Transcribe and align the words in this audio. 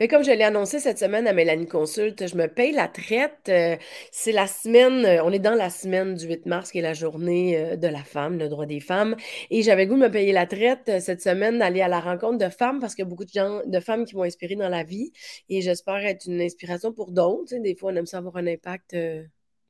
Mais 0.00 0.06
comme 0.06 0.22
je 0.22 0.30
l'ai 0.30 0.44
annoncé 0.44 0.78
cette 0.78 0.98
semaine 0.98 1.26
à 1.26 1.32
Mélanie 1.32 1.66
Consulte, 1.66 2.28
je 2.28 2.36
me 2.36 2.46
paye 2.46 2.70
la 2.70 2.86
traite. 2.86 3.48
Euh, 3.48 3.76
c'est 4.12 4.30
la 4.30 4.46
semaine, 4.46 5.04
euh, 5.04 5.24
on 5.24 5.32
est 5.32 5.40
dans 5.40 5.56
la 5.56 5.70
semaine 5.70 6.14
du 6.14 6.26
8 6.26 6.46
mars, 6.46 6.70
qui 6.70 6.78
est 6.78 6.82
la 6.82 6.94
journée 6.94 7.58
euh, 7.58 7.76
de 7.76 7.88
la 7.88 8.04
femme, 8.04 8.38
le 8.38 8.48
droit 8.48 8.64
des 8.66 8.78
femmes. 8.78 9.16
Et 9.50 9.62
j'avais 9.62 9.88
goût 9.88 9.96
de 9.96 10.02
me 10.02 10.10
payer 10.10 10.32
la 10.32 10.46
traite 10.46 11.00
cette 11.00 11.20
semaine, 11.20 11.58
d'aller 11.58 11.80
à 11.80 11.88
la 11.88 11.98
rencontre 11.98 12.38
de 12.38 12.48
femmes, 12.48 12.78
parce 12.78 12.94
qu'il 12.94 13.02
y 13.04 13.06
a 13.06 13.08
beaucoup 13.08 13.24
de 13.24 13.32
gens, 13.32 13.60
de 13.66 13.80
femmes 13.80 14.04
qui 14.04 14.14
m'ont 14.14 14.22
inspiré 14.22 14.54
dans 14.54 14.68
la 14.68 14.84
vie. 14.84 15.12
Et 15.48 15.62
j'espère 15.62 15.96
être 15.96 16.26
une 16.26 16.40
inspiration 16.40 16.92
pour 16.92 17.10
d'autres. 17.10 17.56
Des 17.56 17.74
fois, 17.74 17.90
on 17.92 17.96
aime 17.96 18.06
ça 18.06 18.18
avoir 18.18 18.36
un 18.36 18.46
impact 18.46 18.96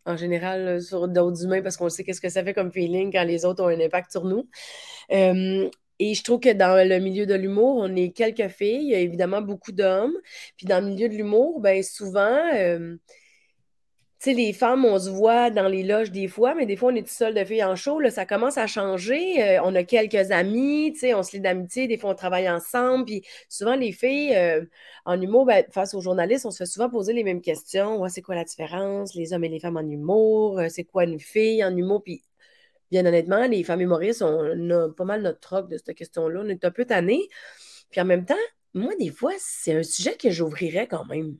en 0.04 0.16
général 0.16 0.82
sur 0.82 1.08
d'autres 1.08 1.44
humains 1.44 1.62
parce 1.62 1.76
qu'on 1.78 1.88
sait 1.88 2.04
qu'est-ce 2.04 2.20
que 2.20 2.28
ça 2.28 2.44
fait 2.44 2.54
comme 2.54 2.72
feeling 2.72 3.10
quand 3.12 3.24
les 3.24 3.44
autres 3.46 3.62
ont 3.62 3.68
un 3.68 3.80
impact 3.80 4.10
sur 4.10 4.24
nous. 4.24 4.46
Et 5.98 6.14
je 6.14 6.22
trouve 6.22 6.40
que 6.40 6.52
dans 6.52 6.76
le 6.88 6.98
milieu 7.00 7.26
de 7.26 7.34
l'humour, 7.34 7.76
on 7.78 7.94
est 7.96 8.10
quelques 8.10 8.48
filles, 8.48 8.82
il 8.82 8.90
y 8.90 8.94
a 8.94 9.00
évidemment 9.00 9.42
beaucoup 9.42 9.72
d'hommes. 9.72 10.14
Puis 10.56 10.66
dans 10.66 10.80
le 10.80 10.90
milieu 10.90 11.08
de 11.08 11.14
l'humour, 11.14 11.60
ben 11.60 11.82
souvent, 11.82 12.40
euh, 12.54 12.96
tu 14.20 14.30
sais, 14.30 14.34
les 14.34 14.52
femmes, 14.52 14.84
on 14.84 14.98
se 14.98 15.10
voit 15.10 15.50
dans 15.50 15.68
les 15.68 15.84
loges 15.84 16.10
des 16.10 16.26
fois, 16.28 16.54
mais 16.54 16.66
des 16.66 16.76
fois, 16.76 16.92
on 16.92 16.96
est 16.96 17.02
tout 17.02 17.14
seul 17.14 17.34
de 17.34 17.44
filles 17.44 17.62
en 17.64 17.76
show. 17.76 18.00
Là, 18.00 18.10
ça 18.10 18.26
commence 18.26 18.58
à 18.58 18.66
changer. 18.66 19.42
Euh, 19.42 19.60
on 19.64 19.74
a 19.76 19.84
quelques 19.84 20.32
amis, 20.32 20.92
tu 20.92 21.00
sais, 21.00 21.14
on 21.14 21.22
se 21.22 21.32
lie 21.32 21.40
d'amitié. 21.40 21.86
Des 21.88 21.98
fois, 21.98 22.10
on 22.10 22.14
travaille 22.14 22.48
ensemble. 22.50 23.04
Puis 23.04 23.22
souvent, 23.48 23.76
les 23.76 23.92
filles, 23.92 24.34
euh, 24.36 24.64
en 25.04 25.20
humour, 25.20 25.46
ben, 25.46 25.64
face 25.70 25.94
aux 25.94 26.00
journalistes, 26.00 26.46
on 26.46 26.50
se 26.50 26.58
fait 26.58 26.66
souvent 26.66 26.90
poser 26.90 27.12
les 27.12 27.24
mêmes 27.24 27.40
questions. 27.40 28.00
Ouais, 28.00 28.08
c'est 28.08 28.22
quoi 28.22 28.34
la 28.34 28.44
différence, 28.44 29.14
les 29.14 29.32
hommes 29.32 29.44
et 29.44 29.48
les 29.48 29.60
femmes 29.60 29.76
en 29.76 29.88
humour? 29.88 30.60
C'est 30.68 30.84
quoi 30.84 31.04
une 31.04 31.20
fille 31.20 31.64
en 31.64 31.76
humour? 31.76 32.02
Puis 32.02 32.22
bien 32.90 33.04
honnêtement, 33.06 33.46
les 33.46 33.64
femmes 33.64 33.80
humoristes, 33.80 34.22
on 34.22 34.70
a 34.70 34.88
pas 34.90 35.04
mal 35.04 35.22
notre 35.22 35.40
troc 35.40 35.68
de 35.68 35.76
cette 35.76 35.94
question-là. 35.96 36.42
On 36.44 36.48
est 36.48 36.64
un 36.64 36.70
peu 36.70 36.84
tannés. 36.84 37.28
Puis 37.90 38.00
en 38.00 38.04
même 38.04 38.24
temps, 38.24 38.34
moi, 38.74 38.92
des 38.98 39.10
fois, 39.10 39.32
c'est 39.38 39.74
un 39.74 39.82
sujet 39.82 40.14
que 40.14 40.30
j'ouvrirais 40.30 40.86
quand 40.86 41.04
même. 41.06 41.36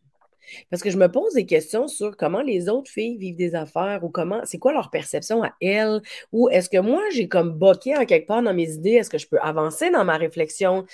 Parce 0.70 0.82
que 0.82 0.90
je 0.90 0.96
me 0.96 1.10
pose 1.10 1.34
des 1.34 1.46
questions 1.46 1.88
sur 1.88 2.16
comment 2.16 2.40
les 2.40 2.68
autres 2.68 2.90
filles 2.90 3.18
vivent 3.18 3.36
des 3.36 3.54
affaires 3.54 4.02
ou 4.02 4.08
comment, 4.08 4.40
c'est 4.44 4.58
quoi 4.58 4.72
leur 4.72 4.90
perception 4.90 5.42
à 5.42 5.52
elles, 5.60 6.00
ou 6.32 6.48
est-ce 6.48 6.70
que 6.70 6.78
moi, 6.78 7.02
j'ai 7.12 7.28
comme 7.28 7.52
boqué 7.52 7.96
en 7.96 8.06
quelque 8.06 8.26
part 8.26 8.42
dans 8.42 8.54
mes 8.54 8.70
idées, 8.70 8.92
est-ce 8.92 9.10
que 9.10 9.18
je 9.18 9.28
peux 9.28 9.38
avancer 9.40 9.90
dans 9.90 10.04
ma 10.04 10.16
réflexion? 10.16 10.86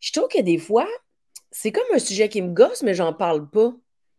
Je 0.00 0.12
trouve 0.12 0.28
que 0.28 0.42
des 0.42 0.58
fois, 0.58 0.86
c'est 1.50 1.72
comme 1.72 1.84
un 1.94 1.98
sujet 1.98 2.28
qui 2.28 2.42
me 2.42 2.52
gosse, 2.52 2.82
mais 2.82 2.94
j'en 2.94 3.14
parle 3.14 3.48
pas 3.48 3.74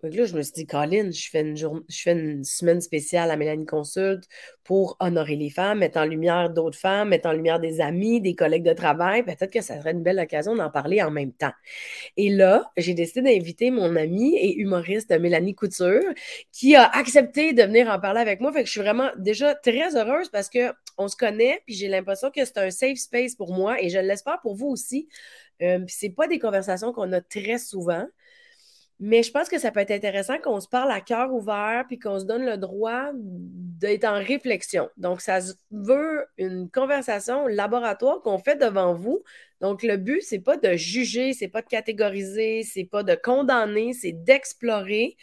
là, 0.10 0.26
je 0.26 0.36
me 0.36 0.42
suis 0.42 0.54
dit, 0.54 0.66
Colin, 0.66 1.12
je 1.12 1.30
fais, 1.30 1.42
une 1.42 2.44
semaine 2.44 2.82
spéciale 2.82 3.32
à 3.32 3.38
Mélanie 3.38 3.66
Consulte 3.66 4.28
pour 4.64 4.98
honorer 5.00 5.36
les 5.36 5.50
femmes, 5.50 5.80
mettre 5.80 6.00
en 6.00 6.06
lumière 6.06 6.50
d'autres 6.50 6.78
femmes, 6.78 7.10
mettre 7.10 7.28
en 7.30 7.34
lumière 7.34 7.60
des 7.60 7.82
amis, 7.82 8.22
des 8.22 8.36
collègues 8.36 8.64
de 8.64 8.74
travail. 8.74 9.24
Peut-être 9.24 9.52
que 9.52 9.62
ça 9.62 9.78
serait 9.78 9.92
une 9.92 10.04
belle 10.04 10.20
occasion 10.20 10.56
d'en 10.56 10.70
parler 10.70 11.02
en 11.02 11.12
même 11.12 11.32
temps. 11.32 11.52
Et 12.18 12.30
là, 12.30 12.72
j'ai 12.78 12.94
décidé 12.94 13.22
d'inviter 13.22 13.72
mon 13.72 13.96
amie 13.96 14.36
et 14.38 14.56
humoriste 14.58 15.12
Mélanie 15.12 15.56
Couture, 15.56 16.04
qui 16.52 16.76
a 16.76 16.86
accepté 16.86 17.54
de 17.54 17.64
venir 17.64 17.90
en 17.90 18.00
parler 18.00 18.22
avec 18.22 18.40
moi. 18.40 18.52
Fait 18.52 18.62
que 18.62 18.68
je 18.68 18.72
suis 18.72 18.82
vraiment 18.82 19.10
déjà 19.18 19.56
très 19.56 19.96
heureuse 19.96 20.30
parce 20.30 20.50
qu'on 20.50 21.08
se 21.08 21.16
connaît, 21.16 21.62
puis 21.66 21.76
j'ai 21.76 21.88
l'impression 21.88 22.32
que 22.32 22.44
c'est 22.44 22.58
un 22.58 22.72
safe 22.72 22.98
space 22.98 23.36
pour 23.36 23.54
moi 23.54 23.82
et 23.82 23.90
je 23.90 24.00
l'espère 24.00 24.40
pour 24.42 24.56
vous 24.56 24.68
aussi. 24.68 25.08
Euh, 25.62 25.80
puis 25.80 25.96
c'est 25.98 26.10
pas 26.10 26.28
des 26.28 26.40
conversations 26.40 26.92
qu'on 26.92 27.12
a 27.14 27.22
très 27.22 27.58
souvent. 27.58 28.06
Mais 29.00 29.24
je 29.24 29.32
pense 29.32 29.50
que 29.50 29.60
ça 29.60 29.72
peut 29.72 29.82
être 29.82 29.92
intéressant 29.92 30.40
qu'on 30.40 30.62
se 30.62 30.70
parle 30.70 30.92
à 30.92 31.02
cœur 31.02 31.34
ouvert 31.34 31.84
puis 31.88 32.00
qu'on 32.00 32.20
se 32.20 32.26
donne 32.26 32.46
le 32.46 32.58
droit 32.58 33.10
d'être 33.14 34.06
en 34.06 34.20
réflexion. 34.24 34.90
Donc, 34.96 35.20
ça 35.20 35.40
veut 35.72 36.26
une 36.38 36.70
conversation 36.70 37.46
laboratoire 37.48 38.22
qu'on 38.22 38.38
fait 38.38 38.56
devant 38.56 38.94
vous. 38.94 39.22
Donc, 39.60 39.84
le 39.84 39.98
but, 39.98 40.22
c'est 40.22 40.40
pas 40.40 40.56
de 40.56 40.76
juger, 40.76 41.34
c'est 41.34 41.50
pas 41.50 41.62
de 41.62 41.68
catégoriser, 41.68 42.64
c'est 42.64 42.86
pas 42.86 43.04
de 43.04 43.16
condamner, 43.16 43.92
c'est 43.92 44.14
d'explorer. 44.14 45.18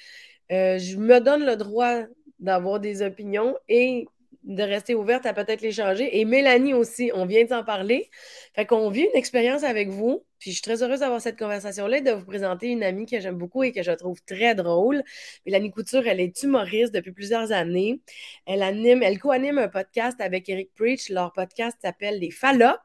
Euh, 0.50 0.78
je 0.78 0.98
me 0.98 1.20
donne 1.20 1.46
le 1.46 1.56
droit 1.56 2.02
d'avoir 2.40 2.78
des 2.78 3.00
opinions 3.00 3.56
et 3.68 4.06
de 4.44 4.62
rester 4.62 4.94
ouverte 4.94 5.26
à 5.26 5.32
peut-être 5.32 5.60
les 5.60 5.72
changer. 5.72 6.18
Et 6.18 6.24
Mélanie 6.24 6.74
aussi, 6.74 7.10
on 7.14 7.26
vient 7.26 7.44
de 7.44 7.48
s'en 7.48 7.64
parler. 7.64 8.10
Fait 8.54 8.66
qu'on 8.66 8.90
vit 8.90 9.02
une 9.02 9.16
expérience 9.16 9.62
avec 9.62 9.88
vous. 9.88 10.24
Puis 10.38 10.50
je 10.50 10.56
suis 10.56 10.62
très 10.62 10.82
heureuse 10.82 11.00
d'avoir 11.00 11.20
cette 11.20 11.38
conversation-là 11.38 11.98
et 11.98 12.00
de 12.00 12.10
vous 12.10 12.24
présenter 12.24 12.68
une 12.68 12.82
amie 12.82 13.06
que 13.06 13.20
j'aime 13.20 13.38
beaucoup 13.38 13.62
et 13.62 13.70
que 13.70 13.82
je 13.82 13.92
trouve 13.92 14.20
très 14.24 14.56
drôle. 14.56 15.02
Mélanie 15.46 15.70
Couture, 15.70 16.06
elle 16.06 16.20
est 16.20 16.42
humoriste 16.42 16.92
depuis 16.92 17.12
plusieurs 17.12 17.52
années. 17.52 18.00
Elle 18.46 18.62
anime, 18.62 19.02
elle 19.02 19.18
co-anime 19.20 19.58
un 19.58 19.68
podcast 19.68 20.20
avec 20.20 20.48
Eric 20.48 20.74
Preach. 20.74 21.08
Leur 21.10 21.32
podcast 21.32 21.78
s'appelle 21.80 22.18
Les 22.18 22.30
Fallopes. 22.30 22.80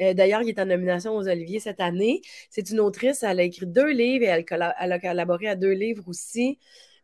Euh, 0.00 0.14
d'ailleurs, 0.14 0.42
il 0.42 0.48
est 0.48 0.58
en 0.58 0.66
nomination 0.66 1.16
aux 1.16 1.28
Oliviers 1.28 1.60
cette 1.60 1.80
année. 1.80 2.22
C'est 2.50 2.70
une 2.70 2.80
autrice, 2.80 3.22
elle 3.22 3.40
a 3.40 3.42
écrit 3.42 3.66
deux 3.66 3.90
livres 3.90 4.24
et 4.24 4.44
elle 4.78 4.92
a 4.92 4.98
collaboré 4.98 5.48
à 5.48 5.54
deux 5.56 5.72
livres 5.72 6.08
aussi. 6.08 6.58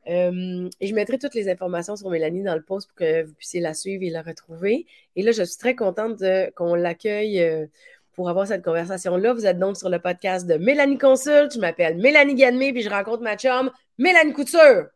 Euh, 0.09 0.69
et 0.81 0.87
je 0.87 0.95
mettrai 0.95 1.19
toutes 1.19 1.35
les 1.35 1.49
informations 1.49 1.95
sur 1.97 2.11
Mélanie 2.11 2.43
dans 2.43 2.55
le 2.55 2.63
post 2.63 2.89
pour 2.89 2.97
que 2.97 3.23
vous 3.25 3.35
puissiez 3.35 3.61
la 3.61 3.75
suivre 3.75 4.03
et 4.03 4.11
la 4.11 4.23
retrouver. 4.23 4.87
Et 5.17 5.23
là, 5.23 5.33
je 5.33 5.43
suis 5.43 5.59
très 5.59 5.77
contente 5.77 6.23
qu'on 6.57 6.75
l'accueille 6.75 7.41
euh, 7.41 7.67
pour 8.13 8.29
avoir 8.29 8.47
cette 8.47 8.65
conversation-là. 8.65 9.33
Vous 9.33 9.47
êtes 9.47 9.59
donc 9.59 9.77
sur 9.77 9.89
le 9.89 10.01
podcast 10.01 10.47
de 10.47 10.55
Mélanie 10.55 10.99
Consulte. 10.99 11.55
Je 11.55 11.61
m'appelle 11.61 11.99
Mélanie 11.99 12.35
Ganmé, 12.35 12.73
puis 12.73 12.83
je 12.83 12.91
rencontre 12.91 13.23
ma 13.23 13.37
chum, 13.37 13.71
Mélanie 13.99 14.33
Couture. 14.33 14.87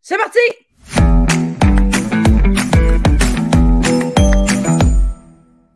C'est 0.00 0.16
parti! 0.16 0.38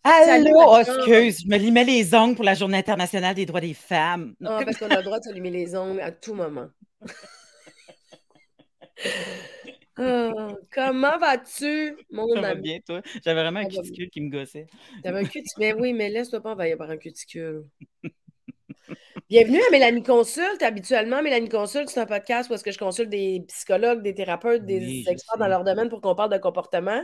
Allô, 0.05 0.53
oh, 0.55 0.79
excuse, 0.79 1.43
je 1.43 1.49
me 1.49 1.59
limais 1.59 1.85
les 1.85 2.15
ongles 2.15 2.35
pour 2.35 2.45
la 2.45 2.55
Journée 2.55 2.79
internationale 2.79 3.35
des 3.35 3.45
droits 3.45 3.61
des 3.61 3.75
femmes. 3.75 4.35
Non, 4.41 4.65
parce 4.65 4.79
qu'on 4.79 4.89
a 4.89 4.97
le 4.97 5.03
droit 5.03 5.19
de 5.19 5.25
se 5.25 5.33
limer 5.33 5.51
les 5.51 5.77
ongles 5.77 6.01
à 6.01 6.11
tout 6.11 6.33
moment. 6.33 6.69
Ah, 10.01 10.55
comment 10.73 11.19
vas-tu, 11.19 11.97
mon 12.13 12.29
Ça 12.33 12.41
va 12.41 12.55
bien, 12.55 12.79
toi? 12.87 13.03
J'avais 13.25 13.43
vraiment 13.43 13.61
un 13.61 13.67
cuticule 13.67 14.11
qui 14.11 14.21
me 14.21 14.31
gossait. 14.31 14.69
T'avais 15.03 15.19
un 15.19 15.25
cuticule? 15.25 15.51
Mais 15.59 15.73
oui, 15.73 15.93
mais 15.93 16.09
laisse-toi 16.09 16.41
pas 16.41 16.53
envahir 16.53 16.79
par 16.79 16.89
un 16.89 16.97
cuticule. 16.97 17.65
Bienvenue 19.29 19.61
à 19.61 19.71
Mélanie 19.73 20.05
Consulte. 20.05 20.63
Habituellement, 20.63 21.21
Mélanie 21.21 21.49
Consulte, 21.49 21.89
c'est 21.89 22.01
un 22.01 22.07
podcast 22.07 22.49
où 22.49 22.55
est-ce 22.55 22.63
que 22.63 22.71
je 22.71 22.79
consulte 22.79 23.11
des 23.11 23.45
psychologues, 23.49 24.03
des 24.03 24.15
thérapeutes, 24.15 24.65
des 24.65 25.05
experts 25.09 25.39
dans 25.39 25.49
leur 25.49 25.65
domaine 25.65 25.89
pour 25.89 26.01
qu'on 26.01 26.15
parle 26.15 26.33
de 26.33 26.39
comportement. 26.39 27.03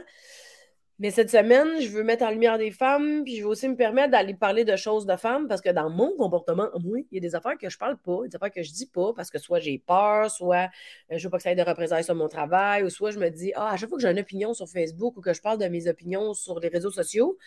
Mais 1.00 1.10
cette 1.10 1.30
semaine, 1.30 1.80
je 1.80 1.88
veux 1.88 2.04
mettre 2.04 2.24
en 2.24 2.30
lumière 2.30 2.56
des 2.56 2.70
femmes, 2.70 3.24
puis 3.24 3.36
je 3.36 3.42
veux 3.42 3.48
aussi 3.48 3.68
me 3.68 3.74
permettre 3.74 4.12
d'aller 4.12 4.34
parler 4.34 4.64
de 4.64 4.76
choses 4.76 5.06
de 5.06 5.16
femmes, 5.16 5.48
parce 5.48 5.60
que 5.60 5.70
dans 5.70 5.90
mon 5.90 6.16
comportement, 6.16 6.68
moi, 6.80 6.98
il 7.10 7.14
y 7.14 7.18
a 7.18 7.20
des 7.20 7.34
affaires 7.34 7.58
que 7.58 7.68
je 7.68 7.76
parle 7.76 7.96
pas, 7.96 8.20
des 8.28 8.36
affaires 8.36 8.52
que 8.52 8.62
je 8.62 8.72
dis 8.72 8.86
pas, 8.86 9.12
parce 9.12 9.28
que 9.28 9.38
soit 9.38 9.58
j'ai 9.58 9.78
peur, 9.78 10.30
soit 10.30 10.70
euh, 11.10 11.18
je 11.18 11.24
veux 11.24 11.30
pas 11.30 11.38
que 11.38 11.42
ça 11.42 11.50
ait 11.50 11.56
de 11.56 11.62
représailles 11.62 12.04
sur 12.04 12.14
mon 12.14 12.28
travail, 12.28 12.84
ou 12.84 12.90
soit 12.90 13.10
je 13.10 13.18
me 13.18 13.28
dis, 13.28 13.52
ah, 13.56 13.72
à 13.72 13.76
chaque 13.76 13.88
fois 13.88 13.98
que 13.98 14.02
j'ai 14.02 14.10
une 14.10 14.20
opinion 14.20 14.54
sur 14.54 14.68
Facebook 14.68 15.16
ou 15.16 15.20
que 15.20 15.32
je 15.32 15.42
parle 15.42 15.58
de 15.58 15.66
mes 15.66 15.88
opinions 15.88 16.32
sur 16.32 16.60
les 16.60 16.68
réseaux 16.68 16.92
sociaux, 16.92 17.38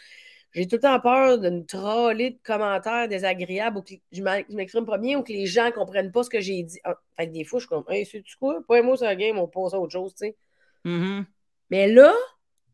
j'ai 0.54 0.68
tout 0.68 0.76
le 0.78 0.82
temps 0.82 1.00
peur 1.00 1.40
d'une 1.40 1.66
trollée 1.66 2.32
de 2.32 2.40
commentaires 2.44 3.08
désagréables 3.08 3.78
ou 3.78 3.82
que 3.82 3.94
je 4.12 4.22
m'exprime 4.22 4.86
premier 4.86 5.16
ou 5.16 5.24
que 5.24 5.32
les 5.32 5.46
gens 5.46 5.72
comprennent 5.72 6.12
pas 6.12 6.24
ce 6.24 6.30
que 6.30 6.42
j'ai 6.42 6.64
dit. 6.64 6.80
Ah, 6.84 6.96
fait 7.18 7.28
que 7.28 7.34
des 7.34 7.46
fois, 7.46 7.60
je 7.60 7.66
suis 7.66 7.70
comme, 7.70 7.86
hey, 7.90 8.06
c'est-tu 8.06 8.36
quoi? 8.38 8.60
Pas 8.68 8.80
un 8.80 8.82
mot 8.82 8.98
sur 8.98 9.06
la 9.06 9.16
game, 9.16 9.38
on 9.38 9.48
passe 9.48 9.74
à 9.74 9.80
autre 9.80 9.94
chose, 9.94 10.14
tu 10.16 10.26
sais. 10.26 10.36
Mm-hmm. 10.86 11.26
Mais 11.70 11.88
là, 11.92 12.14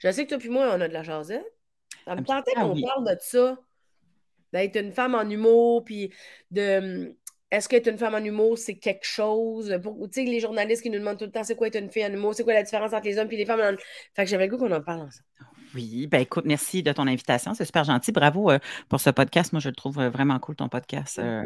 je 0.03 0.11
sais 0.11 0.25
que 0.25 0.29
toi 0.29 0.37
puis 0.37 0.49
moi, 0.49 0.69
on 0.75 0.81
a 0.81 0.87
de 0.87 0.93
la 0.93 1.03
jasette. 1.03 1.45
Ça 2.05 2.15
me 2.15 2.23
tentait 2.23 2.53
qu'on 2.53 2.79
parle 2.81 3.05
de 3.05 3.17
ça. 3.19 3.57
D'être 4.51 4.75
une 4.75 4.91
femme 4.91 5.15
en 5.15 5.27
humour, 5.29 5.83
puis 5.83 6.13
de. 6.51 7.07
Hum, 7.07 7.15
est-ce 7.49 7.69
qu'être 7.69 7.87
une 7.87 7.99
femme 7.99 8.15
en 8.15 8.23
humour, 8.23 8.57
c'est 8.57 8.77
quelque 8.77 9.05
chose? 9.05 9.77
Pour, 9.83 10.09
tu 10.09 10.23
sais, 10.23 10.29
les 10.29 10.39
journalistes 10.39 10.81
qui 10.81 10.89
nous 10.89 10.97
demandent 10.97 11.19
tout 11.19 11.25
le 11.25 11.31
temps 11.31 11.43
c'est 11.43 11.55
quoi 11.55 11.67
être 11.67 11.77
une 11.77 11.91
fille 11.91 12.03
en 12.03 12.11
humour, 12.11 12.33
c'est 12.33 12.43
quoi 12.43 12.53
la 12.53 12.63
différence 12.63 12.93
entre 12.93 13.05
les 13.05 13.19
hommes 13.19 13.27
et 13.31 13.37
les 13.37 13.45
femmes. 13.45 13.77
Fait 14.15 14.23
que 14.23 14.29
j'avais 14.29 14.47
le 14.47 14.57
goût 14.57 14.57
qu'on 14.57 14.71
en 14.71 14.81
parle 14.81 15.01
ensemble. 15.01 15.52
Oui, 15.75 16.07
ben 16.07 16.21
écoute, 16.21 16.45
merci 16.45 16.83
de 16.83 16.91
ton 16.91 17.07
invitation. 17.07 17.53
C'est 17.55 17.65
super 17.65 17.83
gentil. 17.83 18.11
Bravo 18.11 18.51
euh, 18.51 18.59
pour 18.89 18.99
ce 18.99 19.09
podcast. 19.09 19.53
Moi, 19.53 19.59
je 19.59 19.69
le 19.69 19.75
trouve 19.75 19.99
euh, 19.99 20.09
vraiment 20.09 20.37
cool, 20.37 20.55
ton 20.55 20.69
podcast. 20.69 21.17
Euh, 21.17 21.43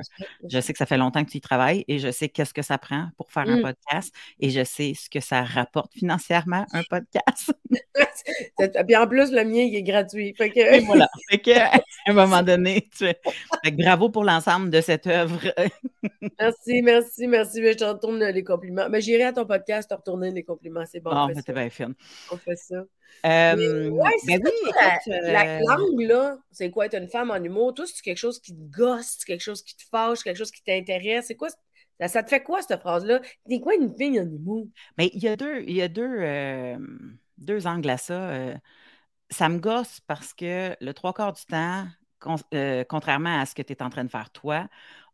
je 0.50 0.60
sais 0.60 0.74
que 0.74 0.80
ça 0.80 0.86
fait 0.86 0.98
longtemps 0.98 1.24
que 1.24 1.30
tu 1.30 1.38
y 1.38 1.42
travailles 1.42 1.86
et 1.88 1.98
je 2.00 2.12
sais 2.12 2.28
qu'est-ce 2.28 2.54
que 2.54 2.62
ça 2.62 2.78
prend 2.78 3.08
pour 3.16 3.32
faire 3.32 3.48
un 3.48 3.60
mmh. 3.60 3.62
podcast 3.62 4.14
et 4.40 4.50
je 4.50 4.64
sais 4.64 4.94
ce 4.96 5.10
que 5.10 5.22
ça 5.22 5.44
rapporte 5.44 5.94
financièrement, 5.94 6.66
un 6.74 6.84
podcast. 6.90 7.54
Puis 8.88 8.96
en 8.96 9.08
plus, 9.08 9.32
le 9.32 9.46
mien, 9.46 9.62
il 9.62 9.76
est 9.76 9.84
gratuit. 9.84 10.34
Fait 10.36 10.50
que... 10.50 10.86
voilà. 10.86 11.08
Fait 11.30 11.40
que, 11.40 11.58
à 11.58 11.80
un 12.08 12.14
moment 12.14 12.44
donné, 12.44 12.90
tu... 12.98 13.06
fait 13.06 13.72
bravo 13.72 14.10
pour 14.10 14.24
l'ensemble 14.24 14.70
de 14.70 14.82
cette 14.82 15.08
œuvre. 15.08 15.40
merci, 16.40 16.82
merci, 16.82 17.28
merci. 17.28 17.62
Mais 17.62 17.74
je 17.74 17.78
te 17.78 17.84
retourne 17.86 18.24
les 18.24 18.44
compliments. 18.44 18.90
Mais 18.90 19.00
j'irai 19.00 19.24
à 19.24 19.34
ton 19.34 19.46
podcast 19.46 19.90
te 19.90 19.96
retourner 19.96 20.32
les 20.32 20.44
compliments. 20.44 20.84
C'est 20.86 21.00
bon. 21.00 21.12
Oh, 21.14 21.32
c'était 21.34 21.54
bien 21.54 21.70
fine. 21.70 21.94
On 22.32 22.38
fait 22.38 22.58
ça. 22.58 22.84
Euh, 23.26 23.90
ouais, 23.90 24.17
ben 24.26 24.42
oui, 24.44 24.72
la, 25.08 25.58
euh, 25.58 25.60
langue, 25.68 26.02
là, 26.02 26.38
c'est 26.52 26.70
quoi 26.72 26.86
être 26.86 26.96
une 26.96 27.08
femme 27.08 27.32
en 27.32 27.42
humour? 27.44 27.74
Toi, 27.74 27.86
c'est 27.88 28.02
quelque 28.02 28.18
chose 28.18 28.40
qui 28.40 28.54
te 28.54 28.78
gosse, 28.78 29.24
quelque 29.26 29.42
chose 29.42 29.62
qui 29.62 29.76
te 29.76 29.84
fâche, 29.90 30.24
quelque 30.24 30.38
chose 30.38 30.52
qui 30.52 30.64
t'intéresse. 30.64 31.28
C'est 31.28 31.36
quoi? 31.36 31.50
Ça, 32.08 32.24
te 32.24 32.30
fait 32.30 32.44
quoi, 32.44 32.62
cette 32.62 32.80
phrase-là? 32.80 33.22
T'es 33.50 33.60
quoi 33.60 33.76
une 33.76 33.96
fille 33.96 34.20
en 34.20 34.26
humour? 34.26 34.68
Mais 34.98 35.10
il 35.14 35.22
y 35.24 35.28
a 35.28 35.36
deux, 35.36 35.62
il 35.62 35.76
y 35.76 35.82
a 35.82 35.88
deux, 35.88 36.18
euh, 36.22 36.78
deux 37.38 37.68
angles 37.68 37.90
à 37.90 37.98
ça. 37.98 38.32
ça 39.30 39.50
me 39.50 39.60
gosse 39.60 40.00
parce 40.08 40.34
que 40.34 40.76
le 40.80 40.94
trois 40.94 41.14
quarts 41.14 41.34
du 41.34 41.46
temps, 41.46 41.86
contrairement 42.88 43.40
à 43.40 43.46
ce 43.46 43.56
que 43.56 43.62
tu 43.62 43.74
es 43.74 43.82
en 43.82 43.90
train 43.90 44.04
de 44.04 44.12
faire 44.12 44.30
toi, 44.30 44.68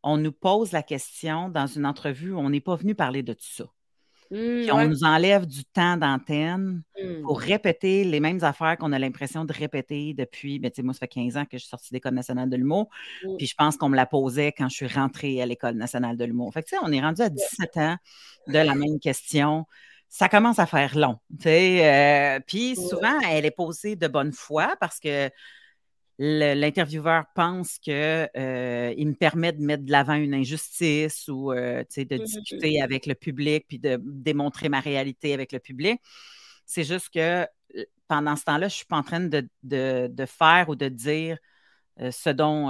on 0.03 0.17
nous 0.17 0.33
pose 0.33 0.71
la 0.73 0.83
question 0.83 1.49
dans 1.49 1.67
une 1.67 1.85
entrevue, 1.85 2.33
on 2.33 2.49
n'est 2.49 2.61
pas 2.61 2.75
venu 2.75 2.95
parler 2.95 3.23
de 3.23 3.33
tout 3.33 3.45
ça. 3.45 3.65
Puis 4.33 4.71
on 4.71 4.87
nous 4.87 5.03
enlève 5.03 5.45
du 5.45 5.63
temps 5.63 5.95
d'antenne 5.95 6.81
pour 7.23 7.39
mmh. 7.39 7.43
répéter 7.43 8.03
les 8.03 8.19
mêmes 8.19 8.43
affaires 8.43 8.77
qu'on 8.77 8.91
a 8.91 8.97
l'impression 8.97 9.45
de 9.45 9.53
répéter 9.53 10.13
depuis. 10.13 10.57
Ben, 10.59 10.71
moi, 10.79 10.93
ça 10.93 11.01
fait 11.01 11.07
15 11.07 11.37
ans 11.37 11.45
que 11.45 11.51
je 11.53 11.59
suis 11.59 11.69
sortie 11.69 11.91
de 11.91 11.97
l'École 11.97 12.15
nationale 12.15 12.49
de 12.49 12.55
l'humour. 12.55 12.89
Mmh. 13.23 13.37
Puis 13.37 13.47
je 13.47 13.55
pense 13.55 13.77
qu'on 13.77 13.89
me 13.89 13.95
la 13.95 14.07
posait 14.07 14.51
quand 14.51 14.69
je 14.69 14.75
suis 14.75 14.87
rentrée 14.87 15.41
à 15.41 15.45
l'École 15.45 15.75
nationale 15.75 16.17
de 16.17 16.25
l'humour. 16.25 16.51
Fait 16.51 16.63
que, 16.63 16.75
on 16.83 16.91
est 16.91 17.01
rendu 17.01 17.21
à 17.21 17.29
17 17.29 17.77
ans 17.77 17.97
de 18.47 18.57
la 18.57 18.73
même 18.73 18.99
question. 18.99 19.65
Ça 20.09 20.29
commence 20.29 20.59
à 20.59 20.65
faire 20.65 20.97
long. 20.97 21.17
Euh, 21.45 22.39
puis 22.47 22.75
souvent, 22.75 23.19
elle 23.29 23.45
est 23.45 23.51
posée 23.51 23.95
de 23.95 24.07
bonne 24.07 24.31
foi 24.31 24.75
parce 24.79 24.99
que 24.99 25.29
l'intervieweur 26.19 27.25
pense 27.33 27.79
qu'il 27.79 27.93
euh, 27.93 28.93
me 28.95 29.13
permet 29.13 29.51
de 29.51 29.61
mettre 29.61 29.83
de 29.83 29.91
l'avant 29.91 30.13
une 30.13 30.33
injustice 30.33 31.27
ou 31.27 31.51
euh, 31.51 31.83
de 31.83 32.15
mmh 32.15 32.19
discuter 32.19 32.81
avec 32.81 33.05
le 33.05 33.15
public 33.15 33.65
puis 33.67 33.79
de 33.79 33.99
démontrer 34.03 34.69
ma 34.69 34.79
réalité 34.79 35.33
avec 35.33 35.51
le 35.51 35.59
public. 35.59 35.99
C'est 36.65 36.83
juste 36.83 37.09
que 37.09 37.47
pendant 38.07 38.35
ce 38.35 38.43
temps-là, 38.43 38.67
je 38.67 38.75
ne 38.75 38.77
suis 38.77 38.85
pas 38.85 38.97
en 38.97 39.03
train 39.03 39.21
de, 39.21 40.25
faire 40.27 40.69
ou 40.69 40.75
de 40.75 40.87
dire 40.87 41.37
euh, 41.99 42.11
ce 42.11 42.29
dont 42.29 42.69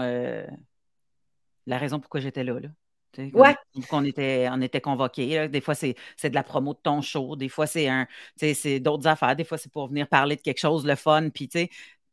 la 1.65 1.77
raison 1.77 1.99
pourquoi 1.99 2.21
j'étais 2.21 2.43
là. 2.43 2.59
là. 2.59 2.69
Ouais. 3.17 3.55
On 3.91 4.03
était, 4.03 4.47
on 4.51 4.61
était 4.61 4.81
convoqués. 4.81 5.47
Des 5.47 5.61
fois, 5.61 5.75
c'est 5.75 5.95
de 6.23 6.33
la 6.33 6.43
promo 6.43 6.73
de 6.73 6.79
ton 6.81 7.01
show. 7.01 7.35
Des 7.35 7.49
fois, 7.49 7.67
c'est 7.67 7.87
un, 7.87 8.07
c'est 8.37 8.79
d'autres 8.79 9.07
affaires. 9.07 9.35
Des 9.35 9.43
fois, 9.43 9.57
c'est 9.57 9.71
pour 9.71 9.87
venir 9.87 10.07
parler 10.07 10.35
de 10.35 10.41
quelque 10.41 10.59
chose, 10.59 10.85
le 10.85 10.95
fun. 10.95 11.29
Puis, 11.29 11.49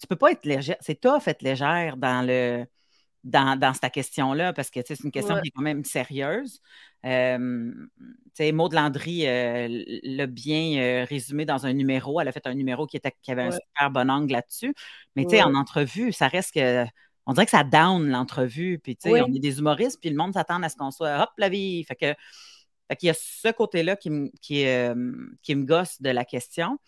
tu 0.01 0.07
peux 0.07 0.17
pas 0.17 0.33
être 0.33 0.45
légère. 0.47 0.77
C'est 0.81 1.01
tough 1.01 1.23
être 1.27 1.43
légère 1.43 1.97
dans 1.97 2.27
le 2.27 2.67
dans, 3.25 3.59
dans 3.59 3.75
cette 3.75 3.93
question-là, 3.93 4.53
parce 4.53 4.71
que 4.71 4.81
c'est 4.85 4.99
une 5.05 5.11
question 5.11 5.39
qui 5.41 5.49
est 5.49 5.51
quand 5.51 5.63
même 5.63 5.85
sérieuse. 5.85 6.61
Euh, 7.05 7.71
Maud 8.53 8.73
Landry 8.73 9.27
euh, 9.27 9.69
l'a 10.03 10.27
bien 10.27 10.81
euh, 10.81 11.05
résumé 11.05 11.45
dans 11.45 11.67
un 11.67 11.73
numéro. 11.75 12.21
Elle 12.21 12.29
a 12.29 12.33
fait 12.33 12.47
un 12.47 12.55
numéro 12.55 12.87
qui, 12.87 12.97
était, 12.97 13.15
qui 13.23 13.31
avait 13.31 13.43
un 13.43 13.51
super 13.51 13.91
bon 13.91 14.11
angle 14.11 14.33
là-dessus. 14.33 14.75
Mais 15.17 15.27
sais, 15.29 15.43
en 15.43 15.55
entrevue, 15.55 16.13
ça 16.13 16.29
reste 16.29 16.55
que. 16.55 16.87
On 17.27 17.35
dirait 17.35 17.45
que 17.45 17.51
ça 17.51 17.63
down 17.63 18.09
l'entrevue. 18.09 18.79
Puis, 18.79 18.97
tu 18.97 19.11
sais, 19.11 19.21
on 19.21 19.27
est 19.27 19.39
des 19.39 19.59
humoristes, 19.59 20.01
puis 20.01 20.11
le 20.11 20.17
monde 20.17 20.33
s'attend 20.33 20.63
à 20.63 20.69
ce 20.69 20.77
qu'on 20.77 20.91
soit 20.91 21.23
hop 21.23 21.31
la 21.37 21.49
vie. 21.49 21.85
Fait 21.85 21.97
que. 21.97 22.15
Fait 22.89 22.97
qu'il 22.97 23.07
y 23.07 23.11
a 23.11 23.15
ce 23.15 23.53
côté-là 23.53 23.95
qui, 23.95 24.11
qui, 24.41 24.65
qui, 25.43 25.55
me 25.55 25.65
gosse 25.65 26.03
de 26.03 26.11
la 26.11 26.25
question. 26.25 26.79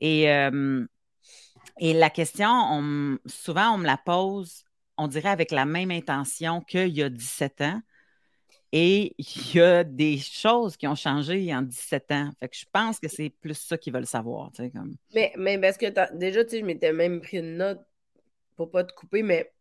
Et 0.00 0.26
et 1.78 1.92
la 1.92 2.10
question, 2.10 3.18
souvent, 3.26 3.74
on 3.74 3.78
me 3.78 3.86
la 3.86 3.98
pose, 3.98 4.64
on 4.96 5.08
dirait 5.08 5.28
avec 5.28 5.50
la 5.50 5.64
même 5.64 5.90
intention 5.90 6.60
qu'il 6.62 6.88
y 6.88 7.02
a 7.02 7.08
17 7.08 7.60
ans. 7.62 7.80
Et 8.72 9.14
il 9.18 9.54
y 9.54 9.60
a 9.60 9.84
des 9.84 10.18
choses 10.18 10.76
qui 10.76 10.86
ont 10.86 10.94
changé 10.94 11.54
en 11.54 11.62
17 11.62 12.12
ans. 12.12 12.30
Fait 12.40 12.48
que 12.48 12.56
je 12.56 12.64
pense 12.72 12.98
que 12.98 13.08
c'est 13.08 13.30
plus 13.30 13.54
ça 13.54 13.78
qu'ils 13.78 13.92
veulent 13.92 14.06
savoir. 14.06 14.50
comme... 14.72 14.96
mais, 15.14 15.32
mais 15.38 15.58
parce 15.58 15.76
que 15.76 15.86
déjà, 16.16 16.44
tu 16.44 16.50
sais, 16.50 16.60
je 16.60 16.64
m'étais 16.64 16.92
même 16.92 17.20
pris 17.20 17.38
une 17.38 17.56
note 17.56 17.80
pour 18.56 18.70
pas 18.70 18.84
te 18.84 18.92
couper, 18.92 19.22
mais 19.22 19.52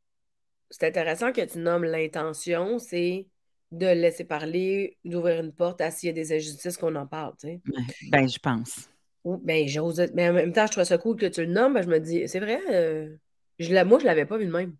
c'est 0.69 0.87
intéressant 0.87 1.31
que 1.31 1.45
tu 1.45 1.59
nommes 1.59 1.83
l'intention, 1.83 2.79
c'est 2.79 3.27
de 3.71 3.87
laisser 3.87 4.23
parler, 4.23 4.97
d'ouvrir 5.05 5.41
une 5.43 5.53
porte 5.53 5.81
à 5.81 5.91
s'il 5.91 6.07
y 6.07 6.09
a 6.09 6.13
des 6.13 6.33
injustices 6.33 6.77
qu'on 6.77 6.95
en 6.95 7.07
parle. 7.07 7.33
Tu 7.39 7.47
sais. 7.47 7.61
Ben, 8.09 8.27
je 8.27 8.39
pense. 8.39 8.89
Ben, 9.25 9.67
j'ose. 9.67 10.05
Mais 10.13 10.29
en 10.29 10.33
même 10.33 10.53
temps, 10.53 10.67
je 10.67 10.71
trouve 10.71 10.83
ça 10.83 10.97
cool 10.97 11.17
que 11.17 11.25
tu 11.25 11.41
le 11.45 11.51
nommes. 11.51 11.73
Ben, 11.73 11.81
je 11.81 11.89
me 11.89 11.99
dis, 11.99 12.27
c'est 12.27 12.39
vrai, 12.39 12.61
euh, 12.69 13.15
je 13.59 13.73
la... 13.73 13.83
moi, 13.83 13.99
je 13.99 14.05
l'avais 14.05 14.25
pas 14.25 14.37
vu 14.37 14.45
de 14.45 14.51
même. 14.51 14.75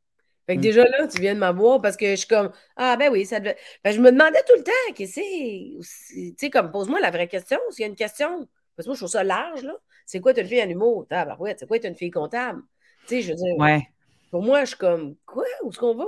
Fait 0.46 0.56
que 0.56 0.60
mm. 0.60 0.64
déjà 0.64 0.84
là, 0.84 1.08
tu 1.08 1.20
viens 1.20 1.34
de 1.34 1.40
m'avoir 1.40 1.82
parce 1.82 1.98
que 1.98 2.12
je 2.12 2.16
suis 2.16 2.28
comme 2.28 2.52
Ah 2.76 2.96
ben 2.98 3.12
oui, 3.12 3.26
ça 3.26 3.40
devait. 3.40 3.58
Ben, 3.84 3.92
je 3.92 4.00
me 4.00 4.12
demandais 4.12 4.42
tout 4.48 4.56
le 4.56 4.64
temps, 4.64 4.94
qu'est-ce 4.94 5.16
que 5.16 5.82
c'est? 5.82 6.30
Tu 6.30 6.36
sais, 6.38 6.50
comme 6.52 6.72
pose-moi 6.72 7.00
la 7.00 7.10
vraie 7.10 7.28
question, 7.28 7.58
s'il 7.72 7.82
y 7.82 7.86
a 7.86 7.90
une 7.90 7.96
question. 7.96 8.48
Parce 8.76 8.86
que 8.86 8.90
moi, 8.90 8.96
je 8.96 9.00
trouve 9.00 9.10
ça 9.10 9.24
large, 9.24 9.64
là. 9.64 9.74
C'est 10.06 10.20
quoi, 10.20 10.34
tu 10.34 10.42
une 10.42 10.48
fille 10.48 10.62
en 10.62 10.70
humour? 10.70 11.08
Ah, 11.10 11.26
ben 11.26 11.36
ouais, 11.40 11.56
c'est 11.58 11.68
quoi, 11.68 11.80
tu 11.80 11.88
une 11.88 11.96
fille 11.96 12.12
comptable? 12.12 12.62
Tu 13.08 13.16
sais, 13.16 13.22
je 13.22 13.30
veux 13.30 13.36
dire. 13.36 13.58
Ouais. 13.58 13.88
Pour 14.30 14.44
moi, 14.44 14.62
je 14.62 14.70
suis 14.70 14.78
comme 14.78 15.16
Quoi? 15.26 15.46
Où 15.64 15.70
est-ce 15.70 15.80
qu'on 15.80 15.96
va? 15.96 16.06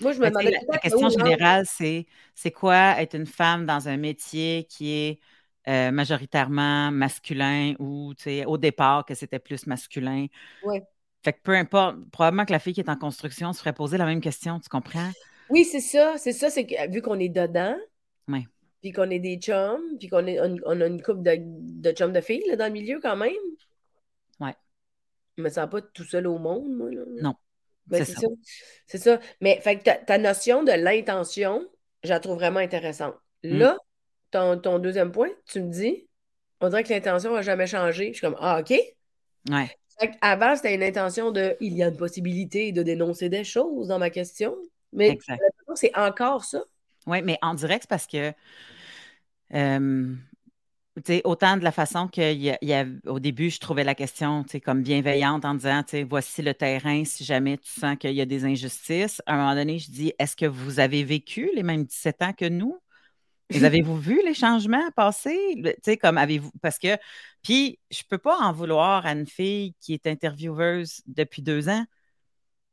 Moi, 0.00 0.12
je 0.12 0.18
me 0.18 0.24
ben, 0.24 0.30
demandais. 0.30 0.50
La, 0.52 0.74
la 0.74 0.78
question 0.78 1.08
générale, 1.08 1.64
c'est 1.66 2.06
c'est 2.34 2.52
quoi 2.52 3.00
être 3.00 3.14
une 3.14 3.26
femme 3.26 3.66
dans 3.66 3.88
un 3.88 3.96
métier 3.96 4.66
qui 4.70 4.92
est 4.92 5.20
euh, 5.68 5.90
majoritairement 5.90 6.90
masculin 6.90 7.74
ou 7.78 8.14
au 8.46 8.58
départ 8.58 9.04
que 9.04 9.14
c'était 9.14 9.38
plus 9.38 9.66
masculin. 9.66 10.26
Oui. 10.64 10.80
Fait 11.22 11.34
que 11.34 11.40
peu 11.42 11.52
importe, 11.52 11.96
probablement 12.10 12.46
que 12.46 12.52
la 12.52 12.58
fille 12.58 12.72
qui 12.72 12.80
est 12.80 12.88
en 12.88 12.96
construction 12.96 13.52
se 13.52 13.60
ferait 13.60 13.74
poser 13.74 13.98
la 13.98 14.06
même 14.06 14.22
question, 14.22 14.58
tu 14.58 14.70
comprends? 14.70 15.10
Oui, 15.50 15.64
c'est 15.64 15.80
ça. 15.80 16.14
C'est 16.16 16.32
ça, 16.32 16.48
c'est 16.48 16.64
que 16.64 16.90
vu 16.90 17.02
qu'on 17.02 17.18
est 17.18 17.28
dedans, 17.28 17.76
puis 18.80 18.92
qu'on 18.92 19.10
est 19.10 19.18
des 19.18 19.36
chums, 19.36 19.98
puis 19.98 20.08
qu'on 20.08 20.26
on, 20.26 20.80
a 20.80 20.86
une 20.86 21.02
couple 21.02 21.22
de, 21.22 21.36
de 21.38 21.92
chums 21.92 22.12
de 22.12 22.20
filles 22.20 22.56
dans 22.56 22.66
le 22.66 22.72
milieu 22.72 22.98
quand 23.00 23.16
même. 23.16 23.32
Ouais. 24.40 24.54
Je 25.36 25.42
me 25.42 25.50
sens 25.50 25.68
pas 25.68 25.82
tout 25.82 26.04
seul 26.04 26.26
au 26.26 26.38
monde, 26.38 26.74
moi. 26.74 26.88
Non. 27.20 27.34
Ben, 27.86 28.04
c'est 28.04 28.14
ça. 28.14 28.26
C'est 28.86 28.98
ça. 28.98 29.20
Mais 29.40 29.60
fait 29.60 29.78
que 29.78 30.04
ta, 30.04 30.18
notion 30.18 30.62
de 30.62 30.72
l'intention, 30.72 31.66
je 32.04 32.08
la 32.08 32.20
trouve 32.20 32.36
vraiment 32.36 32.60
intéressante. 32.60 33.14
Mmh. 33.44 33.58
Là, 33.58 33.76
ton, 34.30 34.78
deuxième 34.78 35.12
point, 35.12 35.30
tu 35.46 35.60
me 35.60 35.70
dis, 35.70 36.08
on 36.60 36.68
dirait 36.68 36.84
que 36.84 36.90
l'intention 36.90 37.34
n'a 37.34 37.42
jamais 37.42 37.66
changé. 37.66 38.08
Je 38.08 38.18
suis 38.18 38.20
comme, 38.20 38.36
ah, 38.38 38.60
OK. 38.60 38.74
Ouais. 39.50 39.76
Avant, 40.20 40.56
c'était 40.56 40.74
une 40.74 40.82
intention 40.82 41.30
de, 41.30 41.56
il 41.60 41.74
y 41.74 41.82
a 41.82 41.88
une 41.88 41.96
possibilité 41.96 42.72
de 42.72 42.82
dénoncer 42.82 43.28
des 43.28 43.44
choses 43.44 43.88
dans 43.88 43.98
ma 43.98 44.10
question. 44.10 44.56
Mais 44.92 45.18
c'est 45.74 45.96
encore 45.96 46.44
ça. 46.44 46.62
Oui, 47.06 47.22
mais 47.22 47.38
en 47.42 47.54
direct, 47.54 47.82
c'est 47.82 47.88
parce 47.88 48.06
que, 48.06 48.32
euh, 49.54 50.14
autant 51.24 51.56
de 51.56 51.64
la 51.64 51.72
façon 51.72 52.08
qu'au 52.08 53.18
début, 53.18 53.50
je 53.50 53.58
trouvais 53.58 53.84
la 53.84 53.94
question 53.94 54.44
comme 54.64 54.82
bienveillante 54.82 55.44
en 55.44 55.54
disant, 55.54 55.82
voici 56.08 56.42
le 56.42 56.54
terrain 56.54 57.04
si 57.04 57.24
jamais 57.24 57.58
tu 57.58 57.70
sens 57.70 57.96
qu'il 57.96 58.12
y 58.12 58.20
a 58.20 58.26
des 58.26 58.44
injustices. 58.44 59.22
À 59.26 59.34
un 59.34 59.36
moment 59.38 59.54
donné, 59.54 59.78
je 59.78 59.90
dis, 59.90 60.12
est-ce 60.18 60.36
que 60.36 60.46
vous 60.46 60.80
avez 60.80 61.04
vécu 61.04 61.50
les 61.54 61.62
mêmes 61.62 61.84
17 61.84 62.22
ans 62.22 62.32
que 62.32 62.48
nous? 62.48 62.78
Vous 63.50 63.64
avez-vous 63.64 63.98
vu 63.98 64.20
les 64.24 64.34
changements 64.34 64.90
passer? 64.96 65.36
Comme 66.00 66.18
avez-vous. 66.18 66.50
Parce 66.62 66.78
que. 66.78 66.96
Puis, 67.42 67.78
je 67.90 68.02
ne 68.04 68.08
peux 68.08 68.18
pas 68.18 68.36
en 68.38 68.52
vouloir 68.52 69.06
à 69.06 69.12
une 69.12 69.26
fille 69.26 69.74
qui 69.80 69.94
est 69.94 70.06
intervieweuse 70.06 71.00
depuis 71.06 71.42
deux 71.42 71.68
ans 71.68 71.84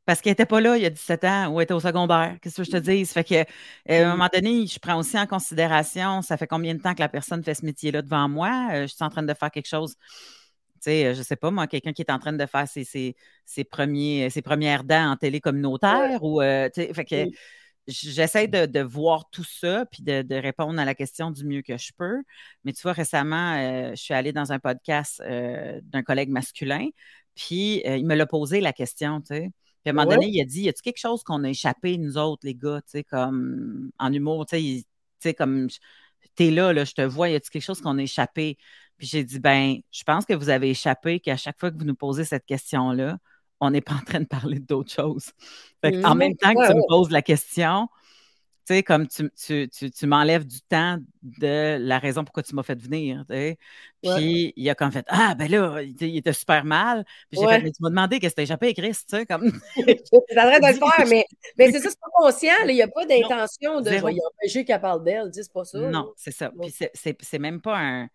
parce 0.08 0.22
qu'elle 0.22 0.30
n'était 0.30 0.46
pas 0.46 0.62
là 0.62 0.74
il 0.78 0.82
y 0.82 0.86
a 0.86 0.90
17 0.90 1.24
ans 1.24 1.48
ou 1.48 1.60
elle 1.60 1.64
était 1.64 1.74
au 1.74 1.80
secondaire. 1.80 2.38
Qu'est-ce 2.40 2.56
que 2.56 2.64
je 2.64 2.70
te 2.70 2.78
dis? 2.78 3.04
Fait 3.04 3.24
que, 3.24 3.42
à 3.42 4.06
un 4.06 4.12
moment 4.12 4.30
donné, 4.32 4.66
je 4.66 4.78
prends 4.78 4.98
aussi 4.98 5.18
en 5.18 5.26
considération 5.26 6.22
ça 6.22 6.38
fait 6.38 6.46
combien 6.46 6.74
de 6.74 6.80
temps 6.80 6.94
que 6.94 7.00
la 7.00 7.10
personne 7.10 7.44
fait 7.44 7.52
ce 7.52 7.62
métier-là 7.66 8.00
devant 8.00 8.26
moi? 8.26 8.70
Euh, 8.72 8.82
je 8.86 8.94
suis 8.94 9.04
en 9.04 9.10
train 9.10 9.22
de 9.22 9.34
faire 9.34 9.50
quelque 9.50 9.68
chose. 9.68 9.96
Tu 9.96 10.78
sais, 10.80 11.04
euh, 11.08 11.14
je 11.14 11.20
sais 11.20 11.36
pas, 11.36 11.50
moi, 11.50 11.66
quelqu'un 11.66 11.92
qui 11.92 12.00
est 12.00 12.10
en 12.10 12.18
train 12.18 12.32
de 12.32 12.46
faire 12.46 12.66
ses, 12.66 12.84
ses, 12.84 13.64
premiers, 13.64 14.30
ses 14.30 14.40
premières 14.40 14.82
dents 14.82 15.10
en 15.10 15.16
télé 15.16 15.42
communautaire 15.42 16.24
ou, 16.24 16.40
euh, 16.40 16.70
fait 16.74 17.04
que, 17.04 17.26
j'essaie 17.88 18.48
de, 18.48 18.80
voir 18.80 19.28
tout 19.30 19.44
ça 19.44 19.86
puis 19.86 20.02
de, 20.02 20.34
répondre 20.34 20.78
à 20.78 20.84
la 20.84 20.94
question 20.94 21.30
du 21.30 21.44
mieux 21.44 21.62
que 21.62 21.76
je 21.76 21.92
peux. 21.96 22.22
Mais 22.64 22.72
tu 22.72 22.82
vois, 22.82 22.92
récemment, 22.92 23.54
euh, 23.54 23.90
je 23.90 24.02
suis 24.02 24.14
allée 24.14 24.32
dans 24.32 24.52
un 24.52 24.58
podcast 24.58 25.22
euh, 25.24 25.80
d'un 25.84 26.02
collègue 26.02 26.28
masculin, 26.28 26.88
puis 27.34 27.82
euh, 27.86 27.96
il 27.96 28.06
me 28.06 28.14
l'a 28.14 28.26
posé 28.26 28.60
la 28.60 28.72
question, 28.72 29.20
tu 29.20 29.28
sais. 29.28 29.50
Puis 29.84 29.90
à 29.90 29.90
un 29.90 29.92
moment 29.94 30.10
donné, 30.10 30.28
il 30.28 30.40
a 30.40 30.44
dit 30.44 30.62
Y 30.62 30.68
a-tu 30.68 30.82
quelque 30.82 30.98
chose 30.98 31.22
qu'on 31.22 31.44
a 31.44 31.48
échappé, 31.48 31.98
nous 31.98 32.18
autres, 32.18 32.44
les 32.44 32.54
gars, 32.54 32.80
tu 32.82 32.90
sais, 32.90 33.04
comme 33.04 33.90
en 33.98 34.12
humour, 34.12 34.44
tu 34.46 34.84
sais, 35.20 35.34
comme 35.34 35.68
t'es 36.34 36.50
là, 36.50 36.72
là, 36.72 36.84
je 36.84 36.92
te 36.92 37.02
vois, 37.02 37.30
y 37.30 37.34
a-tu 37.34 37.50
quelque 37.50 37.62
chose 37.62 37.80
qu'on 37.80 37.98
a 37.98 38.02
échappé? 38.02 38.58
Puis 38.98 39.06
j'ai 39.06 39.24
dit 39.24 39.38
Ben, 39.38 39.76
je 39.90 40.02
pense 40.04 40.24
que 40.26 40.34
vous 40.34 40.50
avez 40.50 40.70
échappé 40.70 41.20
qu'à 41.20 41.36
chaque 41.36 41.58
fois 41.58 41.70
que 41.70 41.78
vous 41.78 41.84
nous 41.84 41.94
posez 41.94 42.24
cette 42.24 42.44
question-là, 42.44 43.18
on 43.60 43.70
n'est 43.70 43.80
pas 43.80 43.94
en 43.94 44.04
train 44.04 44.20
de 44.20 44.26
parler 44.26 44.58
d'autre 44.58 44.92
chose. 44.92 45.32
en 45.82 46.14
même 46.14 46.36
temps 46.36 46.54
que 46.54 46.68
tu 46.68 46.74
me 46.74 46.88
poses 46.88 47.10
la 47.10 47.22
question, 47.22 47.88
tu 48.68 48.74
sais, 48.74 48.82
comme 48.82 49.08
tu, 49.08 50.06
m'enlèves 50.06 50.46
du 50.46 50.60
temps 50.60 50.98
de 51.22 51.78
la 51.80 51.98
raison 51.98 52.22
pourquoi 52.22 52.42
tu 52.42 52.54
m'as 52.54 52.62
fait 52.62 52.78
venir. 52.78 53.24
Puis 53.26 54.52
il 54.56 54.68
a 54.68 54.74
comme 54.74 54.92
fait 54.92 55.06
Ah, 55.08 55.34
ben 55.34 55.50
là, 55.50 55.80
il, 55.80 56.18
était 56.18 56.34
super 56.34 56.66
mal. 56.66 57.06
Puis 57.30 57.40
j'ai 57.40 57.48
fait 57.48 57.62
Mais 57.62 57.70
tu 57.70 57.82
m'as 57.82 57.88
demandé 57.88 58.18
qu'est-ce 58.18 58.34
que 58.34 58.36
t'as 58.36 58.42
échappé, 58.42 58.74
Chris, 58.74 58.90
tu 58.90 59.16
sais, 59.16 59.24
comme. 59.24 59.50
C'est 59.74 60.38
en 60.38 60.50
train 60.50 60.60
de 60.60 60.66
le 60.66 60.74
faire, 60.74 61.06
mais, 61.08 61.24
mais 61.56 61.72
c'est 61.72 61.80
ça, 61.80 61.88
c'est 61.88 62.00
pas 62.00 62.10
conscient. 62.12 62.52
Il 62.66 62.74
n'y 62.74 62.82
a 62.82 62.88
pas 62.88 63.06
d'intention 63.06 63.80
de. 63.80 63.90
Je 63.90 64.04
vais 64.04 64.16
empêcher 64.36 64.64
qu'elle 64.66 64.80
parle 64.80 65.02
d'elle, 65.02 65.30
c'est 65.32 65.50
pas 65.50 65.64
ça. 65.64 65.78
Non, 65.78 66.12
c'est 66.16 66.32
ça. 66.32 66.50
Puis 66.60 67.16
c'est 67.22 67.38
même 67.38 67.62
pas 67.62 67.78
un 67.78 68.08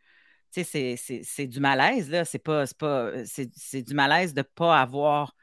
c'est 0.53 1.47
du 1.47 1.59
malaise, 1.59 2.09
là. 2.09 2.25
C'est 2.25 2.39
pas, 2.39 2.65
pas 2.77 3.11
c'est 3.25 3.81
du 3.81 3.93
malaise 3.93 4.33
de 4.33 4.41
ne 4.41 4.43
pas 4.43 4.79
avoir 4.79 5.35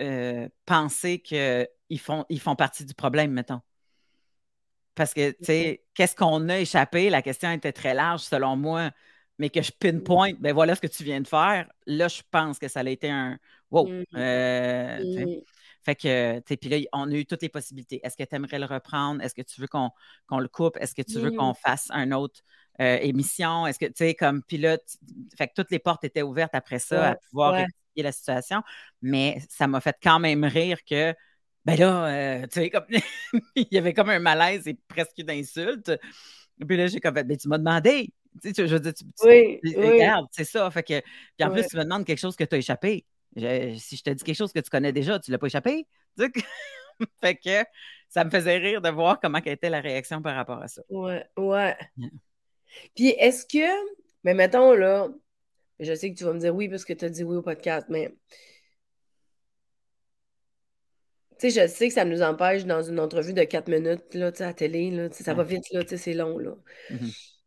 euh, 0.00 0.48
pensé 0.66 1.20
qu'ils 1.20 2.00
font, 2.00 2.24
ils 2.28 2.40
font 2.40 2.56
partie 2.56 2.84
du 2.84 2.94
problème, 2.94 3.32
mettons. 3.32 3.60
Parce 4.94 5.14
que, 5.14 5.30
tu 5.30 5.44
sais, 5.44 5.84
qu'est-ce 5.94 6.16
qu'on 6.16 6.48
a 6.48 6.58
échappé? 6.58 7.08
La 7.08 7.22
question 7.22 7.52
était 7.52 7.72
très 7.72 7.94
large, 7.94 8.22
selon 8.22 8.56
moi, 8.56 8.90
mais 9.38 9.50
que 9.50 9.62
je 9.62 9.70
pinpoint, 9.70 10.32
ben 10.40 10.52
voilà 10.52 10.74
ce 10.74 10.80
que 10.80 10.88
tu 10.88 11.04
viens 11.04 11.20
de 11.20 11.28
faire. 11.28 11.70
Là, 11.86 12.08
je 12.08 12.22
pense 12.30 12.58
que 12.58 12.66
ça 12.66 12.80
a 12.80 12.88
été 12.88 13.08
un 13.08 13.38
wow. 13.70 13.86
Mmh. 13.86 14.04
Euh. 14.16 15.40
Fait 15.82 15.94
que, 15.94 16.40
tu 16.40 16.56
puis 16.56 16.68
là, 16.68 16.78
on 16.92 17.10
a 17.10 17.14
eu 17.14 17.24
toutes 17.24 17.42
les 17.42 17.48
possibilités. 17.48 18.00
Est-ce 18.02 18.16
que 18.16 18.24
tu 18.24 18.34
aimerais 18.34 18.58
le 18.58 18.66
reprendre? 18.66 19.22
Est-ce 19.22 19.34
que 19.34 19.42
tu 19.42 19.60
veux 19.60 19.68
qu'on 19.68 19.90
le 20.38 20.48
coupe? 20.48 20.76
Est-ce 20.80 20.94
que 20.94 21.02
tu 21.02 21.18
veux 21.18 21.30
qu'on 21.30 21.54
fasse 21.54 21.86
un 21.90 22.12
autre 22.12 22.40
euh, 22.80 22.98
émission? 23.00 23.66
Est-ce 23.66 23.78
que, 23.78 23.86
tu 23.86 23.92
sais, 23.96 24.14
comme, 24.14 24.42
puis 24.42 24.58
là, 24.58 24.78
fait 25.36 25.48
que 25.48 25.54
toutes 25.54 25.70
les 25.70 25.78
portes 25.78 26.04
étaient 26.04 26.22
ouvertes 26.22 26.54
après 26.54 26.78
ça 26.78 27.10
à 27.10 27.16
pouvoir 27.16 27.54
ouais. 27.54 27.66
la 27.96 28.12
situation. 28.12 28.62
Mais 29.02 29.40
ça 29.48 29.66
m'a 29.66 29.80
fait 29.80 29.96
quand 30.02 30.20
même 30.20 30.44
rire 30.44 30.78
que, 30.88 31.14
ben 31.64 31.78
là, 31.78 32.06
euh, 32.06 32.42
tu 32.42 32.60
sais, 32.60 32.70
comme, 32.70 32.86
il 33.56 33.66
y 33.70 33.78
avait 33.78 33.94
comme 33.94 34.10
un 34.10 34.20
malaise 34.20 34.66
et 34.68 34.78
presque 34.88 35.20
d'insultes. 35.22 35.92
Puis 36.66 36.76
là, 36.76 36.86
j'ai 36.86 37.00
comme 37.00 37.14
fait, 37.14 37.24
ben, 37.24 37.36
tu 37.36 37.48
m'as 37.48 37.58
demandé. 37.58 38.12
Tu 38.42 38.54
sais, 38.54 38.66
je 38.66 38.74
veux 38.74 38.80
dire, 38.80 38.94
tu, 38.94 39.04
oui, 39.24 39.60
regarde, 39.76 40.26
c'est 40.30 40.44
ça. 40.44 40.70
Fait 40.70 40.82
que, 40.82 41.00
puis 41.00 41.48
en 41.48 41.50
plus, 41.50 41.66
tu 41.66 41.76
me 41.76 41.82
demandes 41.82 42.04
quelque 42.04 42.18
chose 42.18 42.36
que 42.36 42.44
tu 42.44 42.54
as 42.54 42.58
échappé. 42.58 43.04
si 43.34 43.96
je 43.96 44.02
te 44.02 44.10
dis 44.10 44.22
quelque 44.22 44.36
chose 44.36 44.52
que 44.52 44.60
tu 44.60 44.70
connais 44.70 44.92
déjà, 44.92 45.18
tu 45.18 45.30
ne 45.30 45.34
l'as 45.34 45.38
pas 45.38 45.46
échappé? 45.46 45.86
fait 47.20 47.36
que 47.36 47.64
ça 48.08 48.24
me 48.24 48.30
faisait 48.30 48.58
rire 48.58 48.80
de 48.80 48.88
voir 48.88 49.20
comment 49.20 49.38
était 49.38 49.70
la 49.70 49.80
réaction 49.80 50.22
par 50.22 50.34
rapport 50.34 50.62
à 50.62 50.68
ça. 50.68 50.82
Ouais, 50.88 51.24
ouais. 51.36 51.76
Puis 52.94 53.08
est-ce 53.08 53.46
que, 53.46 53.68
mais 54.24 54.34
mettons 54.34 54.72
là, 54.72 55.08
je 55.80 55.94
sais 55.94 56.12
que 56.12 56.18
tu 56.18 56.24
vas 56.24 56.32
me 56.32 56.40
dire 56.40 56.54
oui 56.54 56.68
parce 56.68 56.84
que 56.84 56.92
tu 56.92 57.04
as 57.04 57.08
dit 57.10 57.24
oui 57.24 57.36
au 57.36 57.42
podcast, 57.42 57.86
mais 57.88 58.14
tu 61.38 61.50
sais, 61.50 61.62
je 61.62 61.68
sais 61.68 61.88
que 61.88 61.94
ça 61.94 62.04
nous 62.04 62.22
empêche 62.22 62.64
dans 62.64 62.82
une 62.82 62.98
entrevue 62.98 63.32
de 63.32 63.44
quatre 63.44 63.68
minutes 63.68 64.14
là, 64.14 64.32
à 64.36 64.44
la 64.44 64.54
télé, 64.54 64.90
là, 64.90 65.08
ça 65.12 65.34
va 65.34 65.44
vite, 65.44 65.70
là, 65.72 65.82
c'est 65.86 66.14
long. 66.14 66.38
Là. 66.38 66.56
Mm-hmm. 66.90 67.37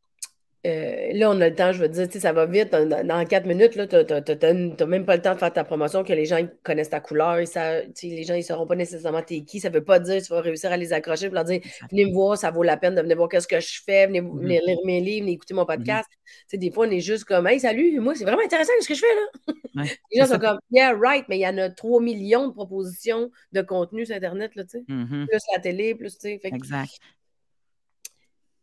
Euh, 0.68 1.10
là, 1.14 1.32
on 1.32 1.42
a 1.42 1.50
le 1.50 1.56
temps, 1.56 1.72
je 1.72 1.80
veux 1.80 1.90
dire, 1.90 2.08
ça 2.22 2.34
va 2.34 2.46
vite. 2.46 2.72
Dans, 2.72 3.26
quatre 3.26 3.48
minutes, 3.48 3.72
tu 3.72 3.78
n'as 3.78 4.86
même 4.86 5.06
pas 5.06 5.16
le 5.16 5.22
temps 5.22 5.34
de 5.34 5.40
faire 5.40 5.52
ta 5.52 5.64
promotion, 5.64 6.04
que 6.04 6.14
les 6.14 6.26
gens 6.26 6.38
connaissent 6.64 6.92
ta 6.92 7.00
couleur. 7.00 7.40
Et 7.40 7.48
ça, 7.48 7.82
les 7.82 8.24
gens 8.24 8.36
ne 8.36 8.42
sauront 8.42 8.68
pas 8.68 8.76
nécessairement 8.76 9.24
t'es 9.24 9.42
qui. 9.42 9.60
Ça 9.60 9.70
ne 9.70 9.74
veut 9.74 9.84
pas 9.84 10.00
dire 10.00 10.18
que 10.18 10.24
tu 10.24 10.32
vas 10.32 10.42
réussir 10.42 10.72
à 10.72 10.78
les 10.78 10.94
accrocher 10.94 11.28
pour 11.28 11.36
leur 11.36 11.46
dire 11.46 11.62
Venez 11.90 12.06
me 12.06 12.14
voir, 12.14 12.38
ça 12.38 12.52
vaut 12.52 12.62
la 12.62 12.78
peine 12.78 12.94
de 12.94 13.02
venir 13.02 13.18
voir 13.18 13.28
qu'est-ce 13.28 13.48
que 13.48 13.60
je 13.60 13.82
fais, 13.84 14.06
venez, 14.06 14.22
mm-hmm. 14.22 14.66
lire 14.66 14.78
mes 14.86 15.02
livres, 15.02 15.26
venez 15.26 15.34
écouter 15.34 15.56
mon 15.56 15.64
mm-hmm. 15.64 15.78
podcast. 15.78 16.10
Des 16.54 16.72
fois, 16.72 16.86
on 16.88 16.92
est 16.92 17.00
juste 17.00 17.24
comme 17.26 17.48
Hey, 17.48 17.60
salut, 17.60 18.00
moi, 18.00 18.14
c'est 18.14 18.26
vraiment 18.26 18.44
intéressant 18.44 18.74
ce 18.82 18.88
que 18.88 18.94
je 18.94 19.00
fais 19.00 19.16
là. 19.16 19.84
les 20.12 20.20
gens 20.20 20.28
sont 20.28 20.40
comme 20.40 20.60
Yeah, 20.70 20.94
right, 20.94 21.26
mais 21.28 21.40
il 21.40 21.42
y 21.42 21.48
en 21.48 21.58
a 21.58 21.72
3 21.72 22.02
millions 22.02 22.48
de 22.48 22.54
propositions 22.54 23.32
de 23.52 23.62
contenu 23.62 24.06
sur 24.06 24.16
Internet, 24.16 24.56
là, 24.56 24.64
mm-hmm. 24.64 25.26
plus 25.26 25.42
la 25.54 25.60
télé, 25.60 25.96
plus. 25.96 26.16
Fait... 26.22 26.40
Exact. 26.44 27.00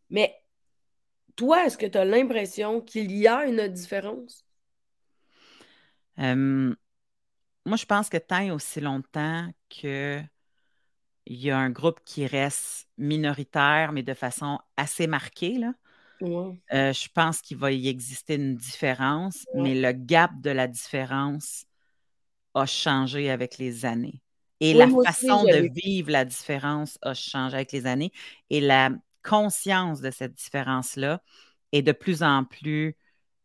Mais 0.09 0.33
toi, 1.39 1.65
est-ce 1.65 1.77
que 1.77 1.85
tu 1.85 1.97
as 1.97 2.03
l'impression 2.03 2.81
qu'il 2.81 3.13
y 3.13 3.25
a 3.25 3.45
une 3.45 3.65
différence? 3.69 4.45
moi, 7.65 7.77
je 7.77 7.85
pense 7.85 8.09
que 8.09 8.17
tant 8.17 8.41
et 8.41 8.51
aussi 8.51 8.81
longtemps 8.81 9.47
qu'il 9.69 10.27
y 11.27 11.49
a 11.49 11.57
un 11.57 11.69
groupe 11.69 12.01
qui 12.03 12.27
reste 12.27 12.89
minoritaire, 12.97 13.93
mais 13.93 14.03
de 14.03 14.13
façon 14.13 14.59
assez 14.75 15.07
marquée, 15.07 15.57
là, 15.57 15.73
euh, 16.73 16.91
je 16.91 17.07
pense 17.13 17.41
qu'il 17.41 17.55
va 17.55 17.71
y 17.71 17.87
exister 17.87 18.35
une 18.35 18.57
différence, 18.57 19.45
mais 19.53 19.79
le 19.79 19.93
gap 19.93 20.31
de 20.41 20.49
la 20.49 20.67
différence 20.67 21.65
a 22.53 22.65
changé 22.65 23.29
avec 23.31 23.57
les 23.57 23.85
années. 23.85 24.21
Et 24.59 24.73
la 24.73 24.89
façon 24.89 25.45
de 25.45 25.69
vivre 25.73 26.11
la 26.11 26.25
différence 26.25 26.97
a 27.01 27.13
changé 27.13 27.55
avec 27.55 27.71
les 27.71 27.85
années. 27.85 28.11
Et 28.49 28.59
la 28.59 28.89
conscience 29.23 30.01
de 30.01 30.11
cette 30.11 30.33
différence-là 30.33 31.21
est 31.71 31.81
de 31.81 31.91
plus 31.91 32.23
en 32.23 32.43
plus 32.45 32.95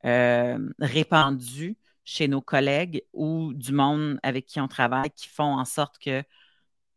euh, 0.04 0.59
répandue 0.78 1.76
chez 2.04 2.28
nos 2.28 2.43
collègues 2.43 3.02
ou 3.12 3.52
du 3.54 3.73
monde 3.73 4.19
avec 4.23 4.47
qui 4.47 4.61
on 4.61 4.69
travaille 4.69 5.11
qui 5.11 5.28
font 5.28 5.59
en 5.59 5.64
sorte 5.64 5.99
qu'il 5.99 6.25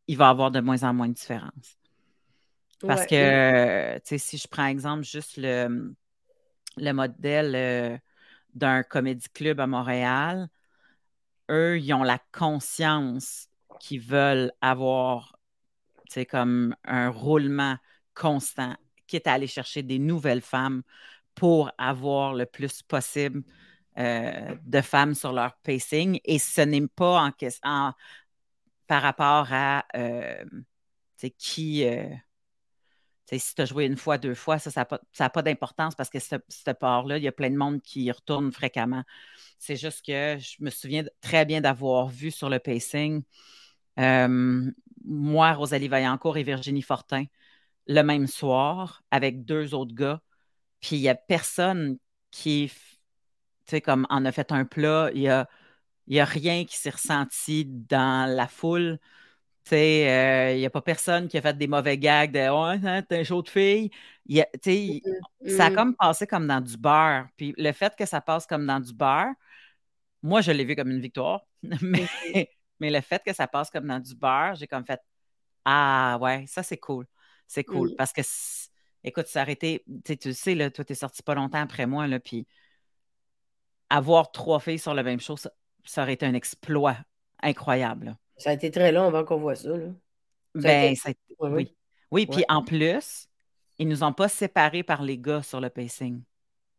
va 0.10 0.28
y 0.28 0.30
avoir 0.30 0.52
de 0.52 0.60
moins 0.60 0.84
en 0.84 0.94
moins 0.94 1.08
de 1.08 1.14
différences. 1.14 1.78
Parce 2.86 3.06
que, 3.06 3.96
tu 3.98 4.02
sais, 4.06 4.18
si 4.18 4.38
je 4.38 4.48
prends 4.48 4.68
exemple 4.68 5.04
juste 5.04 5.38
le, 5.38 5.96
le 6.78 6.92
modèle 6.92 7.56
euh, 7.56 7.98
d'un 8.54 8.84
comédie 8.84 9.30
club 9.34 9.60
à 9.60 9.68
Montréal, 9.68 10.50
eux, 11.50 11.80
ils 11.80 11.94
ont 11.94 12.04
la 12.04 12.20
conscience 12.32 13.48
qu'ils 13.80 14.02
veulent 14.02 14.52
avoir, 14.62 15.40
tu 16.08 16.14
sais, 16.14 16.26
comme 16.26 16.76
un 16.84 17.10
roulement 17.10 17.78
constant, 18.18 18.76
quitte 19.06 19.28
à 19.28 19.34
aller 19.34 19.48
chercher 19.48 19.84
des 19.84 20.00
nouvelles 20.00 20.42
femmes 20.42 20.82
pour 21.36 21.72
avoir 21.78 22.34
le 22.34 22.46
plus 22.46 22.82
possible 22.82 23.44
euh, 23.98 24.56
de 24.66 24.82
femmes 24.82 25.14
sur 25.14 25.32
leur 25.32 25.56
pacing. 25.58 26.20
Et 26.26 26.40
ce 26.40 26.62
n'est 26.62 26.88
pas 26.88 27.22
en, 27.22 27.32
question 27.32 27.94
par 28.88 29.02
rapport 29.02 29.48
à 29.52 29.86
euh, 29.96 30.44
qui. 31.38 31.86
Euh, 31.86 32.10
si 33.30 33.56
tu 33.56 33.62
as 33.62 33.66
joué 33.66 33.86
une 33.86 33.98
fois, 33.98 34.18
deux 34.18 34.36
fois, 34.36 34.58
ça, 34.58 34.72
ça 34.72 34.88
n'a 35.20 35.30
pas, 35.30 35.42
d'importance 35.42 35.96
parce 35.96 36.10
que 36.10 36.20
ce, 36.20 36.38
ce 36.48 36.72
part-là, 36.72 37.18
il 37.18 37.24
y 37.24 37.28
a 37.28 37.34
plein 37.34 37.50
de 37.50 37.58
monde 37.58 37.82
qui 37.82 38.04
y 38.04 38.12
retourne 38.12 38.54
fréquemment. 38.54 39.04
C'est 39.60 39.76
juste 39.76 40.06
que 40.06 40.38
je 40.40 40.64
me 40.64 40.70
souviens 40.70 41.04
très 41.20 41.44
bien 41.44 41.60
d'avoir 41.60 42.08
vu 42.08 42.32
sur 42.32 42.50
le 42.50 42.60
pacing 42.60 43.24
moi, 45.08 45.54
Rosalie 45.54 45.88
Vaillancourt 45.88 46.38
et 46.38 46.44
Virginie 46.44 46.82
Fortin 46.82 47.26
le 47.88 48.01
même 48.03 48.27
soir 48.27 49.03
avec 49.12 49.46
deux 49.46 49.74
autres 49.74 49.96
gars. 49.96 50.22
Puis 50.82 50.98
il 50.98 51.01
n'y 51.01 51.10
a 51.10 51.15
personne 51.15 51.98
qui, 52.32 52.72
tu 53.65 53.72
sais, 53.72 53.82
comme 53.82 54.08
en 54.10 54.25
a 54.25 54.32
fait 54.32 54.51
un 54.51 54.65
plat. 54.65 55.10
Il 55.13 55.22
n'y 55.22 55.29
a, 55.29 55.48
y 56.08 56.20
a 56.20 56.25
rien 56.25 56.65
qui 56.65 56.77
s'est 56.77 56.91
ressenti 56.91 57.65
dans 57.65 58.29
la 58.29 58.48
foule. 58.48 59.00
Tu 59.65 59.72
sais, 59.72 60.10
euh, 60.10 60.53
il 60.56 60.60
n'y 60.60 60.65
a 60.65 60.70
pas 60.70 60.82
personne 60.82 61.27
qui 61.27 61.38
a 61.38 61.41
fait 61.41 61.58
des 61.58 61.67
mauvais 61.67 61.98
gags 61.98 62.32
de 62.32 62.39
Ouais, 62.39 62.88
hein, 62.88 63.01
t'es 63.03 63.20
un 63.20 63.24
show 63.24 63.41
de 63.41 63.50
fille. 63.50 63.91
Y 64.27 64.41
a, 64.41 64.48
mm-hmm. 64.56 65.01
Ça 65.58 65.65
a 65.67 65.70
mm-hmm. 65.70 65.75
comme 65.75 65.96
passé 65.96 66.27
comme 66.27 66.48
dans 66.48 66.62
du 66.62 66.77
beurre. 66.77 67.27
Puis 67.38 67.53
le 67.58 67.72
fait 67.74 67.96
que 67.96 68.06
ça 68.06 68.22
passe 68.22 68.46
comme 68.48 68.65
dans 68.65 68.79
du 68.79 68.94
beurre, 68.94 69.34
moi, 70.24 70.41
je 70.41 70.51
l'ai 70.51 70.65
vu 70.65 70.75
comme 70.75 70.91
une 70.91 71.01
victoire. 71.01 71.41
mais, 71.82 72.08
mais 72.79 72.91
le 72.91 73.01
fait 73.01 73.24
que 73.25 73.34
ça 73.34 73.48
passe 73.48 73.70
comme 73.70 73.88
dans 73.88 74.00
du 74.00 74.15
beurre, 74.15 74.56
j'ai 74.56 74.67
comme 74.67 74.86
fait 74.86 75.01
Ah 75.65 76.17
ouais, 76.22 76.46
ça 76.48 76.63
c'est 76.63 76.77
cool. 76.77 77.08
C'est 77.48 77.63
cool. 77.63 77.96
Parce 77.96 78.13
que 78.13 78.22
écoute, 79.04 79.27
ça 79.27 79.42
aurait 79.42 79.54
été, 79.54 79.84
tu 80.06 80.34
sais, 80.34 80.56
là, 80.56 80.70
toi, 80.70 80.84
tu 80.86 80.94
es 80.94 80.96
sorti 80.96 81.24
pas 81.24 81.36
longtemps 81.36 81.62
après 81.62 81.86
moi, 81.86 82.08
là, 82.08 82.20
puis 82.20 82.46
avoir 83.89 84.32
trois 84.32 84.60
filles 84.60 84.80
sur 84.80 84.94
le 84.94 85.04
même 85.04 85.20
show, 85.20 85.36
ça, 85.38 85.51
aurait 86.04 86.13
été 86.13 86.25
un 86.25 86.34
exploit 86.34 86.98
incroyable. 87.42 88.18
Ça 88.38 88.51
a 88.51 88.54
été 88.54 88.70
très 88.70 88.92
long 88.92 89.04
avant 89.04 89.24
qu'on 89.24 89.38
voit 89.38 89.56
ça. 89.56 89.70
Là. 89.70 89.88
ben, 90.56 90.94
oui. 91.39 91.74
Oui, 92.12 92.25
puis 92.25 92.44
en 92.48 92.63
plus, 92.63 93.27
ils 93.80 93.88
nous 93.88 94.04
ont 94.04 94.13
pas 94.13 94.27
séparés 94.27 94.84
par 94.84 95.01
les 95.01 95.18
gars 95.18 95.42
sur 95.42 95.60
le 95.60 95.70
pacing. 95.70 96.22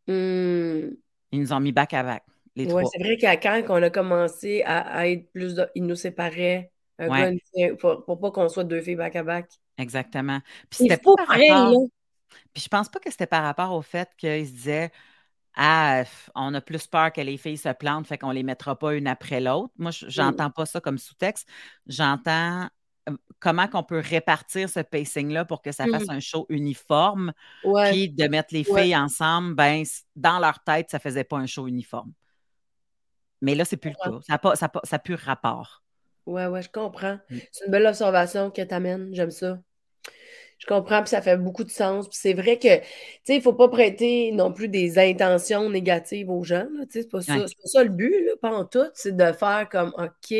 Mmh. 0.07 0.91
Ils 1.31 1.39
nous 1.39 1.53
ont 1.53 1.59
mis 1.59 1.71
back 1.71 1.93
à 1.93 2.03
back. 2.03 2.23
Oui, 2.55 2.83
c'est 2.91 3.01
vrai 3.01 3.15
qu'à 3.17 3.37
quand 3.37 3.63
on 3.69 3.83
a 3.83 3.89
commencé 3.89 4.63
à, 4.63 5.07
être 5.07 5.31
plus. 5.31 5.55
Ils 5.75 5.85
nous 5.85 5.95
séparaient 5.95 6.71
pour, 7.79 8.03
pour, 8.05 8.19
pas 8.19 8.31
qu'on 8.31 8.49
soit 8.49 8.63
deux 8.63 8.81
filles 8.81 8.95
back 8.95 9.15
à 9.15 9.23
back. 9.23 9.49
Exactement. 9.79 10.39
Puis 10.69 10.79
c'était 10.83 10.97
pas 10.97 11.15
pareil, 11.15 11.89
puis 12.53 12.63
je 12.63 12.67
pense 12.67 12.89
pas 12.89 12.99
que 12.99 13.09
c'était 13.09 13.27
par 13.27 13.43
rapport 13.43 13.71
au 13.73 13.81
fait 13.81 14.09
qu'ils 14.17 14.47
se 14.47 14.51
disaient 14.51 14.91
Ah, 15.55 16.03
on 16.35 16.53
a 16.53 16.61
plus 16.61 16.85
peur 16.87 17.11
que 17.11 17.21
les 17.21 17.37
filles 17.37 17.57
se 17.57 17.69
plantent, 17.69 18.07
fait 18.07 18.17
qu'on 18.17 18.31
les 18.31 18.43
mettra 18.43 18.77
pas 18.77 18.93
une 18.93 19.07
après 19.07 19.39
l'autre. 19.39 19.73
Moi, 19.77 19.91
mmh. 19.91 20.09
j'entends 20.09 20.51
pas 20.51 20.65
ça 20.65 20.79
comme 20.81 20.97
sous-texte. 20.97 21.47
J'entends 21.87 22.67
comment 23.39 23.67
qu'on 23.67 23.83
peut 23.83 23.99
répartir 23.99 24.69
ce 24.69 24.81
pacing-là 24.81 25.45
pour 25.45 25.61
que 25.61 25.71
ça 25.71 25.87
fasse 25.87 26.07
mmh. 26.07 26.11
un 26.11 26.19
show 26.19 26.45
uniforme. 26.49 27.33
Puis 27.89 28.09
de 28.09 28.27
mettre 28.27 28.53
les 28.53 28.63
filles 28.63 28.95
ensemble, 28.95 29.55
ben, 29.55 29.83
dans 30.15 30.39
leur 30.39 30.63
tête, 30.63 30.89
ça 30.89 30.99
faisait 30.99 31.23
pas 31.23 31.37
un 31.37 31.45
show 31.45 31.67
uniforme. 31.67 32.11
Mais 33.41 33.55
là, 33.55 33.63
c'est 33.63 33.77
plus 33.77 33.91
le 33.91 33.95
cas. 33.95 34.19
Ça 34.27 34.33
n'a 34.33 34.37
pas, 34.39 34.55
ça, 34.83 34.99
plus 34.99 35.15
rapport. 35.15 35.81
Ouais, 36.25 36.45
ouais, 36.47 36.61
je 36.61 36.69
comprends. 36.69 37.19
Mmh. 37.29 37.37
C'est 37.51 37.65
une 37.65 37.71
belle 37.71 37.87
observation 37.87 38.51
que 38.51 38.61
tu 38.61 38.73
amènes. 38.73 39.09
J'aime 39.13 39.31
ça. 39.31 39.59
Je 40.59 40.67
comprends, 40.67 41.01
puis 41.01 41.09
ça 41.09 41.21
fait 41.21 41.37
beaucoup 41.37 41.63
de 41.63 41.71
sens. 41.71 42.07
Puis 42.07 42.19
c'est 42.21 42.33
vrai 42.33 42.59
que, 42.59 42.77
tu 42.79 42.85
sais, 43.23 43.33
il 43.35 43.37
ne 43.37 43.41
faut 43.41 43.53
pas 43.53 43.69
prêter 43.69 44.31
non 44.33 44.53
plus 44.53 44.67
des 44.67 44.99
intentions 44.99 45.69
négatives 45.69 46.29
aux 46.29 46.43
gens. 46.43 46.67
C'est 46.89 47.09
pas, 47.09 47.21
ça, 47.21 47.37
pas 47.37 47.45
ça 47.63 47.83
le 47.83 47.89
but, 47.89 48.25
là, 48.25 48.33
pas 48.41 48.51
en 48.51 48.65
tout. 48.65 48.85
C'est 48.93 49.15
de 49.15 49.31
faire 49.31 49.67
comme, 49.69 49.93
OK, 49.97 50.33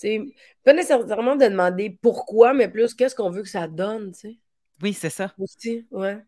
sais, 0.00 0.20
pas 0.64 0.72
nécessairement 0.72 1.36
de 1.36 1.44
demander 1.44 1.98
pourquoi, 2.02 2.54
mais 2.54 2.68
plus 2.68 2.94
qu'est-ce 2.94 3.14
qu'on 3.14 3.30
veut 3.30 3.42
que 3.42 3.48
ça 3.48 3.68
donne, 3.68 4.12
tu 4.12 4.18
sais. 4.18 4.38
Oui, 4.82 4.94
c'est 4.94 5.10
ça. 5.10 5.32
Aussi, 5.38 5.86
ouais. 5.90 6.18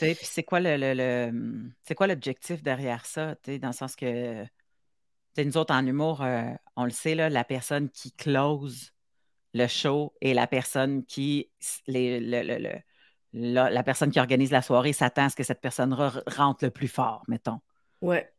Puis 0.00 0.16
c'est 0.22 0.42
quoi 0.42 0.58
le, 0.58 0.76
le, 0.76 1.70
c'est 1.84 1.94
quoi 1.94 2.06
l'objectif 2.06 2.62
derrière 2.62 3.06
ça, 3.06 3.36
tu 3.42 3.52
sais, 3.52 3.58
dans 3.58 3.68
le 3.68 3.74
sens 3.74 3.94
que 3.94 4.44
nous 5.36 5.56
autres 5.56 5.74
en 5.74 5.86
humour, 5.86 6.22
euh, 6.22 6.50
on 6.74 6.84
le 6.84 6.90
sait, 6.90 7.14
là, 7.14 7.28
la 7.28 7.44
personne 7.44 7.88
qui 7.90 8.12
close 8.12 8.92
le 9.54 9.66
show 9.66 10.14
et 10.20 10.34
la 10.34 10.46
personne 10.46 11.04
qui 11.04 11.50
la, 13.32 13.82
personne 13.82 14.10
qui 14.10 14.20
organise 14.20 14.50
la 14.50 14.62
soirée 14.62 14.92
s'attend 14.92 15.26
à 15.26 15.28
ce 15.28 15.36
que 15.36 15.42
cette 15.42 15.60
personne 15.60 15.92
rentre 15.92 16.64
le 16.64 16.70
plus 16.70 16.88
fort, 16.88 17.24
mettons. 17.28 17.60
Ouais. 18.00 18.32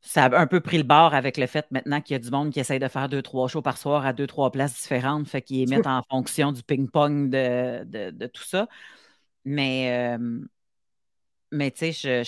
ça 0.00 0.24
a 0.24 0.40
un 0.40 0.46
peu 0.46 0.60
pris 0.60 0.78
le 0.78 0.84
bord 0.84 1.14
avec 1.14 1.36
le 1.36 1.46
fait 1.46 1.70
maintenant 1.70 2.00
qu'il 2.00 2.14
y 2.14 2.16
a 2.16 2.18
du 2.18 2.30
monde 2.30 2.50
qui 2.50 2.60
essaye 2.60 2.78
de 2.78 2.88
faire 2.88 3.08
deux, 3.08 3.22
trois 3.22 3.48
shows 3.48 3.62
par 3.62 3.76
soir 3.76 4.06
à 4.06 4.12
deux, 4.12 4.26
trois 4.26 4.50
places 4.50 4.74
différentes. 4.74 5.28
Fait 5.28 5.42
qu'ils 5.42 5.68
mettent 5.68 5.86
en 5.86 6.02
fonction 6.10 6.52
du 6.52 6.62
ping-pong 6.62 7.30
de, 7.30 8.26
tout 8.28 8.44
ça. 8.44 8.68
Mais, 9.44 10.16
euh, 10.16 10.40
mais 11.52 11.70
tu 11.70 11.92
sais, 11.92 12.22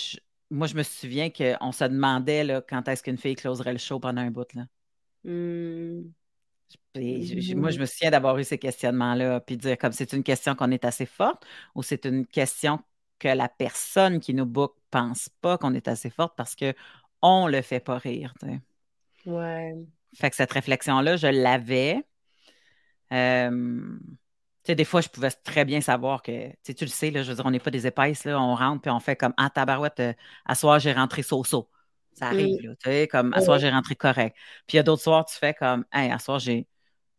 moi, 0.49 0.67
je 0.67 0.75
me 0.75 0.83
souviens 0.83 1.29
qu'on 1.29 1.71
se 1.71 1.83
demandait 1.83 2.43
là, 2.43 2.61
quand 2.61 2.87
est-ce 2.87 3.03
qu'une 3.03 3.17
fille 3.17 3.35
closerait 3.35 3.73
le 3.73 3.79
show 3.79 3.99
pendant 3.99 4.21
un 4.21 4.31
bout. 4.31 4.53
Là. 4.53 4.63
Moi, 6.95 7.71
je 7.71 7.79
me 7.79 7.85
souviens 7.85 8.11
d'avoir 8.11 8.37
eu 8.37 8.43
ces 8.43 8.57
questionnements-là, 8.57 9.39
puis 9.41 9.57
dire 9.57 9.77
comme 9.77 9.91
c'est 9.91 10.13
une 10.13 10.23
question 10.23 10.55
qu'on 10.55 10.71
est 10.71 10.85
assez 10.85 11.05
forte 11.05 11.45
ou 11.75 11.83
c'est 11.83 12.05
une 12.05 12.25
question 12.25 12.79
que 13.19 13.27
la 13.27 13.49
personne 13.49 14.19
qui 14.19 14.33
nous 14.33 14.45
book 14.45 14.75
pense 14.91 15.29
pas 15.41 15.57
qu'on 15.57 15.73
est 15.73 15.87
assez 15.87 16.09
forte 16.09 16.35
parce 16.35 16.55
que 16.55 16.73
on 17.21 17.47
le 17.47 17.61
fait 17.61 17.79
pas 17.79 17.97
rire. 17.97 18.33
Ouais. 19.25 19.75
Fait 20.15 20.29
que 20.29 20.35
cette 20.35 20.51
réflexion-là, 20.51 21.17
je 21.17 21.27
l'avais. 21.27 22.03
Euh, 23.11 23.97
tu 24.63 24.71
sais, 24.71 24.75
des 24.75 24.85
fois, 24.85 25.01
je 25.01 25.09
pouvais 25.09 25.31
très 25.31 25.65
bien 25.65 25.81
savoir 25.81 26.21
que, 26.21 26.49
tu 26.63 26.85
le 26.85 26.89
sais, 26.89 27.11
là, 27.11 27.23
je 27.23 27.29
veux 27.29 27.35
dire, 27.35 27.45
on 27.45 27.51
n'est 27.51 27.59
pas 27.59 27.71
des 27.71 27.87
épaisses, 27.87 28.25
là, 28.25 28.39
on 28.39 28.55
rentre 28.55 28.81
puis 28.81 28.91
on 28.91 28.99
fait 28.99 29.15
comme, 29.15 29.33
ah, 29.37 29.49
tabarouette, 29.49 29.99
euh, 29.99 30.13
à 30.45 30.55
soir, 30.55 30.79
j'ai 30.79 30.93
rentré 30.93 31.23
so-so. 31.23 31.69
Ça 32.17 32.27
arrive, 32.27 32.57
tu 32.59 32.75
sais, 32.83 33.07
comme, 33.07 33.31
à 33.33 33.41
soir, 33.41 33.59
j'ai 33.59 33.69
rentré 33.69 33.95
correct. 33.95 34.35
Puis 34.65 34.75
il 34.75 34.77
y 34.77 34.79
a 34.79 34.83
d'autres 34.83 35.03
soirs, 35.03 35.25
tu 35.25 35.37
fais 35.37 35.53
comme, 35.53 35.85
hey, 35.93 36.11
à 36.11 36.17
soir, 36.17 36.39
j'ai, 36.39 36.67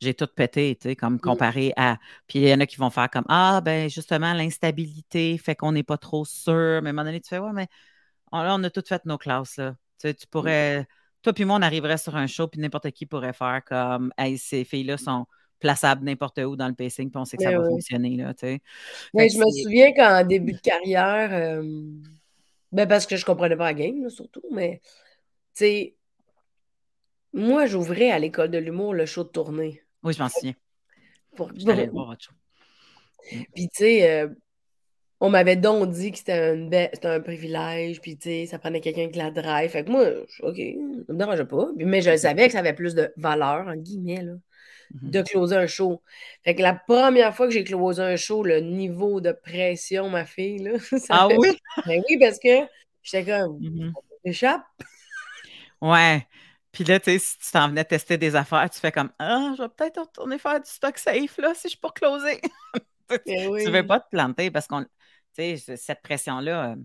j'ai 0.00 0.12
tout 0.12 0.26
pété, 0.26 0.76
tu 0.80 0.88
sais, 0.88 0.96
comme 0.96 1.20
comparé 1.20 1.72
à. 1.76 1.98
Puis 2.26 2.40
il 2.40 2.48
y 2.48 2.52
en 2.52 2.58
a 2.58 2.66
qui 2.66 2.76
vont 2.76 2.90
faire 2.90 3.08
comme, 3.08 3.24
ah, 3.28 3.60
ben, 3.64 3.88
justement, 3.88 4.32
l'instabilité 4.34 5.38
fait 5.38 5.54
qu'on 5.54 5.70
n'est 5.70 5.84
pas 5.84 5.98
trop 5.98 6.24
sûr. 6.24 6.80
Mais 6.82 6.88
à 6.88 6.90
un 6.90 6.92
moment 6.92 7.04
donné, 7.04 7.20
tu 7.20 7.28
fais, 7.28 7.38
ouais, 7.38 7.52
mais 7.52 7.68
on, 8.32 8.42
là, 8.42 8.56
on 8.56 8.64
a 8.64 8.70
toutes 8.70 8.88
fait 8.88 9.04
nos 9.04 9.18
classes, 9.18 9.56
là. 9.56 9.76
Tu, 10.00 10.08
sais, 10.08 10.14
tu 10.14 10.26
pourrais. 10.26 10.86
Toi 11.22 11.32
puis 11.32 11.44
moi, 11.44 11.58
on 11.58 11.62
arriverait 11.62 11.98
sur 11.98 12.16
un 12.16 12.26
show, 12.26 12.48
puis 12.48 12.60
n'importe 12.60 12.90
qui 12.90 13.06
pourrait 13.06 13.32
faire 13.32 13.62
comme, 13.64 14.12
hey, 14.18 14.36
ces 14.36 14.64
filles-là 14.64 14.96
sont 14.96 15.26
plaçables 15.60 16.04
n'importe 16.04 16.38
où 16.38 16.56
dans 16.56 16.68
le 16.68 16.74
pacing, 16.74 17.10
puis 17.10 17.18
on 17.18 17.24
sait 17.24 17.36
que 17.36 17.42
ça 17.44 17.56
va 17.56 17.64
fonctionner, 17.64 18.16
là, 18.16 18.34
tu 18.34 18.46
sais. 18.46 18.62
Mais 19.14 19.28
je 19.28 19.38
me 19.38 19.44
souviens 19.62 19.92
qu'en 19.92 20.24
début 20.24 20.52
de 20.52 20.60
carrière, 20.60 21.30
euh, 21.32 21.62
ben 22.72 22.87
parce 22.87 23.06
que 23.06 23.16
je 23.16 23.25
comprenais 23.25 23.56
pas 23.56 23.66
la 23.66 23.75
game, 23.75 24.08
surtout, 24.10 24.42
mais, 24.50 24.80
tu 25.54 25.64
sais, 25.64 25.96
moi, 27.32 27.66
j'ouvrais 27.66 28.10
à 28.10 28.18
l'école 28.18 28.50
de 28.50 28.58
l'humour 28.58 28.94
le 28.94 29.06
show 29.06 29.25
de 29.25 29.28
tournée. 29.28 29.82
Oui, 30.02 30.12
je 30.14 30.22
m'en 30.22 30.28
souviens. 30.28 30.54
Pour... 31.37 31.50
J'allais 31.54 31.87
voir, 31.87 32.16
show. 32.18 32.32
Puis, 33.54 33.68
tu 33.68 33.84
sais, 33.84 34.10
euh, 34.10 34.28
on 35.20 35.30
m'avait 35.30 35.56
donc 35.56 35.90
dit 35.90 36.12
que 36.12 36.18
c'était 36.18 36.32
un, 36.32 37.10
un 37.10 37.20
privilège, 37.20 38.00
puis 38.00 38.16
tu 38.16 38.28
sais, 38.28 38.46
ça 38.46 38.58
prenait 38.58 38.80
quelqu'un 38.80 39.08
qui 39.08 39.18
la 39.18 39.30
drive. 39.30 39.70
Fait 39.70 39.84
que 39.84 39.90
moi, 39.90 40.06
OK, 40.40 40.56
ça 40.56 41.12
me 41.12 41.18
dérangeait 41.18 41.44
pas. 41.44 41.68
Mais 41.76 42.00
je 42.00 42.16
savais 42.16 42.46
que 42.46 42.52
ça 42.52 42.60
avait 42.60 42.72
plus 42.72 42.94
de 42.94 43.12
valeur, 43.16 43.66
en 43.66 43.76
guillemets, 43.76 44.22
là. 44.22 44.34
De 44.90 45.23
closer 45.23 45.57
un 45.57 45.66
show. 45.66 46.02
Fait 46.45 46.54
que 46.54 46.62
la 46.62 46.75
première 46.75 47.35
fois 47.35 47.47
que 47.47 47.52
j'ai 47.52 47.64
closé 47.64 48.02
un 48.02 48.16
show, 48.16 48.42
le 48.42 48.61
niveau 48.61 49.21
de 49.21 49.33
pression, 49.33 50.09
ma 50.09 50.25
fille, 50.25 50.59
là. 50.59 50.73
ah 51.11 51.28
oui? 51.28 51.59
Ben 51.87 52.02
oui, 52.09 52.18
parce 52.18 52.38
que 52.38 52.66
j'étais 53.02 53.25
comme, 53.30 53.59
mm 53.61 53.92
échappe. 54.25 54.64
Ouais. 55.80 56.26
Puis 56.73 56.85
là, 56.85 57.00
tu 57.00 57.11
sais, 57.11 57.18
si 57.18 57.38
tu 57.38 57.50
t'en 57.50 57.68
venais 57.68 57.85
tester 57.85 58.18
des 58.18 58.37
affaires, 58.37 58.68
tu 58.68 58.78
fais 58.78 58.92
comme, 58.92 59.11
ah, 59.18 59.54
je 59.57 59.62
vais 59.62 59.68
peut-être 59.68 60.00
retourner 60.00 60.38
faire 60.38 60.61
du 60.61 60.71
stock 60.71 60.99
safe, 60.99 61.38
là, 61.38 61.52
si 61.54 61.68
je 61.68 61.78
pas 61.78 61.90
closer. 61.90 62.40
tu 63.26 63.33
ne 63.33 63.71
veux 63.71 63.87
pas 63.87 64.00
te 64.00 64.09
planter 64.11 64.50
parce 64.50 64.66
qu'on 64.66 64.85
cette 65.35 66.02
pression-là, 66.02 66.73
euh, 66.73 66.76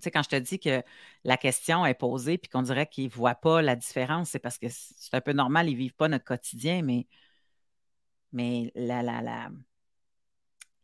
tu 0.00 0.04
sais, 0.04 0.10
quand 0.10 0.22
je 0.24 0.30
te 0.30 0.36
dis 0.36 0.58
que 0.60 0.82
la 1.24 1.36
question 1.36 1.86
est 1.86 1.94
posée 1.94 2.38
puis 2.38 2.50
qu'on 2.50 2.62
dirait 2.62 2.86
qu'ils 2.88 3.06
ne 3.06 3.10
voient 3.10 3.34
pas 3.36 3.62
la 3.62 3.76
différence, 3.76 4.30
c'est 4.30 4.38
parce 4.40 4.58
que 4.58 4.66
c'est 4.70 5.14
un 5.14 5.20
peu 5.20 5.32
normal, 5.32 5.68
ils 5.68 5.74
ne 5.74 5.78
vivent 5.78 5.94
pas 5.94 6.08
notre 6.08 6.24
quotidien, 6.24 6.82
mais, 6.82 7.06
mais 8.32 8.72
la, 8.74 9.02
la, 9.02 9.20
la, 9.22 9.50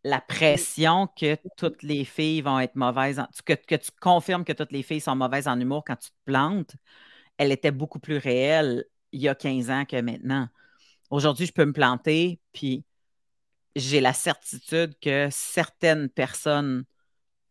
la 0.05 0.21
pression 0.21 1.09
que 1.09 1.37
toutes 1.57 1.83
les 1.83 2.05
filles 2.05 2.41
vont 2.43 2.61
être 2.61 2.77
mauvaises, 2.77 3.21
que, 3.45 3.55
que 3.55 3.75
tu 3.75 3.91
confirmes 4.01 4.45
que 4.45 4.53
toutes 4.53 4.73
les 4.73 4.83
filles 4.83 5.01
sont 5.01 5.17
mauvaises 5.17 5.49
en 5.49 5.59
humour 5.59 5.85
quand 5.85 5.97
tu 5.97 6.11
te 6.11 6.15
plantes, 6.25 6.77
elle 7.39 7.53
était 7.53 7.73
beaucoup 7.73 8.01
plus 8.01 8.19
réelle 8.19 8.85
il 9.13 9.23
y 9.23 9.29
a 9.29 9.35
15 9.35 9.71
ans 9.71 9.85
que 9.87 10.01
maintenant. 10.01 10.49
Aujourd'hui, 11.11 11.47
je 11.47 11.53
peux 11.53 11.65
me 11.67 11.73
planter, 11.73 12.41
puis 12.53 12.85
j'ai 13.77 14.01
la 14.01 14.13
certitude 14.13 14.99
que 15.01 15.29
certaines 15.31 16.09
personnes 16.11 16.85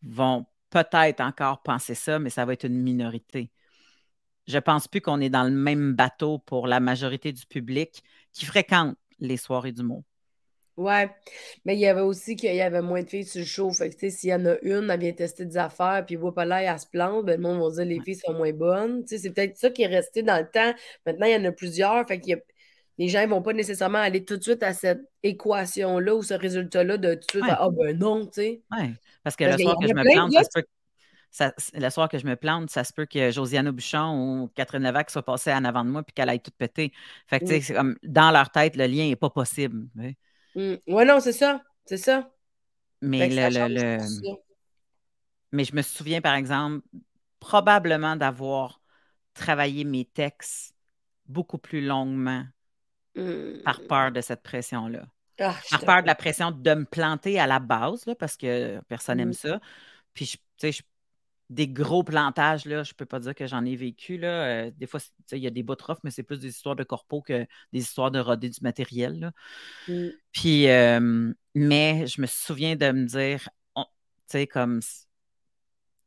vont 0.04 0.47
peut-être 0.76 1.22
encore 1.22 1.62
penser 1.62 1.96
ça, 1.96 2.20
mais 2.20 2.30
ça 2.30 2.44
va 2.44 2.52
être 2.54 2.66
une 2.66 2.82
minorité. 2.82 3.50
Je 4.46 4.56
ne 4.56 4.60
pense 4.60 4.88
plus 4.90 5.00
qu'on 5.00 5.22
est 5.22 5.30
dans 5.30 5.46
le 5.46 5.52
même 5.52 5.94
bateau 5.94 6.40
pour 6.40 6.68
la 6.68 6.82
majorité 6.82 7.32
du 7.32 7.46
public 7.46 8.04
qui 8.34 8.46
fréquente 8.46 8.98
les 9.20 9.38
soirées 9.38 9.72
du 9.72 9.84
mot. 9.84 10.04
Ouais, 10.76 11.10
mais 11.64 11.76
il 11.76 11.80
y 11.80 11.88
avait 11.88 12.02
aussi 12.02 12.36
qu'il 12.36 12.54
y 12.54 12.60
avait 12.60 12.82
moins 12.82 13.02
de 13.02 13.10
filles 13.10 13.24
sur 13.24 13.40
le 13.40 13.46
show. 13.46 13.72
Fait 13.72 13.90
que, 13.90 14.10
s'il 14.10 14.30
y 14.30 14.34
en 14.34 14.46
a 14.46 14.58
une, 14.62 14.90
elle 14.90 15.00
vient 15.00 15.14
tester 15.14 15.46
des 15.46 15.56
affaires, 15.56 16.04
puis 16.06 16.18
voit 16.18 16.34
pas 16.34 16.44
là, 16.44 16.62
elle 16.62 16.78
se 16.78 16.86
plante, 16.86 17.26
ben, 17.26 17.38
le 17.38 17.42
monde 17.42 17.62
va 17.62 17.70
dire 17.72 17.86
les 17.86 18.02
filles 18.04 18.18
sont 18.18 18.34
moins 18.34 18.52
bonnes. 18.52 19.04
c'est 19.08 19.30
peut-être 19.32 19.58
ça 19.58 19.70
qui 19.70 19.84
est 19.84 19.88
resté 19.88 20.22
dans 20.22 20.38
le 20.38 20.50
temps. 20.52 20.74
Maintenant, 21.06 21.28
il 21.28 21.32
y 21.34 21.38
en 21.38 21.46
a 21.46 21.54
plusieurs. 21.54 22.06
Fait 22.06 22.20
qu'il 22.20 22.32
y 22.32 22.34
a 22.34 22.40
les 22.97 23.10
gens 23.10 23.21
ne 23.21 23.27
vont 23.27 23.41
pas 23.41 23.53
nécessairement 23.53 23.99
aller 23.99 24.23
tout 24.23 24.38
de 24.38 24.43
suite 24.43 24.63
à 24.63 24.73
cette 24.73 25.01
équation-là 25.23 26.15
ou 26.15 26.23
ce 26.23 26.34
résultat-là 26.34 26.97
de 26.97 27.15
tout 27.15 27.39
de 27.39 27.43
suite 27.43 27.55
ah 27.58 27.67
ben 27.71 27.97
non, 27.97 28.25
tu 28.25 28.34
sais. 28.34 28.62
Oui, 28.71 28.93
parce 29.23 29.36
que 29.36 29.43
le 29.43 29.58
soir 29.58 29.77
que 29.79 29.88
je 29.88 29.93
me 29.93 30.03
plante, 30.03 30.31
ça 30.31 30.43
se 30.43 30.49
peut 30.53 30.65
le 31.73 31.89
soir 31.89 32.10
que 32.10 32.17
je 32.17 32.25
me 32.25 32.36
plante, 32.36 32.69
ça 32.69 32.84
se 32.84 32.93
peut 32.93 33.05
que 33.05 33.31
Josiane 33.31 33.69
Bouchon 33.71 34.43
ou 34.43 34.47
Catherine 34.55 34.84
Levac 34.84 35.10
soient 35.10 35.25
passées 35.25 35.51
en 35.51 35.65
avant 35.65 35.84
de 35.84 35.89
moi 35.89 36.03
puis 36.03 36.13
qu'elle 36.13 36.29
aille 36.29 36.39
tout 36.39 36.51
péter. 36.58 36.93
Fait 37.27 37.39
que, 37.39 37.45
tu 37.45 37.51
sais, 37.51 37.62
c'est 37.62 37.73
comme 37.73 37.97
dans 38.03 38.31
leur 38.31 38.51
tête, 38.51 38.77
le 38.77 38.88
lien 38.88 39.08
n'est 39.08 39.15
pas 39.15 39.29
possible. 39.29 39.88
Oui, 39.95 40.15
mmh. 40.55 40.93
ouais, 40.93 41.05
non, 41.05 41.19
c'est 41.19 41.34
ça. 41.34 41.62
C'est 41.86 41.97
ça. 41.97 42.31
Mais 43.01 43.29
le, 43.29 43.97
Mais 45.51 45.63
je 45.65 45.75
me 45.75 45.81
souviens, 45.81 46.21
par 46.21 46.36
exemple, 46.36 46.86
probablement 47.39 48.15
d'avoir 48.15 48.81
travaillé 49.34 49.84
mes 49.84 50.05
textes 50.05 50.73
beaucoup 51.27 51.58
plus 51.58 51.86
longuement 51.86 52.45
par 53.63 53.80
mmh. 53.80 53.88
peur 53.88 54.12
de 54.12 54.21
cette 54.21 54.43
pression-là. 54.43 55.06
Ah, 55.39 55.56
par 55.69 55.86
peur 55.86 56.01
de 56.01 56.08
la 56.08 56.15
pression 56.15 56.51
de 56.51 56.73
me 56.73 56.86
planter 56.86 57.39
à 57.39 57.47
la 57.47 57.60
base, 57.60 58.06
là, 58.06 58.15
parce 58.15 58.38
que 58.38 58.80
personne 58.88 59.17
n'aime 59.17 59.30
mmh. 59.30 59.34
ça. 59.34 59.60
Puis, 60.13 60.36
tu 60.58 60.71
sais, 60.71 60.84
des 61.49 61.67
gros 61.67 62.04
plantages, 62.04 62.65
là, 62.65 62.84
je 62.84 62.93
peux 62.93 63.06
pas 63.06 63.19
dire 63.19 63.36
que 63.36 63.45
j'en 63.45 63.65
ai 63.65 63.75
vécu. 63.75 64.17
Là. 64.17 64.45
Euh, 64.45 64.71
des 64.75 64.88
fois, 64.88 64.99
il 65.32 65.39
y 65.39 65.47
a 65.47 65.51
des 65.51 65.62
bouts 65.62 65.75
mais 66.04 66.12
c'est 66.12 66.23
plus 66.23 66.39
des 66.39 66.49
histoires 66.49 66.75
de 66.75 66.84
corpo 66.84 67.21
que 67.21 67.45
des 67.71 67.80
histoires 67.80 68.12
de 68.12 68.19
roder 68.19 68.49
du 68.49 68.60
matériel. 68.62 69.19
Là. 69.19 69.32
Mmh. 69.88 70.08
Puis, 70.32 70.65
mais 71.54 72.08
je 72.08 72.21
me 72.21 72.28
souviens 72.28 72.75
de 72.75 72.91
me 72.91 73.06
dire, 73.06 73.47
tu 73.75 73.84
sais, 74.28 74.47
comme, 74.47 74.82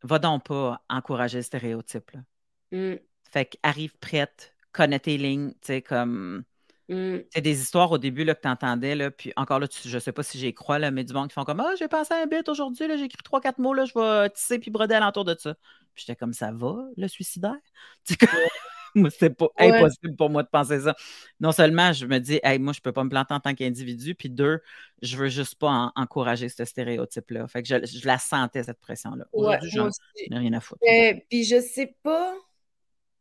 va 0.03 0.19
donc 0.19 0.47
pas 0.47 0.83
encourager 0.89 1.39
le 1.39 1.43
stéréotype. 1.43 2.11
Là. 2.13 2.99
Fait 3.31 3.45
qu'arrive 3.45 3.97
prête, 3.99 4.55
connais 4.73 5.01
tes 5.01 5.19
lignes, 5.19 5.53
tu 5.53 5.59
sais, 5.63 5.83
comme 5.83 6.45
Mmh. 6.89 7.19
C'est 7.31 7.43
des 7.43 7.61
histoires 7.61 7.91
au 7.91 7.99
début 7.99 8.25
là, 8.25 8.35
que 8.35 8.41
tu 8.41 8.49
entendais, 8.49 8.95
là, 8.95 9.11
puis 9.11 9.33
encore 9.37 9.59
là, 9.59 9.67
je 9.71 9.95
ne 9.95 10.01
sais 10.01 10.13
pas 10.13 10.23
si 10.23 10.39
j'y 10.39 10.55
crois, 10.55 10.79
là, 10.79 10.91
mais 10.91 11.05
du 11.05 11.13
monde 11.13 11.29
qui 11.29 11.35
font 11.35 11.45
comme 11.45 11.61
Ah, 11.61 11.75
j'ai 11.79 11.89
pensé 11.89 12.15
à 12.15 12.23
un 12.23 12.27
bit 12.27 12.49
aujourd'hui, 12.49 12.87
j'ai 12.89 13.05
écrit 13.05 13.23
trois, 13.23 13.41
quatre 13.41 13.59
mots, 13.59 13.75
là, 13.75 13.85
je 13.85 13.93
vais 13.95 14.31
tisser 14.31 14.59
puis 14.59 14.71
broder 14.71 14.95
alentour 14.95 15.25
de 15.25 15.37
ça. 15.39 15.55
Puis 15.95 16.05
j'étais 16.07 16.17
comme 16.17 16.33
ça 16.33 16.51
va, 16.51 16.77
le 16.97 17.09
suicidaire? 17.09 17.59
c'est 19.11 19.37
pas 19.37 19.49
impossible 19.59 20.17
pour 20.17 20.31
moi 20.31 20.43
de 20.43 20.49
penser 20.49 20.81
ça. 20.81 20.95
Non 21.41 21.53
seulement 21.53 21.93
je 21.93 22.07
me 22.07 22.19
dis, 22.19 22.41
hey, 22.43 22.59
moi, 22.59 22.73
je 22.73 22.81
peux 22.81 22.93
pas 22.93 23.05
me 23.05 23.11
planter 23.11 23.35
en 23.35 23.41
tant 23.41 23.55
qu'individu, 23.55 24.15
puis 24.15 24.31
deux, 24.31 24.61
je 25.03 25.17
veux 25.19 25.29
juste 25.29 25.57
pas 25.57 25.93
encourager 25.95 26.49
ce 26.49 26.65
stéréotype-là. 26.65 27.47
Fait 27.49 27.63
que 27.63 27.69
je, 27.69 28.07
la 28.07 28.19
sentais, 28.19 28.63
cette 28.63 28.81
pression-là. 28.81 29.27
Aujourd'hui, 29.33 29.71
j'en 29.75 29.91
ai 30.31 30.39
rien 30.39 30.55
à 30.55 30.61
foutre. 30.61 30.81
puis 31.29 31.45
je 31.45 31.61
sais 31.61 31.97
pas, 32.03 32.35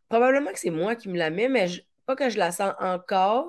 probablement 0.07 0.51
que 0.51 0.59
c'est 0.59 0.69
moi 0.69 0.95
qui 0.95 1.09
me 1.09 1.17
la 1.17 1.29
mets, 1.29 1.49
mais 1.49 1.67
pas 2.07 2.15
que 2.15 2.29
je 2.29 2.37
la 2.37 2.51
sens 2.51 2.73
encore. 2.79 3.47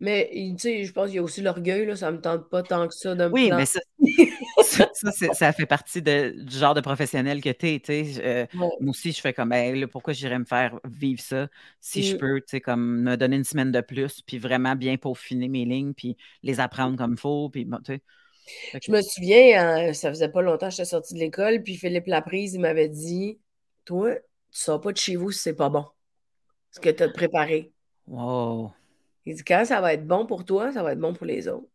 Mais 0.00 0.28
tu 0.32 0.58
sais, 0.58 0.84
je 0.84 0.92
pense 0.92 1.06
qu'il 1.06 1.16
y 1.16 1.18
a 1.18 1.22
aussi 1.22 1.40
l'orgueil, 1.40 1.86
là, 1.86 1.94
ça 1.94 2.10
me 2.10 2.20
tente 2.20 2.50
pas 2.50 2.62
tant 2.62 2.88
que 2.88 2.94
ça 2.94 3.14
de 3.14 3.26
me 3.26 3.30
Oui, 3.30 3.50
mais 3.54 3.64
ça, 3.64 3.80
ça, 5.32 5.52
fait 5.52 5.66
partie 5.66 6.02
de, 6.02 6.34
du 6.36 6.56
genre 6.56 6.74
de 6.74 6.80
professionnel 6.80 7.40
que 7.40 7.50
tu 7.50 7.66
es. 7.66 8.18
Euh, 8.18 8.46
moi 8.52 8.72
aussi, 8.88 9.12
je 9.12 9.20
fais 9.20 9.32
comme 9.32 9.50
ben, 9.50 9.86
pourquoi 9.86 10.12
j'irais 10.12 10.38
me 10.38 10.44
faire 10.44 10.80
vivre 10.84 11.20
ça 11.20 11.48
si 11.80 12.02
je 12.02 12.16
mm. 12.16 12.18
peux, 12.18 12.40
tu 12.40 12.46
sais, 12.48 12.60
comme 12.60 13.02
me 13.02 13.16
donner 13.16 13.36
une 13.36 13.44
semaine 13.44 13.70
de 13.70 13.80
plus, 13.80 14.20
puis 14.20 14.38
vraiment 14.38 14.74
bien 14.74 14.96
peaufiner 14.96 15.48
mes 15.48 15.64
lignes, 15.64 15.94
puis 15.94 16.16
les 16.42 16.58
apprendre 16.58 16.98
comme 16.98 17.12
il 17.12 17.20
faut. 17.20 17.48
Puis, 17.50 17.64
bon, 17.64 17.78
je 18.82 18.90
me 18.90 19.00
souviens, 19.00 19.88
hein, 19.88 19.92
ça 19.92 20.10
faisait 20.10 20.28
pas 20.28 20.42
longtemps 20.42 20.66
que 20.66 20.72
j'étais 20.72 20.86
sortie 20.86 21.14
de 21.14 21.20
l'école, 21.20 21.62
puis 21.62 21.76
Philippe 21.76 22.08
Laprise, 22.08 22.54
il 22.54 22.60
m'avait 22.60 22.88
dit 22.88 23.38
Toi, 23.84 24.16
tu 24.16 24.20
sors 24.50 24.80
pas 24.80 24.92
de 24.92 24.98
chez 24.98 25.16
vous 25.16 25.30
si 25.30 25.38
c'est 25.38 25.54
pas 25.54 25.68
bon 25.68 25.86
ce 26.74 26.80
que 26.80 26.90
tu 26.90 27.02
as 27.02 27.08
préparé. 27.08 27.70
Wow. 28.08 28.72
Il 29.26 29.36
dit 29.36 29.44
quand 29.44 29.64
ça 29.64 29.80
va 29.80 29.94
être 29.94 30.06
bon 30.06 30.26
pour 30.26 30.44
toi, 30.44 30.72
ça 30.72 30.82
va 30.82 30.92
être 30.92 30.98
bon 30.98 31.14
pour 31.14 31.26
les 31.26 31.46
autres. 31.48 31.68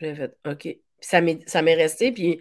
J'ai 0.00 0.14
fait 0.14 0.36
OK. 0.46 0.76
ça 1.00 1.20
m'est 1.20 1.74
resté. 1.74 2.10
Puis 2.12 2.40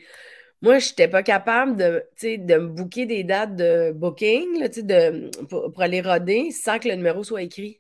moi, 0.61 0.79
je 0.79 0.89
n'étais 0.89 1.07
pas 1.07 1.23
capable 1.23 1.77
de, 1.77 2.03
de 2.23 2.57
me 2.57 2.67
booker 2.67 3.05
des 3.05 3.23
dates 3.23 3.55
de 3.55 3.91
booking 3.91 4.59
là, 4.59 4.67
de, 4.69 5.29
pour, 5.45 5.71
pour, 5.71 5.81
aller 5.81 6.01
roder 6.01 6.51
sans 6.51 6.79
que 6.79 6.87
le 6.87 6.95
numéro 6.95 7.23
soit 7.23 7.43
écrit. 7.43 7.79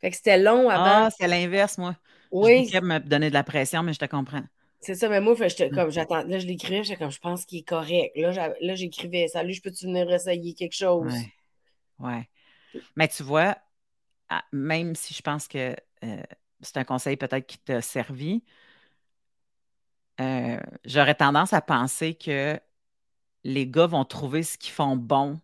Fait 0.00 0.10
que 0.10 0.16
c'était 0.16 0.38
long 0.38 0.68
avant. 0.68 1.06
Ah, 1.06 1.08
c'est 1.16 1.28
l'inverse, 1.28 1.78
moi. 1.78 1.96
Oui. 2.30 2.68
Je 2.72 2.78
me 2.80 2.98
donner 2.98 3.28
de 3.28 3.34
la 3.34 3.44
pression, 3.44 3.82
mais 3.82 3.92
je 3.92 4.00
te 4.00 4.04
comprends. 4.06 4.42
C'est 4.80 4.94
ça, 4.94 5.08
mais 5.08 5.20
moi, 5.20 5.34
j'étais 5.38 5.70
mm. 5.70 5.74
comme, 5.74 5.90
j'attends, 5.90 6.24
là, 6.24 6.38
je 6.38 6.46
l'écrivais, 6.46 6.82
j'étais 6.82 6.98
comme, 6.98 7.10
je 7.10 7.20
pense 7.20 7.46
qu'il 7.46 7.60
est 7.60 7.68
correct. 7.68 8.12
Là, 8.16 8.52
là 8.60 8.74
j'écrivais, 8.74 9.28
salut, 9.28 9.54
je 9.54 9.62
peux-tu 9.62 9.86
venir 9.86 10.12
essayer 10.12 10.52
quelque 10.52 10.74
chose? 10.74 11.12
Ouais. 11.98 12.06
ouais. 12.06 12.28
Mais 12.96 13.08
tu 13.08 13.22
vois, 13.22 13.56
même 14.52 14.94
si 14.94 15.14
je 15.14 15.22
pense 15.22 15.48
que 15.48 15.74
euh, 16.04 16.22
c'est 16.60 16.76
un 16.76 16.84
conseil 16.84 17.16
peut-être 17.16 17.46
qui 17.46 17.58
t'a 17.58 17.82
servi, 17.82 18.42
euh, 20.20 20.58
j'aurais 20.84 21.14
tendance 21.14 21.52
à 21.52 21.60
penser 21.60 22.14
que 22.14 22.58
les 23.42 23.66
gars 23.66 23.86
vont 23.86 24.04
trouver 24.04 24.42
ce 24.42 24.56
qu'ils 24.56 24.72
font 24.72 24.96
bon 24.96 25.40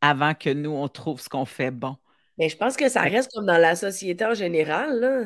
avant 0.00 0.34
que 0.34 0.50
nous, 0.50 0.70
on 0.70 0.88
trouve 0.88 1.20
ce 1.20 1.28
qu'on 1.28 1.44
fait 1.44 1.70
bon. 1.70 1.96
Mais 2.38 2.48
je 2.48 2.56
pense 2.56 2.76
que 2.76 2.88
ça 2.88 3.02
reste 3.02 3.32
comme 3.32 3.46
dans 3.46 3.58
la 3.58 3.74
société 3.74 4.24
en 4.24 4.34
général, 4.34 5.00
là. 5.00 5.24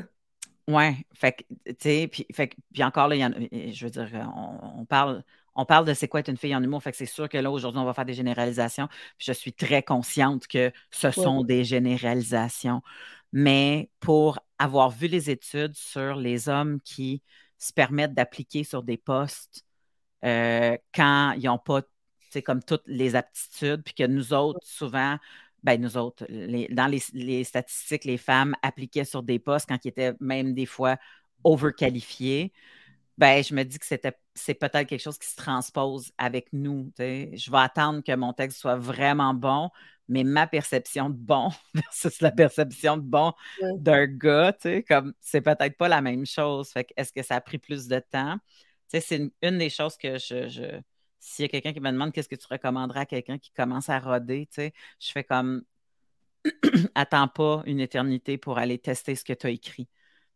Ouais, 0.68 0.96
fait 1.12 1.32
que, 1.32 1.72
tu 1.72 1.76
sais, 1.80 2.08
puis, 2.08 2.26
puis 2.72 2.84
encore, 2.84 3.08
là, 3.08 3.16
je 3.16 3.84
veux 3.84 3.90
dire, 3.90 4.32
on, 4.34 4.84
parle, 4.84 5.24
on 5.54 5.64
parle 5.64 5.86
de 5.86 5.94
c'est 5.94 6.08
quoi 6.08 6.20
être 6.20 6.28
une 6.28 6.36
fille 6.36 6.54
en 6.54 6.62
humour, 6.62 6.82
fait 6.82 6.92
que 6.92 6.96
c'est 6.96 7.06
sûr 7.06 7.28
que 7.28 7.38
là, 7.38 7.50
aujourd'hui, 7.50 7.80
on 7.80 7.84
va 7.84 7.94
faire 7.94 8.04
des 8.04 8.14
généralisations, 8.14 8.88
puis 9.18 9.26
je 9.26 9.32
suis 9.32 9.52
très 9.52 9.82
consciente 9.82 10.46
que 10.46 10.72
ce 10.90 11.10
sont 11.10 11.42
des 11.44 11.64
généralisations. 11.64 12.82
Mais 13.32 13.90
pour 14.00 14.38
avoir 14.58 14.90
vu 14.90 15.08
les 15.08 15.30
études 15.30 15.74
sur 15.74 16.16
les 16.16 16.48
hommes 16.48 16.80
qui 16.82 17.22
se 17.58 17.72
permettent 17.72 18.14
d'appliquer 18.14 18.64
sur 18.64 18.82
des 18.82 18.96
postes 18.96 19.64
euh, 20.24 20.76
quand 20.94 21.32
ils 21.32 21.44
n'ont 21.44 21.58
pas, 21.58 21.82
comme 22.44 22.62
toutes 22.62 22.84
les 22.86 23.14
aptitudes, 23.14 23.82
puis 23.84 23.94
que 23.94 24.06
nous 24.06 24.32
autres, 24.32 24.60
souvent, 24.62 25.18
ben 25.62 25.80
nous 25.80 25.96
autres, 25.96 26.26
dans 26.74 26.86
les, 26.86 27.44
statistiques, 27.44 28.04
les 28.04 28.18
femmes 28.18 28.54
appliquaient 28.62 29.04
sur 29.04 29.22
des 29.22 29.38
postes 29.38 29.68
quand 29.68 29.84
ils 29.84 29.88
étaient 29.88 30.14
même 30.20 30.54
des 30.54 30.66
fois 30.66 30.96
overqualifiés. 31.44 32.52
Ben, 33.18 33.42
je 33.42 33.54
me 33.54 33.62
dis 33.62 33.78
que 33.78 33.86
c'était, 33.86 34.16
c'est 34.34 34.54
peut-être 34.54 34.88
quelque 34.88 35.00
chose 35.00 35.18
qui 35.18 35.28
se 35.28 35.36
transpose 35.36 36.12
avec 36.18 36.48
nous. 36.52 36.90
Je 36.98 37.50
vais 37.50 37.58
attendre 37.58 38.02
que 38.02 38.14
mon 38.14 38.32
texte 38.32 38.58
soit 38.58 38.76
vraiment 38.76 39.34
bon, 39.34 39.70
mais 40.08 40.24
ma 40.24 40.46
perception 40.46 41.10
de 41.10 41.16
bon 41.16 41.50
versus 41.74 42.20
la 42.20 42.30
perception 42.30 42.96
de 42.96 43.02
bon 43.02 43.32
d'un 43.76 44.06
gars, 44.06 44.56
comme 44.88 45.12
c'est 45.20 45.42
peut-être 45.42 45.76
pas 45.76 45.88
la 45.88 46.00
même 46.00 46.26
chose. 46.26 46.70
Fait 46.70 46.88
est-ce 46.96 47.12
que 47.12 47.22
ça 47.22 47.36
a 47.36 47.40
pris 47.40 47.58
plus 47.58 47.88
de 47.88 47.98
temps? 47.98 48.38
c'est 48.88 49.30
une, 49.40 49.58
des 49.58 49.70
choses 49.70 49.96
que 49.96 50.18
je 50.18 50.82
s'il 51.18 51.44
y 51.44 51.46
a 51.46 51.48
quelqu'un 51.48 51.72
qui 51.72 51.80
me 51.80 51.90
demande 51.90 52.12
qu'est-ce 52.12 52.28
que 52.28 52.34
tu 52.34 52.46
recommanderais 52.50 53.00
à 53.00 53.06
quelqu'un 53.06 53.38
qui 53.38 53.52
commence 53.52 53.88
à 53.88 53.98
roder, 54.00 54.48
je 54.56 54.70
fais 55.00 55.22
comme 55.22 55.62
attends 56.96 57.28
pas 57.28 57.62
une 57.66 57.80
éternité 57.80 58.38
pour 58.38 58.58
aller 58.58 58.78
tester 58.78 59.14
ce 59.14 59.24
que 59.24 59.32
tu 59.32 59.46
as 59.46 59.50
écrit. 59.50 59.88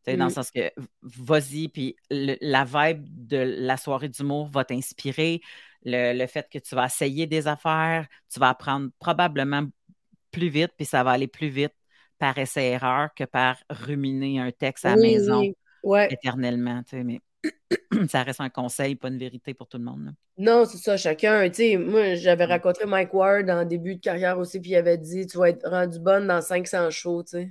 Dans 0.06 0.26
le 0.26 0.30
sens 0.30 0.50
que 0.50 0.70
vas-y, 1.02 1.68
puis 1.68 1.96
la 2.10 2.64
vibe 2.64 3.04
de 3.08 3.38
la 3.38 3.76
soirée 3.76 4.08
d'humour 4.08 4.48
va 4.48 4.64
t'inspirer. 4.64 5.40
Le, 5.84 6.26
fait 6.26 6.48
que 6.50 6.58
tu 6.58 6.74
vas 6.74 6.86
essayer 6.86 7.26
des 7.26 7.48
affaires, 7.48 8.06
tu 8.32 8.38
vas 8.38 8.50
apprendre 8.50 8.90
probablement 8.98 9.64
plus 10.30 10.48
vite, 10.48 10.72
puis 10.76 10.86
ça 10.86 11.02
va 11.02 11.12
aller 11.12 11.28
plus 11.28 11.48
vite 11.48 11.74
par 12.18 12.38
essai-erreur 12.38 13.10
que 13.14 13.24
par 13.24 13.56
ruminer 13.68 14.40
un 14.40 14.50
texte 14.50 14.84
à 14.84 14.90
la 14.90 15.02
maison 15.02 15.52
éternellement. 16.08 16.82
Mais 16.92 17.20
ça 18.08 18.22
reste 18.22 18.40
un 18.40 18.48
conseil, 18.48 18.96
pas 18.96 19.08
une 19.08 19.18
vérité 19.18 19.54
pour 19.54 19.68
tout 19.68 19.78
le 19.78 19.84
monde. 19.84 20.14
Non, 20.38 20.64
c'est 20.64 20.78
ça, 20.78 20.96
chacun. 20.96 21.48
Tu 21.48 21.54
sais, 21.54 21.76
moi, 21.76 22.14
j'avais 22.14 22.44
rencontré 22.44 22.84
Mike 22.86 23.14
Ward 23.14 23.48
en 23.48 23.64
début 23.64 23.96
de 23.96 24.00
carrière 24.00 24.38
aussi, 24.38 24.60
puis 24.60 24.70
il 24.70 24.76
avait 24.76 24.98
dit 24.98 25.26
Tu 25.26 25.38
vas 25.38 25.50
être 25.50 25.68
rendu 25.68 25.98
bonne 25.98 26.26
dans 26.26 26.40
500 26.42 26.90
shows, 26.90 27.22
tu 27.22 27.30
sais. 27.30 27.50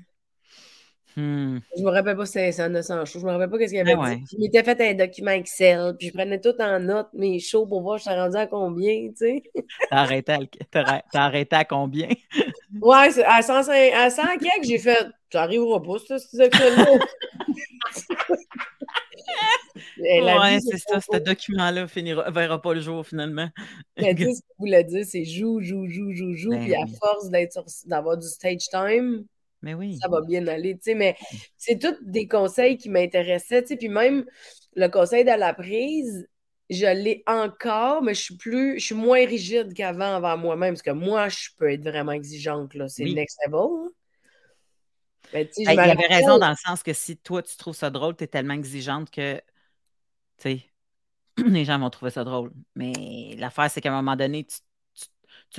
Hmm. 1.17 1.59
Je 1.77 1.81
me 1.81 1.91
rappelle 1.91 2.17
pas 2.17 2.25
si 2.25 2.33
c'était 2.33 2.67
900 2.67 3.05
shows, 3.05 3.19
je 3.19 3.25
me 3.25 3.31
rappelle 3.31 3.49
pas 3.49 3.57
ce 3.59 3.69
qu'il 3.69 3.79
avait 3.79 3.95
ben 3.95 4.15
dit. 4.15 4.23
Il 4.33 4.39
m'était 4.41 4.63
fait 4.63 4.81
un 4.81 4.93
document 4.95 5.31
Excel, 5.31 5.95
puis 5.97 6.09
je 6.09 6.13
prenais 6.13 6.41
tout 6.41 6.53
en 6.59 6.79
note, 6.79 7.07
mes 7.13 7.39
shows 7.39 7.65
pour 7.65 7.83
voir 7.83 7.97
je 7.97 8.03
suis 8.03 8.11
rendu 8.11 8.35
à 8.35 8.47
combien, 8.47 9.07
tu 9.09 9.15
sais. 9.15 9.43
T'as 9.89 9.97
arrêté, 9.97 10.33
à... 10.73 11.01
arrêté 11.13 11.55
à 11.55 11.63
combien? 11.63 12.09
ouais, 12.81 13.23
à 13.23 13.41
100, 13.41 13.69
à 13.69 14.09
100 14.09 14.23
quelques, 14.39 14.65
j'ai 14.65 14.77
fait 14.77 15.07
Ça 15.31 15.43
arrivera 15.43 15.81
pas, 15.81 15.99
ça, 16.05 16.19
ce 16.19 16.41
Excel-là. 16.41 16.85
ouais, 19.97 20.59
c'est 20.59 20.77
ça, 20.77 20.99
ce 20.99 21.17
document-là 21.17 21.83
ne 21.83 22.31
verra 22.31 22.61
pas 22.61 22.73
le 22.73 22.81
jour 22.81 23.07
finalement. 23.07 23.47
Mais 23.97 24.11
ce 24.11 24.15
que 24.15 24.23
vous 24.25 24.39
voulez 24.59 24.83
dire, 24.83 25.05
c'est 25.05 25.23
joue, 25.23 25.61
joue, 25.61 25.87
joue, 25.87 26.13
joue, 26.13 26.33
joue, 26.33 26.49
ben 26.49 26.61
puis 26.61 26.75
à 26.75 26.85
force 26.99 27.29
d'avoir 27.85 28.17
du 28.17 28.27
stage 28.27 28.67
time, 28.69 29.25
mais 29.65 29.73
oui. 29.73 29.97
ça 29.99 30.07
va 30.07 30.21
bien 30.21 30.45
aller. 30.47 30.79
Mais 30.95 31.17
c'est 31.57 31.79
tous 31.79 31.97
des 32.03 32.27
conseils 32.27 32.77
qui 32.77 32.87
m'intéressaient. 32.89 33.63
Puis 33.63 33.89
même 33.89 34.23
le 34.75 34.87
conseil 34.87 35.23
de 35.23 35.31
la 35.31 35.55
prise, 35.55 36.29
je 36.69 36.85
l'ai 36.85 37.23
encore, 37.25 38.03
mais 38.03 38.13
je 38.13 38.21
suis 38.21 38.37
plus, 38.37 38.79
je 38.79 38.85
suis 38.85 38.95
moins 38.95 39.25
rigide 39.25 39.73
qu'avant 39.73 40.17
envers 40.17 40.37
moi-même, 40.37 40.75
parce 40.75 40.83
que 40.83 40.91
moi, 40.91 41.29
je 41.29 41.49
peux 41.57 41.71
être 41.71 41.83
vraiment 41.83 42.11
exigeante. 42.11 42.73
C'est 42.87 43.05
next 43.05 43.39
level. 43.45 43.89
Ben, 45.33 45.47
il 45.57 45.67
avait 45.67 46.07
raison 46.07 46.37
dans 46.37 46.51
le 46.51 46.55
sens 46.55 46.83
que 46.83 46.93
si 46.93 47.17
toi, 47.17 47.41
tu 47.41 47.57
trouves 47.57 47.75
ça 47.75 47.89
drôle, 47.89 48.15
tu 48.15 48.23
es 48.23 48.27
tellement 48.27 48.53
exigeante 48.53 49.09
que 49.09 49.41
les 51.37 51.65
gens 51.65 51.79
vont 51.79 51.89
trouver 51.89 52.11
ça 52.11 52.23
drôle. 52.23 52.51
Mais 52.75 53.35
l'affaire, 53.39 53.71
c'est 53.71 53.81
qu'à 53.81 53.91
un 53.91 53.95
moment 53.95 54.15
donné, 54.15 54.43
tu, 54.43 54.57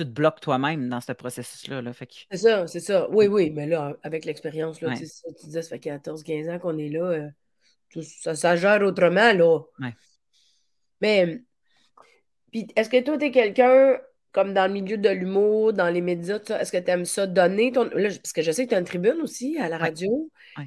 te 0.03 0.09
bloques 0.09 0.39
toi-même 0.39 0.89
dans 0.89 1.01
ce 1.01 1.11
processus-là. 1.11 1.81
-là, 1.81 1.93
c'est 1.93 2.37
ça, 2.37 2.67
c'est 2.67 2.79
ça. 2.79 3.09
Oui, 3.09 3.27
oui, 3.27 3.49
mais 3.51 3.65
là, 3.65 3.97
avec 4.03 4.25
l'expérience, 4.25 4.81
là, 4.81 4.93
tu 4.95 5.05
disais, 5.45 5.61
ça 5.61 5.69
fait 5.69 5.79
14-15 5.79 6.49
ans 6.49 6.59
qu'on 6.59 6.77
est 6.77 6.89
là. 6.89 7.03
Euh, 7.03 7.29
ça, 8.01 8.35
ça, 8.35 8.55
gère 8.55 8.81
autrement, 8.81 9.33
là. 9.33 9.59
Mais, 11.01 11.41
puis, 12.51 12.67
est-ce 12.75 12.89
que 12.89 13.01
toi, 13.01 13.17
tu 13.17 13.25
es 13.25 13.31
quelqu'un, 13.31 13.99
comme 14.31 14.53
dans 14.53 14.67
le 14.67 14.73
milieu 14.73 14.97
de 14.97 15.09
l'humour, 15.09 15.73
dans 15.73 15.89
les 15.89 16.01
médias, 16.01 16.39
est-ce 16.39 16.71
que 16.71 16.77
tu 16.77 16.91
aimes 16.91 17.05
ça 17.05 17.27
donner 17.27 17.71
ton. 17.71 17.89
parce 17.89 18.33
que 18.33 18.41
je 18.41 18.51
sais 18.51 18.65
que 18.65 18.69
tu 18.69 18.75
as 18.75 18.79
une 18.79 18.85
tribune 18.85 19.21
aussi 19.21 19.57
à 19.57 19.69
la 19.69 19.77
radio. 19.77 20.29
Oui. 20.57 20.63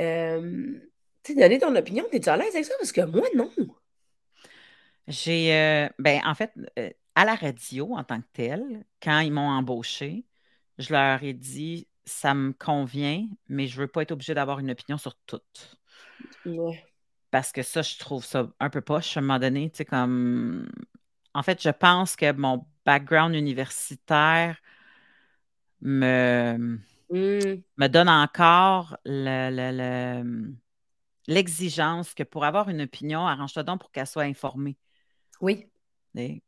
Euh, 0.00 0.72
tu 1.22 1.32
sais, 1.32 1.40
donner 1.40 1.58
ton 1.58 1.74
opinion, 1.74 2.04
t'es-tu 2.10 2.28
à 2.28 2.36
l'aise 2.36 2.54
avec 2.54 2.64
ça? 2.64 2.74
Parce 2.78 2.92
que 2.92 3.00
moi, 3.02 3.26
non. 3.34 3.50
J'ai, 5.08 5.54
euh, 5.54 5.88
ben, 5.98 6.20
en 6.24 6.34
fait, 6.34 6.52
euh, 6.78 6.90
à 7.16 7.24
la 7.24 7.34
radio 7.34 7.96
en 7.96 8.04
tant 8.04 8.20
que 8.20 8.26
telle, 8.32 8.84
quand 9.02 9.20
ils 9.20 9.32
m'ont 9.32 9.48
embauché, 9.48 10.24
je 10.78 10.92
leur 10.92 11.22
ai 11.22 11.32
dit, 11.32 11.88
ça 12.04 12.34
me 12.34 12.52
convient, 12.52 13.26
mais 13.48 13.66
je 13.66 13.80
veux 13.80 13.88
pas 13.88 14.02
être 14.02 14.12
obligée 14.12 14.34
d'avoir 14.34 14.60
une 14.60 14.70
opinion 14.70 14.98
sur 14.98 15.16
tout. 15.26 15.40
Parce 17.30 17.50
que 17.52 17.62
ça, 17.62 17.82
je 17.82 17.98
trouve 17.98 18.24
ça 18.24 18.48
un 18.60 18.70
peu 18.70 18.82
poche 18.82 19.16
à 19.16 19.20
un 19.20 19.22
moment 19.22 19.38
donné, 19.38 19.70
tu 19.70 19.78
sais, 19.78 19.84
comme... 19.84 20.68
En 21.34 21.42
fait, 21.42 21.60
je 21.62 21.70
pense 21.70 22.16
que 22.16 22.32
mon 22.32 22.66
background 22.84 23.34
universitaire 23.34 24.56
me, 25.80 26.78
mmh. 27.10 27.62
me 27.76 27.86
donne 27.88 28.08
encore 28.08 28.96
le 29.04 30.54
l'exigence 31.28 32.14
que 32.14 32.22
pour 32.22 32.44
avoir 32.44 32.68
une 32.68 32.82
opinion, 32.82 33.26
arrange-toi 33.26 33.64
donc 33.64 33.80
pour 33.80 33.90
qu'elle 33.90 34.06
soit 34.06 34.22
informée. 34.22 34.76
Oui. 35.40 35.66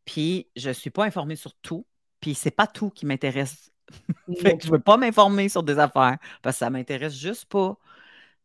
Puis, 0.05 0.49
je 0.57 0.69
ne 0.69 0.75
suis 0.75 0.91
pas 0.91 1.05
informée 1.05 1.37
sur 1.37 1.55
tout, 1.57 1.87
puis 2.21 2.35
c'est 2.35 2.51
pas 2.51 2.67
tout 2.67 2.91
qui 2.91 3.07
m'intéresse. 3.07 3.71
fait 4.41 4.57
que 4.57 4.63
je 4.63 4.69
ne 4.69 4.73
veux 4.73 4.81
pas 4.81 4.97
m'informer 4.97 5.49
sur 5.49 5.63
des 5.63 5.79
affaires 5.79 6.19
parce 6.43 6.57
que 6.57 6.61
ça 6.61 6.71
m'intéresse 6.71 7.15
juste 7.15 7.47
pas. 7.47 7.77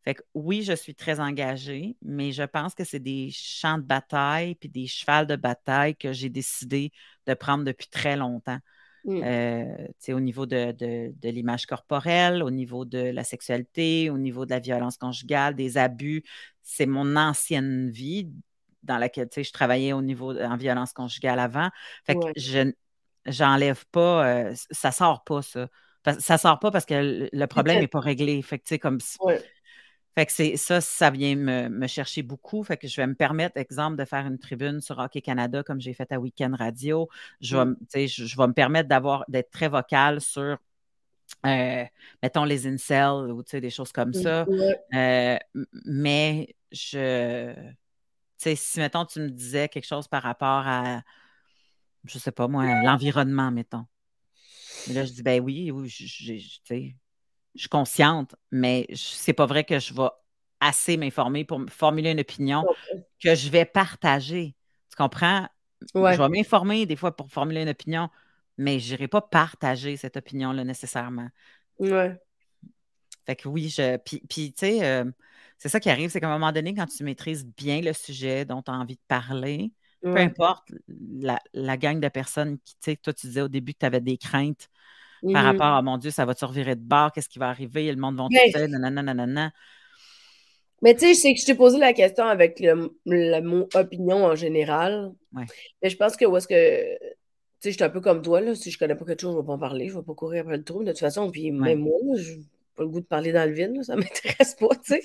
Fait 0.04 0.14
que 0.14 0.22
oui, 0.34 0.62
je 0.62 0.74
suis 0.74 0.94
très 0.94 1.18
engagée, 1.18 1.96
mais 2.02 2.32
je 2.32 2.42
pense 2.42 2.74
que 2.74 2.84
c'est 2.84 2.98
des 3.00 3.30
champs 3.32 3.78
de 3.78 3.84
bataille 3.84 4.54
puis 4.54 4.68
des 4.68 4.86
chevals 4.86 5.26
de 5.26 5.36
bataille 5.36 5.96
que 5.96 6.12
j'ai 6.12 6.28
décidé 6.28 6.92
de 7.26 7.32
prendre 7.32 7.64
depuis 7.64 7.88
très 7.88 8.16
longtemps. 8.16 8.58
Mm. 9.04 9.22
Euh, 9.22 10.14
au 10.14 10.20
niveau 10.20 10.46
de, 10.46 11.12
l'image 11.22 11.66
corporelle, 11.66 12.42
au 12.42 12.50
niveau 12.50 12.84
de 12.84 12.98
la 12.98 13.24
sexualité, 13.24 14.10
au 14.10 14.18
niveau 14.18 14.44
de 14.44 14.50
la 14.50 14.60
violence 14.60 14.98
conjugale, 14.98 15.54
des 15.54 15.78
abus. 15.78 16.22
C'est 16.62 16.86
mon 16.86 17.16
ancienne 17.16 17.90
vie 17.90 18.30
dans 18.84 18.98
laquelle 18.98 19.28
je 19.36 19.52
travaillais 19.52 19.92
au 19.92 20.02
niveau 20.02 20.36
en 20.38 20.56
violence 20.56 20.92
conjugale 20.92 21.38
avant. 21.38 21.70
Fait 22.04 22.14
que 22.14 22.28
je 22.36 22.72
j'enlève 23.26 23.84
pas, 23.90 24.26
euh, 24.26 24.54
ça 24.70 24.92
sort 24.92 25.24
pas 25.24 25.42
ça. 25.42 25.68
Ça 26.18 26.36
sort 26.36 26.58
pas 26.58 26.70
parce 26.70 26.84
que 26.84 27.30
le 27.32 27.46
problème 27.46 27.80
n'est 27.80 27.88
pas 27.88 28.00
réglé. 28.00 28.42
Fait 28.42 28.58
que, 28.58 28.76
comme 28.76 28.98
fait 30.16 30.26
que 30.26 30.32
c'est 30.32 30.56
ça, 30.56 30.80
ça 30.80 31.10
vient 31.10 31.34
me, 31.34 31.86
chercher 31.86 32.22
beaucoup. 32.22 32.62
Fait 32.62 32.76
que 32.76 32.86
je 32.86 32.96
vais 32.96 33.06
me 33.06 33.14
permettre, 33.14 33.56
exemple, 33.56 33.96
de 33.96 34.04
faire 34.04 34.26
une 34.26 34.38
tribune 34.38 34.80
sur 34.80 34.98
Hockey 34.98 35.22
Canada 35.22 35.62
comme 35.62 35.80
j'ai 35.80 35.94
fait 35.94 36.12
à 36.12 36.20
Weekend 36.20 36.54
Radio. 36.54 37.08
Je 37.40 37.56
vais, 37.56 37.64
mm. 37.64 38.06
je, 38.06 38.36
vais 38.36 38.46
me 38.46 38.52
permettre 38.52 38.88
d'avoir 38.88 39.24
d'être 39.28 39.50
très 39.50 39.68
vocale 39.68 40.20
sur 40.20 40.58
euh, 41.46 41.84
mettons 42.22 42.44
les 42.44 42.66
incels 42.66 43.30
ou 43.32 43.42
des 43.42 43.70
choses 43.70 43.92
comme 43.92 44.10
mm, 44.10 44.14
ça. 44.14 44.46
Euh, 44.94 45.38
mais 45.86 46.54
je 46.70 47.54
sais, 48.44 48.56
si, 48.56 48.78
mettons, 48.80 49.04
tu 49.04 49.20
me 49.20 49.28
disais 49.28 49.68
quelque 49.68 49.86
chose 49.86 50.08
par 50.08 50.22
rapport 50.22 50.66
à, 50.66 51.02
je 52.04 52.18
sais 52.18 52.32
pas 52.32 52.48
moi, 52.48 52.82
l'environnement, 52.82 53.50
mettons. 53.50 53.86
Mais 54.86 54.94
là, 54.94 55.04
je 55.04 55.12
dis, 55.12 55.22
ben 55.22 55.42
oui, 55.42 55.70
oui, 55.70 55.88
je, 55.88 56.06
suis 57.56 57.68
consciente, 57.70 58.34
mais 58.50 58.86
c'est 58.94 59.32
pas 59.32 59.46
vrai 59.46 59.64
que 59.64 59.78
je 59.78 59.94
vais 59.94 60.08
assez 60.60 60.96
m'informer 60.96 61.44
pour 61.44 61.60
formuler 61.68 62.10
une 62.10 62.20
opinion 62.20 62.64
que 63.22 63.34
je 63.34 63.48
vais 63.48 63.64
partager. 63.64 64.54
Tu 64.90 64.96
comprends? 64.96 65.48
Je 65.94 65.98
vais 65.98 66.28
m'informer 66.28 66.86
des 66.86 66.96
fois 66.96 67.16
pour 67.16 67.30
formuler 67.30 67.62
une 67.62 67.68
opinion, 67.68 68.08
mais 68.56 68.78
je 68.78 68.92
n'irai 68.92 69.08
pas 69.08 69.20
partager 69.20 69.96
cette 69.96 70.16
opinion-là 70.16 70.64
nécessairement. 70.64 71.28
Ouais. 71.78 72.16
Fait 73.26 73.36
que 73.36 73.48
oui, 73.48 73.68
je. 73.68 73.96
Puis, 73.98 74.20
tu 74.28 74.52
sais, 74.56 74.84
euh, 74.84 75.04
c'est 75.58 75.68
ça 75.68 75.80
qui 75.80 75.90
arrive, 75.90 76.10
c'est 76.10 76.20
qu'à 76.20 76.28
un 76.28 76.38
moment 76.38 76.52
donné, 76.52 76.74
quand 76.74 76.86
tu 76.86 77.04
maîtrises 77.04 77.46
bien 77.46 77.80
le 77.80 77.92
sujet 77.92 78.44
dont 78.44 78.62
tu 78.62 78.70
as 78.70 78.74
envie 78.74 78.96
de 78.96 79.02
parler, 79.08 79.72
peu 80.02 80.16
importe 80.16 80.68
la, 80.88 81.40
la, 81.54 81.78
gang 81.78 81.98
de 81.98 82.08
personnes 82.08 82.58
qui, 82.58 82.74
tu 82.74 82.90
sais, 82.90 82.96
toi, 82.96 83.14
tu 83.14 83.26
disais 83.26 83.40
au 83.40 83.48
début 83.48 83.72
que 83.72 83.78
tu 83.78 83.86
avais 83.86 84.02
des 84.02 84.18
craintes 84.18 84.68
par 85.22 85.32
mm-hmm. 85.32 85.46
rapport 85.46 85.66
à 85.66 85.80
mon 85.80 85.96
Dieu, 85.96 86.10
ça 86.10 86.26
va 86.26 86.34
te 86.34 86.44
revirer 86.44 86.76
de 86.76 86.82
bord, 86.82 87.10
qu'est-ce 87.12 87.30
qui 87.30 87.38
va 87.38 87.48
arriver, 87.48 87.90
le 87.90 87.96
monde 87.98 88.16
va 88.16 88.28
te 88.28 88.50
faire, 88.50 88.68
nanana, 88.68 89.02
nanana? 89.02 89.52
Mais 90.82 90.94
tu 90.94 91.00
sais, 91.00 91.14
je 91.14 91.18
sais 91.18 91.34
que 91.34 91.40
je 91.40 91.46
t'ai 91.46 91.54
posé 91.54 91.78
la 91.78 91.94
question 91.94 92.24
avec 92.24 92.60
le, 92.60 93.40
mot 93.40 93.66
opinion 93.72 94.26
en 94.26 94.34
général. 94.34 95.12
Ouais. 95.34 95.44
Mais 95.82 95.88
je 95.88 95.96
pense 95.96 96.14
que 96.14 96.26
où 96.26 96.36
est-ce 96.36 96.46
que. 96.46 96.94
Tu 97.60 97.70
sais, 97.70 97.70
je 97.70 97.76
suis 97.76 97.84
un 97.84 97.88
peu 97.88 98.02
comme 98.02 98.20
toi, 98.20 98.42
là. 98.42 98.54
Si 98.54 98.70
je 98.70 98.78
connais 98.78 98.94
pas 98.94 99.06
quelque 99.06 99.22
chose, 99.22 99.32
je 99.32 99.36
ne 99.38 99.42
vais 99.42 99.46
pas 99.46 99.54
en 99.54 99.58
parler. 99.58 99.88
Je 99.88 99.94
ne 99.94 100.00
vais 100.00 100.04
pas 100.04 100.12
courir 100.12 100.42
après 100.42 100.58
le 100.58 100.64
trou, 100.64 100.84
de 100.84 100.90
toute 100.90 100.98
façon. 100.98 101.30
Puis 101.30 101.50
même 101.52 101.78
moi, 101.78 101.96
je 102.16 102.34
pas 102.74 102.82
le 102.82 102.88
goût 102.88 103.00
de 103.00 103.06
parler 103.06 103.32
dans 103.32 103.48
le 103.48 103.54
vide, 103.54 103.82
ça 103.82 103.96
m'intéresse 103.96 104.54
pas, 104.54 104.74
tu 104.84 104.94
sais. 104.94 105.02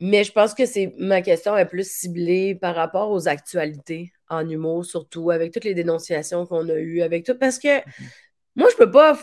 Mais 0.00 0.24
je 0.24 0.32
pense 0.32 0.54
que 0.54 0.66
c'est 0.66 0.92
ma 0.98 1.22
question 1.22 1.56
est 1.56 1.66
plus 1.66 1.88
ciblée 1.88 2.54
par 2.54 2.74
rapport 2.74 3.10
aux 3.10 3.28
actualités 3.28 4.12
en 4.28 4.48
humour, 4.48 4.84
surtout 4.84 5.30
avec 5.30 5.52
toutes 5.52 5.64
les 5.64 5.74
dénonciations 5.74 6.46
qu'on 6.46 6.68
a 6.68 6.74
eues, 6.74 7.02
avec 7.02 7.24
tout. 7.24 7.36
Parce 7.38 7.58
que 7.58 7.78
mm-hmm. 7.78 8.10
moi, 8.56 8.68
je 8.70 8.76
peux 8.76 8.90
pas 8.90 9.18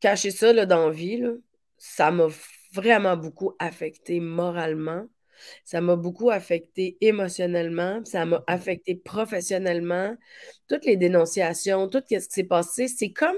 cacher 0.00 0.30
ça 0.30 0.52
là, 0.52 0.66
dans 0.66 0.88
la 0.88 0.92
vie. 0.92 1.18
Là. 1.18 1.30
Ça 1.78 2.10
m'a 2.10 2.28
vraiment 2.72 3.16
beaucoup 3.16 3.52
affecté 3.58 4.20
moralement. 4.20 5.06
Ça 5.64 5.80
m'a 5.80 5.96
beaucoup 5.96 6.30
affecté 6.30 6.96
émotionnellement, 7.00 8.00
ça 8.04 8.24
m'a 8.24 8.42
affecté 8.46 8.94
professionnellement. 8.94 10.16
Toutes 10.68 10.84
les 10.84 10.96
dénonciations, 10.96 11.88
tout 11.88 12.02
ce 12.08 12.14
qui 12.14 12.20
s'est 12.20 12.44
passé, 12.44 12.88
c'est 12.88 13.12
comme 13.12 13.36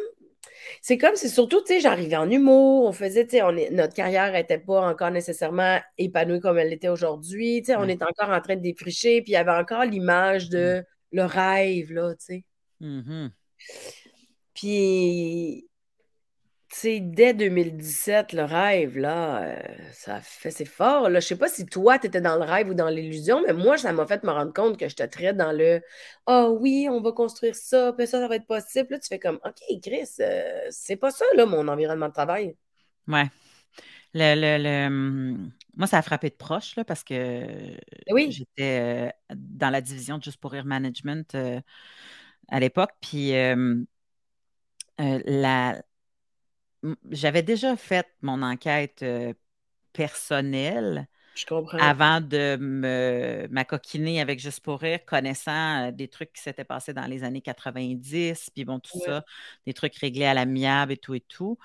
c'est 0.83 0.99
comme, 0.99 1.17
c'est 1.17 1.29
surtout, 1.29 1.61
tu 1.61 1.75
sais, 1.75 1.81
j'arrivais 1.81 2.17
en 2.17 2.31
humour, 2.31 2.87
on 2.87 2.93
faisait, 2.93 3.25
tu 3.25 3.37
sais, 3.37 3.43
on 3.43 3.53
notre 3.73 3.95
carrière 3.95 4.33
n'était 4.33 4.59
pas 4.59 4.81
encore 4.89 5.11
nécessairement 5.11 5.79
épanouie 5.99 6.41
comme 6.41 6.59
elle 6.59 6.71
l'était 6.71 6.89
aujourd'hui, 6.89 7.61
tu 7.61 7.67
sais, 7.67 7.77
on 7.77 7.89
était 7.89 8.05
encore 8.05 8.31
en 8.31 8.41
train 8.41 8.57
de 8.57 8.63
défricher, 8.63 9.23
puis 9.23 9.33
il 9.33 9.35
y 9.35 9.37
avait 9.37 9.51
encore 9.53 9.85
l'image 9.85 10.49
de 10.49 10.85
le 11.13 11.25
rêve, 11.25 11.93
là, 11.93 12.15
tu 12.15 12.25
sais. 12.25 12.45
Mm-hmm. 12.81 13.31
Puis, 14.55 15.69
sais, 16.77 17.01
dès 17.01 17.35
2017, 17.35 18.33
le 18.33 18.45
rêve, 18.45 18.99
là, 18.99 19.43
euh, 19.43 19.63
ça 19.93 20.21
fait, 20.21 20.51
c'est 20.51 20.65
fort. 20.65 21.09
Là. 21.09 21.21
Je 21.21 21.27
sais 21.27 21.37
pas 21.37 21.49
si 21.49 21.67
toi, 21.67 21.99
tu 21.99 22.07
étais 22.07 22.21
dans 22.21 22.37
le 22.37 22.45
rêve 22.45 22.69
ou 22.69 22.75
dans 22.75 22.89
l'illusion, 22.89 23.43
mais 23.47 23.53
moi, 23.53 23.79
ça 23.79 23.93
m'a 23.93 24.07
fait 24.07 24.23
me 24.25 24.31
rendre 24.31 24.53
compte 24.53 24.79
que 24.79 24.89
je 24.89 24.95
te 24.95 25.03
traite 25.03 25.37
dans 25.37 25.53
le 25.53 25.81
Ah 26.27 26.47
oh, 26.49 26.59
oui, 26.61 26.89
on 26.91 27.01
va 27.01 27.13
construire 27.13 27.55
ça, 27.57 27.93
puis 27.97 28.07
ça, 28.07 28.21
ça 28.21 28.29
va 28.29 28.37
être 28.37 28.47
possible. 28.47 28.89
Là, 28.91 28.99
tu 28.99 29.09
fais 29.09 29.19
comme 29.19 29.41
OK, 29.45 29.81
Chris, 29.83 30.09
euh, 30.21 30.67
c'est 30.71 30.97
pas 30.97 31.11
ça, 31.11 31.25
là, 31.35 31.47
mon 31.47 31.67
environnement 31.69 32.09
de 32.09 32.13
travail. 32.13 32.57
Ouais. 33.09 33.27
Le, 34.15 34.35
le, 34.59 34.87
hum, 34.87 35.53
Moi, 35.77 35.87
ça 35.87 35.99
a 35.99 36.03
frappé 36.03 36.31
de 36.31 36.37
proche, 36.37 36.77
là, 36.77 36.85
parce 36.85 37.05
que 37.05 37.47
oui. 38.11 38.31
j'étais 38.31 38.81
euh, 38.81 39.35
dans 39.35 39.71
la 39.71 39.81
division 39.81 40.19
de 40.19 40.23
Juste 40.23 40.39
pour 40.39 40.53
Rire 40.53 40.65
Management 40.65 41.37
à 42.49 42.61
l'époque, 42.61 42.93
puis 43.01 43.33
la 44.99 45.83
j'avais 47.11 47.43
déjà 47.43 47.77
fait 47.77 48.07
mon 48.23 48.43
enquête 48.43 49.03
euh, 49.03 49.33
personnelle. 49.93 51.09
Avant 51.79 52.23
de 52.23 52.57
me 52.59 53.47
m'acoquiner 53.51 54.23
avec 54.23 54.41
Juste 54.41 54.61
pour 54.61 54.81
rire, 54.81 55.05
connaissant 55.05 55.89
euh, 55.89 55.91
des 55.91 56.09
trucs 56.09 56.33
qui 56.33 56.41
s'étaient 56.43 56.65
passés 56.65 56.95
dans 56.95 57.07
les 57.07 57.25
années 57.25 57.43
90, 57.43 58.51
puis 58.55 58.65
bon, 58.65 58.81
tout 58.81 58.99
ça, 59.05 59.23
des 59.67 59.75
trucs 59.75 59.97
réglés 59.97 60.25
à 60.25 60.33
l'amiable 60.33 60.93
et 60.93 60.97
tout 60.97 61.15
et 61.15 61.21
tout. 61.21 61.59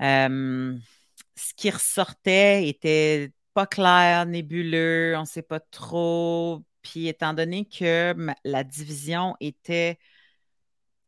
ce 0.00 1.54
qui 1.56 1.70
ressortait 1.70 2.68
était 2.68 3.32
pas 3.54 3.66
clair, 3.66 4.24
nébuleux, 4.26 5.14
on 5.16 5.22
ne 5.22 5.26
sait 5.26 5.42
pas 5.42 5.60
trop. 5.60 6.64
Puis 6.82 7.08
étant 7.08 7.34
donné 7.34 7.66
que 7.66 8.14
la 8.44 8.64
division 8.64 9.36
était 9.40 9.98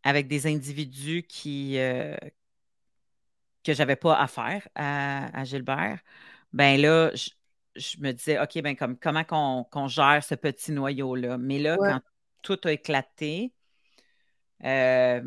avec 0.03 0.29
des 0.29 0.47
individus 0.47 1.23
qui, 1.29 1.79
euh, 1.79 2.17
que 3.65 3.75
j'avais 3.75 3.97
pas 3.97 4.19
à 4.19 4.27
faire 4.27 4.67
à, 4.75 5.45
Gilbert, 5.45 6.01
ben 6.53 6.81
là, 6.81 7.11
je, 7.15 7.99
me 7.99 8.13
disais, 8.13 8.41
OK, 8.41 8.61
ben 8.63 8.77
comme, 8.77 8.97
comment 8.99 9.25
qu'on 9.25 9.89
gère 9.89 10.23
ce 10.25 10.35
petit 10.35 10.73
noyau-là? 10.73 11.39
Mais 11.39 11.59
là, 11.59 11.77
quand 11.79 12.01
tout 12.43 12.59
a 12.65 12.73
éclaté, 12.73 13.53
euh, 14.65 15.23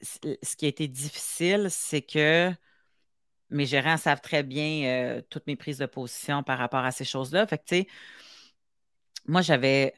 ce 0.00 0.56
qui 0.56 0.66
a 0.66 0.68
été 0.68 0.88
difficile, 0.88 1.68
c'est 1.70 2.02
que 2.02 2.52
mes 3.50 3.66
gérants 3.66 3.96
savent 3.96 4.20
très 4.20 4.42
bien 4.42 4.84
euh, 4.84 5.22
toutes 5.30 5.46
mes 5.46 5.56
prises 5.56 5.78
de 5.78 5.86
position 5.86 6.42
par 6.42 6.58
rapport 6.58 6.84
à 6.84 6.90
ces 6.90 7.04
choses-là. 7.04 7.46
Fait 7.46 7.58
que, 7.58 7.64
tu 7.64 7.76
sais, 7.76 7.86
moi, 9.26 9.42
j'avais 9.42 9.94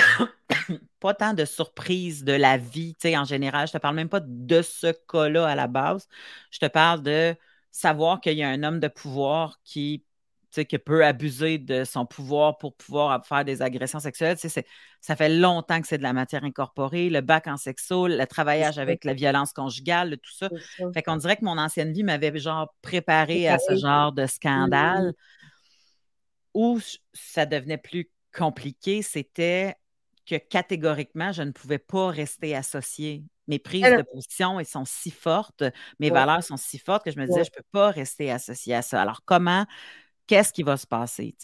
pas 1.00 1.14
tant 1.14 1.34
de 1.34 1.44
surprises 1.44 2.24
de 2.24 2.32
la 2.32 2.56
vie, 2.56 2.94
tu 2.94 3.08
sais, 3.08 3.16
en 3.16 3.24
général. 3.24 3.66
Je 3.66 3.72
te 3.72 3.78
parle 3.78 3.96
même 3.96 4.08
pas 4.08 4.20
de 4.20 4.62
ce 4.62 4.92
cas-là 5.10 5.46
à 5.46 5.54
la 5.54 5.66
base. 5.66 6.08
Je 6.50 6.58
te 6.58 6.66
parle 6.66 7.02
de 7.02 7.34
savoir 7.70 8.20
qu'il 8.20 8.34
y 8.34 8.42
a 8.42 8.48
un 8.48 8.62
homme 8.62 8.80
de 8.80 8.88
pouvoir 8.88 9.60
qui, 9.62 10.04
qui 10.52 10.78
peut 10.78 11.04
abuser 11.04 11.58
de 11.58 11.84
son 11.84 12.06
pouvoir 12.06 12.58
pour 12.58 12.74
pouvoir 12.74 13.24
faire 13.24 13.44
des 13.44 13.62
agressions 13.62 14.00
sexuelles. 14.00 14.36
Ça 15.00 15.14
fait 15.14 15.28
longtemps 15.28 15.80
que 15.80 15.86
c'est 15.86 15.98
de 15.98 16.02
la 16.02 16.12
matière 16.12 16.42
incorporée, 16.44 17.10
le 17.10 17.20
bac 17.20 17.46
en 17.46 17.56
sexo, 17.56 18.08
le 18.08 18.26
travaillage 18.26 18.78
avec 18.78 19.04
la 19.04 19.14
violence 19.14 19.52
conjugale, 19.52 20.18
tout 20.18 20.32
ça. 20.32 20.48
Fait 20.94 21.02
qu'on 21.02 21.16
dirait 21.16 21.36
que 21.36 21.44
mon 21.44 21.58
ancienne 21.58 21.92
vie 21.92 22.02
m'avait 22.02 22.36
genre 22.38 22.74
préparé 22.82 23.48
à 23.48 23.58
ce 23.58 23.76
genre 23.76 24.12
de 24.12 24.26
scandale 24.26 25.12
où 26.54 26.80
ça 27.12 27.46
devenait 27.46 27.78
plus 27.78 28.10
compliqué, 28.36 29.02
c'était 29.02 29.76
que 30.28 30.36
catégoriquement, 30.36 31.32
je 31.32 31.42
ne 31.42 31.52
pouvais 31.52 31.78
pas 31.78 32.10
rester 32.10 32.54
associée. 32.54 33.24
Mes 33.46 33.58
prises 33.58 33.82
de 33.82 34.02
position, 34.02 34.60
elles 34.60 34.66
sont 34.66 34.84
si 34.84 35.10
fortes, 35.10 35.64
mes 35.98 36.10
valeurs 36.10 36.44
sont 36.44 36.58
si 36.58 36.78
fortes 36.78 37.04
que 37.04 37.10
je 37.10 37.18
me 37.18 37.26
disais, 37.26 37.44
je 37.44 37.50
ne 37.50 37.56
peux 37.56 37.66
pas 37.72 37.90
rester 37.90 38.30
associée 38.30 38.74
à 38.74 38.82
ça. 38.82 39.00
Alors, 39.00 39.22
comment, 39.24 39.64
qu'est-ce 40.26 40.52
qui 40.52 40.62
va 40.62 40.76
se 40.76 40.86
passer? 40.86 41.34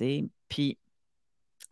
Puis, 0.49 0.79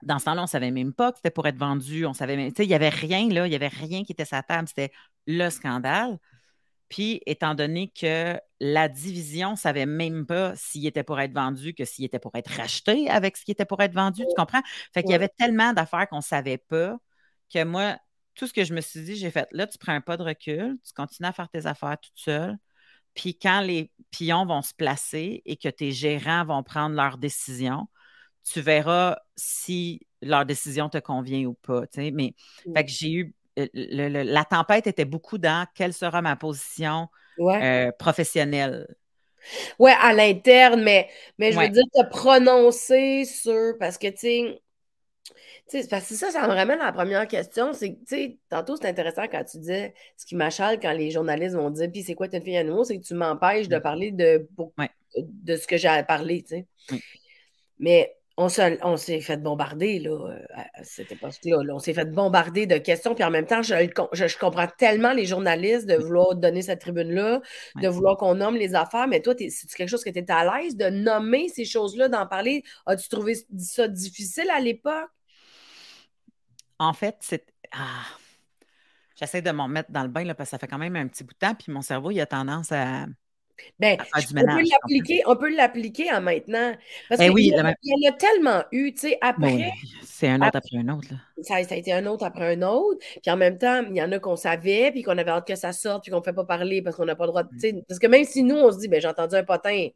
dans 0.02 0.18
ce 0.18 0.24
temps-là, 0.24 0.40
on 0.40 0.44
ne 0.44 0.50
savait 0.50 0.70
même 0.70 0.94
pas 0.94 1.12
que 1.12 1.18
c'était 1.18 1.30
pour 1.30 1.46
être 1.46 1.58
vendu. 1.58 2.06
On 2.06 2.14
savait 2.14 2.48
il 2.58 2.66
n'y 2.66 2.74
avait 2.74 2.88
rien, 2.88 3.28
là, 3.28 3.46
il 3.46 3.50
n'y 3.50 3.56
avait 3.56 3.68
rien 3.68 4.04
qui 4.04 4.12
était 4.12 4.24
sa 4.24 4.42
table. 4.42 4.66
C'était 4.68 4.92
le 5.26 5.50
scandale. 5.50 6.18
Puis, 6.92 7.22
étant 7.24 7.54
donné 7.54 7.88
que 7.88 8.38
la 8.60 8.86
division 8.90 9.52
ne 9.52 9.56
savait 9.56 9.86
même 9.86 10.26
pas 10.26 10.54
s'il 10.56 10.86
était 10.86 11.02
pour 11.02 11.18
être 11.20 11.32
vendu 11.32 11.72
que 11.72 11.86
s'il 11.86 12.04
était 12.04 12.18
pour 12.18 12.34
être 12.34 12.52
racheté 12.52 13.08
avec 13.08 13.38
ce 13.38 13.46
qui 13.46 13.50
était 13.52 13.64
pour 13.64 13.80
être 13.80 13.94
vendu, 13.94 14.20
tu 14.28 14.34
comprends? 14.36 14.60
Fait 14.92 15.02
qu'il 15.02 15.12
y 15.12 15.14
avait 15.14 15.30
tellement 15.30 15.72
d'affaires 15.72 16.06
qu'on 16.06 16.18
ne 16.18 16.20
savait 16.20 16.58
pas 16.58 16.98
que 17.50 17.64
moi, 17.64 17.96
tout 18.34 18.46
ce 18.46 18.52
que 18.52 18.64
je 18.64 18.74
me 18.74 18.82
suis 18.82 19.00
dit, 19.04 19.16
j'ai 19.16 19.30
fait, 19.30 19.48
là, 19.52 19.66
tu 19.66 19.78
prends 19.78 19.94
un 19.94 20.02
pas 20.02 20.18
de 20.18 20.22
recul, 20.22 20.76
tu 20.86 20.92
continues 20.92 21.30
à 21.30 21.32
faire 21.32 21.48
tes 21.48 21.64
affaires 21.64 21.96
toute 21.98 22.12
seule. 22.14 22.58
Puis 23.14 23.38
quand 23.38 23.62
les 23.62 23.90
pions 24.10 24.44
vont 24.44 24.60
se 24.60 24.74
placer 24.74 25.40
et 25.46 25.56
que 25.56 25.70
tes 25.70 25.92
gérants 25.92 26.44
vont 26.44 26.62
prendre 26.62 26.94
leurs 26.94 27.16
décisions, 27.16 27.88
tu 28.44 28.60
verras 28.60 29.16
si 29.34 30.06
leur 30.20 30.44
décision 30.44 30.90
te 30.90 30.98
convient 30.98 31.46
ou 31.46 31.54
pas. 31.54 31.84
Mais 31.96 32.34
fait 32.74 32.84
que 32.84 32.90
j'ai 32.90 33.12
eu 33.12 33.34
euh, 33.58 33.66
la 33.74 34.44
tempête 34.44 34.86
était 34.86 35.04
beaucoup 35.04 35.38
dans 35.38 35.66
quelle 35.74 35.92
sera 35.92 36.22
ma 36.22 36.36
position 36.36 37.08
euh, 37.38 37.90
professionnelle. 37.98 38.86
Oui, 39.78 39.90
à 40.00 40.12
l'interne, 40.12 40.82
mais, 40.82 41.08
mais 41.38 41.52
je 41.52 41.58
veux 41.58 41.68
dire, 41.68 41.84
te 41.92 42.08
prononcer 42.08 43.24
sur. 43.24 43.76
Parce 43.78 43.98
que, 43.98 44.06
tu 44.08 44.60
sais, 45.66 45.86
parce 45.88 46.08
que 46.08 46.14
ça, 46.14 46.30
ça 46.30 46.46
me 46.46 46.52
ramène 46.52 46.80
à 46.80 46.86
la 46.86 46.92
première 46.92 47.26
question. 47.26 47.72
C'est 47.72 47.90
tu 47.90 48.06
sais, 48.06 48.38
tantôt, 48.48 48.76
c'est 48.76 48.86
intéressant 48.86 49.24
quand 49.24 49.44
tu 49.44 49.58
disais 49.58 49.94
ce 50.16 50.26
qui 50.26 50.36
m'achale 50.36 50.78
quand 50.80 50.92
les 50.92 51.10
journalistes 51.10 51.56
vont 51.56 51.70
dire 51.70 51.90
Puis 51.90 52.02
c'est 52.02 52.14
quoi 52.14 52.28
une 52.32 52.42
fille 52.42 52.56
à? 52.56 52.64
C'est 52.84 52.98
que 52.98 53.04
tu 53.04 53.14
m'empêches 53.14 53.68
de 53.68 53.78
parler 53.78 54.12
de, 54.12 54.48
de 55.16 55.56
ce 55.56 55.66
que 55.66 55.76
j'ai 55.76 55.88
à 55.88 56.02
parler, 56.04 56.42
tu 56.42 56.64
sais. 56.88 57.00
Mais 57.78 58.14
on 58.42 58.96
s'est 58.96 59.20
fait 59.20 59.36
bombarder 59.36 59.98
là, 59.98 60.36
à 60.54 60.84
cette 60.84 61.12
époque-là. 61.12 61.74
On 61.74 61.78
s'est 61.78 61.94
fait 61.94 62.10
bombarder 62.10 62.66
de 62.66 62.78
questions. 62.78 63.14
Puis 63.14 63.24
en 63.24 63.30
même 63.30 63.46
temps, 63.46 63.62
je, 63.62 63.74
je, 64.12 64.38
comprends 64.38 64.66
tellement 64.78 65.12
les 65.12 65.26
journalistes 65.26 65.86
de 65.86 65.96
vouloir 65.96 66.34
donner 66.34 66.62
cette 66.62 66.80
tribune-là, 66.80 67.40
de 67.80 67.88
vouloir 67.88 68.16
qu'on 68.16 68.34
nomme 68.34 68.56
les 68.56 68.74
affaires. 68.74 69.08
Mais 69.08 69.20
toi, 69.20 69.34
c'est 69.38 69.68
quelque 69.74 69.88
chose 69.88 70.04
que 70.04 70.10
tu 70.10 70.18
étais 70.18 70.32
à 70.32 70.44
l'aise 70.44 70.76
de 70.76 70.86
nommer 70.86 71.48
ces 71.48 71.64
choses-là, 71.64 72.08
d'en 72.08 72.26
parler? 72.26 72.62
As-tu 72.86 73.08
trouvé 73.08 73.34
ça 73.58 73.88
difficile 73.88 74.50
à 74.50 74.60
l'époque? 74.60 75.10
En 76.78 76.92
fait, 76.92 77.16
c'est. 77.20 77.46
Ah, 77.72 78.04
j'essaie 79.16 79.42
de 79.42 79.50
m'en 79.50 79.68
mettre 79.68 79.90
dans 79.90 80.02
le 80.02 80.08
bain 80.08 80.24
là, 80.24 80.34
parce 80.34 80.48
que 80.48 80.52
ça 80.52 80.58
fait 80.58 80.68
quand 80.68 80.78
même 80.78 80.96
un 80.96 81.08
petit 81.08 81.24
bout 81.24 81.34
de 81.34 81.38
temps. 81.38 81.54
Puis 81.54 81.72
mon 81.72 81.82
cerveau, 81.82 82.10
il 82.10 82.20
a 82.20 82.26
tendance 82.26 82.72
à 82.72 83.06
ben, 83.78 83.98
on, 85.26 85.36
peut 85.36 85.54
l'appliquer 85.54 86.12
en 86.12 86.20
maintenant. 86.20 86.74
Parce 87.08 87.18
ben 87.18 87.34
qu'il 87.34 87.46
y, 87.46 87.54
en 87.54 88.08
a 88.08 88.12
tellement 88.12 88.64
eu, 88.72 88.92
tu 88.92 89.00
sais, 89.00 89.18
après. 89.20 89.72
c'est 90.02 90.28
un 90.28 90.40
autre 90.40 90.56
après, 90.56 90.78
un 90.78 90.88
autre. 90.88 91.08
Ça, 91.42 91.56
a 91.56 91.60
été 91.60 91.92
un 91.92 92.06
autre 92.06 92.24
après 92.24 92.54
un 92.54 92.62
autre. 92.62 92.98
Puis 93.22 93.30
en 93.30 93.36
même 93.36 93.58
temps, 93.58 93.82
il 93.88 93.96
y 93.96 94.02
en 94.02 94.12
a 94.12 94.18
qu'on 94.18 94.36
savait, 94.36 94.90
puis 94.90 95.02
qu'on 95.02 95.18
avait 95.18 95.30
hâte 95.30 95.46
que 95.46 95.54
ça 95.54 95.72
sorte, 95.72 96.02
puis 96.04 96.12
qu'on 96.12 96.18
ne 96.18 96.24
fait 96.24 96.32
pas 96.32 96.44
parler 96.44 96.82
parce 96.82 96.96
qu'on 96.96 97.04
n'a 97.04 97.16
pas 97.16 97.24
le 97.24 97.30
droit 97.30 97.42
de. 97.42 97.48
Mm. 97.50 97.82
Parce 97.88 97.98
que 97.98 98.06
même 98.06 98.24
si 98.24 98.42
nous, 98.42 98.56
on 98.56 98.72
se 98.72 98.78
dit, 98.78 98.88
ben, 98.88 99.00
j'ai 99.00 99.08
entendu 99.08 99.34
un 99.34 99.44
potin, 99.44 99.88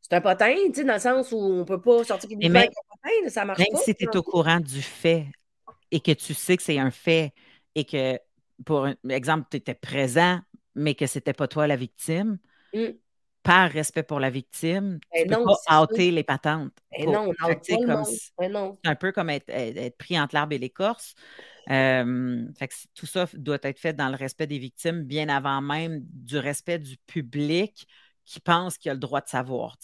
c'est 0.00 0.12
un 0.14 0.20
potin, 0.20 0.54
tu 0.66 0.74
sais, 0.74 0.84
dans 0.84 0.94
le 0.94 1.00
sens 1.00 1.32
où 1.32 1.38
on 1.38 1.58
ne 1.58 1.64
peut 1.64 1.80
pas 1.80 2.04
sortir 2.04 2.28
publiquement 2.28 2.58
avec 2.58 2.70
un 2.70 2.96
potin, 2.96 3.30
ça 3.30 3.44
marche 3.44 3.58
même 3.58 3.68
pas. 3.70 3.78
Même 3.78 3.84
si 3.84 3.94
tu 3.94 4.04
es 4.04 4.16
au 4.16 4.22
courant 4.22 4.60
du 4.60 4.82
fait 4.82 5.26
et 5.90 6.00
que 6.00 6.12
tu 6.12 6.34
sais 6.34 6.56
que 6.56 6.62
c'est 6.62 6.78
un 6.78 6.90
fait 6.90 7.32
et 7.74 7.84
que, 7.84 8.18
pour 8.64 8.88
exemple, 9.08 9.46
tu 9.50 9.56
étais 9.56 9.74
présent, 9.74 10.40
mais 10.74 10.94
que 10.94 11.06
ce 11.06 11.18
n'était 11.18 11.32
pas 11.32 11.48
toi 11.48 11.66
la 11.66 11.76
victime 11.76 12.38
Mmh. 12.74 12.94
par 13.42 13.70
respect 13.70 14.02
pour 14.02 14.18
la 14.20 14.30
victime, 14.30 14.98
tu 15.14 15.28
ne 15.28 15.36
peux 15.36 15.44
pas 15.66 15.82
ôter 15.82 16.10
les 16.10 16.24
patentes. 16.24 16.72
Non, 16.98 17.32
ben 17.38 18.04
C'est 18.04 18.88
un 18.88 18.94
peu 18.94 19.12
comme 19.12 19.30
être, 19.30 19.96
pris 19.96 20.18
entre 20.18 20.34
l'arbre 20.34 20.54
et 20.54 20.58
l'écorce. 20.58 21.14
tout 21.66 23.06
ça 23.06 23.26
doit 23.34 23.58
être 23.62 23.78
fait 23.78 23.92
dans 23.92 24.08
le 24.08 24.16
respect 24.16 24.46
des 24.46 24.58
victimes, 24.58 25.02
bien 25.02 25.28
avant 25.28 25.60
même 25.60 26.00
du 26.02 26.38
respect 26.38 26.78
du 26.78 26.96
public 27.06 27.86
qui 28.26 28.40
pense 28.40 28.78
qu'il 28.78 28.90
a 28.90 28.94
le 28.94 29.00
droit 29.00 29.20
de 29.20 29.28
savoir. 29.28 29.76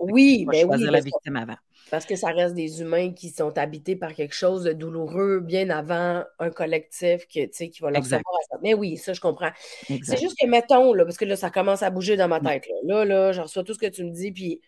oui, 0.00 0.46
mais 0.48 0.64
oui. 0.64 0.82
la 0.82 1.00
victime 1.00 1.36
avant. 1.36 1.56
Parce 1.90 2.04
que 2.04 2.16
ça 2.16 2.28
reste 2.28 2.54
des 2.54 2.82
humains 2.82 3.12
qui 3.12 3.30
sont 3.30 3.56
habités 3.56 3.96
par 3.96 4.14
quelque 4.14 4.34
chose 4.34 4.64
de 4.64 4.72
douloureux 4.72 5.40
bien 5.40 5.70
avant 5.70 6.24
un 6.38 6.50
collectif 6.50 7.26
qui, 7.26 7.48
qui 7.48 7.80
va 7.80 7.90
leur 7.90 8.04
savoir. 8.04 8.34
Mais 8.62 8.74
oui, 8.74 8.96
ça, 8.96 9.12
je 9.12 9.20
comprends. 9.20 9.50
C'est 9.86 10.20
juste 10.20 10.36
que, 10.38 10.46
mettons, 10.46 10.92
là, 10.92 11.04
parce 11.04 11.16
que 11.16 11.24
là, 11.24 11.36
ça 11.36 11.50
commence 11.50 11.82
à 11.82 11.90
bouger 11.90 12.16
dans 12.16 12.28
ma 12.28 12.40
tête. 12.40 12.66
Là, 12.84 13.04
là, 13.04 13.04
là 13.04 13.32
je 13.32 13.40
reçois 13.40 13.64
tout 13.64 13.72
ce 13.72 13.78
que 13.78 13.86
tu 13.86 14.04
me 14.04 14.10
dis, 14.10 14.32
puis 14.32 14.60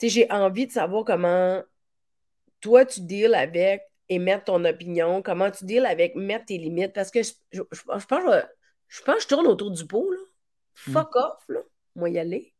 j'ai 0.00 0.30
envie 0.30 0.66
de 0.66 0.72
savoir 0.72 1.04
comment 1.04 1.62
toi, 2.60 2.84
tu 2.84 3.00
deals 3.00 3.34
avec 3.34 3.82
émettre 4.08 4.44
ton 4.44 4.64
opinion, 4.64 5.22
comment 5.22 5.50
tu 5.50 5.64
deals 5.64 5.86
avec 5.86 6.14
mettre 6.14 6.46
tes 6.46 6.58
limites, 6.58 6.92
parce 6.92 7.10
que 7.10 7.22
je, 7.22 7.32
je, 7.50 7.60
pense, 7.82 8.02
je, 8.88 9.02
pense 9.02 9.16
que 9.16 9.22
je 9.22 9.28
tourne 9.28 9.46
autour 9.46 9.70
du 9.70 9.86
pot, 9.86 10.10
là. 10.10 10.18
Mmh. 10.86 10.92
Fuck 10.92 11.16
off, 11.16 11.44
là. 11.48 11.60
Moi, 11.94 12.10
y 12.10 12.18
aller. 12.18 12.51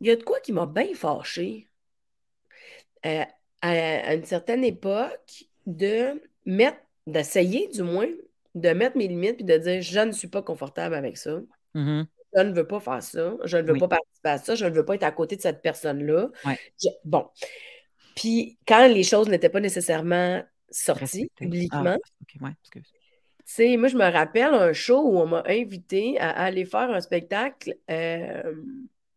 Il 0.00 0.06
y 0.06 0.10
a 0.10 0.16
de 0.16 0.22
quoi 0.22 0.40
qui 0.40 0.52
m'a 0.52 0.66
bien 0.66 0.94
fâché 0.94 1.68
euh, 3.04 3.24
à, 3.60 4.14
une 4.14 4.24
certaine 4.24 4.64
époque 4.64 5.44
de 5.66 6.22
mettre, 6.46 6.78
d'essayer 7.06 7.68
du 7.68 7.82
moins, 7.82 8.08
de 8.54 8.70
mettre 8.70 8.96
mes 8.96 9.08
limites 9.08 9.36
puis 9.36 9.44
de 9.44 9.56
dire 9.58 9.82
je 9.82 10.00
ne 10.00 10.12
suis 10.12 10.28
pas 10.28 10.42
confortable 10.42 10.94
avec 10.94 11.18
ça. 11.18 11.38
Mm-hmm. 11.74 12.06
Je 12.34 12.40
ne 12.40 12.52
veux 12.52 12.66
pas 12.66 12.80
faire 12.80 13.02
ça. 13.02 13.36
Je 13.44 13.56
ne 13.58 13.72
veux 13.72 13.78
pas 13.78 13.88
participer 13.88 14.28
à 14.28 14.38
ça. 14.38 14.54
Je 14.54 14.64
ne 14.64 14.70
veux 14.70 14.84
pas 14.84 14.94
être 14.94 15.02
à 15.02 15.12
côté 15.12 15.36
de 15.36 15.42
cette 15.42 15.62
personne-là. 15.62 16.30
bon. 17.04 17.26
Puis 18.16 18.58
quand 18.66 18.86
les 18.86 19.02
choses 19.02 19.28
n'étaient 19.28 19.48
pas 19.48 19.60
nécessairement 19.60 20.42
sorties 20.70 21.30
publiquement, 21.36 21.96
ah, 22.42 22.50
moi, 23.58 23.88
je 23.88 23.96
me 23.96 24.10
rappelle 24.10 24.54
un 24.54 24.72
show 24.72 25.00
où 25.00 25.18
on 25.18 25.26
m'a 25.26 25.42
invité 25.46 26.18
à 26.18 26.30
aller 26.30 26.64
faire 26.64 26.90
un 26.90 27.00
spectacle 27.00 27.76
euh, 27.90 28.54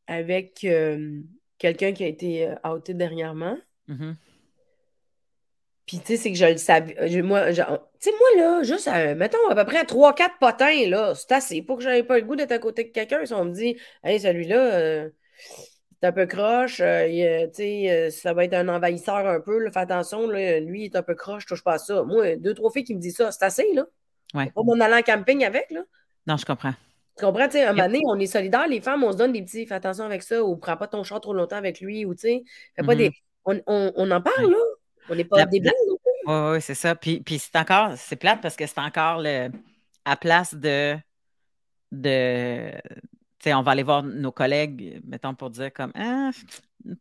avec 0.08 0.64
euh, 0.64 1.22
quelqu'un 1.58 1.94
qui 1.94 2.04
a 2.04 2.08
été 2.08 2.48
euh, 2.48 2.70
outé 2.70 2.94
dernièrement. 2.94 3.58
Mm-hmm. 3.90 4.16
Puis, 5.86 6.00
tu 6.00 6.06
sais, 6.06 6.18
c'est 6.18 6.32
que 6.32 6.38
je 6.38 6.46
le 6.46 6.58
savais. 6.58 7.22
Moi, 7.22 7.52
tu 7.52 7.56
sais, 7.56 8.12
moi, 8.12 8.30
là, 8.38 8.64
juste, 8.64 8.90
mettons, 9.18 9.50
à 9.50 9.56
peu 9.56 9.66
près 9.66 9.84
3-4 9.84 10.40
potins, 10.40 10.90
là, 10.90 11.14
c'est 11.14 11.34
assez 11.34 11.62
pour 11.62 11.78
que 11.78 11.84
j'avais 11.84 12.04
pas 12.04 12.18
le 12.18 12.26
goût 12.26 12.38
d'être 12.38 12.54
à 12.54 12.60
côté 12.60 12.86
de 12.86 12.90
quelqu'un. 12.90 13.26
Si 13.26 13.34
on 13.34 13.46
me 13.46 13.52
dit, 13.52 13.78
hey, 14.04 14.20
celui-là, 14.20 15.10
c'est 16.02 16.08
un 16.08 16.12
peu 16.14 16.26
croche, 16.26 16.78
tu 16.78 16.84
sais, 16.84 18.10
ça 18.12 18.34
va 18.34 18.46
être 18.46 18.54
un 18.54 18.70
envahisseur 18.70 19.28
un 19.28 19.42
peu, 19.42 19.70
fais 19.72 19.80
attention, 19.80 20.26
là, 20.28 20.62
lui, 20.62 20.84
il 20.84 20.86
est 20.86 20.96
un 20.96 21.04
peu 21.04 21.16
croche, 21.16 21.46
touche 21.46 21.64
pas 21.64 21.74
à 21.74 21.78
ça. 21.80 22.04
Moi, 22.04 22.38
deux, 22.38 22.54
trois 22.54 22.72
filles 22.72 22.86
qui 22.86 22.96
me 22.96 23.02
disent 23.02 23.18
ça, 23.18 23.34
c'est 23.34 23.44
assez, 23.44 23.74
là. 23.74 23.86
Ouais. 24.34 24.52
Pas 24.52 24.64
mon 24.64 24.80
allant 24.80 24.98
en 24.98 25.02
camping 25.02 25.44
avec, 25.44 25.70
là. 25.72 25.82
Non, 26.28 26.38
je 26.38 26.46
comprends. 26.46 26.74
Tu 27.18 27.26
comprends? 27.26 27.46
Tu 27.46 27.54
sais, 27.54 27.66
un 27.66 27.74
moment 27.74 27.88
donné, 27.88 28.02
on 28.06 28.20
est 28.20 28.26
solidaires, 28.26 28.68
les 28.68 28.82
femmes, 28.82 29.04
on 29.04 29.12
se 29.12 29.18
donne 29.18 29.34
des 29.34 29.44
petits, 29.44 29.66
fais 29.66 29.76
attention 29.76 30.06
avec 30.06 30.24
ça, 30.24 30.44
ou 30.44 30.56
prends 30.56 30.78
pas 30.78 30.88
ton 30.88 31.04
chat 31.04 31.20
trop 31.20 31.34
longtemps 31.34 31.58
avec 31.58 31.80
lui, 31.80 32.06
ou 32.06 32.16
tu 32.16 32.22
sais, 32.22 32.44
fais 32.76 32.84
pas 32.84 32.96
des. 32.96 33.10
Mm-hmm. 33.10 33.64
On, 33.68 33.92
on, 33.96 34.12
en 34.12 34.22
parle, 34.22 34.52
là. 34.52 34.58
On 35.10 35.16
n'est 35.16 35.26
pas 35.26 35.46
débiles. 35.46 35.72
Oui, 36.26 36.34
oui, 36.52 36.62
c'est 36.62 36.76
ça. 36.76 36.96
Puis, 36.96 37.20
puis 37.20 37.38
c'est 37.38 37.58
encore, 37.58 37.92
c'est 37.98 38.16
plate 38.16 38.42
parce 38.42 38.56
que 38.56 38.66
c'est 38.66 38.80
encore 38.80 39.20
le, 39.22 39.50
à 40.06 40.16
place 40.16 40.56
de, 40.56 40.96
de 41.92 42.72
on 43.48 43.62
va 43.62 43.72
aller 43.72 43.84
voir 43.84 44.04
nos 44.04 44.32
collègues, 44.32 45.02
mettons, 45.06 45.34
pour 45.34 45.50
dire 45.50 45.74
comme 45.74 45.92
ah, 45.96 46.30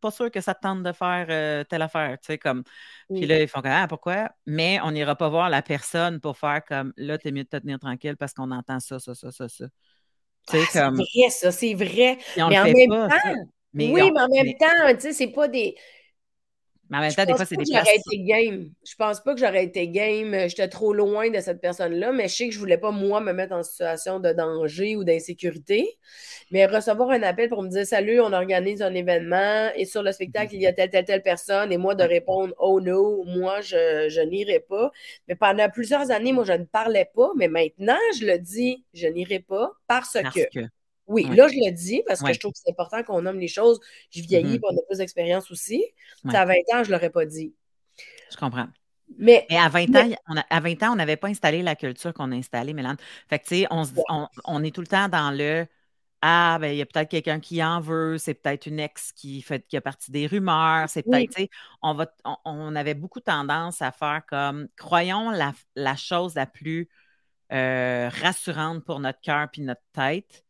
pas 0.00 0.10
sûr 0.10 0.30
que 0.30 0.40
ça 0.40 0.54
te 0.54 0.60
tente 0.60 0.82
de 0.82 0.92
faire 0.92 1.26
euh, 1.28 1.64
telle 1.64 1.82
affaire. 1.82 2.18
Comme... 2.40 2.64
Puis 3.08 3.26
là, 3.26 3.40
ils 3.40 3.48
font 3.48 3.60
comme 3.60 3.70
Ah, 3.72 3.86
pourquoi? 3.88 4.30
Mais 4.46 4.80
on 4.82 4.90
n'ira 4.90 5.16
pas 5.16 5.28
voir 5.28 5.50
la 5.50 5.62
personne 5.62 6.20
pour 6.20 6.38
faire 6.38 6.64
comme 6.64 6.92
là, 6.96 7.18
t'es 7.18 7.32
mieux 7.32 7.44
de 7.44 7.48
te 7.48 7.56
tenir 7.56 7.78
tranquille 7.78 8.16
parce 8.16 8.32
qu'on 8.32 8.50
entend 8.50 8.80
ça, 8.80 8.98
ça, 8.98 9.14
ça, 9.14 9.30
ça, 9.30 9.48
ça. 9.48 9.64
Ah, 10.52 10.56
c'est 10.68 10.80
vrai, 10.80 11.30
ça, 11.30 11.52
c'est 11.52 11.74
vrai. 11.74 12.18
Mais 12.36 12.42
en 12.42 12.50
même 12.50 12.74
temps, 12.88 13.08
oui, 13.74 13.92
mais 13.92 14.20
en 14.20 14.28
même 14.28 14.54
temps, 14.58 14.94
tu 14.94 15.00
sais, 15.00 15.12
c'est 15.12 15.28
pas 15.28 15.48
des. 15.48 15.74
Mais 16.92 16.98
en 16.98 17.00
même 17.00 17.14
temps, 17.14 17.24
des 17.24 17.34
fois, 17.34 17.46
c'est 17.46 17.56
des 17.56 17.64
j'aurais 17.64 17.96
été 17.96 18.18
game. 18.18 18.70
Je 18.86 18.94
pense 18.96 19.22
pas 19.22 19.32
que 19.32 19.40
j'aurais 19.40 19.64
été 19.64 19.88
game. 19.88 20.46
J'étais 20.46 20.68
trop 20.68 20.92
loin 20.92 21.30
de 21.30 21.40
cette 21.40 21.58
personne-là, 21.58 22.12
mais 22.12 22.28
je 22.28 22.34
sais 22.34 22.48
que 22.48 22.54
je 22.54 22.58
voulais 22.58 22.76
pas, 22.76 22.90
moi, 22.90 23.22
me 23.22 23.32
mettre 23.32 23.54
en 23.54 23.62
situation 23.62 24.20
de 24.20 24.30
danger 24.34 24.94
ou 24.96 25.02
d'insécurité. 25.02 25.96
Mais 26.50 26.66
recevoir 26.66 27.08
un 27.08 27.22
appel 27.22 27.48
pour 27.48 27.62
me 27.62 27.68
dire 27.70 27.86
Salut, 27.86 28.20
on 28.20 28.34
organise 28.34 28.82
un 28.82 28.92
événement 28.92 29.70
et 29.74 29.86
sur 29.86 30.02
le 30.02 30.12
spectacle, 30.12 30.54
il 30.54 30.60
y 30.60 30.66
a 30.66 30.74
telle, 30.74 30.90
telle, 30.90 31.06
telle 31.06 31.22
personne, 31.22 31.72
et 31.72 31.78
moi 31.78 31.94
de 31.94 32.04
répondre 32.04 32.52
Oh 32.58 32.78
no, 32.78 33.24
moi, 33.24 33.62
je, 33.62 34.10
je 34.10 34.20
n'irai 34.20 34.60
pas. 34.60 34.90
Mais 35.28 35.34
pendant 35.34 35.70
plusieurs 35.70 36.10
années, 36.10 36.34
moi, 36.34 36.44
je 36.44 36.52
ne 36.52 36.64
parlais 36.64 37.08
pas, 37.14 37.30
mais 37.38 37.48
maintenant, 37.48 37.96
je 38.20 38.26
le 38.26 38.38
dis, 38.38 38.84
je 38.92 39.06
n'irai 39.06 39.38
pas 39.38 39.72
parce, 39.86 40.18
que 40.34 40.60
oui, 41.06 41.24
là, 41.24 41.48
je 41.48 41.54
le 41.54 41.72
dis 41.72 42.02
parce 42.06 42.22
que 42.22 42.32
je 42.32 42.38
trouve 42.38 42.52
que 42.52 42.58
c'est 42.62 42.70
important 42.70 43.02
qu'on 43.02 43.22
nomme 43.22 43.38
les 43.38 43.48
choses. 43.48 43.80
Je 44.10 44.22
vieillis, 44.22 44.58
mm 44.58 44.62
on 44.62 44.76
a 44.76 44.82
plus 44.88 44.98
d'expérience 44.98 45.50
aussi. 45.50 45.84
À 46.32 46.44
20 46.44 46.54
ans, 46.74 46.84
je 46.84 46.90
ne 46.90 46.92
l'aurais 46.92 47.10
pas 47.10 47.26
dit. 47.26 47.54
Je 48.30 48.36
comprends. 48.36 48.68
Mais, 49.18 49.46
à 49.50 49.68
20 49.68 49.96
ans, 49.96 50.08
on 50.28 50.36
à 50.48 50.60
20 50.60 50.82
ans, 50.82 50.92
on 50.92 50.96
n'avait 50.96 51.16
pas 51.16 51.28
installé 51.28 51.62
la 51.62 51.76
culture 51.76 52.14
qu'on 52.14 52.32
a 52.32 52.34
installée, 52.34 52.72
Mélane. 52.72 52.96
Fait 53.28 53.38
que, 53.38 53.44
tu 53.44 53.56
sais, 53.56 53.66
on, 53.70 53.84
on, 54.44 54.64
est 54.64 54.74
tout 54.74 54.80
le 54.80 54.86
temps 54.86 55.08
dans 55.08 55.36
le 55.36 55.66
Ah, 56.22 56.56
ben, 56.60 56.68
il 56.68 56.78
y 56.78 56.82
a 56.82 56.86
peut-être 56.86 57.10
quelqu'un 57.10 57.40
qui 57.40 57.62
en 57.62 57.80
veut, 57.80 58.16
c'est 58.16 58.34
peut-être 58.34 58.66
une 58.66 58.80
ex 58.80 59.12
qui 59.12 59.42
fait 59.42 59.66
qui 59.66 59.76
a 59.76 59.82
partie 59.82 60.12
des 60.12 60.26
rumeurs, 60.26 60.88
c'est 60.88 61.02
peut-être, 61.02 61.34
tu 61.34 61.42
sais, 61.42 61.50
on, 61.82 61.94
va, 61.94 62.06
on, 62.44 62.74
avait 62.74 62.94
beaucoup 62.94 63.20
tendance 63.20 63.82
à 63.82 63.92
faire 63.92 64.22
comme 64.26 64.68
croyons 64.76 65.30
la, 65.30 65.52
la 65.76 65.96
chose 65.96 66.34
la 66.34 66.46
plus 66.46 66.88
euh, 67.52 68.08
rassurante 68.08 68.82
pour 68.84 69.00
notre 69.00 69.20
cœur 69.20 69.48
puis 69.50 69.60
notre 69.60 69.82
tête 69.92 70.44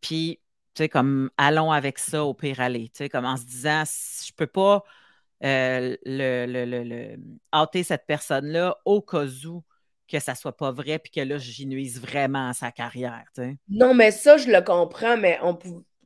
puis, 0.00 0.40
tu 0.74 0.82
sais, 0.82 0.88
comme 0.88 1.30
allons 1.36 1.70
avec 1.72 1.98
ça 1.98 2.24
au 2.24 2.34
pire 2.34 2.60
aller. 2.60 2.88
Tu 2.88 2.98
sais, 2.98 3.08
comme 3.08 3.24
en 3.24 3.36
se 3.36 3.44
disant, 3.44 3.84
je 3.84 4.32
peux 4.32 4.46
pas 4.46 4.84
euh, 5.44 5.96
le, 6.04 6.46
le, 6.46 6.82
le, 6.84 7.16
hâter 7.52 7.82
cette 7.82 8.06
personne-là 8.06 8.76
au 8.84 9.00
cas 9.00 9.26
où 9.46 9.62
que 10.08 10.18
ça 10.18 10.34
soit 10.34 10.56
pas 10.56 10.72
vrai 10.72 10.98
puis 10.98 11.10
que 11.10 11.20
là, 11.20 11.36
j'y 11.38 11.66
nuise 11.66 12.00
vraiment 12.00 12.48
à 12.48 12.54
sa 12.54 12.72
carrière. 12.72 13.24
Tu 13.34 13.42
sais. 13.42 13.56
Non, 13.68 13.94
mais 13.94 14.10
ça, 14.10 14.36
je 14.36 14.50
le 14.50 14.62
comprends, 14.62 15.16
mais 15.16 15.38
on 15.42 15.54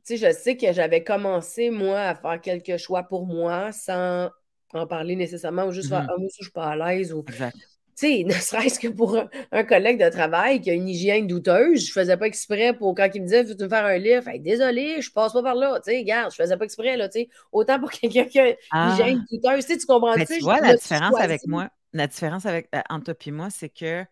tu 0.05 0.17
sais, 0.17 0.17
je 0.17 0.37
sais 0.37 0.57
que 0.57 0.73
j'avais 0.73 1.01
commencé, 1.01 1.69
moi, 1.69 2.01
à 2.01 2.15
faire 2.15 2.41
quelques 2.41 2.75
choix 2.75 3.03
pour 3.03 3.25
moi 3.25 3.71
sans 3.71 4.29
en 4.73 4.85
parler 4.85 5.15
nécessairement 5.15 5.65
ou 5.67 5.71
juste 5.71 5.87
faire 5.87 6.01
mm-hmm. 6.01 6.07
Ah, 6.09 6.19
moi, 6.19 6.27
je 6.37 6.43
suis 6.43 6.51
pas 6.51 6.71
à 6.71 6.75
l'aise 6.75 7.13
ou 7.13 7.21
exact 7.21 7.55
sais, 7.95 8.23
ne 8.27 8.33
serait-ce 8.33 8.79
que 8.79 8.87
pour 8.87 9.17
un, 9.51 9.63
collègue 9.63 10.03
de 10.03 10.09
travail 10.09 10.61
qui 10.61 10.69
a 10.69 10.73
une 10.73 10.87
hygiène 10.87 11.27
douteuse, 11.27 11.87
je 11.87 11.91
faisais 11.91 12.17
pas 12.17 12.27
exprès 12.27 12.73
pour 12.73 12.95
quand 12.95 13.09
il 13.13 13.21
me 13.21 13.27
disait 13.27 13.43
Veux-tu 13.43 13.63
me 13.63 13.69
faire 13.69 13.85
un 13.85 13.97
livre? 13.97 14.29
Désolé, 14.39 15.01
je 15.01 15.11
passe 15.11 15.33
pas 15.33 15.43
par 15.43 15.55
là. 15.55 15.79
Tu 15.83 15.91
sais, 15.91 15.97
regarde, 15.99 16.31
je 16.31 16.35
faisais 16.35 16.57
pas 16.57 16.65
exprès, 16.65 16.97
là, 16.97 17.09
tu 17.09 17.21
sais. 17.21 17.29
Autant 17.51 17.79
pour 17.79 17.91
quelqu'un 17.91 18.25
qui 18.25 18.39
a 18.39 18.49
une 18.49 18.55
ah. 18.71 18.93
hygiène 18.93 19.25
douteuse. 19.31 19.65
Tu, 19.65 19.85
comprends 19.85 20.15
tu 20.15 20.39
vois, 20.39 20.59
la 20.59 20.75
différence 20.75 21.19
avec 21.19 21.47
moi, 21.47 21.69
la 21.93 22.07
différence 22.07 22.45
avec, 22.45 22.69
euh, 22.75 22.81
entre 22.89 23.13
toi 23.13 23.15
et 23.25 23.31
moi, 23.31 23.49
c'est 23.49 23.69
que, 23.69 24.03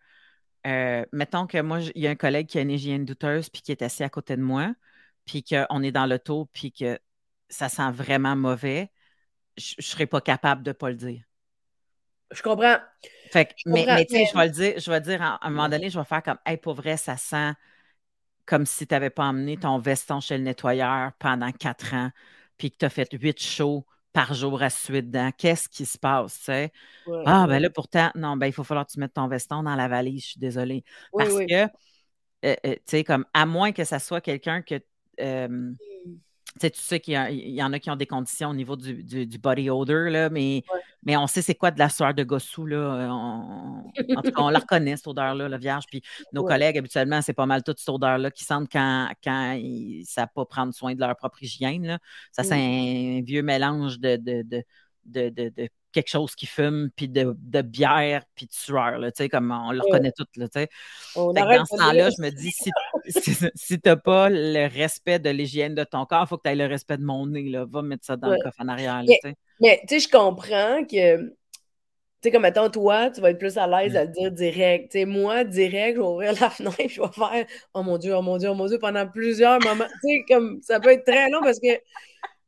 euh, 0.66 1.04
mettons 1.12 1.46
que 1.46 1.60
moi, 1.60 1.80
il 1.94 2.02
y 2.02 2.06
a 2.06 2.10
un 2.10 2.16
collègue 2.16 2.46
qui 2.46 2.58
a 2.58 2.62
une 2.62 2.70
hygiène 2.70 3.04
douteuse 3.04 3.48
puis 3.48 3.62
qui 3.62 3.72
est 3.72 3.82
assis 3.82 4.04
à 4.04 4.08
côté 4.08 4.36
de 4.36 4.42
moi, 4.42 4.72
puis 5.24 5.44
qu'on 5.44 5.82
est 5.82 5.92
dans 5.92 6.06
l'auto, 6.06 6.48
puis 6.52 6.72
que 6.72 6.98
ça 7.48 7.68
sent 7.68 7.90
vraiment 7.92 8.36
mauvais 8.36 8.90
je 9.56 9.74
ne 9.78 9.82
serais 9.82 10.06
pas 10.06 10.20
capable 10.20 10.62
de 10.62 10.70
ne 10.70 10.74
pas 10.74 10.90
le 10.90 10.96
dire. 10.96 11.22
Je 12.30 12.42
comprends. 12.42 12.76
Fait 13.32 13.54
mais, 13.64 14.04
tu 14.04 14.14
sais, 14.14 14.26
je 14.30 14.36
vais 14.36 14.44
le 14.44 14.50
dire, 14.50 14.74
je 14.78 14.90
vais 14.90 15.00
dire 15.00 15.22
à, 15.22 15.38
un 15.46 15.48
moment 15.48 15.68
donné, 15.70 15.88
je 15.88 15.98
vais 15.98 16.04
faire 16.04 16.22
comme 16.22 16.36
Hey, 16.44 16.58
pour 16.58 16.74
vrai, 16.74 16.98
ça 16.98 17.16
sent 17.16 17.52
comme 18.44 18.66
si 18.66 18.86
tu 18.86 18.92
n'avais 18.92 19.08
pas 19.08 19.24
emmené 19.24 19.56
ton 19.56 19.78
veston 19.78 20.20
chez 20.20 20.36
le 20.36 20.44
nettoyeur 20.44 21.12
pendant 21.18 21.50
quatre 21.50 21.94
ans, 21.94 22.10
puis 22.58 22.70
que 22.70 22.76
tu 22.76 22.84
as 22.84 22.90
fait 22.90 23.08
huit 23.12 23.40
shows 23.40 23.86
par 24.12 24.34
jour 24.34 24.62
à 24.62 24.68
suite 24.68 25.06
dedans. 25.06 25.30
Qu'est-ce 25.38 25.70
qui 25.70 25.86
se 25.86 25.96
passe, 25.96 26.38
tu 26.40 26.44
sais? 26.44 26.72
ah, 27.24 27.46
ben 27.46 27.58
là, 27.58 27.70
pourtant, 27.70 28.10
non, 28.14 28.36
ben 28.36 28.48
il 28.48 28.52
faut 28.52 28.64
falloir 28.64 28.86
que 28.86 28.92
tu 28.92 29.00
mettes 29.00 29.14
ton 29.14 29.28
veston 29.28 29.62
dans 29.62 29.76
la 29.76 29.88
valise, 29.88 30.22
je 30.22 30.28
suis 30.32 30.40
désolée. 30.40 30.84
Parce 31.16 31.38
que, 31.38 31.64
euh, 31.64 31.68
euh, 32.44 32.54
tu 32.64 32.80
sais, 32.84 33.04
comme, 33.04 33.24
à 33.32 33.46
moins 33.46 33.72
que 33.72 33.84
ça 33.84 33.98
soit 33.98 34.20
quelqu'un 34.20 34.60
que. 34.60 34.74
Euh, 35.20 35.72
mmh 36.56 36.70
tu 36.70 36.80
sais 36.80 37.00
qu'il 37.00 37.14
y, 37.14 37.62
en 37.62 37.72
a 37.72 37.78
qui 37.78 37.90
ont 37.90 37.96
des 37.96 38.06
conditions 38.06 38.50
au 38.50 38.54
niveau 38.54 38.76
du, 38.76 39.38
body 39.38 39.70
odor, 39.70 40.10
là, 40.10 40.30
mais, 40.30 40.62
mais 41.02 41.16
on 41.16 41.26
sait 41.26 41.42
c'est 41.42 41.54
quoi 41.54 41.70
de 41.70 41.78
la 41.78 41.88
sueur 41.88 42.14
de 42.14 42.22
gossou. 42.22 42.66
Là. 42.66 43.08
en 43.10 43.82
tout 44.22 44.30
cas, 44.30 44.42
on 44.42 44.48
la 44.50 44.58
reconnaît, 44.60 44.96
cette 44.96 45.08
odeur-là, 45.08 45.48
la 45.48 45.58
vierge. 45.58 45.84
Puis 45.88 46.02
nos 46.32 46.44
collègues, 46.44 46.78
habituellement, 46.78 47.22
c'est 47.22 47.32
pas 47.32 47.46
mal 47.46 47.62
toute 47.62 47.78
cette 47.78 47.88
odeur-là 47.88 48.30
qui 48.30 48.44
sentent 48.44 48.70
quand, 48.70 49.08
quand 49.24 49.52
ils 49.52 50.00
ne 50.00 50.04
savent 50.04 50.28
pas 50.34 50.44
prendre 50.44 50.72
soin 50.74 50.94
de 50.94 51.00
leur 51.00 51.16
propre 51.16 51.42
hygiène. 51.42 51.86
Là. 51.86 51.98
Ça, 52.30 52.42
c'est 52.42 52.54
un 52.54 53.22
vieux 53.22 53.42
mélange 53.42 53.98
de, 53.98 54.16
de, 54.16 54.42
de 54.42 54.62
quelque 55.92 56.08
chose 56.08 56.34
qui 56.34 56.46
fume, 56.46 56.90
puis 56.96 57.08
de, 57.08 57.62
bière, 57.62 58.24
puis 58.34 58.46
de 58.46 58.52
sueur, 58.52 58.98
tu 58.98 59.10
sais, 59.14 59.28
comme 59.28 59.50
on 59.50 59.72
le 59.72 59.80
reconnaît 59.80 60.12
tout, 60.16 60.26
là, 60.36 60.48
tu 60.48 60.60
sais. 60.60 60.68
Dans 61.14 61.64
ce 61.64 61.76
temps-là, 61.76 62.10
je 62.10 62.22
me 62.22 62.30
dis, 62.30 62.50
si, 62.50 62.70
si, 63.54 63.80
tu 63.80 63.88
n'as 63.88 63.96
pas 63.96 64.28
le 64.30 64.66
respect 64.66 65.18
de 65.18 65.30
l'hygiène 65.30 65.74
de 65.74 65.84
ton 65.84 66.04
corps, 66.06 66.24
il 66.24 66.28
faut 66.28 66.38
que 66.38 66.42
tu 66.44 66.50
aies 66.50 66.56
le 66.56 66.66
respect 66.66 66.96
de 66.96 67.04
mon 67.04 67.26
nez, 67.26 67.48
là. 67.48 67.66
Va 67.68 67.82
mettre 67.82 68.04
ça 68.04 68.16
dans 68.16 68.30
le 68.30 68.38
coffre 68.42 68.60
en 68.60 68.68
arrière, 68.68 69.02
Mais, 69.60 69.80
tu 69.86 70.00
sais, 70.00 70.00
je 70.00 70.08
comprends 70.08 70.84
que, 70.84 71.18
tu 71.18 71.32
sais, 72.22 72.30
comme 72.30 72.44
attends, 72.44 72.70
toi, 72.70 73.10
tu 73.10 73.20
vas 73.20 73.30
être 73.30 73.38
plus 73.38 73.58
à 73.58 73.66
l'aise 73.66 73.96
à 73.96 74.04
le 74.04 74.10
dire 74.10 74.30
direct. 74.32 74.92
Tu 74.92 75.00
sais, 75.00 75.04
moi, 75.04 75.44
direct, 75.44 75.96
je 75.96 76.00
vais 76.00 76.06
ouvrir 76.06 76.32
la 76.40 76.50
fenêtre, 76.50 76.76
je 76.88 77.00
vais 77.00 77.08
faire, 77.08 77.46
oh 77.74 77.82
mon 77.82 77.98
Dieu, 77.98 78.14
oh 78.14 78.22
mon 78.22 78.38
Dieu, 78.38 78.48
oh 78.48 78.54
mon 78.54 78.66
Dieu, 78.66 78.78
pendant 78.78 79.06
plusieurs 79.06 79.60
moments. 79.60 79.86
tu 80.02 80.08
sais, 80.08 80.24
comme, 80.28 80.60
ça 80.62 80.80
peut 80.80 80.90
être 80.90 81.04
très 81.04 81.28
long 81.30 81.40
parce 81.42 81.58
que 81.58 81.68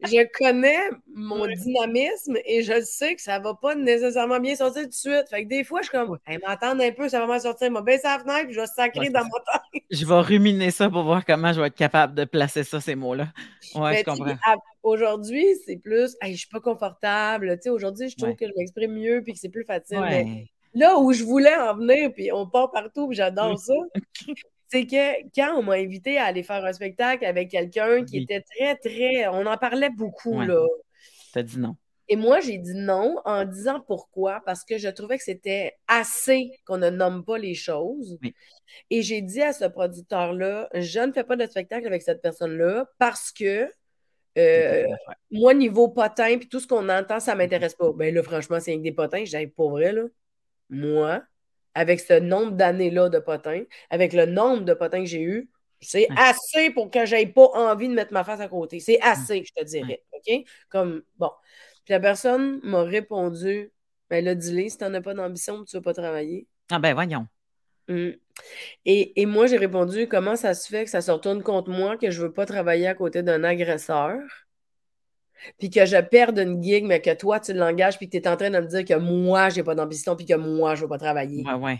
je 0.04 0.26
connais 0.38 0.90
mon 1.14 1.46
dynamisme 1.46 2.36
et 2.44 2.62
je 2.62 2.80
sais 2.82 3.14
que 3.14 3.22
ça 3.22 3.38
va 3.38 3.54
pas 3.54 3.74
nécessairement 3.74 4.40
bien 4.40 4.54
sortir 4.56 4.82
tout 4.82 4.88
de 4.88 4.94
suite. 4.94 5.28
Fait 5.30 5.44
que 5.44 5.48
des 5.48 5.64
fois, 5.64 5.80
je 5.80 5.88
suis 5.88 5.98
comme, 5.98 6.18
hey, 6.26 6.38
m'attendre 6.38 6.82
un 6.82 6.92
peu, 6.92 7.08
ça 7.08 7.20
va 7.20 7.26
mal 7.26 7.40
sortir. 7.40 7.68
Je 7.68 7.74
vais 7.74 7.82
baisser 7.82 8.06
la 8.06 8.18
fenêtre 8.18 8.46
puis 8.46 8.54
je 8.54 8.60
vais 8.60 8.66
sacrer 8.66 9.10
dans 9.10 9.24
mon 9.24 9.30
temps. 9.30 9.80
Je 9.90 10.06
vais 10.06 10.20
ruminer 10.20 10.70
ça 10.70 10.88
pour 10.88 11.02
voir 11.04 11.24
comment 11.24 11.52
je 11.52 11.60
vais 11.60 11.68
être 11.68 11.74
capable 11.74 12.14
de 12.14 12.24
placer 12.24 12.64
ça, 12.64 12.80
ces 12.80 12.94
mots-là. 12.94 13.28
Ouais, 13.74 13.98
je 13.98 14.04
comprends. 14.04 14.36
Aujourd'hui, 14.82 15.44
c'est 15.64 15.76
plus, 15.76 16.16
hey, 16.20 16.34
je 16.34 16.40
suis 16.40 16.48
pas 16.48 16.60
confortable. 16.60 17.58
Aujourd'hui, 17.66 18.08
je 18.10 18.16
trouve 18.16 18.34
que 18.34 18.46
je 18.46 18.52
m'exprime 18.56 18.92
mieux 18.92 19.22
puis 19.22 19.32
que 19.32 19.38
c'est 19.38 19.48
plus 19.48 19.64
facile. 19.64 20.00
Mais 20.00 20.46
là 20.74 20.98
où 20.98 21.12
je 21.12 21.24
voulais 21.24 21.56
en 21.56 21.76
venir, 21.76 22.12
puis 22.12 22.32
on 22.32 22.46
part 22.46 22.70
partout, 22.70 23.08
puis 23.08 23.16
j'adore 23.16 23.58
ça, 23.58 23.74
c'est 24.74 24.86
que 24.86 25.22
quand 25.36 25.56
on 25.56 25.62
m'a 25.62 25.74
invité 25.74 26.18
à 26.18 26.24
aller 26.24 26.42
faire 26.42 26.64
un 26.64 26.72
spectacle 26.72 27.24
avec 27.24 27.48
quelqu'un 27.48 28.04
qui 28.04 28.18
était 28.18 28.40
très, 28.40 28.74
très. 28.74 29.28
On 29.28 29.46
en 29.46 29.56
parlait 29.56 29.90
beaucoup, 29.90 30.40
là. 30.40 30.66
T'as 31.32 31.44
dit 31.44 31.60
non. 31.60 31.76
Et 32.08 32.16
moi, 32.16 32.40
j'ai 32.40 32.58
dit 32.58 32.74
non 32.74 33.16
en 33.24 33.44
disant 33.44 33.80
pourquoi, 33.86 34.42
parce 34.44 34.64
que 34.64 34.76
je 34.76 34.88
trouvais 34.88 35.16
que 35.16 35.22
c'était 35.22 35.74
assez 35.86 36.50
qu'on 36.66 36.78
ne 36.78 36.90
nomme 36.90 37.24
pas 37.24 37.38
les 37.38 37.54
choses. 37.54 38.18
Et 38.90 39.02
j'ai 39.02 39.22
dit 39.22 39.42
à 39.42 39.52
ce 39.52 39.64
producteur-là, 39.64 40.68
je 40.74 40.98
ne 40.98 41.12
fais 41.12 41.24
pas 41.24 41.36
de 41.36 41.46
spectacle 41.46 41.86
avec 41.86 42.02
cette 42.02 42.20
personne-là 42.20 42.86
parce 42.98 43.30
que 43.30 43.70
euh, 44.36 44.86
moi, 45.30 45.54
niveau 45.54 45.88
potin, 45.88 46.36
puis 46.36 46.48
tout 46.48 46.58
ce 46.58 46.66
qu'on 46.66 46.88
entend, 46.88 47.20
ça 47.20 47.34
ne 47.34 47.38
m'intéresse 47.38 47.76
pas. 47.76 47.92
Ben 47.92 48.12
là, 48.12 48.24
franchement, 48.24 48.58
c'est 48.58 48.72
avec 48.72 48.82
des 48.82 48.92
potins. 48.92 49.24
J'ai 49.24 49.46
pas 49.46 49.68
vrai, 49.68 49.92
là. 49.92 50.02
Moi, 50.68 51.22
avec 51.74 52.00
ce 52.00 52.18
nombre 52.18 52.52
d'années-là 52.52 53.08
de 53.08 53.18
potins, 53.18 53.62
avec 53.90 54.12
le 54.12 54.26
nombre 54.26 54.64
de 54.64 54.74
potins 54.74 55.00
que 55.00 55.08
j'ai 55.08 55.22
eu, 55.22 55.50
c'est 55.80 56.08
assez 56.16 56.70
pour 56.70 56.90
que 56.90 57.04
j'aie 57.04 57.26
pas 57.26 57.48
envie 57.54 57.88
de 57.88 57.94
mettre 57.94 58.12
ma 58.12 58.24
face 58.24 58.40
à 58.40 58.48
côté. 58.48 58.80
C'est 58.80 59.00
assez, 59.02 59.44
je 59.44 59.52
te 59.52 59.64
dirais. 59.64 60.02
OK? 60.12 60.44
Comme, 60.70 61.02
bon. 61.18 61.30
Puis 61.84 61.92
la 61.92 62.00
personne 62.00 62.60
m'a 62.62 62.82
répondu, 62.82 63.70
ben 64.08 64.24
là, 64.24 64.34
dis-le, 64.34 64.68
si 64.68 64.78
tu 64.78 64.84
n'en 64.84 64.94
as 64.94 65.02
pas 65.02 65.14
d'ambition, 65.14 65.64
tu 65.64 65.76
ne 65.76 65.80
vas 65.80 65.84
pas 65.84 65.94
travailler. 65.94 66.46
Ah 66.70 66.78
ben 66.78 66.94
voyons. 66.94 67.26
Mmh. 67.88 68.12
Et, 68.86 69.20
et, 69.20 69.26
moi, 69.26 69.46
j'ai 69.46 69.58
répondu, 69.58 70.08
comment 70.08 70.36
ça 70.36 70.54
se 70.54 70.68
fait 70.68 70.84
que 70.84 70.90
ça 70.90 71.02
se 71.02 71.10
retourne 71.10 71.42
contre 71.42 71.70
moi, 71.70 71.98
que 71.98 72.10
je 72.10 72.20
ne 72.20 72.26
veux 72.26 72.32
pas 72.32 72.46
travailler 72.46 72.86
à 72.86 72.94
côté 72.94 73.22
d'un 73.22 73.44
agresseur? 73.44 74.18
Puis 75.58 75.70
que 75.70 75.84
je 75.86 75.96
perde 76.00 76.38
une 76.38 76.62
gig, 76.62 76.84
mais 76.84 77.00
que 77.00 77.14
toi, 77.14 77.40
tu 77.40 77.52
l'engages, 77.52 77.98
puis 77.98 78.08
que 78.08 78.16
tu 78.16 78.22
es 78.22 78.28
en 78.28 78.36
train 78.36 78.50
de 78.50 78.58
me 78.58 78.66
dire 78.66 78.84
que 78.84 78.94
moi, 78.94 79.48
j'ai 79.50 79.62
pas 79.62 79.74
d'ambition, 79.74 80.16
puis 80.16 80.26
que 80.26 80.34
moi, 80.34 80.74
je 80.74 80.82
veux 80.82 80.88
pas 80.88 80.98
travailler. 80.98 81.44
Ouais, 81.44 81.54
ouais. 81.54 81.78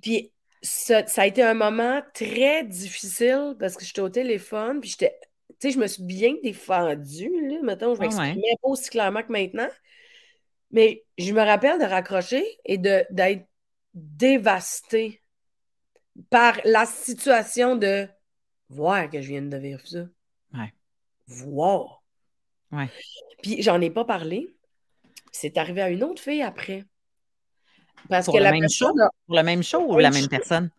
Puis 0.00 0.32
ça, 0.62 1.02
a 1.16 1.26
été 1.26 1.42
un 1.42 1.54
moment 1.54 2.02
très 2.14 2.64
difficile 2.64 3.56
parce 3.58 3.76
que 3.76 3.84
j'étais 3.84 4.00
au 4.00 4.08
téléphone, 4.08 4.80
puis 4.80 4.90
j'étais. 4.90 5.18
Tu 5.60 5.68
sais, 5.68 5.74
je 5.74 5.78
me 5.78 5.86
suis 5.86 6.02
bien 6.02 6.34
défendue, 6.42 7.30
là. 7.48 7.58
Maintenant, 7.62 7.94
je 7.94 8.00
m'exprimais 8.00 8.56
pas 8.62 8.68
aussi 8.68 8.90
clairement 8.90 9.22
que 9.22 9.30
maintenant. 9.30 9.68
Mais 10.70 11.04
je 11.18 11.32
me 11.32 11.42
rappelle 11.42 11.78
de 11.78 11.84
raccrocher 11.84 12.44
et 12.64 12.78
d'être 12.78 13.46
dévastée 13.94 15.22
par 16.30 16.58
la 16.64 16.86
situation 16.86 17.76
de 17.76 18.08
voir 18.70 19.10
que 19.10 19.20
je 19.20 19.28
viens 19.28 19.42
de 19.42 19.56
vivre 19.56 19.86
ça. 19.86 20.06
Voir. 21.26 22.02
Ouais. 22.70 22.88
Puis 23.42 23.62
j'en 23.62 23.80
ai 23.80 23.90
pas 23.90 24.04
parlé. 24.04 24.48
C'est 25.32 25.56
arrivé 25.56 25.82
à 25.82 25.90
une 25.90 26.02
autre 26.04 26.22
fille 26.22 26.42
après. 26.42 26.84
Parce 28.08 28.26
pour 28.26 28.34
que 28.34 28.38
le 28.38 28.44
la 28.44 28.52
même 28.52 28.68
show? 28.68 28.92
Pour 29.26 29.36
le 29.36 29.42
même 29.42 29.62
show 29.62 29.92
ou 29.92 29.98
la 29.98 30.10
même 30.10 30.28
personne? 30.28 30.70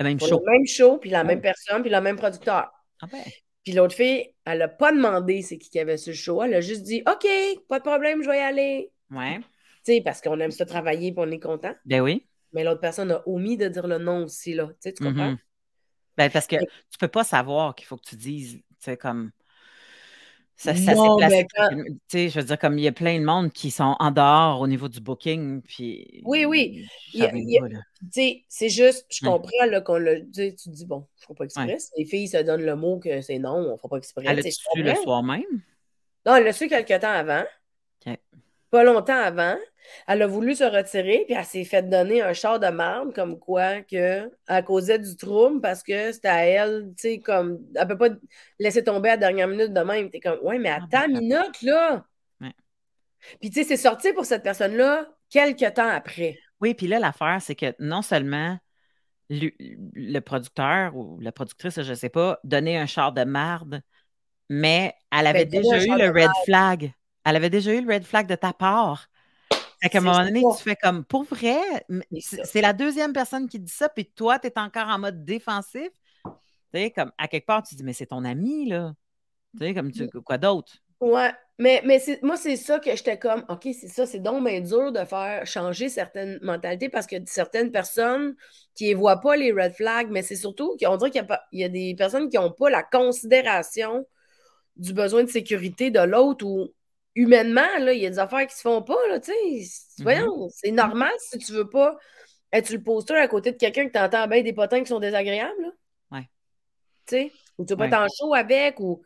Le 0.00 0.04
même 0.04 0.20
show. 0.20 0.42
Le 0.44 0.52
même 0.52 0.66
show, 0.66 0.98
puis 0.98 1.10
la 1.10 1.24
même 1.24 1.40
personne, 1.40 1.82
puis 1.82 1.90
le 1.90 2.00
même 2.00 2.16
producteur. 2.16 2.70
Ah 3.00 3.06
ben. 3.10 3.22
Puis 3.64 3.72
l'autre 3.72 3.94
fille, 3.94 4.34
elle 4.44 4.58
n'a 4.58 4.68
pas 4.68 4.92
demandé 4.92 5.42
c'est 5.42 5.58
qui 5.58 5.70
qui 5.70 5.78
avait 5.78 5.96
ce 5.96 6.12
show. 6.12 6.42
Elle 6.42 6.54
a 6.54 6.60
juste 6.60 6.82
dit 6.82 7.02
OK, 7.06 7.26
pas 7.68 7.78
de 7.78 7.84
problème, 7.84 8.22
je 8.22 8.28
vais 8.28 8.38
y 8.38 8.40
aller. 8.40 8.90
Ouais. 9.10 9.38
Tu 9.84 9.94
sais, 9.94 10.00
parce 10.00 10.20
qu'on 10.20 10.38
aime 10.40 10.50
ça 10.50 10.64
travailler 10.64 11.08
et 11.08 11.14
on 11.16 11.30
est 11.30 11.40
content. 11.40 11.74
Ben 11.84 12.00
oui. 12.00 12.26
Mais 12.52 12.64
l'autre 12.64 12.80
personne 12.80 13.10
a 13.10 13.22
omis 13.26 13.56
de 13.56 13.68
dire 13.68 13.86
le 13.86 13.98
nom 13.98 14.24
aussi, 14.24 14.54
là. 14.54 14.70
Tu 14.82 14.92
tu 14.92 15.04
comprends? 15.04 15.32
Mm-hmm. 15.32 15.38
Ben 16.16 16.30
parce 16.30 16.46
que 16.46 16.56
tu 16.56 16.98
peux 16.98 17.08
pas 17.08 17.24
savoir 17.24 17.74
qu'il 17.74 17.86
faut 17.86 17.96
que 17.96 18.08
tu 18.08 18.16
dises, 18.16 18.54
tu 18.54 18.62
sais, 18.78 18.96
comme 18.96 19.30
ça, 20.62 20.76
ça 20.76 20.94
s'est 21.28 21.46
placé. 21.48 22.28
Je 22.28 22.38
veux 22.38 22.46
dire, 22.46 22.58
comme 22.58 22.78
il 22.78 22.84
y 22.84 22.88
a 22.88 22.92
plein 22.92 23.18
de 23.18 23.24
monde 23.24 23.50
qui 23.50 23.72
sont 23.72 23.96
en 23.98 24.12
dehors 24.12 24.60
au 24.60 24.68
niveau 24.68 24.88
du 24.88 25.00
booking. 25.00 25.60
Puis, 25.62 26.22
oui, 26.24 26.44
oui. 26.44 26.86
C'est 28.08 28.68
juste, 28.68 29.06
je 29.10 29.26
comprends 29.26 29.66
là, 29.66 29.80
qu'on 29.80 29.98
le. 29.98 30.20
Tu 30.32 30.54
te 30.54 30.70
dis, 30.70 30.86
bon, 30.86 31.06
je 31.16 31.22
ne 31.22 31.24
ferai 31.24 31.34
pas 31.34 31.44
exprès. 31.44 31.76
Les 31.96 32.04
filles 32.04 32.28
se 32.28 32.36
donnent 32.36 32.64
le 32.64 32.76
mot 32.76 33.00
que 33.00 33.20
c'est 33.22 33.40
non, 33.40 33.54
on 33.54 33.72
ne 33.72 33.76
fera 33.76 33.88
pas 33.88 33.96
exprès. 33.96 34.22
Elle 34.24 34.36
l'a 34.36 34.42
su 34.42 34.60
le 34.76 34.94
soir 34.94 35.24
même? 35.24 35.42
Non, 36.24 36.36
elle 36.36 36.44
l'a 36.44 36.52
su 36.52 36.68
quelques 36.68 37.00
temps 37.00 37.10
avant. 37.10 37.42
Pas 38.72 38.84
longtemps 38.84 39.20
avant. 39.20 39.56
Elle 40.08 40.22
a 40.22 40.26
voulu 40.26 40.54
se 40.54 40.64
retirer, 40.64 41.24
puis 41.26 41.34
elle 41.36 41.44
s'est 41.44 41.64
fait 41.64 41.82
donner 41.82 42.22
un 42.22 42.32
char 42.32 42.58
de 42.58 42.68
marde, 42.68 43.14
comme 43.14 43.38
quoi 43.38 43.82
que 43.82 44.30
elle 44.48 44.64
causait 44.64 44.98
du 44.98 45.14
trouble 45.14 45.60
parce 45.60 45.82
que 45.82 46.10
c'était 46.10 46.28
à 46.28 46.46
elle, 46.46 46.86
tu 46.96 47.02
sais, 47.02 47.18
comme 47.18 47.60
elle 47.74 47.86
peut 47.86 47.98
pas 47.98 48.08
laisser 48.58 48.82
tomber 48.82 49.10
à 49.10 49.12
la 49.12 49.18
dernière 49.18 49.46
minute 49.46 49.74
de 49.74 49.80
même. 49.80 50.08
T'es 50.08 50.20
comme 50.20 50.38
Ouais, 50.42 50.58
mais 50.58 50.70
à 50.70 50.80
ta 50.90 51.06
minute, 51.06 51.60
là. 51.60 52.06
Puis 53.40 53.50
tu 53.50 53.62
sais, 53.62 53.64
c'est 53.64 53.76
sorti 53.76 54.12
pour 54.14 54.24
cette 54.24 54.42
personne-là 54.42 55.06
quelques 55.28 55.74
temps 55.74 55.88
après. 55.88 56.38
Oui, 56.60 56.72
puis 56.72 56.86
là, 56.86 56.98
l'affaire, 56.98 57.38
c'est 57.42 57.54
que 57.54 57.74
non 57.78 58.00
seulement 58.00 58.58
le, 59.28 60.20
producteur 60.20 60.96
ou 60.96 61.20
la 61.20 61.30
productrice, 61.30 61.82
je 61.82 61.90
ne 61.90 61.94
sais 61.94 62.08
pas, 62.08 62.40
donnait 62.42 62.78
un 62.78 62.86
char 62.86 63.12
de 63.12 63.24
marde, 63.24 63.82
mais 64.48 64.94
elle 65.10 65.26
avait 65.26 65.44
ben, 65.44 65.60
déjà 65.60 65.84
eu 65.84 65.98
le 65.98 66.08
red 66.08 66.30
flag. 66.46 66.92
Elle 67.24 67.36
avait 67.36 67.50
déjà 67.50 67.72
eu 67.74 67.80
le 67.80 67.92
red 67.92 68.04
flag 68.04 68.26
de 68.26 68.34
ta 68.34 68.52
part. 68.52 69.08
À 69.82 69.88
un 69.96 70.00
moment 70.00 70.24
donné, 70.24 70.42
tu 70.56 70.62
fais 70.62 70.76
comme 70.76 71.04
pour 71.04 71.24
vrai, 71.24 71.60
c'est 72.20 72.60
la 72.60 72.72
deuxième 72.72 73.12
personne 73.12 73.48
qui 73.48 73.58
dit 73.58 73.72
ça, 73.72 73.88
puis 73.88 74.06
toi, 74.06 74.38
tu 74.38 74.46
es 74.46 74.58
encore 74.58 74.88
en 74.88 74.98
mode 74.98 75.24
défensif. 75.24 75.90
Tu 76.24 76.30
sais, 76.72 76.90
comme 76.90 77.10
à 77.18 77.26
quelque 77.26 77.46
part, 77.46 77.62
tu 77.62 77.74
dis, 77.74 77.82
mais 77.82 77.92
c'est 77.92 78.06
ton 78.06 78.24
ami, 78.24 78.68
là. 78.68 78.94
Tu 79.58 79.66
sais, 79.66 79.74
comme 79.74 79.90
tu, 79.90 80.08
quoi 80.08 80.38
d'autre? 80.38 80.72
Ouais, 81.00 81.32
mais, 81.58 81.82
mais 81.84 82.00
moi, 82.22 82.36
c'est 82.36 82.56
ça 82.56 82.78
que 82.78 82.94
j'étais 82.94 83.18
comme, 83.18 83.44
OK, 83.48 83.68
c'est 83.78 83.88
ça, 83.88 84.06
c'est 84.06 84.20
donc 84.20 84.46
bien 84.46 84.60
dur 84.60 84.92
de 84.92 85.04
faire 85.04 85.44
changer 85.46 85.88
certaines 85.88 86.38
mentalités 86.42 86.88
parce 86.88 87.08
que 87.08 87.16
certaines 87.26 87.72
personnes 87.72 88.36
qui 88.74 88.92
ne 88.92 88.98
voient 88.98 89.20
pas 89.20 89.34
les 89.36 89.52
red 89.52 89.72
flags, 89.74 90.10
mais 90.10 90.22
c'est 90.22 90.36
surtout 90.36 90.76
qu'on 90.80 90.96
dirait 90.96 91.10
qu'il 91.10 91.26
y, 91.52 91.58
y, 91.58 91.64
a 91.64 91.68
des 91.68 91.94
personnes 91.96 92.28
qui 92.28 92.36
n'ont 92.36 92.52
pas 92.52 92.70
la 92.70 92.84
considération 92.84 94.06
du 94.76 94.94
besoin 94.94 95.24
de 95.24 95.28
sécurité 95.28 95.90
de 95.90 96.00
l'autre 96.00 96.46
ou 96.46 96.68
humainement, 97.14 97.78
là, 97.78 97.92
il 97.92 98.02
y 98.02 98.06
a 98.06 98.10
des 98.10 98.18
affaires 98.18 98.46
qui 98.46 98.56
se 98.56 98.62
font 98.62 98.82
pas, 98.82 99.06
là, 99.08 99.20
tu 99.20 99.32
sais. 99.32 99.32
Mm-hmm. 99.34 100.02
Voyons, 100.02 100.48
c'est 100.50 100.70
normal 100.70 101.12
si 101.18 101.38
tu 101.38 101.52
veux 101.52 101.68
pas 101.68 101.96
être 102.52 102.70
le 102.70 102.82
poster 102.82 103.14
à 103.14 103.28
côté 103.28 103.52
de 103.52 103.56
quelqu'un 103.56 103.86
que 103.86 103.92
tu 103.92 103.98
entends 103.98 104.26
bien 104.26 104.42
des 104.42 104.52
potins 104.52 104.80
qui 104.80 104.88
sont 104.88 105.00
désagréables, 105.00 105.62
là. 105.62 105.70
Ouais. 106.10 106.28
Tu 107.06 107.16
sais, 107.16 107.32
ou 107.58 107.64
tu 107.64 107.72
veux 107.72 107.76
pas 107.76 107.86
être 107.86 107.98
en 107.98 108.06
show 108.08 108.34
avec, 108.34 108.80
ou... 108.80 109.02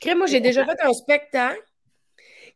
Crée, 0.00 0.14
moi, 0.14 0.26
j'ai 0.26 0.40
déjà 0.40 0.64
fait 0.64 0.80
un 0.82 0.92
spectacle 0.92 1.62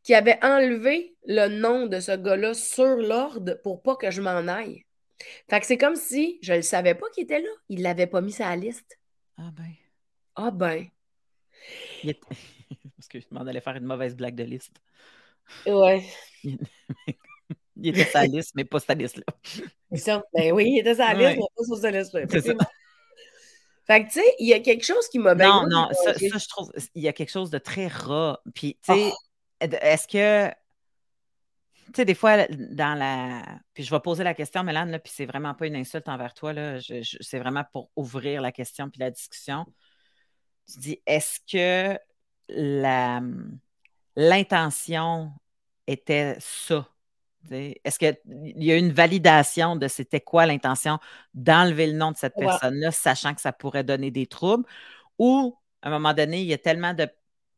qui 0.03 0.14
avait 0.14 0.39
enlevé 0.43 1.16
le 1.26 1.49
nom 1.49 1.86
de 1.86 2.01
ce 2.01 2.12
gars-là 2.12 2.55
sur 2.55 2.97
l'ordre 2.97 3.55
pour 3.62 3.82
pas 3.82 3.97
que 3.97 4.11
je 4.11 4.20
m'en 4.20 4.49
aille. 4.49 4.84
Fait 5.51 5.61
que 5.61 5.66
c'est 5.66 5.78
comme 5.78 5.97
si 5.97 6.39
je 6.43 6.53
ne 6.53 6.61
savais 6.61 6.95
pas 6.95 7.09
qu'il 7.11 7.24
était 7.24 7.41
là. 7.41 7.49
Il 7.68 7.82
l'avait 7.82 8.07
pas 8.07 8.20
mis 8.20 8.32
sur 8.32 8.45
la 8.45 8.57
liste. 8.57 8.99
Ah 9.36 9.51
ben. 9.53 9.74
Ah 10.36 10.51
ben. 10.51 10.86
Parce 13.11 13.24
que 13.24 13.28
je 13.30 13.34
m'en 13.34 13.46
allais 13.46 13.61
faire 13.61 13.76
une 13.76 13.84
mauvaise 13.84 14.16
blague 14.16 14.34
de 14.34 14.44
liste. 14.44 14.80
Ouais. 15.66 16.04
il 16.44 17.98
était 17.98 18.11
la 18.14 18.26
liste, 18.26 18.52
mais 18.54 18.64
pas 18.64 18.80
cette 18.80 18.98
liste-là. 18.98 19.24
Ça. 19.96 20.22
Ben 20.34 20.52
oui, 20.52 20.72
il 20.74 20.78
était 20.80 20.94
la 20.94 21.14
liste, 21.14 21.38
mais 21.38 21.48
pas 21.56 21.64
sur 21.64 21.76
cette 21.78 21.94
liste-là. 21.94 22.54
Fait 23.86 24.04
que, 24.04 24.09
tu 24.09 24.20
sais, 24.20 24.34
il 24.38 24.46
y 24.46 24.52
a 24.52 24.61
quelque 24.61 24.84
chose 24.84 25.09
qui 25.09 25.18
m'a. 25.18 25.34
Non, 25.34 25.66
non, 25.66 25.88
ça, 26.04 26.12
ça, 26.12 26.38
je 26.38 26.48
trouve, 26.48 26.70
il 26.94 27.02
y 27.02 27.09
a 27.09 27.14
quelque 27.14 27.30
chose 27.30 27.48
de 27.48 27.56
très 27.56 27.86
rat. 27.86 28.38
Puis, 28.54 28.78
tu 28.82 28.92
sais, 28.92 29.11
oh. 29.11 29.66
est-ce 29.80 30.06
que. 30.06 30.54
Tu 31.86 31.92
sais, 31.96 32.04
des 32.04 32.14
fois, 32.14 32.46
dans 32.48 32.98
la. 32.98 33.42
Puis 33.72 33.84
je 33.84 33.90
vais 33.90 34.00
poser 34.00 34.24
la 34.24 34.34
question, 34.34 34.62
Mélane, 34.62 34.90
là, 34.90 34.98
puis 34.98 35.11
c'est 35.16 35.24
vraiment 35.24 35.54
pas 35.54 35.66
une 35.66 35.76
insulte 35.76 36.06
envers 36.11 36.34
toi, 36.34 36.52
là. 36.52 36.78
c'est 36.80 37.38
vraiment 37.38 37.64
pour 37.72 37.90
ouvrir 37.96 38.42
la 38.42 38.52
question 38.52 38.90
puis 38.90 39.00
la 39.00 39.11
discussion. 39.11 39.64
Tu 40.70 40.80
dis, 40.80 41.02
est-ce 41.06 41.40
que 41.50 41.98
l'intention 44.16 45.32
était 45.86 46.36
ça? 46.40 46.88
Est-ce 47.51 47.99
qu'il 47.99 48.18
y 48.26 48.72
a 48.72 48.76
une 48.76 48.92
validation 48.92 49.76
de 49.76 49.88
c'était 49.88 50.20
quoi 50.20 50.44
l'intention 50.44 50.99
d'enlever 51.34 51.86
le 51.86 51.94
nom 51.94 52.11
de 52.12 52.16
cette 52.16 52.34
personne-là, 52.34 52.90
sachant 52.90 53.34
que 53.34 53.40
ça 53.40 53.53
pourrait 53.53 53.84
donner 53.84 54.11
des 54.11 54.26
troubles? 54.26 54.64
Ou, 55.18 55.57
à 55.82 55.88
un 55.88 55.90
moment 55.90 56.12
donné, 56.14 56.40
il 56.40 56.46
y 56.46 56.53
a 56.53 56.59
tellement 56.59 56.94
de 56.94 57.09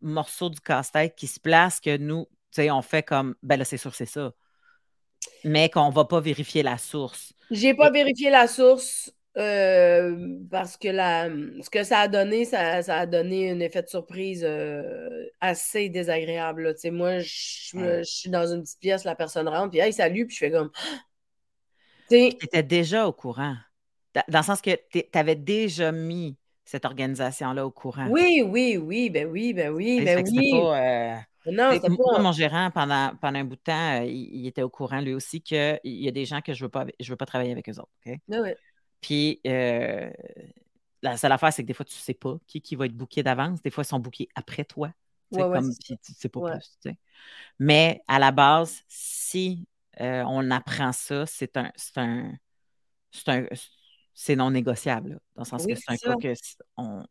morceaux 0.00 0.48
du 0.50 0.60
casse-tête 0.60 1.14
qui 1.16 1.26
se 1.26 1.40
placent 1.40 1.80
que 1.80 1.96
nous, 1.96 2.28
on 2.58 2.82
fait 2.82 3.02
comme, 3.02 3.34
ben 3.42 3.56
là, 3.56 3.64
c'est 3.64 3.78
sûr, 3.78 3.94
c'est 3.94 4.06
ça. 4.06 4.32
Mais 5.44 5.70
qu'on 5.70 5.88
ne 5.88 5.94
va 5.94 6.04
pas 6.04 6.20
vérifier 6.20 6.62
la 6.62 6.78
source. 6.78 7.32
J'ai 7.50 7.74
pas 7.74 7.90
vérifié 7.90 8.30
la 8.30 8.46
source. 8.46 9.12
Euh, 9.40 10.38
parce 10.50 10.76
que 10.76 10.88
la, 10.88 11.28
ce 11.62 11.70
que 11.70 11.82
ça 11.82 12.00
a 12.00 12.08
donné, 12.08 12.44
ça, 12.44 12.82
a 12.86 13.06
donné 13.06 13.50
un 13.50 13.60
effet 13.60 13.82
de 13.82 13.88
surprise 13.88 14.44
euh, 14.46 15.26
assez 15.40 15.88
désagréable. 15.88 16.74
Moi, 16.92 17.20
je, 17.20 18.02
suis 18.04 18.30
dans 18.30 18.46
une 18.46 18.62
petite 18.62 18.80
pièce, 18.80 19.04
la 19.04 19.14
personne 19.14 19.48
rentre, 19.48 19.70
puis 19.70 19.78
hey, 19.78 19.92
salut, 19.92 20.26
puis 20.26 20.34
je 20.36 20.40
fais 20.40 20.50
comme. 20.50 20.70
Tu 22.10 22.16
étais 22.16 22.64
déjà 22.64 23.06
au 23.06 23.12
courant. 23.12 23.54
Dans 24.16 24.22
le 24.26 24.42
sens 24.42 24.60
que 24.60 24.72
tu 24.90 25.04
avais 25.12 25.36
déjà 25.36 25.92
mis 25.92 26.36
cette 26.64 26.84
organisation-là 26.84 27.64
au 27.64 27.70
courant. 27.70 28.08
Oui, 28.10 28.42
oui, 28.44 28.76
oui, 28.76 29.10
ben 29.10 29.28
oui, 29.28 29.52
ben 29.52 29.70
oui, 29.70 30.02
ben 30.04 30.24
oui. 30.26 30.50
Euh, 30.52 31.14
non, 31.46 31.78
pas... 31.78 31.88
Moi, 31.88 32.18
mon 32.18 32.32
gérant, 32.32 32.72
pendant, 32.72 33.12
pendant 33.20 33.38
un 33.38 33.44
bout 33.44 33.54
de 33.54 33.60
temps, 33.60 34.02
il, 34.02 34.44
était 34.44 34.62
au 34.62 34.68
courant 34.68 35.00
lui 35.00 35.14
aussi 35.14 35.40
qu'il 35.40 35.78
y 35.84 36.08
a 36.08 36.10
des 36.10 36.24
gens 36.24 36.40
que 36.40 36.52
je 36.52 36.64
ne 36.64 36.66
veux, 36.66 36.70
pas, 36.70 36.84
je 36.98 37.10
veux 37.10 37.16
pas 37.16 37.26
travailler 37.26 37.52
avec 37.52 37.68
eux 37.68 37.78
autres. 37.78 37.92
OK? 38.04 38.18
Ben 38.26 38.54
puis 39.00 39.40
euh, 39.46 40.10
la 41.02 41.16
seule 41.16 41.32
affaire, 41.32 41.52
c'est 41.52 41.62
que 41.62 41.66
des 41.66 41.74
fois, 41.74 41.84
tu 41.84 41.96
ne 41.96 42.00
sais 42.00 42.14
pas 42.14 42.36
qui, 42.46 42.60
qui 42.60 42.76
va 42.76 42.86
être 42.86 42.96
booké 42.96 43.22
d'avance. 43.22 43.62
Des 43.62 43.70
fois, 43.70 43.84
ils 43.84 43.88
sont 43.88 43.98
bookés 43.98 44.28
après 44.34 44.64
toi. 44.64 44.92
comme 45.32 45.72
tu 45.78 45.92
ne 45.92 45.98
sais 46.02 46.28
pas 46.28 46.58
plus. 46.58 46.92
Mais 47.58 48.02
à 48.08 48.18
la 48.18 48.32
base, 48.32 48.82
si 48.88 49.66
euh, 50.00 50.22
on 50.26 50.50
apprend 50.50 50.92
ça, 50.92 51.26
c'est 51.26 51.56
un, 51.56 51.70
un, 51.96 52.32
un 53.26 53.46
c'est 54.14 54.36
non 54.36 54.50
négociable. 54.50 55.20
dans 55.34 55.42
le 55.42 55.48
sens 55.48 55.66
que 55.66 55.74
c'est 55.74 55.90
un 55.90 55.96
cas 55.96 56.16
que 56.16 56.34
on, 56.76 57.04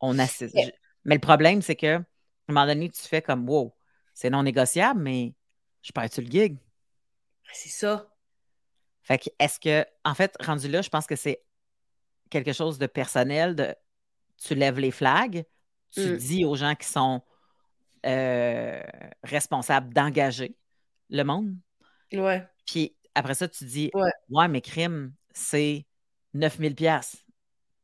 on, 0.00 0.18
assiste. 0.18 0.56
Mais 1.04 1.14
le 1.14 1.20
problème, 1.20 1.62
c'est 1.62 1.76
que 1.76 1.96
à 1.96 1.98
un 1.98 2.52
moment 2.52 2.66
donné, 2.66 2.90
tu 2.90 3.02
fais 3.02 3.22
comme 3.22 3.48
wow, 3.48 3.74
c'est 4.14 4.30
non 4.30 4.42
négociable, 4.42 5.00
mais 5.00 5.34
je 5.82 5.92
perds-tu 5.92 6.22
le 6.22 6.30
gig? 6.30 6.56
C'est 7.52 7.68
ça. 7.68 8.13
Fait 9.04 9.18
que, 9.18 9.30
est-ce 9.38 9.60
que, 9.60 9.86
en 10.04 10.14
fait, 10.14 10.34
rendu 10.42 10.68
là, 10.68 10.82
je 10.82 10.88
pense 10.88 11.06
que 11.06 11.14
c'est 11.14 11.42
quelque 12.30 12.52
chose 12.52 12.78
de 12.78 12.86
personnel, 12.86 13.54
de 13.54 13.74
tu 14.38 14.54
lèves 14.54 14.80
les 14.80 14.90
flags, 14.90 15.44
tu 15.92 16.00
mm. 16.00 16.16
dis 16.16 16.44
aux 16.44 16.56
gens 16.56 16.74
qui 16.74 16.88
sont 16.88 17.22
euh, 18.06 18.82
responsables 19.22 19.92
d'engager 19.92 20.56
le 21.10 21.22
monde. 21.22 21.54
Ouais. 22.12 22.46
Puis 22.66 22.96
après 23.14 23.34
ça, 23.34 23.46
tu 23.46 23.64
dis, 23.64 23.90
ouais, 23.94 24.10
ouais 24.30 24.48
mes 24.48 24.60
crimes, 24.60 25.12
c'est 25.32 25.86
9000 26.32 26.74
pièces. 26.74 27.24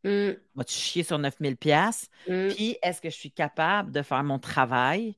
Mm. 0.04 0.30
Vas-tu 0.54 0.74
chier 0.74 1.02
sur 1.02 1.18
9000 1.18 1.56
pièces? 1.56 2.08
Mm. 2.26 2.48
Puis 2.48 2.78
est-ce 2.82 3.00
que 3.00 3.10
je 3.10 3.16
suis 3.16 3.32
capable 3.32 3.92
de 3.92 4.02
faire 4.02 4.24
mon 4.24 4.38
travail 4.38 5.16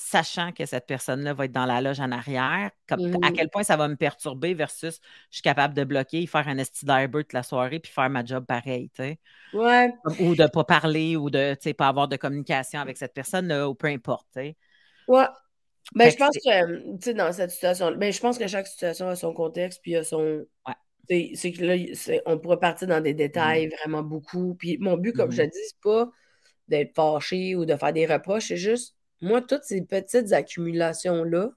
sachant 0.00 0.52
que 0.52 0.64
cette 0.64 0.86
personne-là 0.86 1.34
va 1.34 1.44
être 1.44 1.52
dans 1.52 1.66
la 1.66 1.80
loge 1.80 2.00
en 2.00 2.10
arrière, 2.10 2.70
à 2.88 2.96
mmh 2.96 3.32
quel 3.34 3.50
point 3.50 3.62
ça 3.62 3.76
va 3.76 3.86
me 3.86 3.96
perturber 3.96 4.54
versus 4.54 5.00
je 5.30 5.36
suis 5.36 5.42
capable 5.42 5.74
de 5.74 5.84
bloquer, 5.84 6.26
faire 6.26 6.48
un 6.48 6.58
esti 6.58 6.86
toute 7.12 7.32
la 7.32 7.42
soirée 7.42 7.80
puis 7.80 7.92
faire 7.92 8.08
ma 8.08 8.24
job 8.24 8.46
pareil, 8.46 8.90
tu 8.94 9.02
sais. 9.02 9.18
Ouais. 9.52 9.92
Ou 10.20 10.34
de 10.34 10.42
ne 10.42 10.48
pas 10.48 10.64
parler 10.64 11.16
ou 11.16 11.28
de 11.28 11.56
ne 11.64 11.72
pas 11.72 11.88
avoir 11.88 12.08
de 12.08 12.16
communication 12.16 12.80
avec 12.80 12.96
cette 12.96 13.12
personne-là 13.12 13.68
ou 13.68 13.74
peu 13.74 13.88
importe, 13.88 14.26
tu 14.32 14.40
sais. 14.40 14.56
Ouais. 15.06 15.26
Ben, 15.94 16.10
je 16.10 16.16
pense 16.16 16.36
que, 16.36 16.96
tu 16.96 17.02
sais, 17.02 17.14
dans 17.14 17.32
cette 17.32 17.50
situation, 17.50 17.92
ben, 17.92 18.12
je 18.12 18.20
pense 18.20 18.38
que 18.38 18.46
chaque 18.46 18.66
situation 18.66 19.08
a 19.08 19.16
son 19.16 19.34
contexte 19.34 19.80
puis 19.82 19.96
a 19.96 20.04
son. 20.04 20.44
Ouais. 20.66 21.34
C'est 21.34 21.52
que 21.52 21.64
là, 21.64 22.22
on 22.26 22.38
pourrait 22.38 22.60
partir 22.60 22.86
dans 22.88 23.00
des 23.00 23.14
détails 23.14 23.66
mmh 23.66 23.70
vraiment 23.82 24.02
beaucoup. 24.02 24.54
Puis 24.54 24.78
mon 24.78 24.96
but, 24.96 25.12
comme 25.12 25.32
je 25.32 25.42
mmh 25.42 25.44
je 25.44 25.50
dis, 25.50 25.66
c'est 25.68 25.80
pas 25.82 26.08
d'être 26.68 26.94
fâché 26.94 27.56
ou 27.56 27.64
de 27.64 27.74
faire 27.76 27.92
des 27.92 28.06
reproches, 28.06 28.48
c'est 28.48 28.56
juste 28.56 28.94
moi, 29.20 29.42
toutes 29.42 29.64
ces 29.64 29.82
petites 29.82 30.32
accumulations-là 30.32 31.50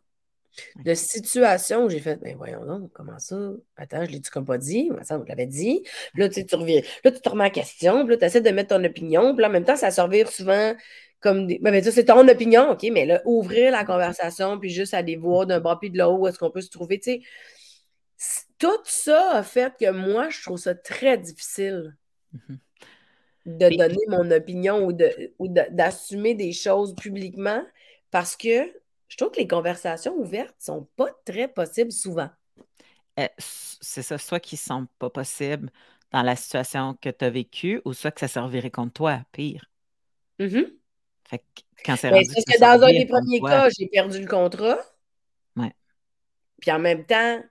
de 0.86 0.94
situations 0.94 1.86
où 1.86 1.90
j'ai 1.90 2.00
fait, 2.00 2.18
ben 2.18 2.36
voyons 2.38 2.66
donc, 2.66 2.92
comment 2.94 3.18
ça? 3.18 3.36
Attends, 3.76 4.06
je 4.06 4.12
l'ai-tu 4.12 4.30
comme 4.30 4.46
pas 4.46 4.58
dit? 4.58 4.92
Ça, 5.02 5.20
on 5.20 5.24
l'avait 5.24 5.48
dit. 5.48 5.82
Puis 6.14 6.22
là, 6.22 6.30
tu 6.30 6.36
sais, 6.36 6.46
tu 6.46 6.56
reviens. 6.56 6.82
Là, 7.04 7.12
tu 7.12 7.20
te 7.20 7.30
remets 7.30 7.46
en 7.46 7.50
question. 7.50 8.06
Puis 8.06 8.12
là, 8.12 8.18
tu 8.18 8.26
essaies 8.26 8.42
de 8.42 8.50
mettre 8.52 8.76
ton 8.76 8.84
opinion. 8.84 9.34
Puis 9.34 9.42
là, 9.42 9.48
en 9.48 9.52
même 9.52 9.66
temps, 9.66 9.76
ça 9.76 9.90
servir 9.90 10.30
souvent 10.30 10.76
comme 11.22 11.48
des. 11.48 11.58
Ben, 11.60 11.72
ben, 11.72 11.84
ça, 11.84 11.92
c'est 11.92 12.06
ton 12.06 12.28
opinion, 12.28 12.72
OK, 12.72 12.86
mais 12.92 13.06
là, 13.06 13.22
ouvrir 13.26 13.72
la 13.72 13.84
conversation, 13.84 14.60
puis 14.60 14.70
juste 14.70 14.94
aller 14.94 15.16
voir 15.16 15.48
d'un 15.48 15.60
bas 15.60 15.78
puis 15.80 15.90
de 15.90 15.98
l'autre 15.98 16.20
où 16.20 16.28
est-ce 16.28 16.38
qu'on 16.38 16.52
peut 16.52 16.62
se 16.62 16.70
trouver. 16.70 17.00
Tu 17.00 17.24
sais, 18.18 18.46
tout 18.60 18.82
ça 18.86 19.32
a 19.38 19.44
fait 19.44 19.74
que 19.80 19.90
moi, 19.90 20.30
je 20.30 20.42
trouve 20.44 20.58
ça 20.58 20.76
très 20.76 21.18
difficile. 21.18 21.98
Mm-hmm 22.36 22.58
de 23.46 23.70
donner 23.76 24.06
mon 24.08 24.30
opinion 24.32 24.86
ou, 24.86 24.94
de, 24.94 25.34
ou 25.40 25.48
d'assumer 25.48 26.34
des 26.34 26.54
choses 26.54 26.96
publiquement 26.96 27.62
parce 28.12 28.36
que 28.36 28.72
je 29.08 29.18
trouve 29.18 29.32
que 29.32 29.40
les 29.40 29.48
conversations 29.48 30.16
ouvertes 30.16 30.56
ne 30.60 30.64
sont 30.64 30.88
pas 30.96 31.10
très 31.26 31.48
possibles 31.48 31.92
souvent. 31.92 32.30
Euh, 33.20 33.28
c'est 33.38 34.02
ça, 34.02 34.18
soit 34.18 34.40
qui 34.40 34.56
ne 34.56 34.60
sont 34.60 34.88
pas 34.98 35.10
possibles 35.10 35.70
dans 36.12 36.24
la 36.24 36.36
situation 36.36 36.98
que 37.00 37.10
tu 37.10 37.26
as 37.26 37.30
vécue 37.30 37.82
ou 37.86 37.94
soit 37.94 38.12
que 38.12 38.20
ça 38.20 38.28
servirait 38.28 38.72
contre 38.72 38.94
toi, 38.94 39.22
pire. 39.32 39.66
Mm-hmm. 40.40 40.74
Fait 41.26 41.40
que 41.40 41.62
quand 41.86 41.96
c'est 41.96 42.10
ben, 42.10 42.24
Parce 42.34 42.46
que 42.46 42.60
dans 42.60 42.84
un 42.84 42.92
des 42.92 43.06
premiers 43.06 43.42
cas, 43.42 43.70
j'ai 43.78 43.88
perdu 43.88 44.20
le 44.20 44.28
contrat. 44.28 44.80
Ouais. 45.56 45.74
Puis 46.60 46.72
en 46.72 46.80
même 46.80 47.06
temps, 47.06 47.42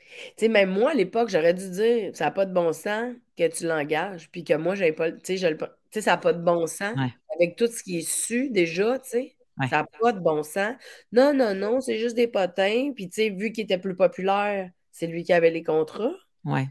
tu 0.00 0.32
sais, 0.36 0.48
même 0.48 0.70
moi, 0.70 0.92
à 0.92 0.94
l'époque, 0.94 1.28
j'aurais 1.28 1.54
dû 1.54 1.70
dire, 1.70 2.10
ça 2.14 2.26
n'a 2.26 2.30
pas 2.30 2.46
de 2.46 2.52
bon 2.52 2.72
sens 2.72 3.14
que 3.36 3.48
tu 3.48 3.66
l'engages, 3.66 4.30
puis 4.30 4.44
que 4.44 4.54
moi, 4.54 4.74
j'avais 4.74 4.92
pas, 4.92 5.12
tu 5.12 5.38
sais, 5.38 6.00
ça 6.00 6.10
n'a 6.12 6.16
pas 6.16 6.32
de 6.32 6.42
bon 6.42 6.66
sens. 6.66 6.96
Avec 7.34 7.56
tout 7.56 7.66
ce 7.66 7.82
qui 7.82 7.98
est 7.98 8.08
su 8.08 8.50
déjà, 8.50 8.98
tu 8.98 9.10
sais, 9.10 9.36
ça 9.68 9.78
n'a 9.78 9.84
pas 9.84 10.12
de 10.12 10.20
bon 10.20 10.42
sens. 10.42 10.74
Non, 11.12 11.34
non, 11.34 11.54
non, 11.54 11.80
c'est 11.80 11.98
juste 11.98 12.16
des 12.16 12.28
potins, 12.28 12.92
puis 12.94 13.08
tu 13.08 13.14
sais, 13.14 13.30
vu 13.30 13.52
qu'il 13.52 13.64
était 13.64 13.78
plus 13.78 13.96
populaire, 13.96 14.70
c'est 14.92 15.06
lui 15.06 15.22
qui 15.22 15.32
avait 15.32 15.50
les 15.50 15.62
contrats. 15.62 16.14
Oui. 16.44 16.62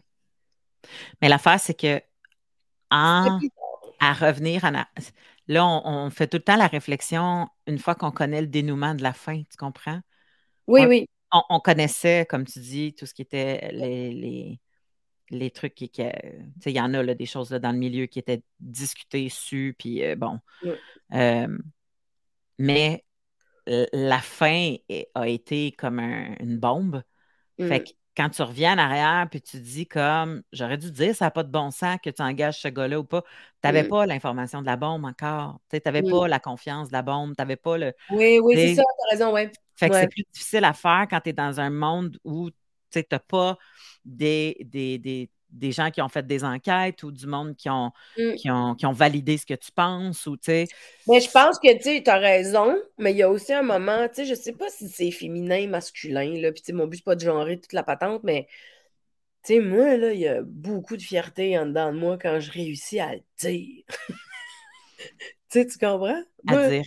Mais 1.21 1.29
l'affaire, 1.29 1.59
c'est 1.59 1.79
que 1.79 2.01
en, 2.91 3.39
à 3.99 4.13
revenir 4.13 4.65
à 4.65 4.87
là, 5.47 5.65
on, 5.65 6.09
fait 6.09 6.27
tout 6.27 6.37
le 6.37 6.43
temps 6.43 6.55
la 6.55 6.67
réflexion 6.67 7.47
une 7.67 7.79
fois 7.79 7.95
qu'on 7.95 8.11
connaît 8.11 8.41
le 8.41 8.47
dénouement 8.47 8.95
de 8.95 9.03
la 9.03 9.13
fin, 9.13 9.41
tu 9.49 9.57
comprends? 9.57 9.99
Oui, 10.67 10.85
oui 10.85 11.07
on, 11.49 11.59
connaissait, 11.59 12.25
comme 12.29 12.45
tu 12.45 12.59
dis, 12.59 12.93
tout 12.93 13.05
ce 13.05 13.13
qui 13.13 13.21
était 13.21 13.69
les, 13.71 14.11
les, 14.11 14.59
trucs 15.51 15.75
qui. 15.75 15.91
il 15.97 16.71
y 16.71 16.79
en 16.79 16.93
a 16.93 17.13
des 17.13 17.25
choses 17.25 17.49
dans 17.49 17.71
le 17.71 17.77
milieu 17.77 18.05
qui 18.05 18.19
étaient 18.19 18.43
discutées, 18.59 19.29
su, 19.29 19.75
puis 19.77 20.03
euh, 20.03 20.15
bon. 20.15 20.39
Euh, 21.13 21.57
mais 22.57 23.03
la 23.67 24.19
fin 24.19 24.75
a 25.15 25.27
été 25.27 25.71
comme 25.71 25.99
une 25.99 26.57
bombe. 26.57 27.03
Fait 27.57 27.83
que 27.83 27.89
quand 28.15 28.29
tu 28.29 28.41
reviens 28.41 28.75
en 28.75 28.77
arrière 28.77 29.27
puis 29.29 29.41
tu 29.41 29.59
dis 29.59 29.85
comme 29.85 30.41
j'aurais 30.51 30.77
dû 30.77 30.91
dire 30.91 31.15
ça 31.15 31.25
n'a 31.25 31.31
pas 31.31 31.43
de 31.43 31.51
bon 31.51 31.69
sens 31.71 31.97
que 32.01 32.09
tu 32.09 32.21
engages 32.21 32.61
ce 32.61 32.67
gars-là 32.67 32.99
ou 32.99 33.03
pas, 33.03 33.21
tu 33.21 33.27
n'avais 33.65 33.83
pas 33.83 34.05
l'information 34.05 34.61
de 34.61 34.65
la 34.65 34.77
bombe 34.77 35.05
encore. 35.05 35.59
Tu 35.69 35.79
n'avais 35.85 36.01
pas 36.01 36.27
la 36.27 36.39
confiance 36.39 36.87
de 36.87 36.93
la 36.93 37.01
bombe, 37.01 37.35
tu 37.35 37.41
n'avais 37.41 37.55
pas 37.55 37.77
le. 37.77 37.93
Oui, 38.11 38.39
oui, 38.39 38.55
c'est 38.55 38.75
ça, 38.75 38.83
tu 38.83 39.07
as 39.07 39.11
raison, 39.11 39.33
oui. 39.33 39.49
Fait 39.75 39.89
que 39.89 39.95
c'est 39.95 40.07
plus 40.07 40.23
difficile 40.31 40.63
à 40.63 40.73
faire 40.73 41.07
quand 41.09 41.19
tu 41.21 41.29
es 41.29 41.33
dans 41.33 41.59
un 41.59 41.69
monde 41.69 42.17
où 42.23 42.49
tu 43.01 43.07
n'as 43.11 43.19
pas 43.19 43.57
des, 44.05 44.57
des, 44.61 45.29
des 45.49 45.71
gens 45.71 45.91
qui 45.91 46.01
ont 46.01 46.09
fait 46.09 46.25
des 46.25 46.43
enquêtes 46.43 47.03
ou 47.03 47.11
du 47.11 47.27
monde 47.27 47.55
qui 47.55 47.69
ont, 47.69 47.91
Mm. 48.17 48.35
qui 48.35 48.49
ont, 48.51 48.75
qui 48.75 48.85
ont 48.85 48.91
validé 48.91 49.37
ce 49.37 49.45
que 49.45 49.53
tu 49.53 49.71
penses 49.71 50.25
ou 50.27 50.37
tu 50.37 50.45
sais. 50.45 50.67
Mais 51.07 51.19
je 51.21 51.29
pense 51.29 51.59
que 51.59 52.01
tu 52.01 52.09
as 52.09 52.17
raison, 52.17 52.75
mais 52.97 53.11
il 53.11 53.17
y 53.17 53.23
a 53.23 53.29
aussi 53.29 53.53
un 53.53 53.61
moment, 53.61 54.07
tu 54.09 54.15
sais, 54.15 54.25
je 54.25 54.33
sais 54.33 54.53
pas 54.53 54.69
si 54.69 54.89
c'est 54.89 55.11
féminin, 55.11 55.67
masculin, 55.67 56.33
là, 56.41 56.51
puis 56.51 56.61
tu 56.61 56.67
sais, 56.67 56.73
mon 56.73 56.87
but, 56.87 56.97
c'est 56.97 57.03
pas 57.03 57.15
de 57.15 57.21
genrer 57.21 57.59
toute 57.59 57.73
la 57.73 57.83
patente, 57.83 58.23
mais 58.23 58.47
tu 59.43 59.55
sais, 59.55 59.59
moi, 59.61 59.97
là, 59.97 60.13
il 60.13 60.19
y 60.19 60.27
a 60.27 60.41
beaucoup 60.43 60.97
de 60.97 61.01
fierté 61.03 61.57
en 61.59 61.65
dedans 61.67 61.93
de 61.93 61.99
moi 61.99 62.17
quand 62.19 62.39
je 62.39 62.51
réussis 62.51 62.99
à 62.99 63.15
le 63.15 63.21
dire. 63.39 63.83
tu 65.49 65.59
sais, 65.61 65.67
tu 65.67 65.77
comprends? 65.77 66.23
À 66.47 66.57
Moi, 66.57 66.71
dire 66.71 66.85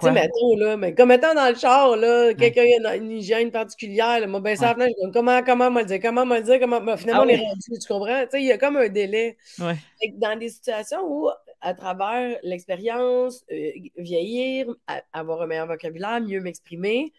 tu 0.00 0.06
sais, 0.06 0.12
mettons, 0.12 0.56
là, 0.56 0.76
mais 0.76 0.94
comme 0.94 1.12
étant 1.12 1.34
dans 1.34 1.48
le 1.48 1.54
char, 1.54 1.96
là, 1.96 2.34
quelqu'un 2.34 2.62
a 2.84 2.96
une, 2.96 3.04
une 3.04 3.12
hygiène 3.12 3.50
particulière, 3.52 4.20
là, 4.20 4.26
moi, 4.26 4.40
ben, 4.40 4.56
ça, 4.56 4.74
Ouais. 4.76 4.86
je 5.00 5.06
dis, 5.06 5.12
comment, 5.12 5.42
comment 5.44 5.70
me 5.70 5.80
le 5.80 5.86
dire, 5.86 6.00
comment 6.02 6.26
me 6.26 6.36
le 6.38 6.42
dire, 6.42 6.58
comment, 6.60 6.80
ben, 6.80 6.96
finalement, 6.96 7.22
Ah 7.22 7.26
on 7.26 7.28
est 7.28 7.38
oui. 7.38 7.42
rendu, 7.46 7.78
tu 7.80 7.86
comprends? 7.88 8.22
Tu 8.24 8.30
sais, 8.32 8.42
il 8.42 8.46
y 8.46 8.52
a 8.52 8.58
comme 8.58 8.76
un 8.76 8.88
délai. 8.88 9.36
Ouais. 9.60 9.76
Dans 10.14 10.38
des 10.38 10.48
situations 10.48 11.00
où, 11.06 11.28
à 11.60 11.74
travers 11.74 12.38
l'expérience, 12.42 13.44
euh, 13.52 13.70
vieillir, 13.96 14.66
avoir 15.12 15.42
un 15.42 15.46
meilleur 15.46 15.66
vocabulaire, 15.68 16.20
mieux 16.20 16.40
m'exprimer, 16.40 17.12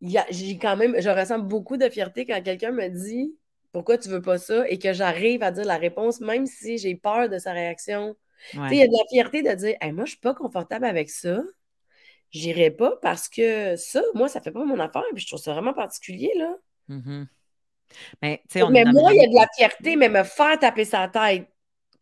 j'ai 0.00 0.58
quand 0.58 0.76
même, 0.76 1.00
je 1.00 1.08
ressens 1.08 1.40
beaucoup 1.40 1.76
de 1.76 1.88
fierté 1.88 2.24
quand 2.26 2.40
quelqu'un 2.42 2.70
me 2.70 2.88
dit 2.88 3.34
pourquoi 3.72 3.98
tu 3.98 4.08
veux 4.08 4.22
pas 4.22 4.38
ça 4.38 4.68
et 4.68 4.78
que 4.78 4.92
j'arrive 4.92 5.42
à 5.42 5.50
dire 5.50 5.64
la 5.64 5.76
réponse, 5.76 6.20
même 6.20 6.46
si 6.46 6.78
j'ai 6.78 6.94
peur 6.94 7.28
de 7.28 7.38
sa 7.38 7.52
réaction. 7.52 8.16
Il 8.54 8.74
y 8.74 8.82
a 8.82 8.86
de 8.86 8.92
la 8.92 9.04
fierté 9.10 9.42
de 9.42 9.52
dire 9.52 9.76
Hey, 9.80 9.92
moi, 9.92 10.04
je 10.04 10.10
suis 10.10 10.20
pas 10.20 10.34
confortable 10.34 10.84
avec 10.84 11.10
ça. 11.10 11.42
J'irai 12.30 12.70
pas 12.70 12.96
parce 13.00 13.28
que 13.28 13.76
ça, 13.76 14.02
moi, 14.14 14.28
ça 14.28 14.40
fait 14.40 14.52
pas 14.52 14.64
mon 14.64 14.78
affaire. 14.78 15.02
Puis 15.14 15.22
je 15.22 15.28
trouve 15.28 15.40
ça 15.40 15.52
vraiment 15.52 15.74
particulier, 15.74 16.32
là. 16.36 16.56
Mhm. 16.88 17.26
Mais 18.22 18.38
tu 18.48 18.58
sais, 18.58 18.62
on 18.62 18.70
Mais 18.70 18.84
moi, 18.84 19.12
il 19.12 19.16
y 19.16 19.24
a 19.24 19.28
de 19.28 19.34
la 19.34 19.48
fierté, 19.56 19.96
mais 19.96 20.08
me 20.08 20.22
faire 20.22 20.58
taper 20.58 20.84
sa 20.84 21.08
tête 21.08 21.48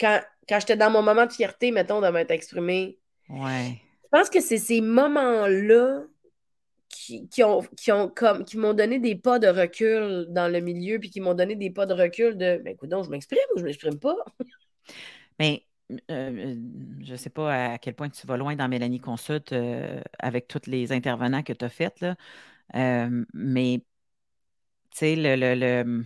quand, 0.00 0.20
quand 0.48 0.60
j'étais 0.60 0.76
dans 0.76 0.90
mon 0.90 1.02
moment 1.02 1.26
de 1.26 1.32
fierté, 1.32 1.70
mettons, 1.70 2.00
de 2.00 2.08
m'être 2.08 2.30
exprimé. 2.30 2.98
Ouais. 3.28 3.80
Je 4.04 4.08
pense 4.10 4.30
que 4.30 4.40
c'est 4.40 4.58
ces 4.58 4.80
moments-là 4.80 6.02
qui, 6.88 7.28
qui 7.28 7.42
ont, 7.42 7.62
qui 7.76 7.92
ont 7.92 8.08
comme 8.08 8.44
qui 8.44 8.56
m'ont 8.56 8.74
donné 8.74 8.98
des 8.98 9.14
pas 9.14 9.38
de 9.38 9.48
recul 9.48 10.26
dans 10.30 10.50
le 10.50 10.60
milieu, 10.60 10.98
puis 10.98 11.10
qui 11.10 11.20
m'ont 11.20 11.34
donné 11.34 11.54
des 11.54 11.70
pas 11.70 11.86
de 11.86 11.94
recul 11.94 12.36
de 12.36 12.60
ben 12.64 12.68
écoute, 12.68 12.88
donc, 12.88 13.04
je 13.04 13.10
m'exprime 13.10 13.38
ou 13.54 13.58
je 13.58 13.64
m'exprime 13.64 13.98
pas? 13.98 14.16
Mais 15.38 15.64
euh, 16.10 16.56
je 17.02 17.12
ne 17.12 17.16
sais 17.16 17.30
pas 17.30 17.72
à 17.72 17.78
quel 17.78 17.94
point 17.94 18.08
tu 18.08 18.26
vas 18.26 18.36
loin 18.36 18.56
dans 18.56 18.68
Mélanie 18.68 19.00
Consulte 19.00 19.52
euh, 19.52 20.00
avec 20.18 20.48
tous 20.48 20.66
les 20.66 20.92
intervenants 20.92 21.42
que 21.42 21.52
tu 21.52 21.64
as 21.64 21.68
faits, 21.68 22.00
là. 22.00 22.16
Euh, 22.74 23.24
mais 23.34 23.82
tu 24.90 24.98
sais, 24.98 25.16
le, 25.16 25.36
le- 25.36 25.54
le- 25.54 26.04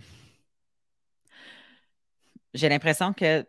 j'ai 2.53 2.69
l'impression 2.69 3.13
que. 3.13 3.45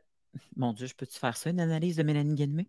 Mon 0.57 0.73
Dieu, 0.73 0.87
je 0.87 0.95
peux-tu 0.95 1.19
faire 1.19 1.37
ça, 1.37 1.51
une 1.51 1.61
analyse 1.61 1.97
de 1.97 2.03
Mélanie 2.03 2.35
Guillemet? 2.35 2.67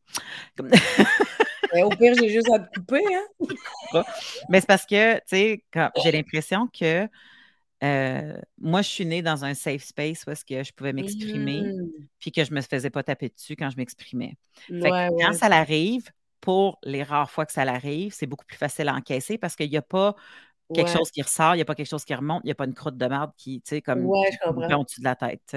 Comme- 0.58 0.70
Ben, 1.74 1.86
au 1.86 1.90
pire, 1.90 2.14
j'ai 2.14 2.30
juste 2.30 2.52
à 2.54 2.60
te 2.60 2.72
couper, 2.80 3.02
hein. 3.16 4.04
Mais 4.50 4.60
c'est 4.60 4.68
parce 4.68 4.86
que, 4.86 5.16
tu 5.16 5.22
sais, 5.28 5.64
j'ai 6.04 6.12
l'impression 6.12 6.68
que 6.68 7.08
euh, 7.84 8.38
moi, 8.58 8.82
je 8.82 8.90
suis 8.90 9.06
née 9.06 9.22
dans 9.22 9.44
un 9.46 9.54
safe 9.54 9.84
space 9.84 10.24
où 10.26 10.32
est-ce 10.32 10.46
que 10.46 10.64
je 10.64 10.72
pouvais 10.72 10.94
m'exprimer, 10.94 11.62
Mm. 11.62 11.90
puis 12.20 12.32
que 12.32 12.44
je 12.44 12.52
ne 12.52 12.56
me 12.58 12.62
faisais 12.62 12.90
pas 12.90 13.04
taper 13.04 13.30
dessus 13.30 13.56
quand 13.56 13.70
je 13.70 13.78
m'exprimais. 13.78 14.36
Ouais, 14.70 15.10
quand 15.20 15.34
ça 15.34 15.50
l'arrive, 15.50 16.10
pour 16.40 16.80
les 16.84 17.04
rares 17.04 17.30
fois 17.32 17.46
que 17.46 17.52
ça 17.54 17.66
l'arrive, 17.66 18.14
c'est 18.14 18.28
beaucoup 18.28 18.46
plus 18.46 18.58
facile 18.58 18.88
à 18.90 18.94
encaisser 18.96 19.38
parce 19.38 19.56
qu'il 19.56 19.70
n'y 19.70 19.78
a 19.78 19.82
pas 19.82 20.16
quelque 20.74 20.88
Ouais. 20.88 20.94
chose 20.98 21.12
qui 21.12 21.22
ressort, 21.22 21.54
il 21.56 21.58
n'y 21.58 21.62
a 21.62 21.66
pas 21.66 21.76
quelque 21.76 21.90
chose 21.90 22.06
qui 22.06 22.14
remonte, 22.16 22.42
il 22.44 22.48
n'y 22.48 22.52
a 22.52 22.56
pas 22.56 22.66
une 22.66 22.74
croûte 22.74 22.98
de 22.98 23.06
merde 23.06 23.32
qui, 23.38 23.62
tu 23.62 23.70
sais, 23.70 23.82
comme 23.82 24.06
Ouais, 24.06 24.30
je 24.32 24.38
de 25.00 25.04
la 25.04 25.16
tête. 25.16 25.56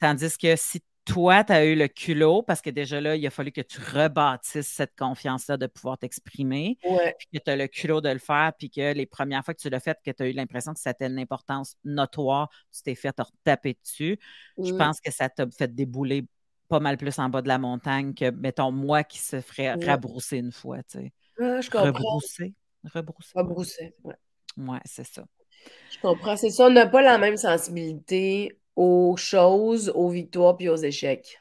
Tandis 0.00 0.36
que 0.36 0.56
si 0.56 0.80
toi, 1.04 1.42
tu 1.42 1.52
as 1.52 1.64
eu 1.64 1.74
le 1.74 1.88
culot, 1.88 2.42
parce 2.42 2.60
que 2.60 2.70
déjà 2.70 3.00
là, 3.00 3.16
il 3.16 3.26
a 3.26 3.30
fallu 3.30 3.50
que 3.50 3.60
tu 3.60 3.80
rebâtisses 3.80 4.68
cette 4.68 4.94
confiance-là 4.96 5.56
de 5.56 5.66
pouvoir 5.66 5.98
t'exprimer, 5.98 6.78
Ouais. 6.84 7.14
puis 7.18 7.26
que 7.38 7.44
tu 7.44 7.50
as 7.50 7.56
le 7.56 7.66
culot 7.66 8.00
de 8.00 8.08
le 8.08 8.18
faire, 8.18 8.52
puis 8.56 8.70
que 8.70 8.92
les 8.92 9.06
premières 9.06 9.44
fois 9.44 9.52
que 9.54 9.60
tu 9.60 9.68
l'as 9.68 9.80
fait, 9.80 9.98
que 10.04 10.10
tu 10.12 10.22
as 10.22 10.28
eu 10.28 10.32
l'impression 10.32 10.72
que 10.72 10.80
ça 10.80 10.90
avait 10.90 11.10
une 11.12 11.18
importance 11.18 11.76
notoire, 11.84 12.48
tu 12.72 12.82
t'es 12.82 12.94
fait 12.94 13.12
te 13.12 13.22
taper 13.44 13.76
dessus. 13.82 14.18
Je 14.58 14.72
pense 14.74 15.00
que 15.00 15.10
ça 15.10 15.28
t'a 15.28 15.46
fait 15.50 15.74
débouler 15.74 16.24
pas 16.68 16.80
mal 16.80 16.96
plus 16.96 17.18
en 17.18 17.28
bas 17.28 17.42
de 17.42 17.48
la 17.48 17.58
montagne 17.58 18.14
que, 18.14 18.30
mettons, 18.30 18.70
moi 18.72 19.04
qui 19.04 19.18
se 19.18 19.40
ferait 19.40 19.74
Ouais. 19.74 19.84
rabrousser 19.84 20.38
une 20.38 20.52
fois, 20.52 20.82
tu 20.84 20.98
sais. 21.00 21.12
Ah, 21.40 21.60
je 21.60 21.68
comprends. 21.68 21.86
Rebrousser. 21.86 22.54
Rebrousser. 22.84 23.32
Rebrousser, 23.34 23.94
ouais. 24.04 24.14
Ouais, 24.56 24.80
c'est 24.84 25.04
ça. 25.04 25.24
Je 25.90 25.98
comprends. 26.00 26.36
C'est 26.36 26.50
ça, 26.50 26.66
on 26.66 26.70
n'a 26.70 26.86
pas 26.86 27.02
la 27.02 27.18
même 27.18 27.36
sensibilité 27.36 28.58
aux 28.76 29.16
choses, 29.16 29.90
aux 29.94 30.08
victoires 30.08 30.56
puis 30.56 30.68
aux 30.68 30.76
échecs. 30.76 31.40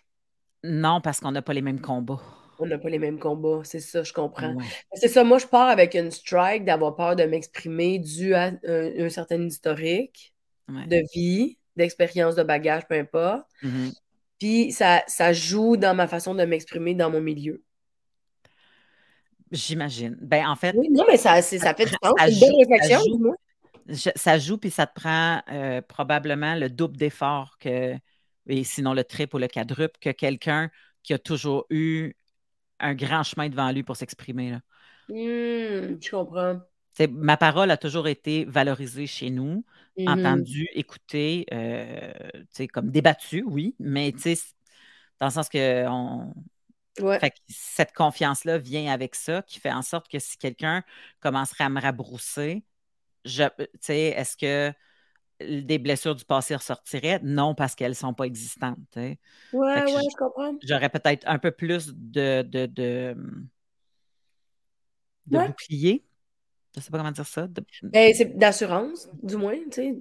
Non, 0.63 1.01
parce 1.01 1.19
qu'on 1.19 1.31
n'a 1.31 1.41
pas 1.41 1.53
les 1.53 1.61
mêmes 1.61 1.81
combats. 1.81 2.21
On 2.59 2.67
n'a 2.67 2.77
pas 2.77 2.89
les 2.89 2.99
mêmes 2.99 3.17
combats, 3.17 3.61
c'est 3.63 3.79
ça, 3.79 4.03
je 4.03 4.13
comprends. 4.13 4.53
Ouais. 4.53 4.65
C'est 4.93 5.07
ça, 5.07 5.23
moi, 5.23 5.39
je 5.39 5.47
pars 5.47 5.67
avec 5.69 5.95
une 5.95 6.11
strike 6.11 6.63
d'avoir 6.63 6.95
peur 6.95 7.15
de 7.15 7.23
m'exprimer 7.23 7.97
dû 7.97 8.35
à 8.35 8.51
un, 8.67 9.05
un 9.05 9.09
certain 9.09 9.41
historique 9.41 10.33
Ouais. 10.69 10.85
de 10.87 11.01
vie, 11.13 11.57
d'expérience, 11.75 12.35
de 12.35 12.43
bagage, 12.43 12.87
peu 12.87 12.95
importe. 12.95 13.45
Mhm. 13.63 13.91
Puis 14.39 14.71
ça, 14.71 15.03
ça 15.07 15.33
joue 15.33 15.75
dans 15.75 15.95
ma 15.95 16.07
façon 16.07 16.33
de 16.35 16.43
m'exprimer 16.45 16.93
dans 16.93 17.09
mon 17.09 17.19
milieu. 17.19 17.63
J'imagine. 19.51 20.17
Ben, 20.21 20.47
en 20.47 20.55
fait, 20.55 20.73
Oui, 20.77 20.89
non, 20.91 21.03
mais 21.09 21.17
ça, 21.17 21.41
ça 21.41 21.73
fait 21.73 21.85
du 21.85 21.91
sens. 21.91 22.13
ça 22.17 22.29
une 22.29 22.39
belle 22.39 22.55
réflexion, 22.59 22.99
ça 22.99 23.05
joue. 23.05 23.35
Je- 23.91 24.09
ça 24.15 24.39
joue, 24.39 24.57
puis 24.57 24.71
ça 24.71 24.87
te 24.87 24.93
prend 24.99 25.41
euh, 25.51 25.81
probablement 25.81 26.55
le 26.55 26.69
double 26.69 26.97
d'effort 26.97 27.57
que, 27.59 27.95
et 28.47 28.63
sinon 28.63 28.93
le 28.93 29.03
triple 29.03 29.35
ou 29.37 29.39
le 29.39 29.47
quadruple, 29.47 29.97
que 30.01 30.09
quelqu'un 30.11 30.69
qui 31.03 31.13
a 31.13 31.19
toujours 31.19 31.65
eu 31.69 32.13
un 32.79 32.95
grand 32.95 33.23
chemin 33.23 33.49
devant 33.49 33.71
lui 33.71 33.83
pour 33.83 33.97
s'exprimer. 33.97 34.57
Hmm, 35.07 35.99
je 36.01 36.09
comprends. 36.09 36.61
Ma 37.09 37.37
parole 37.37 37.71
a 37.71 37.77
toujours 37.77 38.07
été 38.07 38.45
valorisée 38.45 39.07
chez 39.07 39.29
nous, 39.29 39.65
Mhm. 39.97 40.45
entendue, 40.45 40.67
écoutée, 40.73 41.45
euh, 41.53 42.11
tu 42.33 42.45
sais, 42.51 42.67
comme 42.67 42.91
débattue, 42.91 43.43
oui, 43.47 43.75
mais 43.79 44.11
tu 44.13 44.35
sais, 44.35 44.37
dans 45.19 45.27
le 45.27 45.31
sens 45.33 45.49
que 45.49 45.87
on, 45.87 46.33
Ouais. 46.99 47.21
Fait 47.21 47.31
que 47.31 47.37
cette 47.49 47.93
confiance-là 47.93 48.57
vient 48.59 48.91
avec 48.93 49.15
ça, 49.15 49.41
qui 49.43 49.59
fait 49.59 49.71
en 49.73 49.81
sorte 49.83 50.09
que 50.09 50.19
si 50.19 50.37
quelqu'un 50.37 50.83
commencerait 51.21 51.65
à 51.65 51.69
me 51.69 51.81
rabrousser, 51.81 52.63
est-ce 53.25 54.37
que 54.37 54.73
des 55.41 55.79
blessures 55.79 56.15
du 56.15 56.25
passé 56.25 56.55
ressortiraient? 56.55 57.19
Non, 57.23 57.55
parce 57.55 57.75
qu'elles 57.75 57.91
ne 57.91 57.95
sont 57.95 58.13
pas 58.13 58.25
existantes. 58.25 58.77
sais. 58.93 59.19
Ouais, 59.53 59.81
que 59.81 59.85
ouais, 59.95 60.01
je- 60.11 60.15
comprends. 60.17 60.55
J'aurais 60.63 60.89
peut-être 60.89 61.27
un 61.27 61.39
peu 61.39 61.51
plus 61.51 61.87
de, 61.95 62.43
de, 62.43 62.65
de, 62.67 63.15
de 65.27 65.37
Ouais. 65.37 65.47
bouclier. 65.47 66.05
Je 66.75 66.79
ne 66.79 66.83
sais 66.83 66.91
pas 66.91 66.97
comment 66.99 67.11
dire 67.11 67.25
ça. 67.27 67.47
de- 67.47 67.63
Ben, 67.83 68.13
c'est 68.13 68.37
d'assurance, 68.37 69.09
du 69.21 69.35
moins, 69.35 69.57
tu 69.65 69.71
sais. 69.71 69.95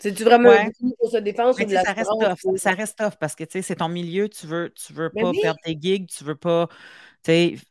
C'est-tu 0.00 0.22
vraiment 0.22 0.50
Ouais. 0.50 0.70
pour 0.98 1.10
se 1.10 1.16
défendre 1.18 1.56
Mais 1.58 1.64
ou 1.64 1.68
de 1.68 1.74
sais, 1.74 1.82
ça 1.82 1.92
reste 1.92 2.10
pour- 2.40 2.58
Ça 2.58 2.70
reste 2.70 2.98
tough 2.98 3.16
parce 3.18 3.34
que 3.34 3.44
c'est 3.48 3.76
ton 3.76 3.88
milieu, 3.88 4.28
tu 4.28 4.46
veux, 4.46 4.70
tu 4.70 4.92
veux 4.92 5.10
Ben 5.12 5.22
pas 5.22 5.30
oui. 5.30 5.40
perdre 5.42 5.58
tes 5.64 5.76
gigs, 5.80 6.06
tu 6.08 6.22
veux 6.24 6.36
pas. 6.36 6.68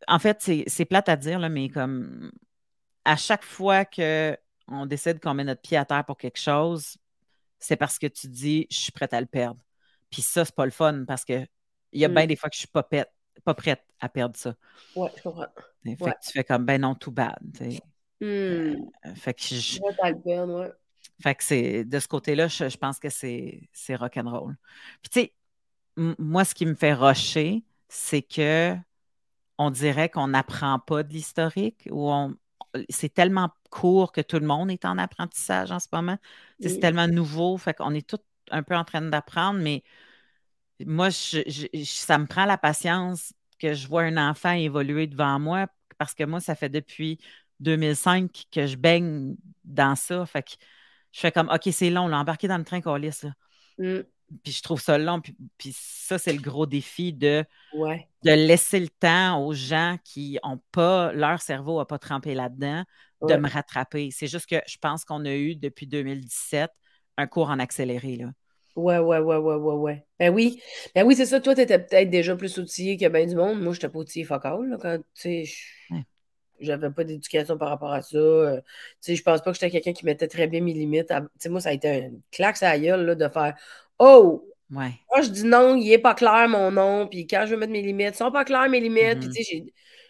en 0.08 0.20
fait, 0.20 0.38
c'est 0.68 0.86
plate 0.86 1.10
à 1.10 1.16
dire, 1.16 1.40
là, 1.40 1.48
mais 1.50 1.70
comme 1.70 2.32
à 3.06 3.16
chaque 3.16 3.44
fois 3.44 3.86
qu'on 4.68 4.86
décide 4.86 5.20
qu'on 5.22 5.34
met 5.34 5.44
notre 5.46 5.62
pied 5.62 5.78
à 5.78 5.86
terre 5.86 6.06
pour 6.06 6.18
quelque 6.18 6.40
chose, 6.40 6.98
c'est 7.60 7.78
parce 7.78 8.00
que 8.00 8.08
tu 8.08 8.28
dis 8.30 8.68
je 8.72 8.78
suis 8.78 8.92
prête 8.92 9.14
à 9.14 9.22
le 9.22 9.28
perdre. 9.28 9.62
Puis 10.12 10.22
ça, 10.22 10.46
c'est 10.46 10.56
pas 10.56 10.66
le 10.66 10.72
fun 10.72 11.06
parce 11.08 11.26
que 11.26 11.46
il 11.94 12.02
y 12.02 12.06
a 12.06 12.10
Mm. 12.10 12.14
bien 12.16 12.28
des 12.28 12.36
fois 12.36 12.50
que 12.50 12.56
je 12.56 12.60
suis 12.62 12.68
pas, 12.70 12.84
pète- 12.84 13.12
pas 13.44 13.54
prête 13.56 13.84
à 14.00 14.10
perdre 14.10 14.36
ça. 14.38 14.56
Ouais, 14.96 15.12
je 15.16 15.22
comprends. 15.24 15.48
Fait 15.86 15.98
que 15.98 16.20
tu 16.26 16.32
fais 16.34 16.44
comme 16.44 16.66
ben 16.66 16.82
non, 16.82 16.96
tout 16.96 17.12
bad. 17.12 17.38
sais. 17.58 17.82
Hmm. 18.20 18.90
Fait 19.16 19.34
que 19.34 19.42
je, 19.44 19.80
Ouais, 19.82 19.94
t'as 19.98 20.10
le 20.12 20.20
perdre, 20.22 20.60
ouais. 20.62 20.72
fait 21.22 21.36
que 21.36 21.44
c'est 21.44 21.84
de 21.86 22.00
ce 22.00 22.08
côté-là, 22.08 22.48
je, 22.48 22.70
je 22.70 22.78
pense 22.78 23.00
que 23.00 23.10
c'est 23.10 23.70
c'est 23.74 23.96
rock'n'roll. 23.96 24.56
Puis 25.02 25.10
tu 25.10 25.20
sais, 25.22 25.34
m- 25.98 26.16
moi, 26.20 26.46
ce 26.46 26.56
qui 26.56 26.66
me 26.66 26.76
fait 26.76 26.94
rusher, 26.94 27.66
c'est 27.90 28.22
que 28.24 28.76
on 29.58 29.72
dirait 29.72 30.10
qu'on 30.10 30.30
n'apprend 30.30 30.80
pas 30.80 31.04
de 31.04 31.14
l'historique 31.14 31.88
ou 31.92 32.12
on 32.12 32.36
c'est 32.90 33.14
tellement 33.14 33.50
court 33.70 34.12
que 34.12 34.22
tout 34.22 34.40
le 34.40 34.46
monde 34.48 34.72
est 34.72 34.86
en 34.86 34.98
apprentissage 34.98 35.72
en 35.72 35.80
ce 35.80 35.88
moment. 35.94 36.18
C'est 36.66 36.80
tellement 36.80 37.08
nouveau, 37.08 37.58
fait 37.58 37.74
qu'on 37.74 37.94
est 37.94 38.08
tous 38.08 38.20
un 38.52 38.64
peu 38.64 38.76
en 38.76 38.84
train 38.86 39.02
d'apprendre, 39.02 39.60
mais 39.60 39.84
moi, 40.86 41.10
je- 41.10 41.42
je- 41.48 41.68
je- 41.74 41.84
ça 41.84 42.18
me 42.18 42.26
prend 42.28 42.46
la 42.46 42.58
patience 42.58 43.34
que 43.60 43.74
je 43.74 43.88
vois 43.88 44.04
un 44.04 44.18
enfant 44.30 44.52
évoluer 44.52 45.08
devant 45.08 45.40
moi 45.40 45.68
parce 45.98 46.14
que 46.14 46.24
moi, 46.24 46.40
ça 46.40 46.56
fait 46.56 46.70
depuis 46.70 47.20
2005 47.60 48.46
que 48.52 48.68
je 48.68 48.76
baigne 48.76 49.36
dans 49.64 49.96
ça. 49.96 50.26
Fait 50.26 50.44
que 50.44 50.52
je 51.12 51.20
fais 51.20 51.32
comme, 51.32 51.50
OK, 51.50 51.70
c'est 51.72 51.90
long, 51.90 52.08
là, 52.08 52.20
embarquer 52.20 52.48
dans 52.48 52.58
le 52.60 52.64
train 52.64 52.82
qu'on 52.82 52.96
laisse. 52.96 53.24
Là. 53.24 53.32
Mm. 53.80 54.08
Puis 54.44 54.52
je 54.52 54.62
trouve 54.62 54.82
ça 54.82 54.98
long. 54.98 55.22
Puis, 55.22 55.36
puis 55.58 55.74
ça, 55.76 56.18
c'est 56.18 56.34
le 56.34 56.42
gros 56.42 56.66
défi 56.66 57.14
de, 57.14 57.46
Ouais. 57.74 58.08
de 58.24 58.32
laisser 58.32 58.80
le 58.80 58.90
temps 58.90 59.46
aux 59.46 59.54
gens 59.54 59.98
qui 60.04 60.38
ont 60.44 60.60
pas, 60.72 61.12
leur 61.14 61.42
cerveau 61.42 61.80
n'a 61.80 61.86
pas 61.86 62.00
trempé 62.00 62.34
là-dedans, 62.34 62.84
de 63.22 63.36
me 63.36 63.50
rattraper. 63.50 64.10
C'est 64.12 64.28
juste 64.28 64.48
que 64.48 64.58
je 64.68 64.78
pense 64.78 65.06
qu'on 65.06 65.26
a 65.26 65.34
eu 65.34 65.56
depuis 65.56 65.88
2017 65.88 66.70
un 67.18 67.28
cours 67.28 67.50
en 67.50 67.60
accéléré. 67.60 68.18
Là. 68.18 68.28
Ouais, 68.76 69.00
ouais, 69.00 69.18
ouais, 69.18 69.38
ouais, 69.38 69.56
ouais, 69.56 69.74
ouais. 69.74 70.06
Ben 70.20 70.32
oui, 70.32 70.62
ben 70.94 71.04
oui, 71.04 71.16
c'est 71.16 71.26
ça. 71.26 71.40
Toi, 71.42 71.56
t'étais 71.56 71.80
peut-être 71.80 72.12
déjà 72.12 72.36
plus 72.36 72.58
outillé 72.60 72.96
que 72.96 73.08
bien 73.08 73.26
du 73.26 73.36
monde. 73.36 73.60
Moi, 73.60 73.74
j'étais 73.74 73.90
pas 73.90 73.98
outillé 73.98 74.26
là, 74.30 74.78
quand, 74.80 74.98
tu 75.16 75.46
sais, 75.46 75.98
j'avais 76.60 76.90
pas 76.92 77.04
d'éducation 77.04 77.58
par 77.58 77.70
rapport 77.70 77.92
à 77.92 78.02
ça. 78.02 78.18
Euh, 78.18 78.62
tu 78.62 78.66
sais, 79.02 79.16
je 79.16 79.24
pense 79.24 79.42
pas 79.42 79.52
que 79.52 79.56
j'étais 79.60 79.72
quelqu'un 79.72 79.94
qui 79.94 80.06
mettait 80.06 80.28
très 80.28 80.48
bien 80.48 80.62
mes 80.62 80.74
limites. 80.74 81.08
Tu 81.08 81.16
sais, 81.40 81.50
moi, 81.50 81.60
ça 81.62 81.70
a 81.70 81.74
été 81.74 81.98
une 81.98 82.22
claque 82.32 82.62
à 82.62 82.70
la 82.70 82.80
gueule, 82.80 83.06
là, 83.06 83.16
de 83.16 83.28
faire 83.30 83.56
«Oh! 84.00 84.44
Ouais. 84.72 84.92
Quand 85.10 85.22
je 85.22 85.30
dis 85.30 85.44
non, 85.46 85.76
il 85.76 85.92
est 85.92 85.98
pas 85.98 86.14
clair, 86.14 86.48
mon 86.50 86.72
nom. 86.72 87.08
Puis 87.08 87.26
quand 87.26 87.46
je 87.46 87.54
veux 87.54 87.60
mettre 87.60 87.72
mes 87.72 87.82
limites, 87.82 88.16
sont 88.16 88.32
pas 88.32 88.44
claires, 88.46 88.70
mes 88.70 88.80
limites. 88.80 89.20
Puis 89.20 89.28
Mhm. 89.30 89.34
tu 89.34 89.44
sais, 89.44 89.64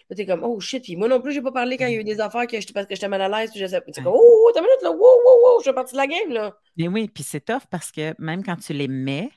là, 0.10 0.16
t'es 0.16 0.26
comme 0.26 0.44
«Oh 0.44 0.60
shit!» 0.60 0.82
Puis 0.84 0.96
moi 0.96 1.08
non 1.08 1.22
plus, 1.22 1.32
j'ai 1.32 1.42
pas 1.42 1.52
parlé 1.52 1.78
quand 1.78 1.86
il 1.86 1.94
y 1.94 1.98
a 1.98 2.00
eu 2.00 2.04
des 2.04 2.20
affaires 2.20 2.48
que 2.48 2.74
parce 2.74 2.88
que 2.88 2.96
j'étais 2.96 3.08
mal 3.08 3.22
à 3.22 3.30
l'aise. 3.30 3.52
Puis 3.52 3.60
je 3.60 3.68
sais, 3.68 3.82
comme 3.94 4.08
«Oh, 4.08 4.52
t'as 4.54 4.62
minute, 4.62 4.82
là! 4.82 4.92
Wow, 4.92 4.98
wow, 5.00 5.44
wow! 5.44 5.60
Je 5.60 5.66
fais 5.66 5.74
partie 5.74 5.94
de 5.94 5.98
la 5.98 6.08
game, 6.08 6.32
là!» 6.32 6.58
Mais 6.78 6.88
oui, 6.88 7.08
puis 7.08 7.24
c'est 7.24 7.42
tough 7.46 7.68
parce 7.70 7.92
que 7.92 8.16
même 8.18 8.44
quand 8.44 8.56
tu 8.56 8.74
les 8.74 8.88
mets, 8.88 9.30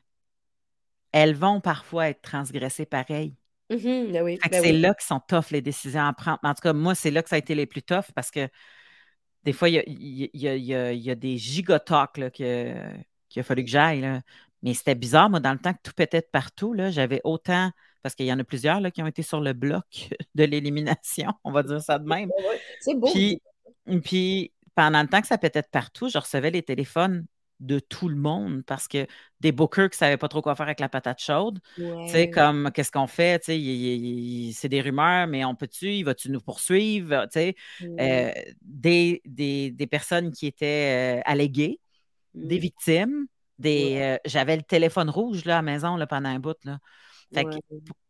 elles 1.13 1.35
vont 1.35 1.61
parfois 1.61 2.09
être 2.09 2.23
transgressées 2.23 2.87
pareil. 2.87 3.35
Mhm, 3.69 4.13
ben 4.13 4.23
oui, 4.25 4.39
ben 4.51 4.63
c'est 4.63 4.73
oui. 4.73 4.81
là 4.81 4.95
que 4.95 5.03
sont 5.03 5.21
tough 5.29 5.51
les 5.51 5.61
décisions 5.61 6.05
à 6.05 6.13
prendre. 6.13 6.41
En 6.43 6.55
tout 6.55 6.63
cas, 6.63 6.73
moi, 6.73 6.95
c'est 6.95 7.11
là 7.11 7.23
que 7.23 7.29
ça 7.29 7.37
a 7.37 7.39
été 7.39 7.55
les 7.55 7.67
plus 7.67 7.83
tough 7.83 8.11
parce 8.15 8.31
que 8.31 8.49
des 9.45 9.53
fois, 9.53 9.69
il 9.69 9.75
y 9.75 9.79
a, 9.79 9.83
il 9.87 10.31
y 10.35 10.49
a- 10.49 10.55
il 10.57 10.65
y 10.65 10.75
a- 10.75 10.93
il 10.93 11.01
y 11.01 11.11
a 11.11 11.15
des 11.15 11.37
gigotalks 11.39 12.19
là, 12.19 12.31
que- 12.31 12.75
qu'il 13.31 13.41
a 13.41 13.45
fallu 13.45 13.65
que 13.65 13.71
j'aille. 13.71 14.03
là. 14.03 14.21
Mais 14.63 14.75
c'était 14.75 14.95
bizarre, 14.95 15.31
moi, 15.31 15.41
dans 15.41 15.53
le 15.53 15.59
temps 15.59 15.73
que 15.73 15.79
tout 15.83 15.93
pétait 15.97 16.21
de 16.21 16.27
partout, 16.31 16.75
là, 16.75 16.91
j'avais 16.91 17.23
autant, 17.25 17.71
parce 18.03 18.15
qu'il 18.15 18.27
y 18.27 18.33
en 18.33 18.39
a 18.39 18.45
plusieurs 18.45 18.81
là, 18.81 18.91
qui 18.91 19.03
ont 19.03 19.07
été 19.07 19.23
sur 19.23 19.41
le 19.41 19.55
bloc 19.55 19.85
de 20.35 20.45
l'élimination, 20.45 21.33
on 21.45 21.53
va 21.53 21.63
dire 21.63 21.81
ça 21.81 21.99
de 21.99 22.07
même. 22.07 22.31
C'est 22.81 22.95
beau. 22.95 23.11
Puis, 23.11 23.41
puis 24.05 24.53
pendant 24.75 25.01
le 25.03 25.09
temps 25.09 25.21
que 25.23 25.27
ça 25.27 25.39
pétait 25.39 25.63
de 25.63 25.69
partout, 25.71 26.09
je 26.11 26.19
recevais 26.19 26.51
les 26.51 26.63
téléphones 26.63 27.27
de 27.61 27.79
tout 27.79 28.09
le 28.09 28.17
monde 28.17 28.63
parce 28.67 28.89
que 28.89 29.07
des 29.41 29.53
bookers 29.53 29.91
qui 29.91 29.97
ne 29.97 29.99
savaient 29.99 30.17
pas 30.17 30.29
trop 30.29 30.41
quoi 30.41 30.55
faire 30.55 30.65
avec 30.65 30.81
la 30.81 30.89
patate 30.89 31.21
chaude. 31.21 31.61
Tu 31.77 32.13
sais, 32.13 32.31
comme 32.31 32.71
qu'est-ce 32.73 32.91
qu'on 32.91 33.07
fait? 33.07 33.39
Tu 33.41 33.53
sais, 33.53 34.53
c'est 34.59 34.69
des 34.71 34.81
rumeurs, 34.81 35.27
mais 35.27 35.45
on 35.45 35.55
peut-tu? 35.55 35.93
Il 35.95 36.05
va-tu 36.05 36.31
nous 36.31 36.41
poursuivre? 36.41 37.25
Tu 37.25 37.33
sais, 37.33 37.55
Ouais. 37.83 38.35
euh, 38.39 38.53
des, 38.63 39.21
des, 39.27 39.71
des 39.73 39.87
personnes 39.87 40.31
qui 40.33 40.47
étaient 40.47 41.19
euh, 41.19 41.23
alléguées, 41.27 41.81
des 42.35 42.57
Mm. 42.57 42.61
victimes, 42.61 43.27
des. 43.59 43.95
Ouais. 43.95 44.03
euh, 44.03 44.17
j'avais 44.25 44.57
le 44.57 44.63
téléphone 44.63 45.11
rouge 45.11 45.45
là, 45.45 45.55
à 45.55 45.59
la 45.59 45.63
maison 45.63 45.97
là, 45.97 46.07
pendant 46.07 46.29
un 46.29 46.39
bout. 46.39 46.57
Là. 46.65 46.79
Fait 47.33 47.45
que- 47.45 47.51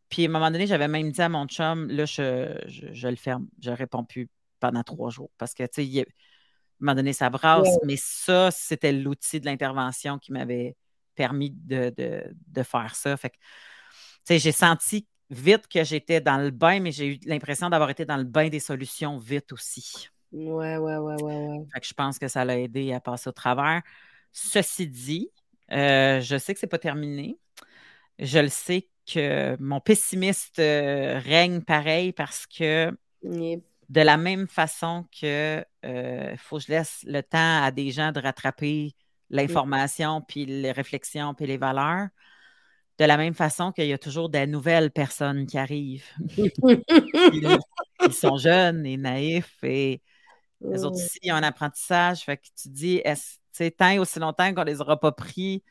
puis 0.08 0.24
à 0.26 0.28
un 0.28 0.32
moment 0.32 0.50
donné, 0.50 0.66
j'avais 0.66 0.88
même 0.88 1.10
dit 1.10 1.22
à 1.22 1.28
mon 1.28 1.46
chum, 1.46 1.88
là, 1.88 2.04
je, 2.04 2.60
je, 2.66 2.86
je 2.92 3.08
le 3.08 3.16
ferme, 3.16 3.46
je 3.62 3.70
ne 3.70 3.76
réponds 3.76 4.04
plus 4.04 4.28
pendant 4.58 4.82
trois 4.82 5.10
jours. 5.10 5.30
Parce 5.38 5.54
que, 5.54 5.62
tu 5.64 5.84
sais, 5.84 5.98
à 6.00 6.02
un 6.02 6.04
moment 6.80 6.94
donné, 6.94 7.12
ça 7.12 7.30
brasse, 7.30 7.68
Ouais. 7.68 7.78
mais 7.84 7.96
ça, 7.96 8.50
c'était 8.50 8.92
l'outil 8.92 9.40
de 9.40 9.46
l'intervention 9.46 10.18
qui 10.18 10.32
m'avait 10.32 10.76
permis 11.14 11.50
de, 11.50 11.92
de, 11.96 12.24
de 12.48 12.62
faire 12.62 12.94
ça. 12.94 13.16
Fait 13.16 13.30
que, 13.30 13.36
tu 13.36 13.40
sais, 14.24 14.38
j'ai 14.38 14.52
senti 14.52 15.06
vite 15.28 15.68
que 15.68 15.84
j'étais 15.84 16.20
dans 16.20 16.38
le 16.38 16.50
bain, 16.50 16.80
mais 16.80 16.90
j'ai 16.90 17.14
eu 17.14 17.18
l'impression 17.24 17.70
d'avoir 17.70 17.90
été 17.90 18.04
dans 18.04 18.16
le 18.16 18.24
bain 18.24 18.48
des 18.48 18.60
solutions 18.60 19.16
vite 19.18 19.52
aussi. 19.52 20.08
Ouais, 20.32 20.76
ouais, 20.76 20.96
ouais, 20.96 21.22
ouais, 21.22 21.34
ouais. 21.34 21.58
Fait 21.72 21.80
que 21.80 21.86
je 21.86 21.94
pense 21.94 22.18
que 22.18 22.26
ça 22.28 22.44
l'a 22.44 22.58
aidé 22.58 22.92
à 22.92 23.00
passer 23.00 23.28
au 23.28 23.32
travers. 23.32 23.82
Ceci 24.32 24.86
dit, 24.86 25.30
euh, 25.72 26.20
je 26.20 26.38
sais 26.38 26.54
que 26.54 26.60
c'est 26.60 26.66
pas 26.66 26.78
terminé. 26.78 27.38
Je 28.18 28.38
le 28.38 28.48
sais 28.48 28.88
que 29.12 29.56
mon 29.60 29.80
pessimiste 29.80 30.58
euh, 30.58 31.18
règne 31.18 31.62
pareil 31.62 32.12
parce 32.12 32.46
que 32.46 32.92
Yep. 33.22 33.60
de 33.88 34.00
la 34.00 34.16
même 34.16 34.48
façon 34.48 35.04
que 35.20 35.64
euh, 35.84 36.36
faut 36.38 36.56
que 36.56 36.64
je 36.64 36.68
laisse 36.68 37.00
le 37.06 37.22
temps 37.22 37.62
à 37.62 37.70
des 37.70 37.90
gens 37.90 38.12
de 38.12 38.20
rattraper 38.20 38.94
l'information, 39.28 40.22
puis 40.22 40.46
les 40.46 40.72
réflexions, 40.72 41.34
puis 41.34 41.46
les 41.46 41.58
valeurs, 41.58 42.08
de 42.98 43.04
la 43.04 43.16
même 43.16 43.34
façon 43.34 43.72
qu'il 43.72 43.86
y 43.86 43.92
a 43.92 43.98
toujours 43.98 44.28
des 44.28 44.46
nouvelles 44.46 44.90
personnes 44.90 45.46
qui 45.46 45.58
arrivent. 45.58 46.08
ils, 46.36 47.58
ils 48.06 48.12
sont 48.12 48.36
jeunes 48.36 48.86
et 48.86 48.96
naïfs 48.96 49.58
et 49.62 50.02
les 50.60 50.84
autres 50.84 50.98
ils 51.22 51.32
ont 51.32 51.36
un 51.36 51.42
apprentissage. 51.42 52.20
Fait 52.22 52.36
que 52.36 52.46
tu 52.60 52.68
dis, 52.68 53.00
est-ce, 53.04 53.39
sais, 53.64 53.70
tant 53.70 53.90
et 53.90 53.98
aussi 53.98 54.18
longtemps 54.18 54.54
qu'on 54.54 54.64
les 54.64 54.80
aura 54.80 54.98
pas 55.00 55.12
pris 55.12 55.62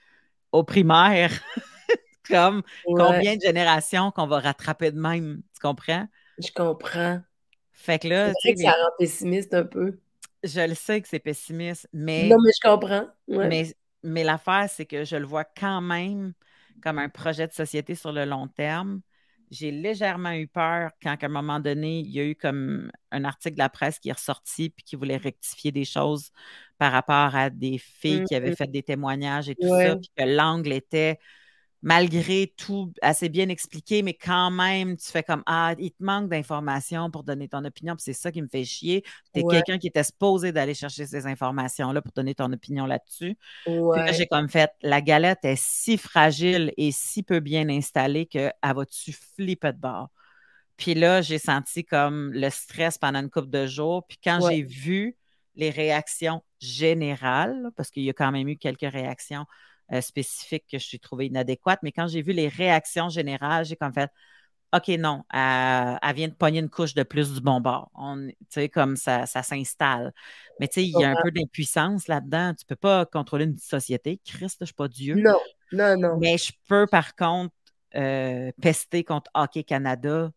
au 0.54 0.64
primaire, 0.64 1.32
comme 2.30 2.64
Ouais, 2.84 2.96
combien 2.96 3.36
de 3.38 3.42
générations 3.42 4.12
qu'on 4.12 4.28
va 4.28 4.40
rattraper 4.42 4.92
de 4.92 5.00
même, 5.00 5.42
tu 5.56 5.62
comprends? 5.62 6.08
je 6.40 6.52
comprends. 6.52 7.22
Fait 7.72 8.00
que 8.00 8.08
là, 8.08 8.34
que 8.54 8.60
ça 8.60 8.72
rend 8.72 8.92
pessimiste 8.98 9.54
un 9.54 9.64
peu. 9.66 10.00
je 10.44 10.62
le 10.68 10.76
sais 10.76 11.02
que 11.02 11.08
c'est 11.08 11.20
pessimiste, 11.20 11.88
mais, 11.94 12.32
Non, 12.32 12.38
mais 12.44 12.52
je 12.56 12.70
comprends. 12.70 13.08
Ouais. 13.28 13.58
mais, 13.58 13.76
mais 14.04 14.24
l'affaire, 14.24 14.70
c'est 14.70 14.86
que 14.86 15.04
je 15.06 15.16
le 15.16 15.26
vois 15.26 15.46
quand 15.46 15.82
même 15.82 16.34
comme 16.82 17.00
un 17.00 17.10
projet 17.10 17.48
de 17.48 17.54
société 17.54 17.96
sur 17.96 18.12
le 18.12 18.26
long 18.26 18.48
terme. 18.48 19.02
J'ai 19.52 19.72
légèrement 19.72 20.34
eu 20.34 20.48
peur 20.48 20.92
quand, 21.02 21.16
à 21.24 21.26
un 21.26 21.30
moment 21.30 21.60
donné, 21.60 22.00
il 22.02 22.12
y 22.12 22.20
a 22.20 22.24
eu 22.26 22.36
comme 22.36 22.92
un 23.12 23.24
article 23.26 23.56
de 23.56 23.60
la 23.60 23.70
presse 23.70 23.98
qui 24.00 24.10
est 24.10 24.14
ressorti 24.14 24.70
puis 24.70 24.84
qui 24.84 24.96
voulait 24.96 25.18
rectifier 25.18 25.72
des 25.72 25.86
choses 25.86 26.32
par 26.78 26.92
rapport 26.92 27.36
à 27.36 27.50
des 27.50 27.78
filles 27.80 28.22
qui 28.24 28.36
avaient 28.36 28.52
Mhm. 28.52 28.54
fait 28.54 28.68
des 28.68 28.84
témoignages 28.84 29.50
et 29.50 29.56
tout 29.56 29.70
Ouais. 29.70 29.70
ça, 29.70 29.96
puis 29.96 30.12
que 30.16 30.24
l'angle 30.24 30.72
était, 30.74 31.20
malgré 31.82 32.54
tout, 32.58 32.92
assez 33.02 33.30
bien 33.30 33.50
expliqué, 33.50 34.04
mais 34.04 34.14
quand 34.14 34.52
même, 34.52 34.98
tu 34.98 35.08
fais 35.12 35.24
comme 35.24 35.44
Ah, 35.46 35.76
il 35.80 35.92
te 35.92 36.04
manque 36.04 36.30
d'informations 36.30 37.10
pour 37.12 37.24
donner 37.24 37.48
ton 37.48 37.64
opinion, 37.66 37.96
puis 37.96 38.04
c'est 38.04 38.14
ça 38.14 38.32
qui 38.32 38.42
me 38.42 38.48
fait 38.50 38.66
chier. 38.66 39.04
Tu 39.34 39.42
es 39.42 39.44
Ouais. 39.44 39.56
quelqu'un 39.56 39.78
qui 39.78 39.88
était 39.88 40.04
supposé 40.04 40.52
d'aller 40.52 40.74
chercher 40.74 41.06
ces 41.06 41.26
informations-là 41.26 42.02
pour 42.02 42.12
donner 42.14 42.36
ton 42.36 42.52
opinion 42.52 42.86
là-dessus. 42.86 43.38
Ouais. 43.66 44.14
j'ai 44.14 44.28
comme 44.28 44.50
fait, 44.50 44.72
la 44.82 45.02
galette 45.02 45.46
est 45.46 45.56
si 45.62 45.98
fragile 45.98 46.74
et 46.78 46.92
si 46.92 47.24
peu 47.24 47.40
bien 47.40 47.70
installée 47.70 48.26
qu'elle 48.26 48.54
va-tu 48.64 49.14
flipper 49.14 49.74
de 49.74 49.78
bord. 49.80 50.10
Puis 50.78 50.94
là, 50.96 51.22
j'ai 51.22 51.40
senti 51.40 51.86
comme 51.86 52.32
le 52.34 52.50
stress 52.50 52.98
pendant 52.98 53.20
une 53.22 53.30
couple 53.30 53.50
de 53.50 53.68
jours. 53.68 54.06
Puis 54.08 54.18
quand 54.24 54.42
Ouais. 54.42 54.56
j'ai 54.58 54.64
vu 54.64 55.18
les 55.56 55.70
réactions 55.72 56.42
générales, 56.62 57.70
parce 57.76 57.90
qu'il 57.92 58.04
y 58.04 58.10
a 58.10 58.14
quand 58.14 58.32
même 58.32 58.48
eu 58.48 58.58
quelques 58.58 58.82
réactions 58.92 59.46
euh, 59.92 60.02
spécifiques 60.02 60.66
que 60.72 60.78
je 60.78 60.86
suis 60.86 61.00
trouvée 61.00 61.28
inadéquates, 61.28 61.80
mais 61.84 61.92
quand 61.92 62.08
j'ai 62.08 62.22
vu 62.22 62.34
les 62.34 62.48
réactions 62.48 63.10
générales, 63.10 63.66
j'ai 63.66 63.76
comme 63.76 63.94
fait, 63.94 64.12
OK, 64.72 64.88
non, 65.00 65.24
elle, 65.34 65.98
elle 66.02 66.16
vient 66.16 66.28
de 66.28 66.34
pogner 66.34 66.60
une 66.60 66.70
couche 66.70 66.94
de 66.94 67.02
plus 67.02 67.34
du 67.34 67.42
bon 67.42 67.60
bord. 67.60 67.92
Tu 68.16 68.36
sais, 68.50 68.70
comme 68.70 68.98
ça, 68.98 69.26
ça 69.26 69.42
s'installe. 69.42 70.14
Mais 70.60 70.68
tu 70.68 70.76
sais, 70.76 70.84
il 70.84 70.92
y 70.92 71.04
a 71.04 71.10
un 71.10 71.16
peu 71.24 71.32
d'impuissance 71.32 72.08
là-dedans. 72.08 72.54
Tu 72.54 72.66
peux 72.66 72.76
pas 72.76 73.06
contrôler 73.06 73.46
une 73.46 73.58
société. 73.58 74.22
Christ, 74.24 74.58
je 74.62 74.66
suis 74.66 74.76
pas 74.76 74.88
Dieu. 74.88 75.16
Non, 75.16 75.40
non, 75.72 75.98
non. 75.98 76.18
Mais 76.20 76.38
je 76.38 76.52
peux, 76.68 76.86
par 76.86 77.16
contre, 77.16 77.56
euh, 77.96 78.52
pester 78.62 79.04
contre 79.04 79.32
Hockey 79.34 79.64
Canada, 79.64 80.32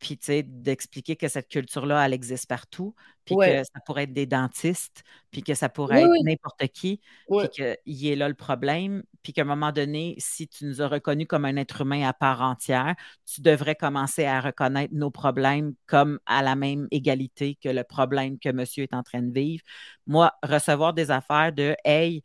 puis 0.00 0.18
tu 0.18 0.26
sais, 0.26 0.42
d'expliquer 0.42 1.16
que 1.16 1.28
cette 1.28 1.48
culture-là, 1.48 2.04
elle 2.06 2.14
existe 2.14 2.48
partout, 2.48 2.94
puis 3.24 3.36
Ouais. 3.36 3.46
que 3.46 3.62
ça 3.64 3.80
pourrait 3.86 4.04
être 4.04 4.12
des 4.12 4.26
dentistes, 4.26 5.04
puis 5.30 5.42
que 5.42 5.54
ça 5.54 5.68
pourrait 5.68 6.06
Oui, 6.06 6.06
être 6.06 6.20
n'importe 6.20 6.66
qui, 6.68 7.00
puis 7.36 7.48
qu'il 7.50 8.06
est 8.06 8.16
là 8.16 8.28
le 8.28 8.34
problème, 8.34 9.02
puis 9.22 9.32
qu'à 9.32 9.42
un 9.42 9.44
moment 9.44 9.72
donné, 9.72 10.14
si 10.18 10.48
tu 10.48 10.64
nous 10.66 10.82
as 10.82 10.88
reconnus 10.88 11.26
comme 11.28 11.44
un 11.44 11.56
être 11.56 11.82
humain 11.82 12.06
à 12.08 12.12
part 12.12 12.40
entière, 12.42 12.94
tu 13.26 13.40
devrais 13.42 13.76
commencer 13.76 14.24
à 14.24 14.40
reconnaître 14.40 14.94
nos 14.94 15.10
problèmes 15.10 15.74
comme 15.86 16.18
à 16.26 16.42
la 16.42 16.56
même 16.56 16.88
égalité 16.90 17.56
que 17.62 17.68
le 17.68 17.84
problème 17.84 18.38
que 18.38 18.50
monsieur 18.50 18.84
est 18.84 18.94
en 18.94 19.02
train 19.02 19.22
de 19.22 19.32
vivre. 19.32 19.62
Moi, 20.06 20.32
recevoir 20.42 20.92
des 20.94 21.10
affaires 21.10 21.52
de 21.52 21.76
Hey, 21.84 22.22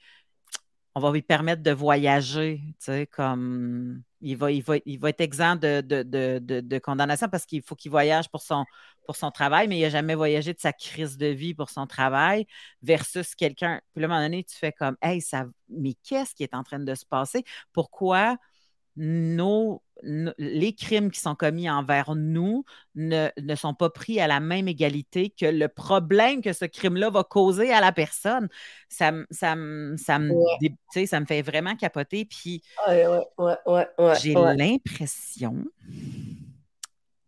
on 0.95 1.01
va 1.01 1.11
lui 1.11 1.21
permettre 1.21 1.61
de 1.63 1.71
voyager, 1.71 2.61
tu 2.80 2.86
sais, 2.86 3.07
comme 3.07 4.01
il 4.26 4.38
va, 4.38 5.09
être 5.09 5.21
exempt 5.21 5.61
de, 5.61 6.78
condamnation 6.80 7.30
parce 7.30 7.45
qu'il 7.45 7.61
faut 7.61 7.76
qu'il 7.76 7.91
voyage 7.91 8.28
pour 8.30 8.41
son, 8.41 8.65
pour 9.05 9.15
son 9.15 9.30
travail, 9.30 9.67
mais 9.67 9.78
il 9.78 9.82
n'a 9.84 9.89
jamais 9.89 10.15
voyagé 10.15 10.53
de 10.53 10.59
sa 10.59 10.73
crise 10.73 11.17
de 11.17 11.28
vie 11.28 11.53
pour 11.53 11.69
son 11.69 11.86
travail, 11.86 12.47
versus 12.82 13.36
quelqu'un. 13.36 13.82
Puis 13.93 14.01
là, 14.01 14.07
à 14.07 14.11
un 14.11 14.13
moment 14.15 14.26
donné, 14.26 14.43
tu 14.43 14.55
fais 14.55 14.71
comme 14.71 14.97
Hey, 15.01 15.21
ça, 15.21 15.45
mais 15.69 15.93
qu'est-ce 16.03 16.34
qui 16.34 16.43
est 16.43 16.55
en 16.55 16.63
train 16.63 16.80
de 16.80 16.95
se 16.95 17.05
passer? 17.05 17.43
Pourquoi 17.71 18.38
nos, 18.98 19.82
nos- 20.04 20.34
les 20.38 20.74
crimes 20.74 21.10
qui 21.12 21.20
sont 21.20 21.36
commis 21.36 21.70
envers 21.70 22.16
nous 22.16 22.66
ne, 22.96 23.30
ne 23.39 23.56
sont 23.56 23.74
pas 23.74 23.89
pris 23.89 24.20
à 24.20 24.28
la 24.28 24.39
même 24.39 24.68
égalité 24.68 25.30
que 25.30 25.46
le 25.46 25.68
problème 25.68 26.41
que 26.41 26.54
ce 26.54 26.66
crime-là 26.66 27.10
va 27.10 27.24
causer 27.24 27.72
à 27.72 27.82
la 27.82 27.91
personne. 27.91 28.48
Ça, 28.89 29.12
me- 29.12 29.26
ça, 29.32 29.56
ça, 29.98 30.20
me, 30.20 30.34
Ouais. 30.34 31.06
ça 31.06 31.20
me 31.20 31.26
fait 31.26 31.41
vraiment 31.41 31.76
capoter. 31.76 32.26
Puis 32.26 32.62
Ouais, 32.88 33.06
ouais, 33.38 34.16
j'ai 34.22 34.34
l'impression, 34.34 35.66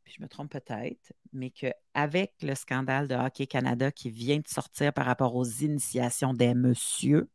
puis 0.04 0.14
je 0.18 0.22
me 0.22 0.28
trompe 0.28 0.52
peut-être, 0.52 1.14
mais 1.34 1.52
qu'avec 1.52 2.34
le 2.42 2.56
scandale 2.56 3.08
de 3.08 3.16
Hockey 3.16 3.48
Canada 3.48 3.92
qui 3.92 4.10
vient 4.10 4.38
de 4.38 4.48
sortir 4.48 4.94
par 4.94 5.06
rapport 5.06 5.36
aux 5.36 5.46
initiations 5.46 6.34
des 6.34 6.54
messieurs, 6.54 7.30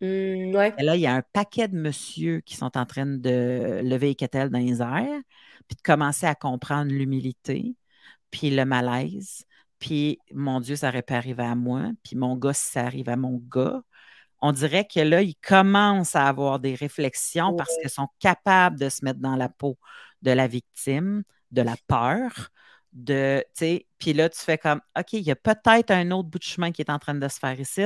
Ouais. 0.00 0.74
et 0.78 0.82
là, 0.84 0.94
il 0.94 1.00
y 1.00 1.06
a 1.06 1.14
un 1.14 1.22
paquet 1.32 1.66
de 1.68 1.76
messieurs 1.76 2.40
qui 2.40 2.54
sont 2.54 2.76
en 2.76 2.86
train 2.86 3.06
de 3.06 3.80
lever 3.82 4.08
les 4.08 4.14
quetelles 4.14 4.50
dans 4.50 4.58
les 4.58 4.80
airs, 4.80 5.22
puis 5.66 5.76
de 5.76 5.82
commencer 5.82 6.26
à 6.26 6.34
comprendre 6.34 6.92
l'humilité, 6.92 7.74
puis 8.30 8.50
le 8.50 8.64
malaise, 8.64 9.44
puis 9.78 10.18
mon 10.32 10.60
Dieu, 10.60 10.76
ça 10.76 10.88
aurait 10.88 11.02
pu 11.02 11.14
arriver 11.14 11.42
à 11.42 11.54
moi, 11.54 11.90
puis 12.04 12.16
mon 12.16 12.36
gars, 12.36 12.52
si 12.52 12.70
ça 12.72 12.82
arrive 12.84 13.08
à 13.08 13.16
mon 13.16 13.42
gars, 13.48 13.82
on 14.40 14.52
dirait 14.52 14.86
que 14.86 15.00
là, 15.00 15.22
ils 15.22 15.34
commencent 15.36 16.14
à 16.14 16.26
avoir 16.28 16.60
des 16.60 16.74
réflexions 16.74 17.54
parce 17.56 17.76
qu'ils 17.78 17.90
sont 17.90 18.08
capables 18.20 18.78
de 18.78 18.88
se 18.88 19.04
mettre 19.04 19.20
dans 19.20 19.36
la 19.36 19.48
peau 19.48 19.78
de 20.22 20.30
la 20.30 20.46
victime, 20.46 21.24
de 21.50 21.62
la 21.62 21.74
peur, 21.88 22.50
de, 22.92 23.44
puis 23.98 24.12
là, 24.12 24.28
tu 24.28 24.38
fais 24.38 24.58
comme, 24.58 24.80
OK, 24.98 25.12
il 25.12 25.22
y 25.22 25.30
a 25.30 25.36
peut-être 25.36 25.90
un 25.90 26.10
autre 26.10 26.28
bout 26.28 26.38
de 26.38 26.44
chemin 26.44 26.72
qui 26.72 26.82
est 26.82 26.90
en 26.90 26.98
train 26.98 27.14
de 27.14 27.28
se 27.28 27.38
faire 27.38 27.58
ici, 27.58 27.82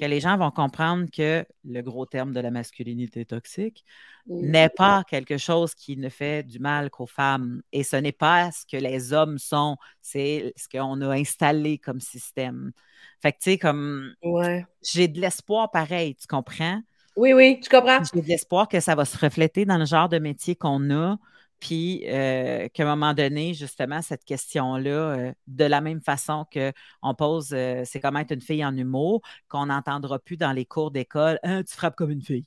que 0.00 0.06
les 0.06 0.20
gens 0.20 0.38
vont 0.38 0.50
comprendre 0.50 1.10
que 1.10 1.44
le 1.64 1.82
gros 1.82 2.06
terme 2.06 2.32
de 2.32 2.40
la 2.40 2.50
masculinité 2.50 3.26
toxique 3.26 3.84
n'est 4.26 4.70
pas 4.70 5.04
quelque 5.04 5.36
chose 5.36 5.74
qui 5.74 5.96
ne 5.98 6.08
fait 6.08 6.42
du 6.42 6.58
mal 6.58 6.88
qu'aux 6.88 7.06
femmes. 7.06 7.62
Et 7.72 7.82
ce 7.82 7.96
n'est 7.96 8.12
pas 8.12 8.50
ce 8.50 8.64
que 8.64 8.78
les 8.78 9.12
hommes 9.12 9.38
sont, 9.38 9.76
c'est 10.00 10.54
ce 10.56 10.68
qu'on 10.68 11.00
a 11.02 11.10
installé 11.14 11.76
comme 11.78 12.00
système. 12.00 12.72
Fait 13.20 13.32
que, 13.32 13.38
tu 13.38 13.50
sais, 13.50 13.58
comme. 13.58 14.14
Ouais. 14.22 14.64
J'ai 14.82 15.08
de 15.08 15.20
l'espoir 15.20 15.70
pareil, 15.70 16.14
tu 16.14 16.26
comprends? 16.26 16.80
Oui, 17.16 17.34
oui, 17.34 17.60
tu 17.62 17.68
comprends. 17.68 17.98
J'ai 18.14 18.22
de 18.22 18.28
l'espoir 18.28 18.68
que 18.68 18.80
ça 18.80 18.94
va 18.94 19.04
se 19.04 19.18
refléter 19.18 19.66
dans 19.66 19.76
le 19.76 19.84
genre 19.84 20.08
de 20.08 20.18
métier 20.18 20.54
qu'on 20.56 20.90
a, 20.90 21.18
puis 21.60 22.04
euh, 22.06 22.68
qu'à 22.68 22.82
un 22.84 22.96
moment 22.96 23.14
donné, 23.14 23.52
justement, 23.54 24.00
cette 24.02 24.24
question-là, 24.24 24.90
euh, 24.90 25.32
de 25.46 25.64
la 25.64 25.80
même 25.80 26.00
façon 26.00 26.46
qu'on 26.52 27.14
pose 27.14 27.50
euh, 27.52 27.82
c'est 27.84 28.00
comment 28.00 28.20
être 28.20 28.32
une 28.32 28.40
fille 28.40 28.64
en 28.64 28.76
humour, 28.76 29.20
qu'on 29.48 29.66
n'entendra 29.66 30.18
plus 30.18 30.38
dans 30.38 30.52
les 30.52 30.64
cours 30.64 30.90
d'école 30.90 31.38
hein, 31.42 31.62
tu 31.62 31.74
frappes 31.74 31.96
comme 31.96 32.10
une 32.10 32.22
fille. 32.22 32.46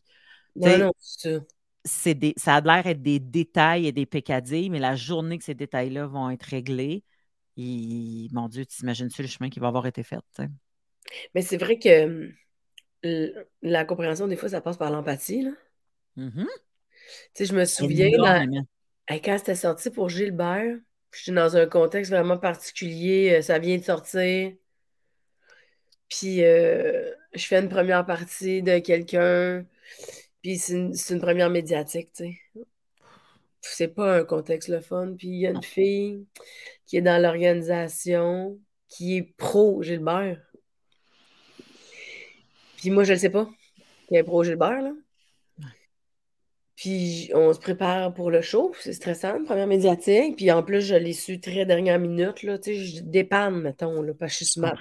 C'est 0.60 0.80
ça. 1.86 2.14
Des, 2.14 2.34
ça 2.38 2.56
a 2.56 2.62
l'air 2.62 2.88
être 2.88 3.02
des 3.02 3.20
détails 3.20 3.88
et 3.88 3.92
des 3.92 4.06
pécadilles, 4.06 4.70
mais 4.70 4.80
la 4.80 4.96
journée 4.96 5.38
que 5.38 5.44
ces 5.44 5.54
détails-là 5.54 6.08
vont 6.08 6.30
être 6.30 6.44
réglés, 6.44 7.04
mon 7.58 8.48
Dieu, 8.48 8.66
tu 8.66 8.82
imagines-tu 8.82 9.22
le 9.22 9.28
chemin 9.28 9.50
qui 9.50 9.60
va 9.60 9.68
avoir 9.68 9.86
été 9.86 10.02
fait? 10.02 10.20
Mais 11.36 11.42
c'est 11.42 11.58
vrai 11.58 11.78
que 11.78 12.32
la 13.62 13.86
compréhension, 13.86 14.28
des 14.28 14.38
fois, 14.38 14.50
ça 14.50 14.62
passe 14.62 14.78
par 14.78 14.92
l'empathie. 14.92 15.46
Mm-hmm. 16.18 16.48
Je 17.38 17.54
me 17.54 17.66
souviens, 17.66 18.10
quand 19.10 19.38
c'était 19.38 19.56
sorti 19.56 19.90
pour 19.90 20.10
Gilbert, 20.10 20.78
j'étais 21.12 21.36
dans 21.36 21.58
un 21.58 21.66
contexte 21.68 22.12
vraiment 22.12 22.38
particulier, 22.38 23.36
euh, 23.38 23.42
ça 23.42 23.60
vient 23.60 23.78
de 23.78 23.84
sortir. 23.84 24.54
Puis 26.10 26.44
euh, 26.44 27.12
je 27.34 27.46
fais 27.46 27.60
une 27.60 27.70
première 27.70 28.06
partie 28.06 28.62
de 28.62 28.80
quelqu'un, 28.80 29.66
puis 30.42 30.58
c'est 30.58 30.74
une, 30.74 31.22
première 31.22 31.50
médiatique, 31.50 32.12
tu 32.14 32.26
sais. 32.26 32.66
C'est 33.62 33.88
pas 33.88 34.18
un 34.20 34.26
contexte 34.26 34.68
le 34.70 34.82
fun. 34.82 35.16
Puis 35.18 35.30
il 35.30 35.40
y 35.40 35.48
a 35.48 35.52
une 35.52 35.64
fille 35.64 36.28
qui 36.86 36.98
est 36.98 37.02
dans 37.02 37.22
l'organisation, 37.22 38.60
qui 38.90 39.18
est 39.18 39.24
pro 39.38 39.82
Gilbert. 39.82 40.42
Puis 42.78 42.90
moi, 42.90 43.06
je 43.06 43.14
le 43.14 43.20
sais 43.20 43.30
pas. 43.30 43.50
Qui 44.10 44.16
est 44.18 44.24
pro 44.24 44.44
Gilbert, 44.44 44.82
là. 44.82 44.92
Puis 46.84 47.32
on 47.34 47.54
se 47.54 47.60
prépare 47.60 48.14
pour 48.14 48.30
le 48.30 48.42
show, 48.42 48.74
c'est 48.78 48.92
stressant, 48.92 49.42
première 49.46 49.68
médiatique. 49.68 50.36
Puis 50.36 50.52
en 50.52 50.64
plus, 50.64 50.82
je 50.82 50.96
l'ai 50.96 51.14
su 51.14 51.40
très 51.40 51.66
dernière 51.66 51.98
minute, 51.98 52.44
là, 52.44 52.58
tu 52.58 52.76
sais, 52.76 52.76
je 52.76 53.02
dépanne, 53.02 53.62
mettons, 53.62 54.02
là, 54.02 54.12
parce 54.14 54.38
que 54.38 54.44
je 54.44 54.52
suis 54.52 54.60
mal 54.60 54.78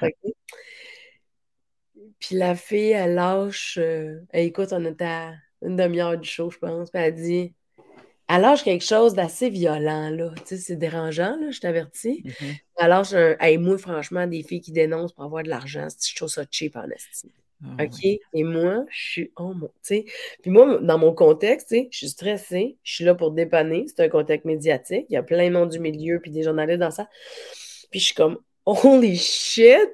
Puis 2.19 2.35
la 2.35 2.57
fille, 2.57 2.91
elle 2.91 3.15
lâche, 3.15 3.79
euh, 3.81 4.19
elle 4.31 4.47
écoute, 4.47 4.71
on 4.73 4.85
était 4.85 5.05
à 5.05 5.35
une 5.65 5.77
demi-heure 5.77 6.19
du 6.19 6.29
show, 6.29 6.51
je 6.51 6.59
pense, 6.59 6.91
puis 6.91 7.01
elle 7.01 7.15
dit, 7.15 7.55
elle 8.29 8.41
lâche 8.41 8.65
quelque 8.65 8.85
chose 8.85 9.15
d'assez 9.15 9.49
violent, 9.49 10.11
là, 10.11 10.33
tu 10.39 10.43
sais, 10.45 10.57
c'est 10.57 10.77
dérangeant, 10.77 11.37
là, 11.41 11.53
je 11.53 11.61
t'avertis. 11.61 12.25
Mm-hmm. 12.25 12.57
Elle 12.79 12.89
lâche 12.89 13.13
un, 13.13 13.37
hey, 13.39 13.59
moi, 13.59 13.79
franchement, 13.79 14.27
des 14.27 14.43
filles 14.43 14.61
qui 14.61 14.73
dénoncent 14.73 15.13
pour 15.13 15.23
avoir 15.23 15.45
de 15.45 15.49
l'argent, 15.49 15.87
je 15.89 16.17
trouve 16.17 16.29
ça 16.29 16.43
cheap 16.51 16.75
en 16.75 16.91
estime. 16.91 17.31
Ah 17.65 17.85
OK? 17.85 18.05
Et 18.05 18.45
moi, 18.45 18.85
je 18.91 19.11
suis, 19.11 19.33
oh 19.37 19.55
mon. 19.55 19.71
Puis 19.89 20.05
moi, 20.47 20.79
dans 20.81 20.99
mon 20.99 21.13
contexte, 21.13 21.73
je 21.73 21.97
suis 21.97 22.09
stressée, 22.09 22.77
je 22.83 22.95
suis 22.95 23.05
là 23.05 23.15
pour 23.15 23.31
dépanner, 23.31 23.85
c'est 23.87 24.03
un 24.03 24.09
contexte 24.09 24.47
médiatique, 24.47 25.07
il 25.09 25.15
y 25.15 25.17
a 25.17 25.23
plein 25.23 25.49
de 25.49 25.53
monde 25.53 25.69
du 25.69 25.79
milieu, 25.79 26.19
puis 26.21 26.31
des 26.31 26.43
journalistes 26.43 26.81
dans 26.81 26.91
ça. 26.91 27.09
Puis 27.91 28.01
je 28.01 28.07
suis 28.07 28.15
comme, 28.15 28.39
holy 28.67 29.17
shit! 29.17 29.91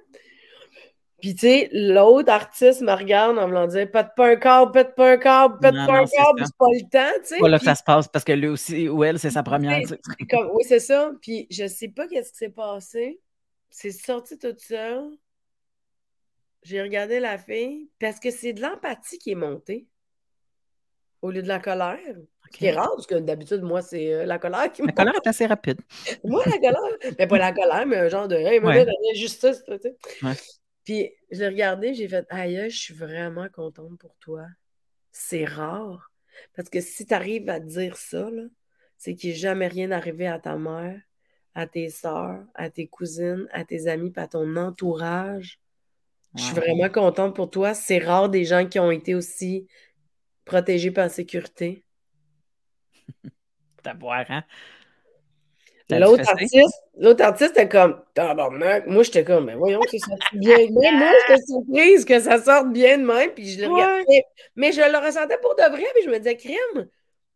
Puis 1.21 1.35
tu 1.35 1.49
sais, 1.49 1.69
l'autre 1.73 2.31
artiste 2.31 2.81
me 2.81 2.93
regarde 2.93 3.39
en 3.39 3.49
me 3.49 3.67
disant 3.67 3.87
pète 3.87 4.15
pas 4.17 4.31
un 4.31 4.37
câble, 4.37 4.71
pète 4.71 4.95
pas 4.95 5.13
un 5.13 5.17
câble, 5.17 5.59
pète 5.59 5.75
pas 5.75 5.99
un 5.99 6.07
câble, 6.07 6.45
c'est 6.45 6.57
pas 6.57 6.67
le 6.71 6.89
temps, 6.89 7.21
tu 7.23 7.27
sais. 7.27 7.39
Pas 7.41 7.49
là 7.49 7.59
que 7.59 7.65
ça 7.65 7.75
se 7.75 7.83
passe 7.83 8.07
parce 8.07 8.25
que 8.25 8.33
lui 8.33 8.47
aussi 8.47 8.89
ou 8.89 9.03
elle, 9.03 9.19
c'est 9.19 9.31
sa 9.31 9.43
première. 9.43 9.81
Comme, 10.31 10.51
oui, 10.55 10.63
c'est 10.65 10.79
ça. 10.79 11.11
Puis 11.21 11.49
je 11.51 11.67
sais 11.67 11.89
pas 11.89 12.07
qu'est-ce 12.07 12.31
qui 12.31 12.39
s'est 12.39 12.51
passé. 12.51 13.21
C'est 13.69 13.91
sorti 13.91 14.39
tout 14.39 14.55
seul. 14.59 15.11
J'ai 16.69 16.83
regardé 16.83 17.19
la 17.19 17.39
fille 17.39 17.89
parce 17.99 18.21
que 18.21 18.31
c'est 18.31 18.53
de 18.53 18.61
l'empathie 18.61 19.19
qui 19.19 19.31
est 19.31 19.35
montée 19.35 19.87
au 21.23 21.31
lieu 21.31 21.41
de 21.41 21.49
la 21.49 21.61
colère. 21.61 21.97
Ce 22.53 22.59
qui 22.59 22.67
est 22.67 22.73
rare, 22.73 22.91
parce 22.95 23.07
que 23.07 23.15
d'habitude, 23.15 23.63
moi, 23.63 23.81
c'est 23.81 24.13
euh, 24.13 24.27
la 24.27 24.39
colère 24.39 24.71
qui 24.71 24.83
me. 24.83 24.89
La 24.89 24.93
colère 24.93 25.15
est 25.15 25.27
assez 25.27 25.47
rapide. 25.47 25.81
moi, 26.25 26.43
la 26.45 26.59
colère. 26.59 27.15
Mais 27.19 27.27
pas 27.27 27.39
la 27.39 27.53
colère, 27.53 27.87
mais 27.87 27.97
un 27.97 28.09
genre 28.09 28.29
de 28.29 28.37
Hey, 28.37 28.61
moi, 28.61 28.75
ouais. 28.75 28.87
justice. 29.15 29.65
Tu 29.65 29.79
sais. 29.81 29.97
Puis 30.85 31.11
je 31.31 31.39
l'ai 31.41 31.49
regardé, 31.49 31.95
j'ai 31.95 32.07
fait 32.07 32.27
Aïe, 32.29 32.69
je 32.69 32.77
suis 32.79 32.95
vraiment 32.95 33.49
contente 33.49 33.99
pour 33.99 34.15
toi. 34.19 34.45
C'est 35.11 35.47
rare. 35.47 36.13
Parce 36.55 36.69
que 36.69 36.83
si 36.83 37.07
tu 37.07 37.15
arrives 37.15 37.49
à 37.49 37.61
dire 37.61 37.97
ça, 37.97 38.29
c'est 38.99 39.15
qu'il 39.15 39.31
n'est 39.31 39.37
jamais 39.37 39.69
rien 39.69 39.91
arrivé 39.91 40.27
à 40.27 40.39
ta 40.39 40.57
mère, 40.57 41.01
à 41.55 41.67
tes 41.67 41.89
soeurs, 41.89 42.45
à 42.55 42.69
tes 42.69 42.89
cousines, 42.89 43.49
à 43.53 43.65
tes 43.65 43.87
amis, 43.87 44.11
pas 44.11 44.25
à 44.25 44.29
ton 44.29 44.55
entourage 44.57 45.59
je 46.35 46.43
suis 46.43 46.55
vraiment 46.55 46.89
contente 46.89 47.35
pour 47.35 47.51
toi. 47.51 47.75
C'est 47.75 47.99
rare 47.99 48.29
des 48.29 48.45
gens 48.45 48.67
qui 48.67 48.79
ont 48.79 48.91
été 48.91 49.15
aussi 49.15 49.67
protégés 50.45 50.91
par 50.91 51.05
la 51.05 51.11
sécurité. 51.11 51.85
T'as 53.83 53.95
boire, 53.95 54.27
hein? 54.29 54.45
L'autre 55.91 56.29
artiste, 56.29 56.83
l'autre 56.99 57.25
artiste 57.25 57.53
était 57.53 57.69
comme 57.69 58.03
Moi, 58.87 59.03
j'étais 59.05 59.25
comme, 59.25 59.47
mais 59.47 59.55
voyons 59.55 59.81
que 59.81 59.99
ça 59.99 60.07
sorte 60.09 60.21
bien. 60.35 60.57
Mais 60.71 60.93
moi, 60.93 61.13
j'étais 61.27 61.43
surprise 61.43 62.05
que 62.05 62.21
ça 62.21 62.43
sorte 62.43 62.73
bien 62.73 62.99
de 62.99 63.05
même. 63.05 63.31
Puis 63.31 63.49
je 63.49 63.61
le 63.63 63.69
regardais. 63.69 64.25
Mais 64.55 64.73
je 64.73 64.81
le 64.81 64.99
ressentais 64.99 65.39
pour 65.41 65.55
de 65.57 65.63
vrai. 65.63 65.87
Puis 65.95 66.05
je 66.05 66.11
me 66.11 66.19
disais, 66.19 66.37
crime, 66.37 66.89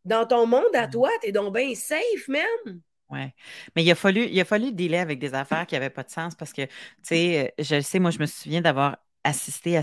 dans 0.04 0.26
ton 0.26 0.46
monde 0.46 0.74
à 0.74 0.86
toi, 0.86 1.08
t'es 1.22 1.32
donc 1.32 1.54
bien 1.54 1.74
safe, 1.74 2.28
même. 2.28 2.82
Oui. 3.12 3.30
Mais 3.76 3.84
il 3.84 3.90
a 3.90 3.94
fallu, 3.94 4.26
il 4.26 4.40
a 4.40 4.44
fallu 4.44 4.72
dealer 4.72 4.98
avec 4.98 5.18
des 5.18 5.34
affaires 5.34 5.66
qui 5.66 5.74
n'avaient 5.74 5.90
pas 5.90 6.02
de 6.02 6.10
sens 6.10 6.34
parce 6.34 6.52
que, 6.52 6.62
tu 6.62 6.70
sais, 7.02 7.54
je 7.58 7.80
sais, 7.80 7.98
moi, 7.98 8.10
je 8.10 8.18
me 8.18 8.26
souviens 8.26 8.62
d'avoir 8.62 8.96
assisté 9.22 9.76
à, 9.76 9.82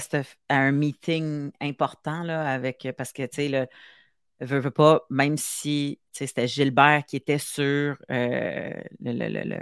un 0.49 0.71
meeting 0.71 1.51
important 1.61 2.23
là, 2.23 2.51
avec, 2.51 2.87
parce 2.97 3.13
que, 3.13 3.23
tu 3.23 3.35
sais, 3.35 3.47
le, 3.49 3.67
veux, 4.45 4.71
pas, 4.71 5.05
même 5.09 5.37
si 5.37 5.99
c'était 6.11 6.47
Gilbert 6.47 7.03
qui 7.07 7.17
était 7.17 7.37
sur 7.37 7.97
euh, 8.09 8.73
le, 8.99 9.11
le, 9.11 9.27
le, 9.27 9.59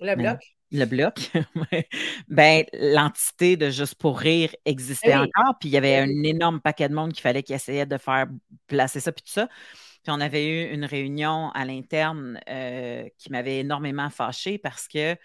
le, 0.00 0.16
bloc? 0.16 0.38
Le 0.70 0.84
bloc, 0.84 1.30
ben, 2.28 2.64
l'entité 2.72 3.56
de 3.56 3.70
Juste 3.70 3.96
pour 3.96 4.18
rire 4.18 4.54
existait 4.64 5.16
encore, 5.16 5.58
puis 5.58 5.68
il 5.68 5.72
y 5.72 5.76
avait 5.76 5.96
un 5.96 6.22
énorme 6.22 6.60
paquet 6.60 6.88
de 6.88 6.94
monde 6.94 7.12
qu'il 7.12 7.22
fallait 7.22 7.42
qu'il 7.42 7.56
essayait 7.56 7.86
de 7.86 7.98
faire 7.98 8.28
placer 8.68 9.00
ça, 9.00 9.10
puis 9.10 9.24
tout 9.24 9.32
ça. 9.32 9.48
Puis 10.02 10.12
on 10.12 10.20
avait 10.20 10.46
eu 10.46 10.72
une 10.72 10.84
réunion 10.84 11.50
à 11.50 11.64
l'interne 11.64 12.40
euh, 12.48 13.08
qui 13.18 13.30
m'avait 13.30 13.58
énormément 13.58 14.08
fâchée 14.10 14.58
parce 14.58 14.88
que, 14.88 15.16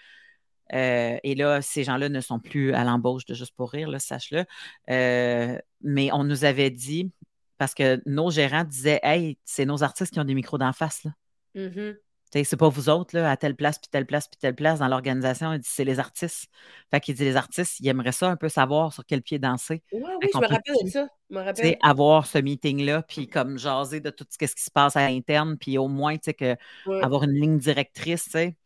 euh, 0.73 1.17
et 1.23 1.35
là, 1.35 1.61
ces 1.61 1.83
gens-là 1.83 2.09
ne 2.09 2.21
sont 2.21 2.39
plus 2.39 2.73
à 2.73 2.83
l'embauche 2.83 3.25
de 3.25 3.33
Juste 3.33 3.55
pour 3.55 3.71
rire, 3.71 3.89
sache-le, 3.99 4.45
euh, 4.89 5.57
mais 5.81 6.11
on 6.11 6.23
nous 6.23 6.43
avait 6.43 6.71
dit, 6.71 7.11
parce 7.57 7.73
que 7.73 8.01
nos 8.05 8.31
gérants 8.31 8.63
disaient, 8.63 8.99
hey, 9.03 9.37
c'est 9.45 9.65
nos 9.65 9.83
artistes 9.83 10.13
qui 10.13 10.19
ont 10.19 10.25
des 10.25 10.33
micros 10.33 10.57
d'en 10.57 10.73
face. 10.73 11.03
Là. 11.03 11.11
Mm-hmm. 11.55 11.95
C'est 12.31 12.57
pas 12.57 12.67
vous 12.67 12.89
autres, 12.89 13.17
là, 13.17 13.31
à 13.31 13.37
telle 13.37 13.55
place, 13.55 13.79
puis 13.79 13.87
telle 13.89 14.05
place, 14.05 14.27
puis 14.27 14.37
telle 14.37 14.55
place 14.55 14.79
dans 14.79 14.87
l'organisation. 14.87 15.53
Il 15.53 15.59
dit 15.59 15.69
c'est 15.71 15.85
les 15.85 15.99
artistes. 15.99 16.49
Fait 16.91 16.99
qu'il 16.99 17.15
dit 17.15 17.23
les 17.23 17.37
artistes, 17.37 17.79
ils 17.79 17.87
aimeraient 17.87 18.11
ça 18.11 18.29
un 18.29 18.35
peu 18.35 18.49
savoir 18.49 18.91
sur 18.91 19.05
quel 19.05 19.21
pied 19.21 19.39
danser. 19.39 19.81
oui, 19.93 20.01
je 20.33 20.37
me 20.37 20.47
rappelle 20.47 20.75
de 20.83 20.89
ça. 20.89 21.07
Je 21.29 21.35
me 21.35 21.41
rappelle. 21.41 21.77
Avoir 21.81 22.25
ce 22.25 22.37
meeting-là, 22.37 23.03
puis 23.03 23.27
comme 23.27 23.57
jaser 23.57 24.01
de 24.01 24.09
tout 24.09 24.25
ce 24.29 24.37
qui 24.37 24.47
se 24.47 24.71
passe 24.71 24.97
à 24.97 25.09
l'interne, 25.09 25.57
puis 25.57 25.77
au 25.77 25.87
moins, 25.87 26.17
tu 26.17 26.25
sais, 26.25 26.33
que, 26.33 26.57
avoir 27.01 27.23
une 27.23 27.33
ligne 27.33 27.57
directrice, 27.57 28.25
tu 28.25 28.31
sais. 28.31 28.57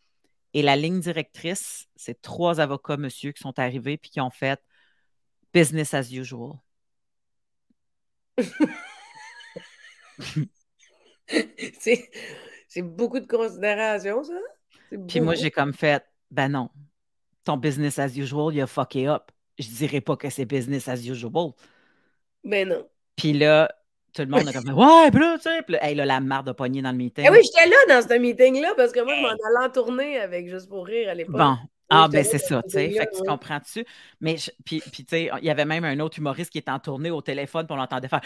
Et 0.53 0.63
la 0.63 0.75
ligne 0.75 0.99
directrice, 0.99 1.87
c'est 1.95 2.21
trois 2.21 2.59
avocats, 2.59 2.97
monsieur, 2.97 3.31
qui 3.31 3.41
sont 3.41 3.57
arrivés, 3.59 3.97
puis 3.97 4.09
qui 4.09 4.19
ont 4.19 4.31
fait 4.31 4.59
business 5.53 5.93
as 5.93 6.11
usual. 6.11 6.53
c'est 11.79 12.09
c'est 12.69 12.83
beaucoup 12.83 13.19
de 13.19 13.25
considération, 13.25 14.23
ça? 14.23 14.33
Puis 15.07 15.19
moi, 15.19 15.35
j'ai 15.35 15.51
comme 15.51 15.73
fait, 15.73 16.05
ben 16.31 16.49
non, 16.49 16.69
ton 17.43 17.57
business 17.57 17.99
as 17.99 18.15
usual, 18.15 18.53
il 18.53 18.61
a 18.61 18.67
fucké 18.67 19.07
up. 19.07 19.31
Je 19.57 19.67
dirais 19.67 20.01
pas 20.01 20.15
que 20.15 20.29
c'est 20.29 20.45
business 20.45 20.87
as 20.87 21.05
usual. 21.05 21.51
Ben 22.43 22.69
non. 22.69 22.87
Puis 23.15 23.33
là, 23.33 23.69
tout 24.13 24.21
le 24.21 24.27
monde 24.27 24.47
a 24.47 24.53
comme 24.53 24.69
Ouais, 24.77 25.11
puis 25.11 25.19
là, 25.19 25.37
tu 25.37 25.49
sais, 25.49 25.79
hey, 25.81 25.95
là, 25.95 26.05
la 26.05 26.19
marde 26.19 26.47
de 26.47 26.51
poignée 26.51 26.81
dans 26.81 26.91
le 26.91 26.97
meeting. 26.97 27.25
Eh 27.27 27.29
oui, 27.29 27.39
j'étais 27.43 27.67
là 27.67 27.75
dans 27.89 28.07
ce 28.07 28.17
meeting-là 28.17 28.73
parce 28.77 28.91
que 28.91 29.01
moi, 29.01 29.15
je 29.15 29.21
m'en 29.21 29.29
allais 29.29 29.67
en 29.67 29.69
tournée 29.69 30.19
avec 30.19 30.47
Juste 30.47 30.69
pour 30.69 30.85
rire 30.85 31.09
à 31.09 31.15
l'époque. 31.15 31.35
Bon. 31.35 31.57
Ah, 31.91 32.07
ben 32.07 32.23
c'est 32.23 32.37
ça, 32.37 32.61
tu 32.61 32.69
sais. 32.69 32.91
Fait 32.91 33.07
que 33.07 33.17
tu 33.17 33.23
comprends-tu? 33.23 33.83
Mais, 34.21 34.35
puis, 34.63 34.79
puis 34.79 35.05
tu 35.05 35.09
sais, 35.09 35.31
il 35.41 35.45
y 35.45 35.49
avait 35.49 35.65
même 35.65 35.83
un 35.83 35.99
autre 35.99 36.19
humoriste 36.19 36.51
qui 36.51 36.59
était 36.59 36.69
en 36.69 36.77
tournée 36.77 37.09
au 37.09 37.21
téléphone, 37.21 37.65
pour 37.65 37.77
l'entendait 37.77 38.07
faire. 38.07 38.21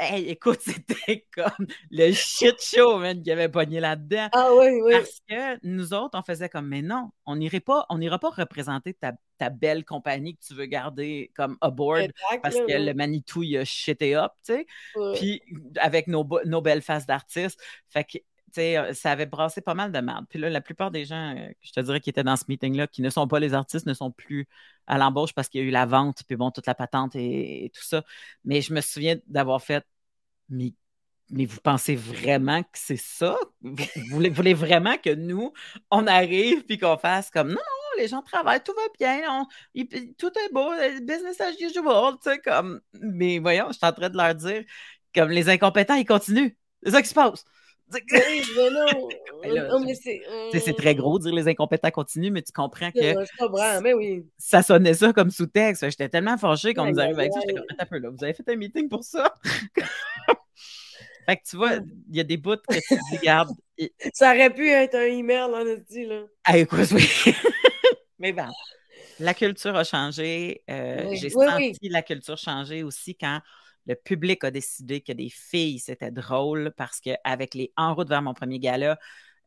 Hey, 0.00 0.28
écoute, 0.28 0.58
c'était 0.60 1.26
comme 1.32 1.66
le 1.92 2.12
shit 2.12 2.60
show, 2.60 2.98
man, 2.98 3.22
qui 3.22 3.30
avait 3.30 3.48
pogné 3.48 3.78
là-dedans. 3.78 4.28
Ah, 4.32 4.50
oui, 4.52 4.80
oui. 4.82 4.92
Parce 4.92 5.20
que 5.28 5.58
nous 5.66 5.94
autres, 5.94 6.18
on 6.18 6.22
faisait 6.22 6.48
comme, 6.48 6.66
mais 6.66 6.82
non, 6.82 7.10
on 7.24 7.36
n'irait 7.36 7.60
pas, 7.60 7.86
on 7.88 7.98
n'ira 7.98 8.18
pas 8.18 8.30
représenter 8.30 8.94
ta, 8.94 9.12
ta, 9.38 9.48
belle 9.50 9.84
compagnie 9.84 10.36
que 10.36 10.44
tu 10.44 10.54
veux 10.54 10.66
garder 10.66 11.30
comme 11.36 11.56
aboard 11.60 12.08
parce 12.42 12.56
que 12.56 12.72
le 12.72 12.94
Manitou, 12.94 13.44
il 13.44 13.58
a 13.58 13.64
shité 13.64 14.16
up, 14.16 14.32
tu 14.44 14.54
sais. 14.54 14.66
Puis 15.14 15.42
avec 15.76 16.08
nos, 16.08 16.26
nos 16.44 16.62
belles 16.62 16.82
faces 16.82 17.06
d'artistes. 17.06 17.60
Fait 17.88 18.04
que 18.04 18.18
euh, 18.56 18.92
ça 18.94 19.10
avait 19.10 19.26
brassé 19.26 19.60
pas 19.60 19.74
mal 19.74 19.92
de 19.92 19.98
merde. 20.00 20.26
Puis 20.28 20.38
là, 20.38 20.50
la 20.50 20.60
plupart 20.60 20.90
des 20.90 21.04
gens, 21.04 21.36
euh, 21.36 21.48
je 21.60 21.72
te 21.72 21.80
dirais, 21.80 22.00
qui 22.00 22.10
étaient 22.10 22.24
dans 22.24 22.36
ce 22.36 22.44
meeting-là, 22.48 22.86
qui 22.86 23.02
ne 23.02 23.10
sont 23.10 23.28
pas 23.28 23.40
les 23.40 23.54
artistes, 23.54 23.86
ne 23.86 23.94
sont 23.94 24.10
plus 24.10 24.48
à 24.86 24.98
l'embauche 24.98 25.32
parce 25.34 25.48
qu'il 25.48 25.60
y 25.60 25.64
a 25.64 25.66
eu 25.66 25.70
la 25.70 25.86
vente, 25.86 26.22
puis 26.26 26.36
bon, 26.36 26.50
toute 26.50 26.66
la 26.66 26.74
patente 26.74 27.14
et, 27.16 27.70
tout 27.74 27.82
ça. 27.82 28.04
Mais 28.44 28.60
je 28.62 28.72
me 28.72 28.80
souviens 28.80 29.16
d'avoir 29.26 29.62
fait, 29.62 29.84
mais, 30.48 30.72
vous 31.30 31.60
pensez 31.62 31.94
vraiment 31.94 32.62
que 32.62 32.68
c'est 32.74 32.96
ça? 32.96 33.36
Vous, 33.60 33.76
voulez, 34.10 34.54
vraiment 34.54 34.96
que 34.96 35.14
nous, 35.14 35.52
on 35.90 36.06
arrive 36.06 36.64
puis 36.64 36.78
qu'on 36.78 36.96
fasse 36.96 37.30
comme, 37.30 37.48
non, 37.48 37.54
non, 37.54 38.02
les 38.02 38.08
gens 38.08 38.22
travaillent, 38.22 38.62
tout 38.62 38.72
va 38.74 38.82
bien, 38.98 39.46
tout 40.18 40.30
est 40.38 40.52
beau, 40.52 40.70
business 41.02 41.40
as 41.40 41.52
usual, 41.60 42.14
tu 42.22 42.30
sais, 42.30 42.38
comme, 42.38 42.80
mais 42.94 43.40
voyons, 43.40 43.66
je 43.68 43.74
suis 43.74 43.86
en 43.86 43.92
train 43.92 44.08
de 44.08 44.16
leur 44.16 44.34
dire, 44.34 44.64
comme 45.14 45.30
les 45.30 45.48
incompétents, 45.50 45.94
ils 45.96 46.06
continuent. 46.06 46.56
C'est 46.82 46.92
ça 46.92 47.02
qui 47.02 47.08
se 47.08 47.14
passe. 47.14 47.44
C'est 50.52 50.76
très 50.76 50.94
gros 50.94 51.18
dire 51.18 51.34
les 51.34 51.48
incompétents 51.48 51.90
continuent, 51.90 52.30
mais 52.30 52.42
tu 52.42 52.52
comprends 52.52 52.90
que. 52.90 53.14
Ça 54.36 54.62
sonnait 54.62 54.94
ça 54.94 55.12
comme 55.12 55.30
sous-texte. 55.30 55.88
J'étais 55.88 56.08
tellement 56.08 56.36
fâché 56.36 56.74
qu'on 56.74 56.90
nous 56.90 57.00
arrive 57.00 57.18
avec 57.18 57.32
ça. 57.32 57.40
J'étais 57.46 57.60
un 57.78 57.86
peu 57.86 57.98
là. 57.98 58.10
Vous 58.10 58.22
avez 58.22 58.34
fait 58.34 58.48
un 58.48 58.56
meeting 58.56 58.88
pour 58.88 59.04
ça? 59.04 59.34
fait 61.26 61.36
que 61.36 61.42
tu 61.48 61.56
vois, 61.56 61.76
il 62.10 62.16
y 62.16 62.20
a 62.20 62.24
des 62.24 62.36
bouts 62.36 62.56
que 62.68 62.74
tu 62.74 62.94
dis, 63.10 63.18
garde. 63.22 63.50
Ça 64.12 64.34
aurait 64.34 64.50
pu 64.50 64.68
être 64.68 64.96
un 64.96 65.06
email, 65.06 65.46
on 65.48 65.54
a 65.54 65.76
dit, 65.76 66.06
là. 66.06 66.22
Ah, 66.44 66.58
écoute, 66.58 66.88
oui. 66.92 67.08
mais 68.18 68.32
bon. 68.32 68.48
La 69.20 69.34
culture 69.34 69.74
a 69.74 69.84
changé. 69.84 70.62
Euh, 70.70 71.14
j'ai 71.14 71.30
senti 71.30 71.88
la 71.88 72.02
culture 72.02 72.38
changer 72.38 72.82
aussi 72.82 73.16
quand 73.16 73.40
le 73.88 73.96
public 73.96 74.44
a 74.44 74.50
décidé 74.50 75.00
que 75.00 75.12
des 75.12 75.30
filles, 75.30 75.78
c'était 75.80 76.10
drôle 76.10 76.72
parce 76.76 77.00
qu'avec 77.00 77.54
les 77.54 77.72
En 77.76 77.94
route 77.94 78.08
vers 78.08 78.22
mon 78.22 78.34
premier 78.34 78.58
gala, 78.60 78.98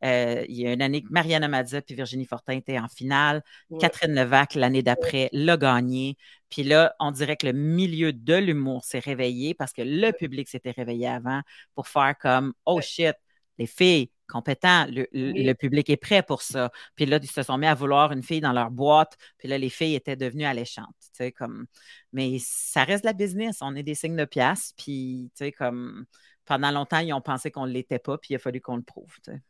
euh, 0.04 0.44
il 0.48 0.56
y 0.56 0.66
a 0.66 0.72
une 0.72 0.82
année 0.82 1.02
que 1.02 1.08
Mariana 1.10 1.46
Mazza 1.46 1.80
puis 1.80 1.94
Virginie 1.94 2.26
Fortin 2.26 2.54
étaient 2.54 2.78
en 2.78 2.88
finale. 2.88 3.42
Catherine 3.78 4.14
Levac, 4.14 4.54
l'année 4.56 4.82
d'après, 4.82 5.28
l'a 5.32 5.56
gagné. 5.56 6.16
Puis 6.50 6.64
là, 6.64 6.94
on 6.98 7.12
dirait 7.12 7.36
que 7.36 7.46
le 7.46 7.52
milieu 7.52 8.12
de 8.12 8.34
l'humour 8.34 8.84
s'est 8.84 8.98
réveillé 8.98 9.54
parce 9.54 9.72
que 9.72 9.82
le 9.82 10.10
public 10.12 10.48
s'était 10.48 10.72
réveillé 10.72 11.06
avant 11.06 11.40
pour 11.74 11.86
faire 11.86 12.16
comme 12.18 12.52
Oh 12.66 12.80
shit, 12.80 13.14
les 13.58 13.66
filles, 13.66 14.10
compétents, 14.32 14.86
le, 14.88 15.52
public 15.52 15.90
est 15.90 15.96
prêt 15.96 16.22
pour 16.22 16.42
ça. 16.42 16.72
Puis 16.96 17.04
là, 17.06 17.18
ils 17.22 17.30
se 17.30 17.42
sont 17.42 17.58
mis 17.58 17.66
à 17.66 17.74
vouloir 17.74 18.12
une 18.12 18.22
fille 18.22 18.40
dans 18.40 18.52
leur 18.52 18.70
boîte, 18.70 19.16
puis 19.36 19.46
là, 19.48 19.58
les 19.58 19.68
filles 19.68 19.94
étaient 19.94 20.16
devenues 20.16 20.46
alléchantes, 20.46 20.96
tu 21.00 21.08
sais, 21.12 21.32
comme... 21.32 21.66
Mais 22.12 22.38
ça 22.40 22.84
reste 22.84 23.04
de 23.04 23.08
la 23.08 23.12
business, 23.12 23.58
on 23.60 23.76
est 23.76 23.82
des 23.82 23.94
signes 23.94 24.16
de 24.16 24.24
pièce, 24.24 24.72
puis, 24.76 25.30
tu 25.36 25.44
sais, 25.44 25.52
comme... 25.52 26.06
Pendant 26.44 26.72
longtemps, 26.72 26.98
ils 26.98 27.12
ont 27.12 27.20
pensé 27.20 27.52
qu'on 27.52 27.66
ne 27.66 27.72
l'était 27.72 28.00
pas, 28.00 28.18
puis 28.18 28.32
il 28.32 28.36
a 28.36 28.38
fallu 28.40 28.60
qu'on 28.60 28.76
le 28.76 28.82
prouve, 28.82 29.14
tu 29.22 29.30
sais. 29.30 29.42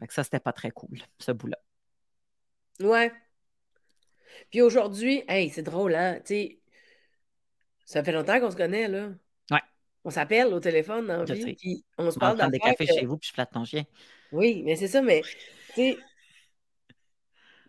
Fait 0.00 0.06
que 0.06 0.12
ça, 0.12 0.24
c'était 0.24 0.40
pas 0.40 0.52
très 0.52 0.70
cool, 0.70 0.98
ce 1.20 1.32
bout-là. 1.32 1.58
Ouais. 2.80 3.12
Puis 4.50 4.62
aujourd'hui, 4.62 5.22
hey, 5.28 5.50
c'est 5.50 5.62
drôle, 5.62 5.94
hein, 5.94 6.18
ça 7.84 8.02
fait 8.02 8.12
longtemps 8.12 8.40
qu'on 8.40 8.50
se 8.50 8.56
connaît, 8.56 8.88
là 8.88 9.10
on 10.06 10.10
s'appelle 10.10 10.54
au 10.54 10.60
téléphone 10.60 11.08
dans 11.08 11.24
vie, 11.24 11.56
puis 11.56 11.84
on 11.98 12.12
se 12.12 12.18
parle 12.18 12.36
prendre 12.36 12.52
des 12.52 12.60
cafés 12.60 12.86
chez 12.86 13.04
vous, 13.04 13.18
puis 13.18 13.26
je 13.28 13.34
flatte 13.34 13.50
ton 13.50 13.64
chien. 13.64 13.82
Oui, 14.30 14.62
mais 14.64 14.76
c'est 14.76 14.86
ça, 14.86 15.02
mais 15.02 15.20
tu 15.22 15.74
sais, 15.74 15.98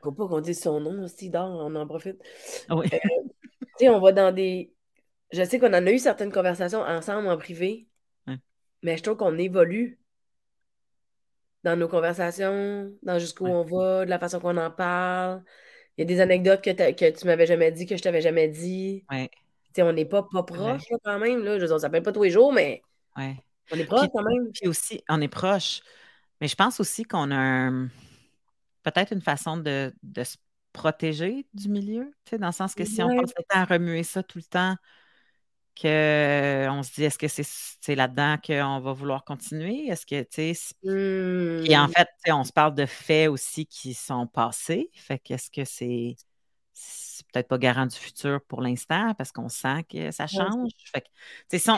faut 0.03 0.11
pas 0.11 0.27
qu'on 0.27 0.39
dise 0.39 0.61
son 0.61 0.79
nom 0.79 1.03
aussi, 1.03 1.31
dort, 1.31 1.49
on 1.49 1.73
en 1.73 1.88
profite. 1.88 2.21
Oui. 2.69 2.85
Euh, 2.93 2.97
tu 3.59 3.67
sais, 3.79 3.89
on 3.89 3.99
va 3.99 4.11
dans 4.11 4.31
des. 4.31 4.71
Je 5.31 5.43
sais 5.43 5.57
qu'on 5.57 5.73
en 5.73 5.88
a 5.88 5.91
eu 5.91 5.97
certaines 5.97 6.31
conversations 6.31 6.81
ensemble 6.81 7.27
en 7.27 7.38
privé, 7.38 7.88
mais 8.83 8.97
je 8.97 9.01
trouve 9.01 9.17
qu'on 9.17 9.35
évolue 9.39 9.99
dans 11.63 11.75
nos 11.75 11.88
conversations, 11.88 12.93
dans 13.01 13.17
jusqu'où 13.17 13.47
on 13.47 13.63
va, 13.63 14.05
de 14.05 14.11
la 14.11 14.19
façon 14.19 14.39
qu'on 14.39 14.57
en 14.57 14.69
parle. 14.69 15.43
Il 15.97 16.01
y 16.01 16.03
a 16.03 16.05
des 16.05 16.21
anecdotes 16.21 16.63
que, 16.63 16.69
que 16.69 17.19
tu 17.19 17.25
m'avais 17.25 17.47
jamais 17.47 17.71
dit, 17.71 17.88
que 17.88 17.97
je 17.97 18.03
t'avais 18.03 18.21
jamais 18.21 18.47
dit. 18.47 19.03
Ouais 19.09 19.31
on 19.82 19.93
n'est 19.93 20.05
pas, 20.05 20.23
pas 20.23 20.43
proche 20.43 20.84
quand 21.03 21.19
même. 21.19 21.43
Là. 21.43 21.59
Je 21.59 21.65
on 21.65 21.75
ne 21.75 21.80
s'appelle 21.80 22.03
pas 22.03 22.11
tous 22.11 22.23
les 22.23 22.30
jours, 22.30 22.53
mais 22.53 22.82
on 23.17 23.78
est 23.78 23.86
proche 23.86 24.07
quand 24.13 24.23
même. 24.23 24.51
Puis 24.53 24.67
aussi, 24.67 25.03
on 25.09 25.21
est 25.21 25.28
proche. 25.28 25.82
Mais 26.41 26.47
je 26.47 26.55
pense 26.55 26.80
aussi 26.80 27.03
qu'on 27.03 27.32
a 27.32 27.71
peut-être 28.84 29.11
une 29.11 29.21
façon 29.21 29.57
de, 29.57 29.93
se 30.23 30.38
protéger 30.73 31.47
du 31.53 31.69
milieu, 31.69 32.13
dans 32.32 32.47
le 32.47 32.53
sens 32.53 32.75
que 32.75 32.86
si 32.86 33.01
on 33.01 33.07
passe 33.07 33.34
le 33.36 33.43
temps 33.49 33.59
à 33.59 33.65
remuer 33.65 34.03
ça 34.03 34.21
tout 34.21 34.38
le 34.38 34.43
temps, 34.43 34.75
qu'on 35.80 36.84
se 36.84 36.93
dit 36.95 37.03
est-ce 37.03 37.17
que 37.17 37.28
c'est 37.28 37.95
là-dedans 37.95 38.38
qu'on 38.43 38.80
va 38.80 38.93
vouloir 38.93 39.23
continuer? 39.23 39.88
Est-ce 39.88 40.05
que, 40.05 40.21
tu 40.23 40.55
sais. 40.55 41.69
Et 41.69 41.78
en 41.78 41.88
mmh. 41.88 41.91
fait, 41.91 42.07
on 42.30 42.43
se 42.43 42.51
parle 42.51 42.73
de 42.73 42.86
faits 42.86 43.30
aussi 43.30 43.65
qui 43.65 43.93
sont 43.93 44.25
passés. 44.28 44.89
Fait 44.93 45.19
qu'est-ce 45.19 45.51
que 45.51 45.65
c'est 45.65 46.15
c'est 46.80 47.25
peut-être 47.28 47.47
pas 47.47 47.57
garant 47.57 47.88
du 47.88 47.95
futur 47.95 48.39
pour 48.47 48.61
l'instant 48.61 49.15
parce 49.15 49.32
qu'on 49.32 49.49
sent 49.49 49.84
que 49.91 50.11
ça 50.11 50.28
change. 50.28 50.69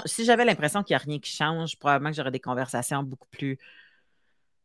si, 0.05 0.25
j'avais 0.25 0.43
l'impression 0.43 0.83
qu'il 0.83 0.93
n'y 0.93 1.01
a 1.01 1.03
rien 1.05 1.19
qui 1.19 1.31
change, 1.31 1.77
probablement 1.77 2.11
que 2.11 2.17
j'aurais 2.17 2.31
des 2.31 2.41
conversations 2.41 3.01
beaucoup 3.03 3.29
plus 3.29 3.57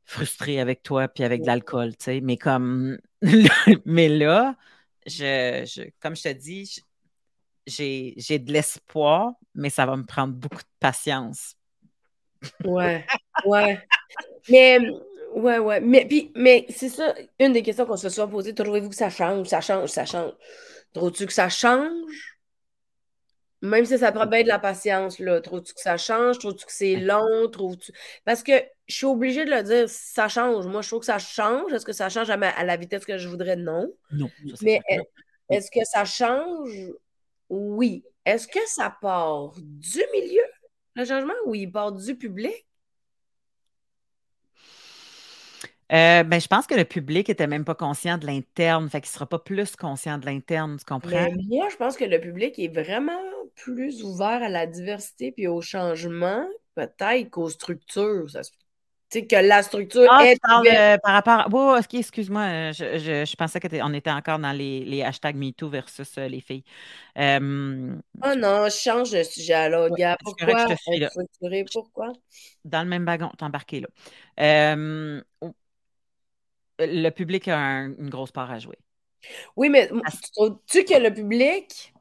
frustrées 0.05 0.61
avec 0.61 0.83
toi 0.83 1.07
puis 1.07 1.23
avec 1.23 1.43
de 1.43 1.47
l'alcool, 1.47 1.93
Mais 2.23 2.37
comme 2.37 2.99
mais 3.85 4.09
là, 4.09 4.57
je, 5.07 5.89
comme 6.01 6.17
je 6.17 6.23
te 6.25 6.33
dis, 6.33 6.83
j'ai 7.67 8.39
de 8.41 8.53
l'espoir, 8.53 9.35
mais 9.55 9.71
ça 9.71 9.87
va 9.87 9.97
me 9.97 10.05
prendre 10.05 10.35
beaucoup 10.35 10.63
de 10.63 10.69
patience. 10.81 11.55
Ouais, 12.65 13.07
ouais. 13.47 13.81
Mais 14.49 14.79
Ouais, 15.35 15.59
ouais. 15.59 15.81
Mais, 15.81 16.07
puis, 16.07 16.31
mais 16.37 16.65
c'est 16.69 16.89
ça, 16.89 17.13
une 17.41 17.53
des 17.53 17.63
questions 17.63 17.87
qu'on 17.87 17.97
se 17.97 18.09
soit 18.09 18.29
posées. 18.29 18.55
Trouvez-vous 18.55 18.91
que 18.91 18.95
ça 18.95 19.11
change, 19.11 19.49
ça 19.49 19.61
change, 19.61 19.89
ça 19.89 20.07
change? 20.07 20.33
Trouves-tu 20.93 21.27
que 21.27 21.33
ça 21.33 21.49
change? 21.49 22.39
Même 23.61 23.85
si 23.85 23.99
ça 23.99 24.13
prend 24.13 24.27
bien 24.27 24.45
de 24.45 24.49
la 24.49 24.61
patience, 24.61 25.19
là. 25.19 25.41
Trouves-tu 25.41 25.75
que 25.75 25.81
ça 25.81 25.97
change? 25.97 26.39
Trouves-tu 26.39 26.65
que 26.65 26.73
c'est 26.73 26.97
long? 26.97 27.49
Trouves-tu... 27.51 27.93
Parce 28.25 28.45
que 28.45 28.53
je 28.87 28.95
suis 28.95 29.07
obligée 29.07 29.45
de 29.45 29.51
le 29.51 29.63
dire, 29.65 29.89
ça 29.89 30.29
change. 30.29 30.67
Moi, 30.67 30.83
je 30.83 30.89
trouve 30.89 31.01
que 31.01 31.07
ça 31.07 31.19
change. 31.19 31.73
Est-ce 31.73 31.85
que 31.85 31.93
ça 31.93 32.09
change 32.09 32.31
à, 32.31 32.35
à 32.35 32.63
la 32.63 32.77
vitesse 32.77 33.05
que 33.05 33.19
je 33.19 33.29
voudrais? 33.29 33.57
Non. 33.57 33.93
Non. 34.13 34.31
Mais 34.63 34.81
est-ce 35.51 35.69
que 35.71 35.85
ça 35.85 36.05
change? 36.05 36.93
Oui. 37.49 38.05
Est-ce 38.25 38.47
que 38.47 38.65
ça 38.67 38.97
part 39.01 39.55
du 39.59 40.03
milieu, 40.13 40.45
le 40.95 41.05
changement, 41.05 41.35
ou 41.47 41.57
il 41.57 41.73
part 41.73 41.91
du 41.91 42.15
public? 42.15 42.67
Euh, 45.95 46.25
ben, 46.25 46.41
je 46.41 46.49
pense 46.49 46.67
que 46.67 46.75
le 46.75 46.85
public 46.85 47.29
n'était 47.29 47.47
même 47.47 47.65
pas 47.65 47.77
conscient 47.77 48.19
de 48.19 48.27
l'interne, 48.27 48.89
fait 48.91 49.01
qu'il 49.01 49.11
ne 49.11 49.15
sera 49.15 49.27
pas 49.27 49.39
plus 49.39 49.77
conscient 49.77 50.19
de 50.19 50.27
l'interne, 50.27 50.77
tu 50.79 50.85
comprends? 50.85 51.11
Ben, 51.11 51.37
moi, 51.49 51.69
je 51.71 51.77
pense 51.77 51.97
que 51.97 52.05
le 52.05 52.21
public 52.21 52.59
est 52.59 52.69
vraiment 52.69 53.21
plus 53.55 54.03
ouvert 54.03 54.43
à 54.43 54.49
la 54.49 54.67
diversité 54.67 55.31
puis 55.31 55.47
au 55.47 55.61
changement, 55.61 56.45
peut-être 56.75 57.31
qu'aux 57.31 57.49
structures. 57.49 58.27
tu 58.29 58.41
sais, 59.09 59.27
que 59.27 59.37
la 59.37 59.63
structure 59.63 60.09
ah, 60.11 60.27
est. 60.27 60.35
Tu 60.35 61.01
par 61.01 61.13
rapport. 61.13 61.49
Oh, 61.53 61.77
excuse-moi, 61.77 62.43
euh, 62.43 62.73
je, 62.73 63.25
je, 63.25 63.37
pensais 63.37 63.61
qu'on 63.61 63.95
était 63.95 64.11
encore 64.11 64.41
dans 64.41 64.51
les, 64.51 64.81
les 64.81 65.05
hashtags 65.05 65.37
MeToo 65.37 65.69
versus 65.69 66.19
euh, 66.19 66.27
les 66.27 66.41
filles. 66.41 66.65
oh 67.17 67.21
non, 67.21 68.65
je 68.65 68.77
change 68.77 69.13
de 69.13 69.23
sujet 69.23 69.69
là, 69.69 69.89
gars. 69.91 70.17
Pourquoi? 70.25 70.67
Pourquoi? 71.73 72.13
Dans 72.65 72.83
le 72.83 72.89
même 72.89 73.05
wagon, 73.05 73.31
t'es 73.39 73.45
embarqué 73.45 73.81
là 73.81 73.89
le 76.79 77.11
public 77.11 77.49
a 77.49 77.83
une 77.83 78.11
grosse 78.11 78.33
part 78.33 78.51
à 78.51 78.59
jouer. 78.59 78.79
Oui, 79.57 79.69
mais 79.69 79.89
trouves-tu 80.35 80.85
que 80.85 80.95
le 80.95 81.13
public 81.13 81.95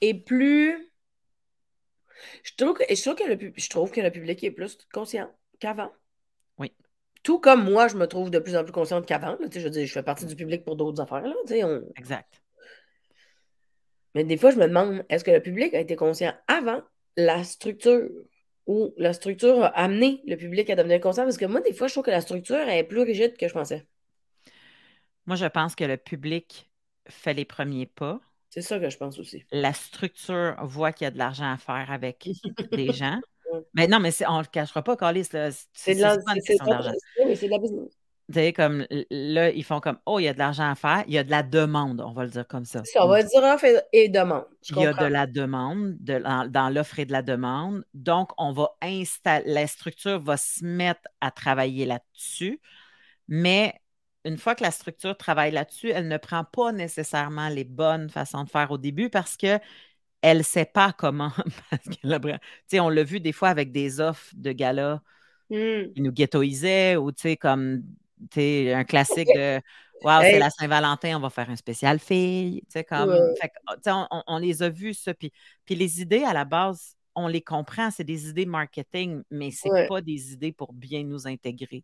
est 0.00 0.14
plus. 0.14 0.90
Je 2.42 2.52
trouve, 2.56 2.74
que, 2.74 2.84
je, 2.88 3.02
trouve 3.02 3.14
que 3.14 3.24
le, 3.24 3.52
je 3.56 3.68
trouve 3.68 3.90
que 3.90 4.00
le 4.00 4.10
public 4.10 4.42
est 4.44 4.50
plus 4.50 4.78
conscient 4.92 5.30
qu'avant. 5.58 5.90
Oui. 6.58 6.72
Tout 7.22 7.40
comme 7.40 7.64
moi, 7.64 7.88
je 7.88 7.96
me 7.96 8.06
trouve 8.06 8.30
de 8.30 8.38
plus 8.38 8.56
en 8.56 8.62
plus 8.64 8.72
consciente 8.72 9.06
qu'avant. 9.06 9.36
Je 9.50 9.60
veux 9.60 9.70
dire, 9.70 9.86
je 9.86 9.92
fais 9.92 10.02
partie 10.02 10.26
du 10.26 10.36
public 10.36 10.64
pour 10.64 10.76
d'autres 10.76 11.00
affaires. 11.00 11.22
Là, 11.22 11.34
Exact. 11.96 12.42
Mais 14.14 14.24
des 14.24 14.38
fois, 14.38 14.50
je 14.50 14.56
me 14.56 14.66
demande, 14.66 15.04
est-ce 15.10 15.24
que 15.24 15.30
le 15.30 15.42
public 15.42 15.74
a 15.74 15.80
été 15.80 15.94
conscient 15.94 16.32
avant 16.48 16.82
la 17.16 17.44
structure? 17.44 18.08
Où 18.66 18.92
la 18.96 19.12
structure 19.12 19.64
a 19.64 19.68
amené 19.68 20.22
le 20.26 20.36
public 20.36 20.68
à 20.70 20.76
devenir 20.76 21.00
conscient? 21.00 21.24
Parce 21.24 21.36
que 21.36 21.46
moi, 21.46 21.60
des 21.60 21.72
fois, 21.72 21.88
je 21.88 21.94
trouve 21.94 22.04
que 22.04 22.10
la 22.10 22.20
structure 22.20 22.68
est 22.68 22.84
plus 22.84 23.02
rigide 23.02 23.36
que 23.36 23.48
je 23.48 23.52
pensais. 23.52 23.86
Moi, 25.26 25.36
je 25.36 25.46
pense 25.46 25.74
que 25.74 25.84
le 25.84 25.96
public 25.96 26.70
fait 27.08 27.34
les 27.34 27.44
premiers 27.44 27.86
pas. 27.86 28.20
C'est 28.50 28.62
ça 28.62 28.78
que 28.78 28.88
je 28.88 28.96
pense 28.96 29.18
aussi. 29.18 29.44
La 29.52 29.72
structure 29.72 30.56
voit 30.62 30.92
qu'il 30.92 31.04
y 31.04 31.08
a 31.08 31.10
de 31.10 31.18
l'argent 31.18 31.52
à 31.52 31.56
faire 31.56 31.90
avec 31.90 32.28
des 32.72 32.92
gens. 32.92 33.20
Mais 33.74 33.86
non, 33.86 34.00
mais 34.00 34.10
on 34.26 34.38
ne 34.38 34.42
le 34.42 34.48
cachera 34.48 34.82
pas, 34.82 34.96
Carlis. 34.96 35.24
C'est 35.72 35.94
de 35.94 36.00
la 36.00 37.58
business. 37.58 37.96
Tu 38.28 38.34
sais, 38.34 38.52
comme 38.52 38.84
là, 39.10 39.50
ils 39.50 39.62
font 39.62 39.78
comme 39.78 39.98
Oh, 40.04 40.18
il 40.18 40.24
y 40.24 40.28
a 40.28 40.34
de 40.34 40.38
l'argent 40.38 40.68
à 40.68 40.74
faire, 40.74 41.04
il 41.06 41.14
y 41.14 41.18
a 41.18 41.22
de 41.22 41.30
la 41.30 41.44
demande, 41.44 42.00
on 42.00 42.12
va 42.12 42.24
le 42.24 42.30
dire 42.30 42.46
comme 42.46 42.64
ça. 42.64 42.82
on 42.96 43.08
va 43.08 43.22
dire 43.22 43.42
offre 43.42 43.66
et 43.92 44.08
demande. 44.08 44.44
il 44.68 44.78
y 44.78 44.86
a 44.86 44.92
de 44.92 45.04
la 45.04 45.26
demande 45.28 45.96
dans, 46.00 46.74
l'offre 46.74 46.98
et 46.98 47.04
de 47.04 47.12
la 47.12 47.22
demande. 47.22 47.84
Donc, 47.94 48.32
on 48.36 48.52
va 48.52 48.70
installer, 48.82 49.52
la 49.52 49.66
structure 49.68 50.20
va 50.20 50.36
se 50.36 50.64
mettre 50.64 51.02
à 51.20 51.30
travailler 51.30 51.86
là-dessus. 51.86 52.60
Mais 53.28 53.74
une 54.24 54.38
fois 54.38 54.56
que 54.56 54.64
la 54.64 54.72
structure 54.72 55.16
travaille 55.16 55.52
là-dessus, 55.52 55.90
elle 55.90 56.08
ne 56.08 56.16
prend 56.16 56.42
pas 56.42 56.72
nécessairement 56.72 57.48
les 57.48 57.64
bonnes 57.64 58.10
façons 58.10 58.42
de 58.42 58.50
faire 58.50 58.72
au 58.72 58.78
début 58.78 59.08
parce 59.08 59.36
que 59.36 59.60
elle 60.20 60.38
ne 60.38 60.42
sait 60.42 60.64
pas 60.64 60.92
comment. 60.92 61.30
on 62.74 62.88
l'a 62.88 63.04
vu 63.04 63.20
des 63.20 63.32
fois 63.32 63.50
avec 63.50 63.70
des 63.70 64.00
offres 64.00 64.32
de 64.34 64.50
gala 64.50 65.00
mmh. 65.50 65.92
qui 65.94 66.02
nous 66.02 66.10
ghettoisaient 66.10 66.96
ou 66.96 67.12
comme 67.40 67.82
un 68.38 68.84
classique 68.84 69.28
de 69.34 69.60
Wow, 70.02 70.20
c'est 70.20 70.38
la 70.38 70.50
Saint-Valentin, 70.50 71.16
on 71.16 71.20
va 71.20 71.30
faire 71.30 71.48
un 71.48 71.56
spécial 71.56 71.98
fille. 71.98 72.62
Comme, 72.88 73.14
on, 74.26 74.38
les 74.38 74.62
a 74.62 74.68
vus, 74.68 74.94
ça. 74.94 75.14
Puis, 75.14 75.32
puis 75.64 75.74
les 75.74 76.02
idées, 76.02 76.22
à 76.22 76.34
la 76.34 76.44
base, 76.44 76.96
on 77.14 77.28
les 77.28 77.40
comprend, 77.40 77.90
c'est 77.90 78.04
des 78.04 78.28
idées 78.28 78.46
marketing, 78.46 79.22
mais 79.30 79.50
c'est 79.50 79.70
n'est 79.70 79.86
pas 79.86 80.02
des 80.02 80.32
idées 80.32 80.52
pour 80.52 80.72
bien 80.72 81.02
nous 81.02 81.26
intégrer. 81.26 81.82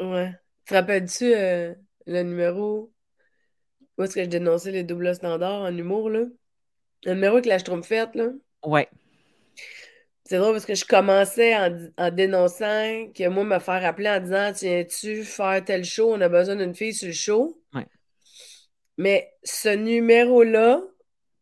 Ouais. 0.00 0.34
Te 0.64 0.74
rappelles-tu 0.74 1.34
euh, 1.34 1.74
le 2.06 2.22
numéro 2.22 2.90
où 3.98 4.02
est-ce 4.02 4.14
que 4.14 4.24
je 4.24 4.28
dénonçais 4.28 4.70
les 4.70 4.82
doubles 4.82 5.14
standards 5.14 5.62
en 5.62 5.76
humour, 5.76 6.08
là? 6.08 6.24
Le 7.04 7.14
numéro 7.14 7.34
avec 7.34 7.46
la 7.46 7.58
Schtroumpfette, 7.58 8.14
là? 8.14 8.28
Ouais. 8.64 8.88
C'est 10.30 10.38
drôle 10.38 10.52
parce 10.52 10.64
que 10.64 10.76
je 10.76 10.84
commençais 10.84 11.56
en, 11.56 12.10
dénonçant 12.12 13.08
que 13.12 13.26
moi, 13.26 13.42
me 13.42 13.58
faire 13.58 13.84
appeler 13.84 14.10
en 14.10 14.20
disant 14.20 14.52
Tiens-tu 14.54 15.24
faire 15.24 15.64
tel 15.64 15.84
show, 15.84 16.14
on 16.14 16.20
a 16.20 16.28
besoin 16.28 16.54
d'une 16.54 16.72
fille 16.72 16.94
sur 16.94 17.08
le 17.08 17.12
show. 17.12 17.60
Ouais. 17.74 17.84
Mais 18.96 19.34
ce 19.42 19.70
numéro-là 19.70 20.82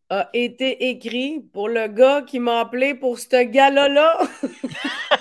a 0.09 0.30
été 0.32 0.89
écrit 0.89 1.39
pour 1.53 1.68
le 1.68 1.86
gars 1.89 2.22
qui 2.22 2.39
m'a 2.39 2.61
appelé 2.61 2.95
pour 2.95 3.18
ce 3.18 3.45
gars-là. 3.45 4.20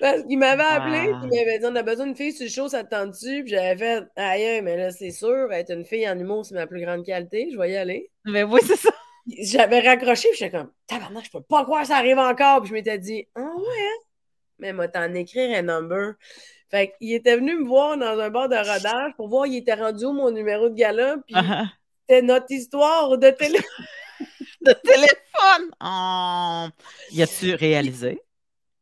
Parce 0.00 0.22
qu'il 0.22 0.38
m'avait 0.38 0.62
appelé, 0.62 1.12
il 1.24 1.28
m'avait 1.28 1.58
dit 1.58 1.66
on 1.66 1.76
a 1.76 1.82
besoin 1.82 2.06
d'une 2.06 2.16
fille 2.16 2.32
sur 2.32 2.44
le 2.44 2.50
show, 2.50 2.68
ça 2.68 2.84
te 2.84 2.90
tente-tu? 2.90 3.44
Puis 3.44 3.52
j'avais 3.52 3.76
fait 3.76 4.04
aïe, 4.16 4.62
mais 4.62 4.76
là, 4.76 4.90
c'est 4.90 5.10
sûr, 5.10 5.52
être 5.52 5.70
une 5.70 5.84
fille 5.84 6.08
en 6.08 6.18
humour, 6.18 6.44
c'est 6.46 6.54
ma 6.54 6.66
plus 6.66 6.80
grande 6.80 7.04
qualité, 7.04 7.50
je 7.52 7.58
vais 7.58 7.72
y 7.72 7.76
aller. 7.76 8.10
Mais 8.24 8.42
oui, 8.42 8.60
c'est 8.66 8.76
ça. 8.76 8.90
J'avais 9.26 9.80
raccroché, 9.80 10.28
puis 10.30 10.38
j'étais 10.38 10.56
comme 10.56 10.72
tabarnak, 10.86 11.26
je 11.26 11.30
peux 11.30 11.42
pas 11.42 11.64
croire 11.64 11.82
que 11.82 11.88
ça 11.88 11.96
arrive 11.96 12.18
encore. 12.18 12.60
Puis 12.60 12.70
je 12.70 12.74
m'étais 12.74 12.98
dit 12.98 13.28
ah 13.34 13.40
ouais, 13.40 13.46
hein? 13.46 14.04
mais 14.58 14.72
moi, 14.72 14.88
t'en 14.88 15.12
écrire 15.14 15.56
un 15.56 15.62
number. 15.62 16.14
Fait 16.70 16.94
qu'il 16.96 17.12
était 17.12 17.36
venu 17.36 17.56
me 17.56 17.66
voir 17.66 17.98
dans 17.98 18.18
un 18.18 18.30
bar 18.30 18.48
de 18.48 18.56
rodage 18.56 19.12
pour 19.16 19.28
voir 19.28 19.46
il 19.46 19.56
était 19.56 19.74
rendu 19.74 20.04
où 20.06 20.12
mon 20.12 20.30
numéro 20.30 20.68
de 20.68 20.74
gala, 20.74 21.16
puis 21.26 21.34
uh-huh. 21.34 21.66
c'était 22.08 22.22
notre 22.22 22.50
histoire 22.50 23.18
de 23.18 23.30
télé. 23.30 23.58
de 24.62 24.72
téléphone! 24.72 25.70
Oh. 25.82 26.66
Y 27.12 27.22
a-tu 27.22 27.54
réalisé? 27.54 28.22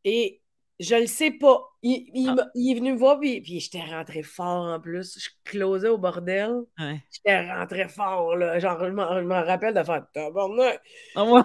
Et 0.05 0.39
je 0.79 0.95
le 0.95 1.07
sais 1.07 1.31
pas. 1.31 1.61
Il, 1.81 2.29
ah. 2.29 2.47
il, 2.55 2.71
est 2.71 2.79
venu 2.79 2.93
me 2.93 2.97
voir, 2.97 3.19
puis, 3.19 3.41
puis 3.41 3.59
j'étais 3.59 3.81
rentré 3.81 4.23
fort 4.23 4.65
en 4.65 4.79
plus. 4.79 5.19
Je 5.19 5.29
closais 5.43 5.89
au 5.89 5.97
bordel. 5.97 6.61
J'étais 7.11 7.51
rentré 7.51 7.87
fort, 7.87 8.35
là. 8.35 8.59
Genre, 8.59 8.85
je 8.85 8.91
m'en 8.91 9.43
rappelle 9.43 9.73
de 9.73 9.83
faire 9.83 10.05
tabarnak. 10.13 10.81
Ah, 11.15 11.25
ouais. 11.25 11.41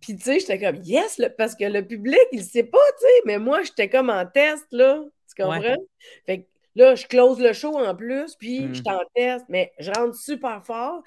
Puis, 0.00 0.16
tu 0.16 0.22
sais, 0.22 0.38
j'étais 0.38 0.60
comme 0.60 0.82
yes, 0.84 1.20
parce 1.36 1.54
que 1.54 1.64
le 1.64 1.84
public, 1.86 2.20
il 2.32 2.42
sait 2.42 2.64
pas, 2.64 2.78
tu 2.98 3.06
sais. 3.06 3.22
Mais 3.26 3.38
moi, 3.38 3.62
j'étais 3.62 3.88
comme 3.88 4.10
en 4.10 4.26
test, 4.26 4.66
là. 4.70 5.02
Tu 5.28 5.42
comprends? 5.42 5.76
Fait 6.26 6.42
que 6.42 6.46
là, 6.76 6.94
je 6.94 7.06
close 7.06 7.40
le 7.40 7.52
show 7.52 7.78
en 7.78 7.94
plus, 7.94 8.34
puis 8.36 8.74
je 8.74 8.82
mm. 8.82 8.88
en 8.88 9.00
test, 9.14 9.44
mais 9.48 9.72
je 9.78 9.90
rentre 9.90 10.14
super 10.14 10.64
fort. 10.64 11.02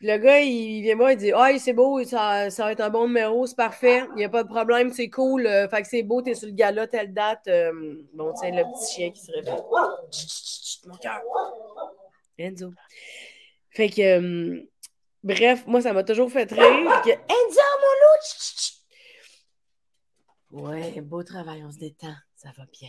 Puis 0.00 0.08
le 0.08 0.16
gars, 0.16 0.40
il 0.40 0.80
vient 0.80 0.96
moi, 0.96 1.12
il 1.12 1.18
dit 1.18 1.30
Ah, 1.30 1.50
c'est 1.58 1.74
beau, 1.74 2.02
ça, 2.04 2.48
ça, 2.48 2.64
va 2.64 2.72
être 2.72 2.80
un 2.80 2.88
bon 2.88 3.06
numéro, 3.06 3.46
c'est 3.46 3.54
parfait, 3.54 4.04
il 4.12 4.16
n'y 4.16 4.24
a 4.24 4.30
pas 4.30 4.44
de 4.44 4.48
problème, 4.48 4.94
c'est 4.94 5.10
cool. 5.10 5.46
Euh, 5.46 5.68
fait 5.68 5.82
que 5.82 5.88
c'est 5.88 6.02
beau, 6.02 6.22
t'es 6.22 6.34
sur 6.34 6.48
le 6.48 6.54
gala, 6.54 6.86
telle 6.86 7.12
date. 7.12 7.46
Euh, 7.48 7.96
bon, 8.14 8.32
tiens, 8.32 8.50
le 8.50 8.62
petit 8.62 8.94
chien 8.94 9.10
qui 9.10 9.20
se 9.20 9.30
réveille. 9.30 9.60
Mon 10.86 10.96
cœur. 10.96 11.20
Enzo. 12.38 12.72
Fait 13.68 13.90
que, 13.90 14.00
euh, 14.00 14.62
bref, 15.22 15.66
moi, 15.66 15.82
ça 15.82 15.92
m'a 15.92 16.02
toujours 16.02 16.32
fait 16.32 16.50
rire. 16.50 17.02
Que, 17.04 17.10
Enzo, 17.28 17.60
mon 17.82 17.92
loup! 20.62 20.70
Ouais, 20.70 20.98
beau 21.02 21.22
travail, 21.22 21.62
on 21.62 21.70
se 21.70 21.78
détend, 21.78 22.14
ça 22.36 22.48
va 22.56 22.64
bien. 22.72 22.88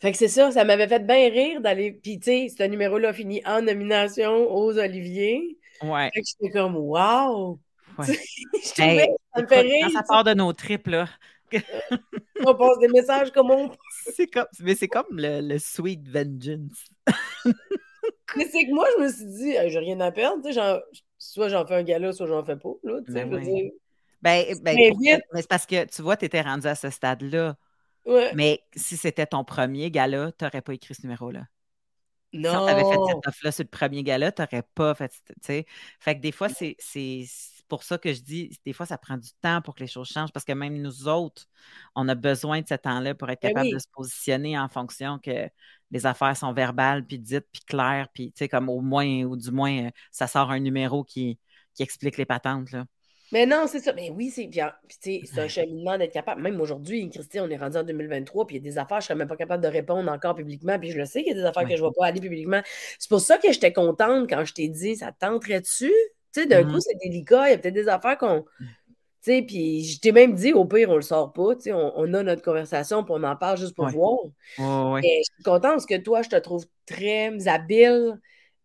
Fait 0.00 0.12
que 0.12 0.16
c'est 0.16 0.28
ça, 0.28 0.52
ça 0.52 0.62
m'avait 0.62 0.86
fait 0.86 1.04
bien 1.04 1.30
rire 1.30 1.60
d'aller. 1.60 1.90
Puis, 1.90 2.20
tu 2.20 2.26
sais, 2.26 2.46
ce 2.56 2.62
numéro-là 2.62 3.12
fini 3.12 3.42
en 3.44 3.60
nomination 3.60 4.54
aux 4.54 4.78
Olivier. 4.78 5.58
Ouais. 5.82 6.10
Fait 6.14 6.20
que 6.20 6.26
j'étais 6.26 6.58
comme, 6.58 6.76
wow! 6.76 7.58
Ouais. 7.98 8.06
ça 8.62 8.86
me 8.86 9.46
fait 9.46 9.60
rire. 9.60 9.90
Ça 9.92 10.02
part 10.02 10.24
de 10.24 10.34
nos 10.34 10.52
tripes, 10.52 10.88
là. 10.88 11.08
on 12.44 12.54
passe 12.54 12.78
des 12.78 12.88
messages 12.88 13.32
comme 13.32 13.50
on. 13.50 13.70
C'est 14.14 14.26
comme, 14.26 14.46
mais 14.60 14.74
c'est 14.74 14.88
comme 14.88 15.06
le, 15.12 15.40
le, 15.40 15.58
sweet 15.58 16.06
vengeance. 16.08 16.90
mais 18.36 18.46
c'est 18.50 18.66
que 18.66 18.74
moi, 18.74 18.86
je 18.96 19.02
me 19.02 19.08
suis 19.10 19.26
dit, 19.26 19.54
j'ai 19.68 19.78
rien 19.78 19.98
à 20.00 20.12
perdre. 20.12 20.42
Soit 21.18 21.48
j'en 21.48 21.66
fais 21.66 21.74
un 21.74 21.82
gala, 21.82 22.12
soit 22.12 22.26
j'en 22.26 22.44
fais 22.44 22.56
pas. 22.56 22.74
Là, 22.84 23.00
tu 23.04 23.12
sais, 23.12 23.24
ben, 23.24 23.34
ouais. 23.34 23.72
ben, 24.22 24.44
ben 24.62 24.94
mais 25.00 25.20
c'est 25.34 25.48
parce 25.48 25.66
que 25.66 25.84
tu 25.84 26.02
vois, 26.02 26.16
tu 26.16 26.24
étais 26.24 26.40
rendu 26.40 26.66
à 26.66 26.74
ce 26.74 26.90
stade-là. 26.90 27.56
Ouais. 28.04 28.32
Mais 28.34 28.60
si 28.74 28.96
c'était 28.96 29.26
ton 29.26 29.44
premier 29.44 29.90
gala, 29.90 30.32
tu 30.32 30.44
n'aurais 30.44 30.62
pas 30.62 30.74
écrit 30.74 30.94
ce 30.94 31.02
numéro-là. 31.02 31.46
Non. 32.32 32.50
Si 32.50 32.56
tu 32.66 32.70
avais 32.70 32.84
fait 32.84 32.98
cette 33.08 33.26
offre-là 33.26 33.52
sur 33.52 33.64
le 33.64 33.68
premier 33.68 34.02
gala, 34.02 34.32
tu 34.32 34.42
n'aurais 34.42 34.62
pas 34.74 34.94
fait. 34.94 35.12
Fait 36.00 36.16
que 36.16 36.20
des 36.20 36.32
fois, 36.32 36.48
c'est 36.48 36.76
pour 37.68 37.82
ça 37.82 37.98
que 37.98 38.12
je 38.12 38.20
dis, 38.20 38.58
des 38.64 38.72
fois, 38.72 38.86
ça 38.86 38.98
prend 38.98 39.16
du 39.16 39.30
temps 39.40 39.60
pour 39.62 39.74
que 39.74 39.80
les 39.80 39.86
choses 39.86 40.08
changent 40.08 40.32
parce 40.32 40.44
que 40.44 40.52
même 40.52 40.80
nous 40.80 41.06
autres, 41.06 41.46
on 41.94 42.08
a 42.08 42.14
besoin 42.14 42.62
de 42.62 42.66
ce 42.66 42.74
temps-là 42.74 43.14
pour 43.14 43.30
être 43.30 43.42
ben 43.42 43.50
capable 43.50 43.70
de 43.72 43.78
se 43.78 43.86
positionner 43.92 44.58
en 44.58 44.68
fonction 44.68 45.18
que 45.18 45.48
les 45.90 46.06
affaires 46.06 46.36
sont 46.36 46.52
verbales, 46.52 47.06
puis 47.06 47.18
dites, 47.18 47.46
puis 47.52 47.62
claires, 47.66 48.08
puis 48.12 48.32
comme 48.50 48.68
au 48.68 48.80
moins, 48.80 49.22
ou 49.24 49.36
du 49.36 49.50
moins, 49.50 49.86
euh, 49.86 49.90
ça 50.10 50.26
sort 50.26 50.50
un 50.50 50.60
numéro 50.60 51.04
qui, 51.04 51.38
qui 51.74 51.82
explique 51.82 52.16
les 52.16 52.26
patentes. 52.26 52.72
Là. 52.72 52.84
Mais 53.32 53.44
non, 53.46 53.66
c'est 53.66 53.80
ça. 53.80 53.92
Mais 53.92 54.10
oui, 54.10 54.30
c'est 54.30 54.48
c'est 55.00 55.38
un 55.38 55.48
cheminement 55.48 55.98
d'être 55.98 56.12
capable. 56.12 56.40
Même 56.40 56.60
aujourd'hui, 56.60 57.08
Christy, 57.10 57.40
on 57.40 57.48
est 57.50 57.56
rendu 57.56 57.76
en 57.76 57.82
2023, 57.82 58.46
puis 58.46 58.56
il 58.56 58.64
y 58.64 58.68
a 58.68 58.70
des 58.70 58.78
affaires, 58.78 59.00
je 59.00 59.04
ne 59.04 59.08
serais 59.08 59.14
même 59.16 59.28
pas 59.28 59.36
capable 59.36 59.62
de 59.62 59.68
répondre 59.68 60.10
encore 60.10 60.34
publiquement, 60.34 60.78
puis 60.78 60.90
je 60.90 60.98
le 60.98 61.04
sais 61.04 61.22
qu'il 61.22 61.36
y 61.36 61.38
a 61.38 61.40
des 61.40 61.46
affaires 61.46 61.64
que 61.68 61.76
je 61.76 61.82
ne 61.82 61.88
vais 61.88 61.94
pas 61.96 62.06
aller 62.06 62.20
publiquement. 62.20 62.62
C'est 62.98 63.08
pour 63.08 63.20
ça 63.20 63.38
que 63.38 63.52
j'étais 63.52 63.72
contente 63.72 64.28
quand 64.28 64.44
je 64.44 64.54
t'ai 64.54 64.68
dit, 64.68 64.96
ça 64.96 65.12
tenterait-tu? 65.12 65.92
Tu 66.32 66.42
sais, 66.42 66.46
d'un 66.46 66.64
coup, 66.64 66.76
mm-hmm. 66.76 66.80
c'est 66.80 66.98
délicat, 67.02 67.48
il 67.48 67.50
y 67.52 67.54
a 67.54 67.58
peut-être 67.58 67.74
des 67.74 67.88
affaires 67.88 68.16
qu'on. 68.16 68.44
Mm. 68.60 68.66
Tu 69.20 69.32
sais, 69.32 69.42
puis 69.42 69.84
je 69.84 70.00
t'ai 70.00 70.12
même 70.12 70.34
dit, 70.34 70.52
au 70.52 70.64
pire, 70.64 70.90
on 70.90 70.96
le 70.96 71.02
sort 71.02 71.32
pas, 71.32 71.56
tu 71.56 71.62
sais, 71.62 71.72
on, 71.72 72.14
a 72.14 72.22
notre 72.22 72.42
conversation, 72.42 73.02
puis 73.02 73.12
on 73.16 73.24
en 73.24 73.36
parle 73.36 73.58
juste 73.58 73.74
pour 73.74 73.88
voir. 73.88 74.20
Ouais, 74.92 75.02
je 75.02 75.32
suis 75.34 75.42
contente 75.42 75.72
parce 75.72 75.86
que 75.86 75.98
toi, 75.98 76.22
je 76.22 76.28
te 76.28 76.36
trouve 76.36 76.64
très 76.86 77.48
habile, 77.48 78.18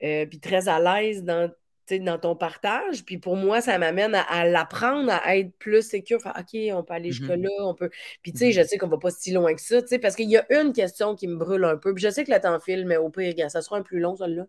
euh, 0.03 0.25
puis 0.27 0.39
très 0.39 0.69
à 0.69 0.79
l'aise 0.79 1.23
dans 1.23 1.51
dans 1.91 2.17
ton 2.17 2.35
partage. 2.35 3.03
Puis 3.05 3.17
pour 3.17 3.35
moi, 3.35 3.61
ça 3.61 3.77
m'amène 3.77 4.15
à, 4.15 4.45
l'apprendre, 4.45 5.11
à 5.11 5.37
être 5.37 5.51
plus 5.57 5.81
sécure. 5.81 6.19
OK, 6.25 6.57
on 6.71 6.83
peut 6.83 6.93
aller 6.93 7.09
mmh 7.09 7.13
jusque-là, 7.13 7.49
on 7.59 7.73
peut. 7.73 7.89
Puis 8.21 8.31
tu 8.31 8.39
sais, 8.39 8.49
mmh 8.49 8.51
je 8.51 8.67
sais 8.67 8.77
qu'on 8.77 8.87
va 8.87 8.97
pas 8.97 9.11
si 9.11 9.31
loin 9.31 9.53
que 9.53 9.61
ça, 9.61 9.81
parce 10.01 10.15
qu'il 10.15 10.29
y 10.29 10.37
a 10.37 10.61
une 10.61 10.73
question 10.73 11.15
qui 11.15 11.27
me 11.27 11.35
brûle 11.35 11.63
un 11.65 11.77
peu. 11.77 11.93
Puis 11.93 12.03
je 12.03 12.09
sais 12.09 12.23
que 12.23 12.31
le 12.31 12.39
temps 12.39 12.59
file, 12.59 12.85
mais 12.85 12.97
au 12.97 13.09
pire, 13.09 13.33
ça 13.49 13.61
sera 13.61 13.77
un 13.77 13.81
plus 13.81 13.99
long, 13.99 14.15
celle-là. 14.15 14.47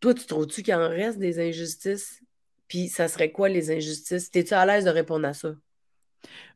Toi, 0.00 0.14
tu 0.14 0.26
trouves-tu 0.26 0.62
qu'il 0.62 0.74
en 0.74 0.88
reste 0.88 1.18
des 1.18 1.40
injustices? 1.40 2.22
Puis 2.68 2.88
ça 2.88 3.08
serait 3.08 3.32
quoi 3.32 3.48
les 3.48 3.70
injustices? 3.70 4.30
T'es-tu 4.30 4.54
à 4.54 4.64
l'aise 4.66 4.84
de 4.84 4.90
répondre 4.90 5.26
à 5.26 5.34
ça? 5.34 5.54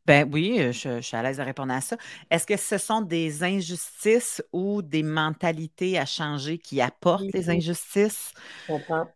Ben 0.07 0.29
oui, 0.33 0.61
euh, 0.61 0.73
je, 0.73 1.01
suis 1.01 1.17
à 1.17 1.23
l'aise 1.23 1.37
de 1.37 1.43
répondre 1.43 1.73
à 1.73 1.81
ça. 1.81 1.97
Est-ce 2.31 2.47
que 2.47 2.57
ce 2.57 2.77
sont 2.79 3.03
des 3.03 3.45
injustices 3.45 4.43
ou 4.53 4.83
des 4.83 5.03
mentalités 5.03 5.99
à 5.99 6.07
changer 6.07 6.59
qui 6.59 6.81
apportent 6.81 7.33
les 7.33 7.51
injustices? 7.51 8.33
Je 8.69 8.73
comprends. 8.73 9.07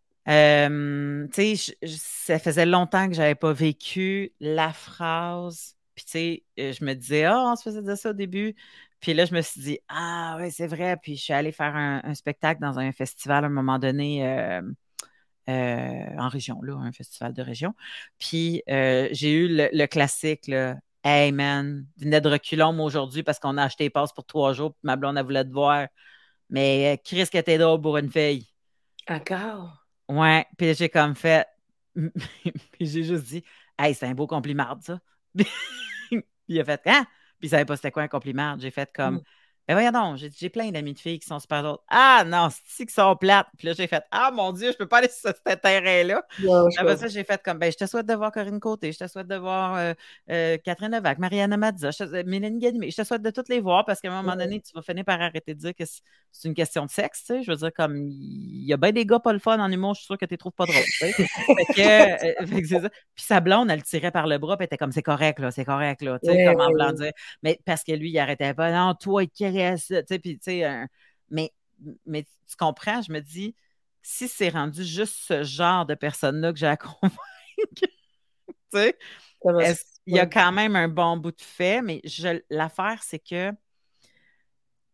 tu 1.33 1.55
sais, 1.57 1.77
ça 1.85 2.39
faisait 2.39 2.65
longtemps 2.65 3.07
que 3.07 3.15
je 3.15 3.19
n'avais 3.19 3.35
pas 3.35 3.53
vécu 3.53 4.33
la 4.39 4.71
phrase. 4.71 5.77
Puis, 5.97 6.05
tu 6.05 6.11
sais, 6.11 6.43
euh, 6.59 6.73
je 6.73 6.85
me 6.85 6.93
disais, 6.93 7.23
ah, 7.25 7.35
oh, 7.37 7.49
on 7.51 7.55
se 7.55 7.63
faisait 7.63 7.81
de 7.81 7.95
ça 7.95 8.11
au 8.11 8.13
début. 8.13 8.55
Puis 8.99 9.15
là, 9.15 9.25
je 9.25 9.33
me 9.33 9.41
suis 9.41 9.61
dit, 9.61 9.79
ah, 9.89 10.37
oui, 10.39 10.51
c'est 10.51 10.67
vrai. 10.67 10.95
Puis, 11.01 11.17
je 11.17 11.23
suis 11.23 11.33
allée 11.33 11.51
faire 11.51 11.75
un, 11.75 12.13
spectacle 12.13 12.61
dans 12.61 12.77
un 12.77 12.91
festival 12.91 13.43
à 13.43 13.47
un 13.47 13.49
moment 13.49 13.79
donné. 13.79 14.27
Euh, 14.27 14.61
en 15.47 16.29
région, 16.29 16.61
là, 16.61 16.75
un 16.75 16.91
festival 16.91 17.33
de 17.33 17.41
région. 17.41 17.73
Puis 18.19 18.63
j'ai 18.67 19.31
eu 19.31 19.47
le, 19.49 19.85
classique, 19.85 20.47
là, 20.47 20.75
Hey 21.03 21.31
man, 21.31 21.85
venais 21.97 22.19
de 22.19 22.27
reculons 22.27 22.77
aujourd'hui 22.83 23.23
parce 23.23 23.39
qu'on 23.39 23.57
a 23.57 23.63
acheté 23.63 23.85
les 23.85 23.89
passes 23.89 24.11
pour 24.11 24.25
trois 24.25 24.51
jours, 24.51 24.73
puis 24.73 24.81
ma 24.83 24.97
blonde, 24.97 25.17
elle 25.17 25.23
voulait 25.23 25.45
te 25.45 25.53
voir. 25.53 25.87
Mais 26.49 27.01
Chris, 27.05 27.27
que 27.31 27.39
t'es 27.39 27.57
drôle 27.57 27.81
pour 27.81 27.97
une 27.97 28.11
fille. 28.11 28.47
Encore? 29.07 29.85
Ouais, 30.09 30.45
puis 30.57 30.73
j'ai 30.73 30.89
comme 30.89 31.15
fait. 31.15 31.47
puis 31.95 32.87
j'ai 32.87 33.03
juste 33.03 33.25
dit, 33.25 33.43
Hey, 33.77 33.93
c'est 33.93 34.05
un 34.05 34.13
beau 34.13 34.27
compliment, 34.27 34.77
ça. 34.81 34.99
puis 35.35 36.23
il 36.47 36.59
a 36.59 36.65
fait, 36.65 36.81
Hein? 36.85 37.05
Puis 37.39 37.47
il 37.47 37.49
savait 37.49 37.65
pas 37.65 37.75
c'était 37.75 37.91
quoi 37.91 38.03
un 38.03 38.07
compliment. 38.07 38.57
J'ai 38.59 38.71
fait 38.71 38.91
comme, 38.93 39.15
mm. 39.15 39.23
Ben 39.67 39.73
voyons 39.73 39.91
donc, 39.91 40.17
j'ai 40.17 40.49
plein 40.49 40.71
d'amis 40.71 40.93
de 40.93 40.99
filles 40.99 41.19
qui 41.19 41.27
sont 41.27 41.39
super 41.39 41.61
d'autres. 41.61 41.83
Ah 41.89 42.23
non, 42.25 42.47
c'est 42.65 42.85
qui 42.85 42.93
sont 42.93 43.15
plates. 43.17 43.47
Puis 43.57 43.67
là, 43.67 43.73
j'ai 43.73 43.87
fait 43.87 44.01
Ah 44.11 44.31
mon 44.33 44.53
Dieu, 44.53 44.71
je 44.71 44.77
peux 44.77 44.87
pas 44.87 44.99
aller 44.99 45.09
sur 45.09 45.33
cet 45.45 45.61
terrain-là. 45.61 46.23
Après 46.77 46.95
ça, 46.95 47.07
j'ai 47.07 47.25
fait 47.25 47.41
comme 47.43 47.59
ben, 47.59 47.69
je 47.69 47.77
te 47.77 47.85
souhaite 47.85 48.05
de 48.05 48.13
voir 48.13 48.31
Corinne 48.31 48.61
Côté, 48.61 48.93
je 48.93 48.99
te 48.99 49.07
souhaite 49.07 49.27
de 49.27 49.35
voir 49.35 49.75
euh, 49.75 49.93
euh, 50.31 50.57
Catherine 50.63 50.91
Levac, 50.91 51.19
Mariana 51.19 51.57
Mazza, 51.57 51.89
euh, 51.99 52.23
Mélanie 52.25 52.59
Ganimé. 52.59 52.91
Je 52.91 52.95
te 52.95 53.03
souhaite 53.03 53.21
de 53.21 53.29
toutes 53.29 53.49
les 53.49 53.59
voir 53.59 53.83
parce 53.85 53.99
qu'à 53.99 54.09
un 54.09 54.21
moment 54.21 54.37
donné, 54.37 54.61
tu 54.61 54.71
vas 54.73 54.81
finir 54.81 55.03
par 55.03 55.19
arrêter 55.19 55.53
de 55.53 55.59
dire 55.59 55.75
que 55.75 55.83
c'est 55.85 56.47
une 56.47 56.53
question 56.53 56.85
de 56.85 56.89
sexe. 56.89 57.25
Tu 57.25 57.33
sais. 57.33 57.43
Je 57.43 57.51
veux 57.51 57.57
dire, 57.57 57.73
comme 57.73 58.07
il 58.07 58.65
y 58.65 58.71
a 58.71 58.77
bien 58.77 58.93
des 58.93 59.05
gars 59.05 59.19
pas 59.19 59.33
le 59.33 59.39
fun 59.39 59.59
en 59.59 59.69
humour, 59.69 59.95
je 59.95 59.99
suis 59.99 60.05
sûre 60.05 60.17
que 60.17 60.25
tu 60.25 60.31
les 60.31 60.37
trouves 60.37 60.53
pas 60.53 60.65
drôles. 60.65 60.77
Tu 60.83 61.11
sais. 61.11 61.11
fait 61.11 62.61
que, 62.61 62.67
ça. 62.67 62.79
Puis 63.15 63.25
sa 63.25 63.41
blonde, 63.41 63.69
elle 63.69 63.79
le 63.79 63.83
tirait 63.83 64.11
par 64.11 64.27
le 64.27 64.37
bras, 64.37 64.55
puis 64.55 64.63
elle 64.63 64.67
était 64.67 64.77
comme 64.77 64.91
c'est 64.91 65.01
correct, 65.01 65.39
là, 65.39 65.51
c'est 65.51 65.65
correct, 65.65 66.01
là. 66.01 66.19
Tu 66.23 66.31
sais, 66.31 66.45
comme 66.45 66.61
en 66.61 66.71
blanc 66.71 66.93
dire. 66.93 67.11
Mais 67.43 67.59
parce 67.65 67.83
que 67.83 67.91
lui, 67.91 68.11
il 68.11 68.19
arrêtait 68.19 68.53
pas. 68.53 68.71
Non, 68.71 68.93
toi, 68.93 69.23
mais, 71.29 71.53
mais 72.05 72.23
tu 72.23 72.55
comprends, 72.57 73.01
je 73.01 73.11
me 73.11 73.19
dis, 73.19 73.55
si 74.01 74.27
c'est 74.27 74.49
rendu 74.49 74.83
juste 74.83 75.15
ce 75.15 75.43
genre 75.43 75.85
de 75.85 75.95
personne-là 75.95 76.53
que 76.53 76.59
j'ai 76.59 76.67
à 76.67 76.77
convaincre, 76.77 77.15
il 80.05 80.15
y 80.15 80.19
a 80.19 80.25
quand 80.25 80.51
même 80.51 80.75
un 80.75 80.87
bon 80.87 81.17
bout 81.17 81.31
de 81.31 81.41
fait, 81.41 81.81
mais 81.81 82.01
l'affaire, 82.49 83.01
c'est 83.03 83.19
que 83.19 83.51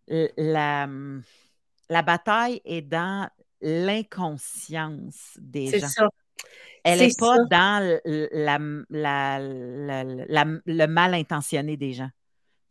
la, 0.07 0.87
la 1.89 2.01
bataille 2.01 2.61
est 2.65 2.81
dans 2.81 3.29
l'inconscience 3.61 5.37
des 5.39 5.79
gens. 5.79 5.87
Ça. 5.87 6.09
Elle 6.83 6.99
n'est 6.99 7.13
pas 7.17 7.37
dans 7.49 7.99
la, 8.89 9.39
le 9.39 10.85
mal 10.87 11.13
intentionné 11.13 11.77
des 11.77 11.93
gens. 11.93 12.09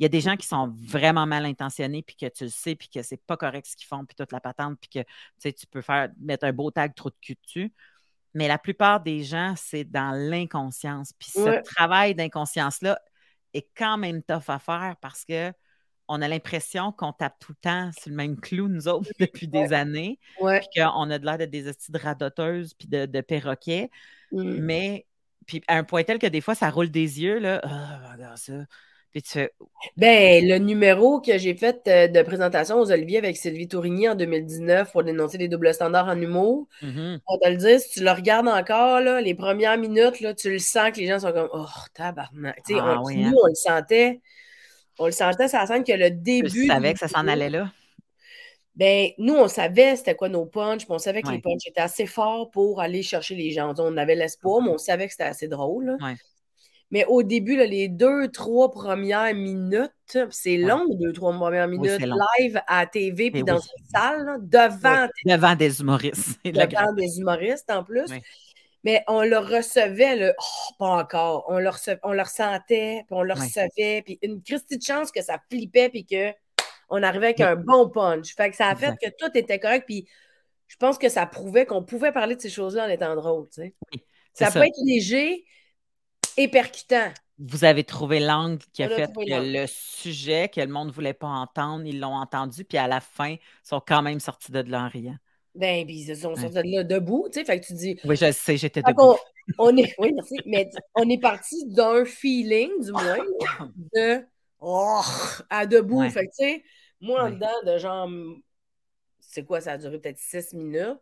Il 0.03 0.07
y 0.07 0.07
a 0.07 0.09
des 0.09 0.21
gens 0.21 0.37
qui 0.37 0.49
sont 0.49 0.75
vraiment 0.81 1.27
mal 1.27 1.47
intentionnés, 1.47 2.03
puis 2.03 2.17
que 2.17 2.27
tu 2.27 2.43
le 2.43 2.51
sais, 2.51 2.75
puis 2.75 2.89
que 2.89 3.03
c'est 3.03 3.25
pas 3.25 3.37
correct 3.37 3.69
ce 3.69 3.77
qu'ils 3.77 3.87
font, 3.87 4.05
puis 4.05 4.17
toute 4.17 4.33
la 4.33 4.41
patente, 4.41 4.77
puis 4.81 4.91
que 4.91 5.49
tu 5.49 5.67
peux 5.69 5.81
faire 5.81 6.09
mettre 6.21 6.45
un 6.45 6.53
beau 6.53 6.73
tag 6.73 6.93
trop 6.97 7.09
de 7.09 7.15
cul 7.21 7.37
dessus. 7.41 7.73
Mais 8.35 8.49
la 8.49 8.59
plupart 8.59 9.01
des 9.01 9.23
gens, 9.23 9.55
c'est 9.57 9.85
dans 9.85 10.11
l'inconscience. 10.11 11.13
Puis 11.17 11.31
ce 11.31 11.63
travail 11.63 12.17
d'inconscience-là 12.17 12.99
est 13.55 13.69
quand 13.77 13.97
même 13.97 14.25
tough 14.25 14.49
à 14.49 14.59
faire 14.59 14.97
parce 15.01 15.25
que 15.25 15.53
on 16.09 16.21
a 16.21 16.27
l'impression 16.27 16.91
qu'on 16.91 17.13
tape 17.13 17.39
tout 17.39 17.53
le 17.53 17.61
temps 17.61 17.93
sur 17.93 18.11
le 18.11 18.17
même 18.17 18.41
clou, 18.41 18.67
nous 18.67 18.89
autres, 18.89 19.09
depuis 19.21 19.47
des 19.47 19.73
années. 19.73 20.19
Puis 20.37 20.83
qu'on 20.83 21.11
a 21.13 21.19
de 21.21 21.25
l'air 21.25 21.39
d'être 21.39 21.53
des 21.53 21.69
astuces 21.69 21.93
de 21.93 21.99
radoteuses 22.01 22.75
puis 22.75 22.89
de, 22.89 23.21
perroquets. 23.21 23.89
Mm. 24.33 24.59
Mais, 24.63 25.07
puis 25.47 25.63
à 25.69 25.77
un 25.77 25.85
point 25.85 26.03
tel 26.03 26.19
que 26.19 26.27
des 26.27 26.41
fois, 26.41 26.57
ça 26.57 26.71
roule 26.71 26.91
des 26.91 27.23
yeux, 27.23 27.39
là. 27.39 27.61
Ah, 27.63 28.15
regarde 28.15 28.39
ça. 28.39 28.65
Ben, 29.97 30.47
le 30.47 30.59
numéro 30.59 31.21
que 31.21 31.37
j'ai 31.37 31.55
fait 31.55 31.83
euh, 31.87 32.09
de 32.09 32.23
présentation 32.23 32.79
aux 32.79 32.91
Oliviers 32.91 33.19
avec 33.19 33.37
Sylvie 33.37 33.69
Tourigny 33.69 34.09
en 34.09 34.15
2019 34.15 34.91
pour 34.91 35.05
dénoncer 35.05 35.37
les 35.39 35.49
doubles 35.49 35.75
standards 35.75 36.09
en 36.09 36.21
humour, 36.21 36.67
mm-hmm. 36.83 37.21
on 37.27 37.39
te 37.39 37.49
le 37.49 37.57
dire, 37.57 37.81
si 37.81 37.91
tu 37.91 38.05
le 38.05 38.11
regardes 38.11 38.49
encore, 38.49 39.01
là, 39.01 39.21
les 39.21 39.35
premières 39.35 39.77
minutes, 39.77 40.21
là, 40.21 40.35
tu 40.35 40.51
le 40.51 40.59
sens 40.59 40.93
que 40.93 40.97
les 40.97 41.07
gens 41.07 41.19
sont 41.19 41.33
comme 41.33 41.51
Oh, 41.53 41.67
tabarnak. 41.95 42.63
Ah, 42.71 43.01
on, 43.03 43.11
nous, 43.11 43.27
hein. 43.27 43.33
on 43.43 43.47
le 43.49 43.55
sentait. 43.55 44.21
On 44.99 45.07
le 45.07 45.13
sentait, 45.13 45.49
ça 45.49 45.67
sent 45.67 45.85
que 45.85 45.93
le 45.93 46.11
début. 46.11 46.49
Tu 46.49 46.67
savais 46.67 46.93
que 46.93 46.99
ça 46.99 47.09
s'en 47.09 47.27
allait 47.29 47.51
là? 47.51 47.71
Ben, 48.75 49.11
nous, 49.19 49.35
on 49.35 49.49
savait 49.49 49.97
c'était 49.97 50.15
quoi 50.15 50.31
nos 50.31 50.47
punchs, 50.47 50.85
puis 50.85 50.93
on 50.93 50.99
savait 50.99 51.21
que 51.21 51.31
les 51.31 51.41
punchs 51.41 51.67
étaient 51.67 51.83
assez 51.83 52.07
forts 52.07 52.51
pour 52.51 52.81
aller 52.81 53.03
chercher 53.03 53.35
les 53.35 53.51
gens. 53.51 53.75
On 53.79 53.97
avait 53.99 54.15
l'espoir, 54.15 54.63
mais 54.63 54.71
on 54.71 54.79
savait 54.79 55.07
que 55.07 55.13
c'était 55.13 55.25
assez 55.25 55.49
drôle. 55.49 55.99
Mais 56.93 57.07
au 57.07 57.23
début, 57.23 57.57
les 57.57 57.89
deux, 57.89 58.29
trois 58.29 58.71
premières 58.71 59.35
minutes, 59.35 60.19
c'est 60.31 60.59
long, 60.59 60.85
deux, 60.91 61.15
trois 61.15 61.33
premières 61.33 61.67
minutes, 61.67 62.03
live 62.39 62.61
à 62.67 62.87
TV, 62.87 63.31
puis 63.31 63.43
dans 63.43 63.59
une 63.59 63.87
salle, 63.91 64.39
devant. 64.43 65.09
devant 65.25 65.57
des 65.57 65.81
humoristes. 65.81 66.39
devant 66.45 66.93
des 66.93 67.19
humoristes 67.19 67.71
en 67.71 67.83
plus. 67.83 68.13
Mais 68.85 69.05
on 69.09 69.23
le 69.23 69.39
recevait, 69.39 70.17
le 70.17 70.35
oh, 70.39 70.75
pas 70.79 70.91
encore. 71.03 71.47
On 71.49 71.59
le, 71.59 71.71
on 72.03 72.13
le 72.13 72.23
ressentait, 72.23 73.05
puis 73.07 73.13
on 73.13 73.23
le 73.23 73.33
recevait, 73.33 74.03
puis 74.05 74.19
une 74.23 74.43
Christie 74.43 74.77
de 74.77 74.83
chance 74.83 75.11
que 75.11 75.23
ça 75.23 75.39
flippait, 75.51 75.89
puis 75.89 76.05
qu'on 76.05 77.03
arrivait 77.03 77.27
avec 77.27 77.41
un 77.41 77.57
bon 77.57 77.89
punch. 77.89 78.35
Fait 78.35 78.51
que 78.51 78.57
ça 78.57 78.67
a 78.69 78.77
fait 78.77 78.93
que 79.01 79.09
tout 79.19 79.31
était 79.35 79.59
correct, 79.59 79.85
puis 79.87 80.07
je 80.67 80.77
pense 80.77 80.99
que 80.99 81.09
ça 81.09 81.25
prouvait 81.25 81.65
qu'on 81.65 81.83
pouvait 81.83 82.13
parler 82.13 82.37
de 82.37 82.41
ces 82.41 82.51
choses-là 82.51 82.85
en 82.85 82.89
étant 82.91 83.15
drôle. 83.15 83.49
Tu 83.49 83.63
sais. 83.63 83.75
ça, 84.35 84.51
peut 84.51 84.65
être 84.65 84.85
léger, 84.85 85.47
et 86.37 86.49
percutant. 86.49 87.13
Vous 87.39 87.65
avez 87.65 87.85
trouvé 87.85 88.21
l'angle 88.21 88.63
qui 88.73 88.83
a 88.83 88.89
fait 88.89 89.07
que 89.07 89.61
le 89.61 89.67
sujet 89.67 90.49
que 90.49 90.61
le 90.61 90.69
monde 90.69 90.89
ne 90.89 90.93
voulait 90.93 91.15
pas 91.15 91.27
entendre, 91.27 91.85
ils 91.87 91.99
l'ont 91.99 92.15
entendu, 92.15 92.65
puis 92.65 92.79
à 92.79 92.87
la 92.87 93.01
fin, 93.01 93.31
ils 93.31 93.39
sont 93.65 93.83
quand 93.85 94.03
même 94.03 94.21
sortis 94.21 94.53
de 94.53 94.61
là 94.61 94.85
en 94.85 94.89
riant. 94.89 95.17
Ben, 95.55 95.85
puis 95.85 95.97
ils 95.97 96.17
sont 96.17 96.37
sortis 96.37 96.55
de 96.55 96.77
là 96.77 96.85
debout, 96.85 97.29
tu 97.33 97.41
sais, 97.41 97.45
fait 97.45 97.61
que 97.61 97.67
tu 97.67 97.75
dis... 97.75 97.99
Oui, 98.05 98.17
je 98.17 98.31
sais, 98.33 98.57
j'étais 98.57 98.83
debout. 98.83 99.17
On, 99.59 99.77
est, 99.77 99.93
oui, 99.99 100.13
merci, 100.15 100.37
mais 100.47 100.71
on 100.95 101.09
est 101.09 101.21
parti 101.21 101.67
d'un 101.67 102.05
feeling, 102.05 102.71
du 102.81 102.93
moins, 102.93 103.19
de 103.95 104.25
oh, 104.61 105.01
à 105.51 105.67
debout. 105.67 106.09
Fait 106.11 106.27
que, 106.27 106.31
tu 106.31 106.45
sais, 106.45 106.65
moi, 107.01 107.25
en 107.25 107.31
dedans 107.31 107.49
de 107.67 107.77
genre, 107.79 108.09
c'est 109.21 109.45
quoi, 109.45 109.61
ça 109.61 109.73
a 109.73 109.79
duré 109.79 109.99
peut-être 109.99 110.19
six 110.19 110.55
minutes. 110.55 111.01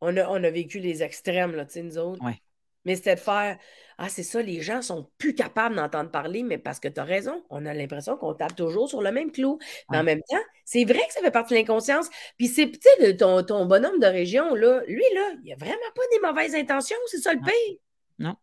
On 0.00 0.16
a, 0.16 0.28
on 0.28 0.42
a 0.44 0.50
vécu 0.50 0.78
les 0.78 1.02
extrêmes, 1.02 1.54
là, 1.56 1.66
tu 1.66 1.72
sais, 1.72 1.82
nous 1.82 1.98
autres. 1.98 2.24
Ouais. 2.24 2.40
Mais 2.84 2.96
c'était 2.96 3.14
de 3.14 3.20
faire 3.20 3.58
Ah, 3.98 4.08
c'est 4.08 4.22
ça, 4.22 4.40
les 4.40 4.62
gens 4.62 4.82
sont 4.82 5.10
plus 5.18 5.34
capables 5.34 5.76
d'entendre 5.76 6.10
parler, 6.10 6.42
mais 6.42 6.58
parce 6.58 6.80
que 6.80 6.88
tu 6.88 7.00
as 7.00 7.04
raison, 7.04 7.44
on 7.50 7.66
a 7.66 7.74
l'impression 7.74 8.16
qu'on 8.16 8.34
tape 8.34 8.56
toujours 8.56 8.88
sur 8.88 9.02
le 9.02 9.12
même 9.12 9.30
clou. 9.30 9.58
Mais 9.90 9.98
en 9.98 10.02
même 10.02 10.22
temps, 10.28 10.42
c'est 10.64 10.84
vrai 10.84 11.00
que 11.06 11.12
ça 11.12 11.20
fait 11.20 11.30
partie 11.30 11.54
de 11.54 11.58
l'inconscience. 11.58 12.08
Puis 12.38 12.48
c'est, 12.48 12.70
tu 12.70 12.80
sais, 12.98 13.16
ton, 13.16 13.42
ton 13.42 13.66
bonhomme 13.66 14.00
de 14.00 14.06
région, 14.06 14.54
là, 14.54 14.82
lui, 14.86 15.04
là, 15.14 15.32
il 15.44 15.52
a 15.52 15.56
vraiment 15.56 15.76
pas 15.94 16.02
des 16.12 16.20
mauvaises 16.20 16.54
intentions, 16.54 16.96
c'est 17.06 17.18
ça 17.18 17.34
le 17.34 17.40
pire. 17.40 17.78
Non. 18.18 18.34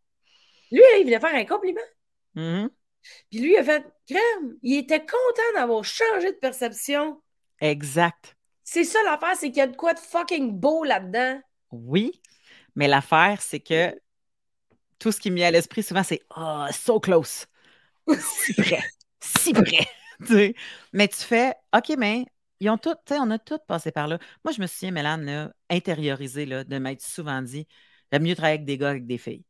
Lui, 0.72 0.80
là, 0.80 0.98
il 1.00 1.04
voulait 1.04 1.20
faire 1.20 1.36
un 1.36 1.46
compliment. 1.46 1.82
Mm-hmm. 2.36 2.70
Puis 3.32 3.40
lui, 3.40 3.54
il 3.54 3.58
a 3.58 3.64
fait 3.64 3.86
crème. 4.08 4.58
Il 4.62 4.78
était 4.78 5.00
content 5.00 5.54
d'avoir 5.56 5.84
changé 5.84 6.32
de 6.32 6.38
perception. 6.38 7.22
Exact. 7.62 8.36
C'est 8.64 8.84
ça 8.84 9.00
l'affaire, 9.04 9.36
c'est 9.36 9.48
qu'il 9.48 9.60
y 9.60 9.62
a 9.62 9.68
de 9.68 9.76
quoi 9.76 9.94
de 9.94 10.00
fucking 10.00 10.52
beau 10.52 10.84
là-dedans. 10.84 11.40
Oui, 11.72 12.22
mais 12.76 12.88
l'affaire, 12.88 13.42
c'est 13.42 13.60
que 13.60 13.98
tout 15.00 15.12
ce 15.12 15.20
qui 15.20 15.32
me 15.32 15.36
vient 15.38 15.48
à 15.48 15.52
l'esprit 15.52 15.84
souvent, 15.84 16.04
c'est 16.04 16.22
oh, 16.36 16.66
so 16.72 17.00
close. 17.00 17.46
Si 18.20 18.54
près. 18.54 18.84
si 19.20 19.54
près. 19.54 19.88
mais 20.94 21.08
tu 21.08 21.18
fais 21.18 21.54
OK, 21.76 21.94
mais 21.98 22.26
ils 22.60 22.70
ont 22.70 22.78
tout, 22.78 22.96
on 23.12 23.32
a 23.32 23.40
tous 23.40 23.60
passé 23.68 23.92
par 23.92 24.08
là. 24.08 24.20
Moi, 24.44 24.52
je 24.54 24.62
me 24.62 24.68
souviens, 24.68 24.92
Mélane, 24.92 25.26
là, 25.26 25.54
intériorisée, 25.70 26.46
de 26.46 26.78
m'être 26.80 27.02
souvent 27.02 27.42
dit 27.42 27.68
j'aime 28.12 28.24
mieux 28.24 28.36
travailler 28.36 28.56
avec 28.56 28.66
des 28.66 28.78
gars 28.78 28.90
avec 28.92 29.06
des 29.06 29.18
filles. 29.18 29.44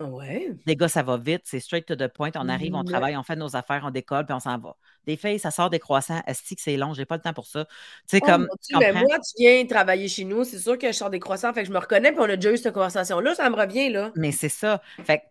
Ouais. 0.00 0.52
Des 0.66 0.76
gars, 0.76 0.88
ça 0.88 1.02
va 1.02 1.18
vite, 1.18 1.42
c'est 1.44 1.60
straight 1.60 1.84
to 1.86 1.94
the 1.94 2.08
point. 2.08 2.30
On 2.34 2.48
arrive, 2.48 2.74
on 2.74 2.84
travaille, 2.84 3.16
on 3.16 3.22
fait 3.22 3.36
nos 3.36 3.54
affaires, 3.54 3.82
on 3.84 3.90
décolle, 3.90 4.24
puis 4.24 4.34
on 4.34 4.40
s'en 4.40 4.58
va. 4.58 4.74
Des 5.06 5.16
filles, 5.16 5.38
ça 5.38 5.50
sort 5.50 5.70
des 5.70 5.78
croissants. 5.78 6.22
Est-ce 6.26 6.42
que 6.54 6.60
c'est 6.60 6.76
long? 6.76 6.94
J'ai 6.94 7.04
pas 7.04 7.16
le 7.16 7.22
temps 7.22 7.32
pour 7.32 7.46
ça. 7.46 7.64
Tu 7.64 8.16
sais, 8.16 8.20
oh, 8.22 8.26
comme. 8.26 8.48
mais 8.78 8.92
moi, 8.92 9.18
tu 9.18 9.42
viens 9.42 9.64
travailler 9.66 10.08
chez 10.08 10.24
nous, 10.24 10.44
c'est 10.44 10.58
sûr 10.58 10.78
que 10.78 10.86
je 10.88 10.92
sors 10.92 11.10
des 11.10 11.20
croissants, 11.20 11.52
fait 11.52 11.62
que 11.62 11.68
je 11.68 11.72
me 11.72 11.78
reconnais, 11.78 12.12
puis 12.12 12.20
on 12.20 12.24
a 12.24 12.36
déjà 12.36 12.52
eu 12.52 12.56
cette 12.56 12.72
conversation-là, 12.72 13.34
ça 13.34 13.48
me 13.50 13.56
revient, 13.56 13.90
là. 13.90 14.10
Mais 14.16 14.32
c'est 14.32 14.48
ça. 14.48 14.80
Fait 15.04 15.22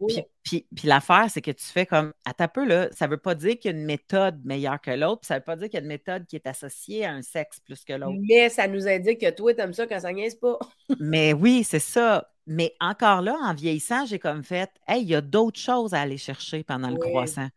puis, 0.50 0.66
puis, 0.76 0.88
l'affaire, 0.88 1.28
c'est 1.30 1.42
que 1.42 1.52
tu 1.52 1.66
fais 1.66 1.86
comme. 1.86 2.14
À 2.26 2.34
ta 2.34 2.48
peu, 2.48 2.66
là, 2.66 2.90
ça 2.92 3.06
veut 3.06 3.18
pas 3.18 3.36
dire 3.36 3.60
qu'il 3.60 3.72
y 3.72 3.74
a 3.74 3.78
une 3.78 3.86
méthode 3.86 4.44
meilleure 4.44 4.82
que 4.82 4.90
l'autre, 4.90 5.22
puis 5.22 5.28
ça 5.28 5.36
veut 5.36 5.44
pas 5.44 5.56
dire 5.56 5.70
qu'il 5.70 5.76
y 5.76 5.78
a 5.78 5.82
une 5.82 5.88
méthode 5.88 6.26
qui 6.26 6.36
est 6.36 6.48
associée 6.48 7.06
à 7.06 7.12
un 7.12 7.22
sexe 7.22 7.60
plus 7.60 7.84
que 7.84 7.94
l'autre. 7.94 8.18
Mais 8.28 8.50
ça 8.50 8.68
nous 8.68 8.88
indique 8.88 9.22
que 9.22 9.30
toi, 9.30 9.54
t'aimes 9.54 9.74
ça 9.74 9.86
quand 9.86 10.00
ça 10.00 10.12
niaise 10.12 10.36
pas. 10.36 10.58
mais 11.00 11.34
oui, 11.34 11.64
c'est 11.64 11.80
ça. 11.80 12.32
Mais 12.48 12.74
encore 12.80 13.22
là, 13.22 13.38
en 13.44 13.54
vieillissant, 13.54 14.06
j'ai 14.06 14.18
comme 14.18 14.44
fait, 14.44 14.72
hey, 14.88 15.04
il 15.04 15.10
y 15.10 15.16
a 15.16 15.22
d'autres 15.22 15.60
choses 15.60 15.94
à 15.94 16.02
aller 16.02 16.18
chercher 16.18 16.64
pendant 16.64 16.90
le 16.90 16.98
croissant. 16.98 17.48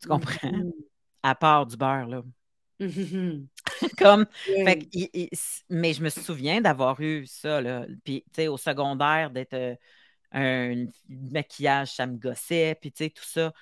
Tu 0.00 0.08
comprends? 0.08 0.48
Mm-hmm. 0.48 0.72
À 1.22 1.34
part 1.34 1.66
du 1.66 1.76
beurre, 1.76 2.06
là. 2.06 2.22
Comme, 3.98 4.26
mais 5.68 5.92
je 5.92 6.02
me 6.02 6.08
souviens 6.08 6.62
d'avoir 6.62 6.98
eu 7.02 7.26
ça, 7.26 7.60
là. 7.60 7.84
Puis, 8.02 8.24
tu 8.32 8.34
sais, 8.34 8.48
au 8.48 8.56
secondaire, 8.56 9.30
d'être 9.30 9.52
euh, 9.52 9.74
un, 10.32 10.86
maquillage, 11.08 11.94
ça 11.94 12.06
me 12.06 12.16
gossait, 12.16 12.76
puis, 12.80 12.92
tu 12.92 13.04
sais, 13.04 13.10
tout 13.10 13.24
ça. 13.24 13.52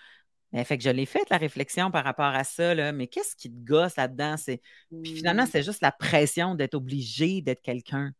Mais, 0.52 0.64
fait 0.64 0.78
que 0.78 0.84
je 0.84 0.90
l'ai 0.90 1.06
fait, 1.06 1.28
la 1.30 1.36
réflexion 1.36 1.90
par 1.90 2.04
rapport 2.04 2.34
à 2.34 2.44
ça, 2.44 2.74
là. 2.74 2.92
Mais 2.92 3.06
qu'est-ce 3.06 3.36
qui 3.36 3.50
te 3.50 3.64
gosse 3.64 3.96
là-dedans? 3.96 4.36
Puis 5.02 5.16
finalement, 5.16 5.44
mm. 5.44 5.48
c'est 5.50 5.62
juste 5.62 5.82
la 5.82 5.92
pression 5.92 6.54
d'être 6.54 6.74
obligé 6.74 7.42
d'être 7.42 7.60
quelqu'un 7.60 8.12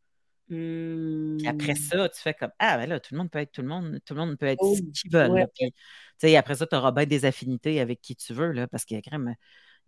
Puis 0.48 1.46
après 1.46 1.72
hmm. 1.72 1.76
ça, 1.76 2.08
tu 2.08 2.20
fais 2.20 2.34
comme 2.34 2.50
Ah, 2.58 2.76
ben 2.76 2.88
là, 2.88 3.00
tout 3.00 3.14
le 3.14 3.18
monde 3.18 3.30
peut 3.30 3.38
être 3.38 3.52
tout 3.52 3.62
le 3.62 3.68
monde, 3.68 3.98
tout 4.04 4.14
le 4.14 4.20
monde 4.20 4.36
peut 4.36 4.46
être 4.46 4.58
Oh, 4.60 4.74
ce 4.74 4.82
qu'ils 4.82 5.10
veulent. 5.10 5.30
ouais. 5.30 5.46
Puis, 6.18 6.36
après 6.36 6.54
ça, 6.54 6.66
tu 6.66 6.76
auras 6.76 6.92
bien 6.92 7.06
des 7.06 7.24
affinités 7.24 7.80
avec 7.80 8.00
qui 8.00 8.14
tu 8.14 8.34
veux, 8.34 8.52
là, 8.52 8.66
parce 8.66 8.84
qu'il 8.84 9.00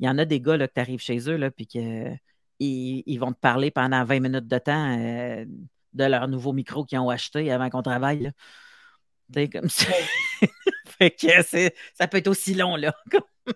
y 0.01 0.09
en 0.09 0.19
a 0.19 0.25
des 0.25 0.41
gars 0.41 0.57
là, 0.57 0.67
que 0.67 0.75
tu 0.75 0.81
arrives 0.81 1.01
chez 1.01 1.29
eux, 1.29 1.37
là, 1.37 1.51
puis 1.51 1.67
qu'ils 1.67 2.19
ils 2.59 3.19
vont 3.19 3.33
te 3.33 3.41
parler 3.41 3.71
pendant 3.71 4.05
20 4.05 4.21
minutes 4.21 4.47
de 4.47 4.59
temps 4.59 4.99
euh, 4.99 5.45
de 5.93 6.05
leur 6.05 6.29
nouveau 6.29 6.53
micro 6.53 6.85
qu'ils 6.85 6.99
ont 6.99 7.11
acheté 7.11 7.51
avant 7.51 7.71
qu'on 7.71 7.83
travaille. 7.83 8.33
Là. 9.35 9.47
comme 9.49 9.69
ça. 9.69 9.87
fait 10.87 11.11
que 11.11 11.43
ça 11.95 12.09
peut 12.09 12.19
être 12.19 12.29
aussi 12.29 12.55
long, 12.55 12.77
là. 12.77 12.95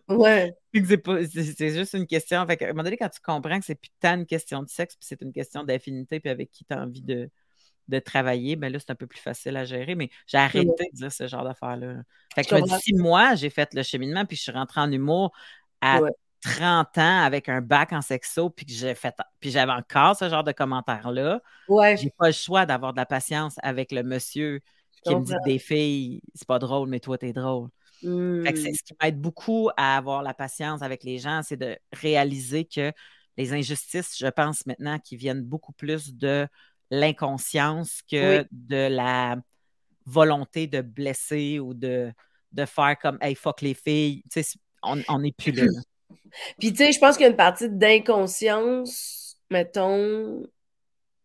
ouais. 0.08 0.54
c'est 0.72 1.74
juste 1.74 1.94
une 1.94 2.06
question. 2.06 2.46
Fait 2.46 2.62
à 2.62 2.66
un 2.66 2.68
moment 2.68 2.84
donné, 2.84 2.96
quand 2.96 3.08
tu 3.08 3.20
comprends 3.20 3.58
que 3.58 3.64
c'est 3.64 3.74
plus 3.74 3.90
tant 4.00 4.14
une 4.14 4.26
question 4.26 4.62
de 4.62 4.68
sexe, 4.68 4.96
puis 4.96 5.06
c'est 5.06 5.22
une 5.22 5.32
question 5.32 5.64
d'affinité, 5.64 6.20
puis 6.20 6.30
avec 6.30 6.50
qui 6.50 6.64
tu 6.64 6.74
as 6.74 6.82
envie 6.82 7.02
de, 7.02 7.30
de 7.88 7.98
travailler, 7.98 8.56
ben 8.56 8.72
là, 8.72 8.78
c'est 8.78 8.90
un 8.90 8.96
peu 8.96 9.06
plus 9.06 9.20
facile 9.20 9.56
à 9.56 9.64
gérer. 9.64 9.94
Mais 9.94 10.10
j'ai 10.26 10.38
arrêté 10.38 10.90
de 10.92 10.96
dire 10.96 11.12
ce 11.12 11.26
genre 11.26 11.44
d'affaires-là. 11.44 12.02
Fait 12.34 12.42
que 12.44 12.50
je 12.50 12.62
me 12.62 12.66
dis, 12.66 12.74
si 12.80 12.94
moi, 12.94 13.34
j'ai 13.34 13.50
fait 13.50 13.72
le 13.74 13.82
cheminement, 13.82 14.24
puis 14.24 14.36
je 14.36 14.42
suis 14.42 14.52
rentrée 14.52 14.80
en 14.80 14.90
humour 14.90 15.32
à 15.80 16.00
30 16.44 16.98
ans 16.98 17.22
avec 17.22 17.48
un 17.48 17.62
bac 17.62 17.92
en 17.92 18.02
sexo, 18.02 18.50
puis 18.50 18.66
que 18.66 18.72
j'ai 18.72 18.94
fait, 18.94 19.14
puis 19.40 19.50
j'avais 19.50 19.72
encore 19.72 20.14
ce 20.14 20.28
genre 20.28 20.44
de 20.44 20.52
commentaires-là, 20.52 21.40
ouais. 21.68 21.96
j'ai 21.96 22.10
pas 22.10 22.26
le 22.26 22.32
choix 22.32 22.66
d'avoir 22.66 22.92
de 22.92 22.98
la 22.98 23.06
patience 23.06 23.56
avec 23.62 23.92
le 23.92 24.02
monsieur 24.02 24.60
qui 25.02 25.14
me 25.14 25.24
dit 25.24 25.34
des 25.44 25.58
filles, 25.58 26.20
c'est 26.34 26.46
pas 26.46 26.58
drôle, 26.58 26.88
mais 26.88 27.00
toi, 27.00 27.18
t'es 27.18 27.32
drôle. 27.32 27.68
Hmm. 28.02 28.44
ce 28.44 28.82
qui 28.82 28.94
m'aide 29.02 29.18
beaucoup 29.18 29.70
à 29.76 29.96
avoir 29.96 30.22
la 30.22 30.34
patience 30.34 30.82
avec 30.82 31.04
les 31.04 31.18
gens, 31.18 31.40
c'est 31.42 31.56
de 31.56 31.78
réaliser 31.92 32.66
que 32.66 32.92
les 33.36 33.52
injustices, 33.52 34.16
je 34.18 34.26
pense 34.26 34.66
maintenant, 34.66 34.98
qui 34.98 35.16
viennent 35.16 35.42
beaucoup 35.42 35.72
plus 35.72 36.14
de 36.14 36.46
l'inconscience 36.90 38.02
que 38.02 38.46
de 38.52 38.88
la 38.88 39.36
volonté 40.06 40.66
de 40.66 40.82
blesser 40.82 41.58
ou 41.58 41.72
de, 41.72 42.12
de 42.52 42.64
faire 42.66 42.98
comme 42.98 43.18
Hey, 43.20 43.34
fuck 43.34 43.62
les 43.62 43.74
filles. 43.74 44.22
on 44.82 45.18
n'est 45.18 45.32
plus 45.32 45.52
là. 45.52 45.64
Puis, 46.58 46.72
tu 46.72 46.76
sais, 46.76 46.92
je 46.92 46.98
pense 46.98 47.16
qu'il 47.16 47.24
y 47.24 47.26
a 47.26 47.30
une 47.30 47.36
partie 47.36 47.68
d'inconscience, 47.70 49.38
mettons, 49.50 50.42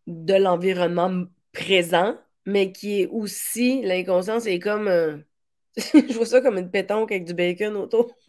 de 0.06 0.34
l'environnement 0.34 1.24
présent, 1.52 2.16
mais 2.46 2.72
qui 2.72 3.02
est 3.02 3.06
aussi, 3.06 3.82
l'inconscience 3.82 4.46
est 4.46 4.58
comme, 4.58 4.88
je 5.76 6.14
vois 6.14 6.26
ça 6.26 6.40
comme 6.40 6.58
une 6.58 6.70
pétanque 6.70 7.12
avec 7.12 7.24
du 7.24 7.34
bacon 7.34 7.76
autour. 7.76 8.16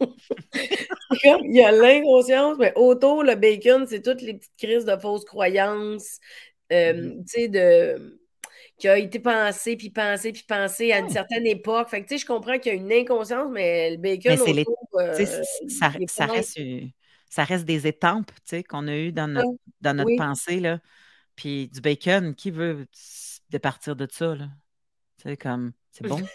il 1.24 1.56
y 1.56 1.62
a 1.62 1.72
l'inconscience, 1.72 2.56
mais 2.58 2.72
autour, 2.76 3.22
le 3.22 3.34
bacon, 3.34 3.86
c'est 3.88 4.02
toutes 4.02 4.22
les 4.22 4.34
petites 4.34 4.56
crises 4.58 4.84
de 4.84 4.96
fausses 4.96 5.24
croyances, 5.24 6.18
euh, 6.72 6.92
mm-hmm. 6.92 7.24
tu 7.24 7.40
sais, 7.40 7.48
de 7.48 8.21
qui 8.78 8.88
a 8.88 8.98
été 8.98 9.18
pensé, 9.20 9.76
puis 9.76 9.90
pensé, 9.90 10.32
puis 10.32 10.44
pensé 10.46 10.92
à 10.92 10.98
une 10.98 11.10
certaine 11.10 11.46
époque. 11.46 11.88
Fait 11.88 12.02
que, 12.02 12.08
tu 12.08 12.14
sais, 12.14 12.22
je 12.22 12.26
comprends 12.26 12.58
qu'il 12.58 12.72
y 12.72 12.76
a 12.76 12.78
une 12.78 12.92
inconscience, 12.92 13.48
mais 13.52 13.90
le 13.92 13.96
bacon, 13.96 14.40
autour, 14.40 14.88
euh, 14.96 15.14
ça, 15.68 15.92
ça, 16.06 16.26
reste, 16.26 16.60
ça 17.28 17.44
reste 17.44 17.64
des 17.64 17.86
étampes, 17.86 18.32
tu 18.34 18.40
sais, 18.44 18.62
qu'on 18.62 18.88
a 18.88 18.96
eues 18.96 19.12
dans 19.12 19.28
notre, 19.28 19.56
dans 19.80 19.96
notre 19.96 20.16
pensée, 20.16 20.60
là. 20.60 20.80
Puis 21.36 21.68
du 21.68 21.80
bacon, 21.80 22.34
qui 22.34 22.50
veut 22.50 22.86
départir 23.50 23.96
de 23.96 24.06
ça, 24.10 24.34
là? 24.34 24.48
Tu 25.18 25.28
sais, 25.28 25.36
comme, 25.36 25.72
c'est 25.90 26.06
bon? 26.06 26.20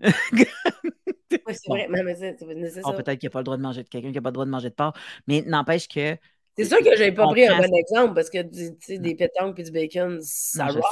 oui, 1.46 1.54
c'est 1.54 1.68
vrai, 1.68 1.88
mais 1.88 2.14
c'est 2.14 2.36
oh, 2.84 2.92
Peut-être 2.92 3.18
qu'il 3.18 3.26
n'y 3.26 3.28
a 3.28 3.30
pas 3.30 3.40
le 3.40 3.44
droit 3.44 3.56
de 3.56 3.62
manger 3.62 3.82
de 3.82 3.88
quelqu'un 3.88 4.08
qui 4.08 4.14
n'a 4.14 4.22
pas 4.22 4.30
le 4.30 4.34
droit 4.34 4.44
de 4.44 4.50
manger 4.50 4.70
de 4.70 4.74
porc, 4.74 4.94
mais 5.26 5.42
n'empêche 5.42 5.88
que 5.88 6.16
c'est 6.56 6.64
sûr 6.64 6.78
que 6.78 6.96
j'ai 6.96 7.12
pas 7.12 7.26
pris 7.26 7.46
un 7.46 7.58
bon 7.58 7.74
exemple 7.74 8.14
parce 8.14 8.30
que 8.30 8.42
des 8.42 9.14
pétanques 9.14 9.58
et 9.58 9.62
du 9.62 9.70
bacon, 9.70 10.18
ça 10.22 10.66
rock. 10.66 10.82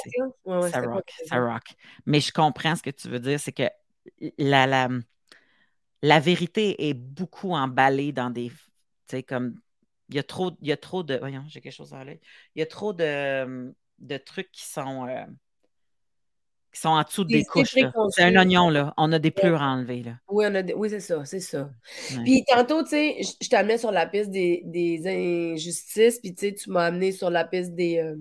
ça 0.71 0.81
rock, 0.83 1.11
ça 1.27 1.37
rock. 1.39 1.63
Mais 2.07 2.21
je 2.21 2.33
comprends 2.33 2.77
ce 2.77 2.83
que 2.83 2.91
tu 2.91 3.09
veux 3.09 3.21
dire, 3.21 3.41
c'est 3.41 3.53
que 3.53 3.65
la, 4.39 4.67
la, 4.67 4.89
la 6.03 6.21
vérité 6.21 6.89
est 6.89 6.95
beaucoup 6.95 7.53
emballée 7.53 8.13
dans 8.13 8.31
des. 8.31 8.51
Tu 8.51 8.57
sais, 9.11 9.23
comme. 9.23 9.61
Il 10.11 10.17
y, 10.17 10.19
a 10.19 10.23
trop, 10.23 10.53
il 10.61 10.69
y 10.69 10.73
a 10.73 10.77
trop 10.77 11.03
de. 11.03 11.17
Voyons, 11.17 11.45
j'ai 11.49 11.63
quelque 11.63 11.73
chose 11.73 11.95
à 11.95 12.05
l'œil. 12.05 12.21
Il 12.55 12.61
y 12.61 12.63
a 12.63 12.67
trop 12.67 12.93
de, 12.93 13.75
de 13.99 14.17
trucs 14.19 14.53
qui 14.53 14.65
sont. 14.65 15.09
Euh, 15.09 15.25
qui 16.75 16.81
sont 16.81 16.89
en 16.89 17.03
dessous 17.03 17.25
des 17.25 17.45
couches. 17.45 17.75
C'est 18.11 18.23
un 18.23 18.37
oignon, 18.37 18.69
là. 18.69 18.93
On 18.97 19.13
a 19.13 19.19
des 19.19 19.31
pleurs 19.31 19.63
à 19.63 19.67
enlever, 19.67 20.03
là. 20.03 20.13
Oui, 20.29 20.45
oui 20.77 20.91
c'est 20.91 21.01
ça, 21.01 21.25
c'est 21.25 21.41
ça. 21.41 21.71
Puis 22.25 22.45
tantôt, 22.47 22.83
tu 22.83 22.91
sais, 22.91 23.17
je 23.41 23.49
t'amenais 23.49 23.79
sur 23.79 23.93
la 23.93 24.07
piste 24.07 24.31
des, 24.31 24.63
des 24.65 25.55
injustices, 25.55 26.19
puis 26.19 26.35
tu 26.35 26.49
sais, 26.49 26.55
tu 26.55 26.71
m'as 26.71 26.87
amené 26.87 27.13
sur 27.13 27.31
la 27.31 27.45
piste 27.45 27.75
des 27.75 27.99
euh, 27.99 28.17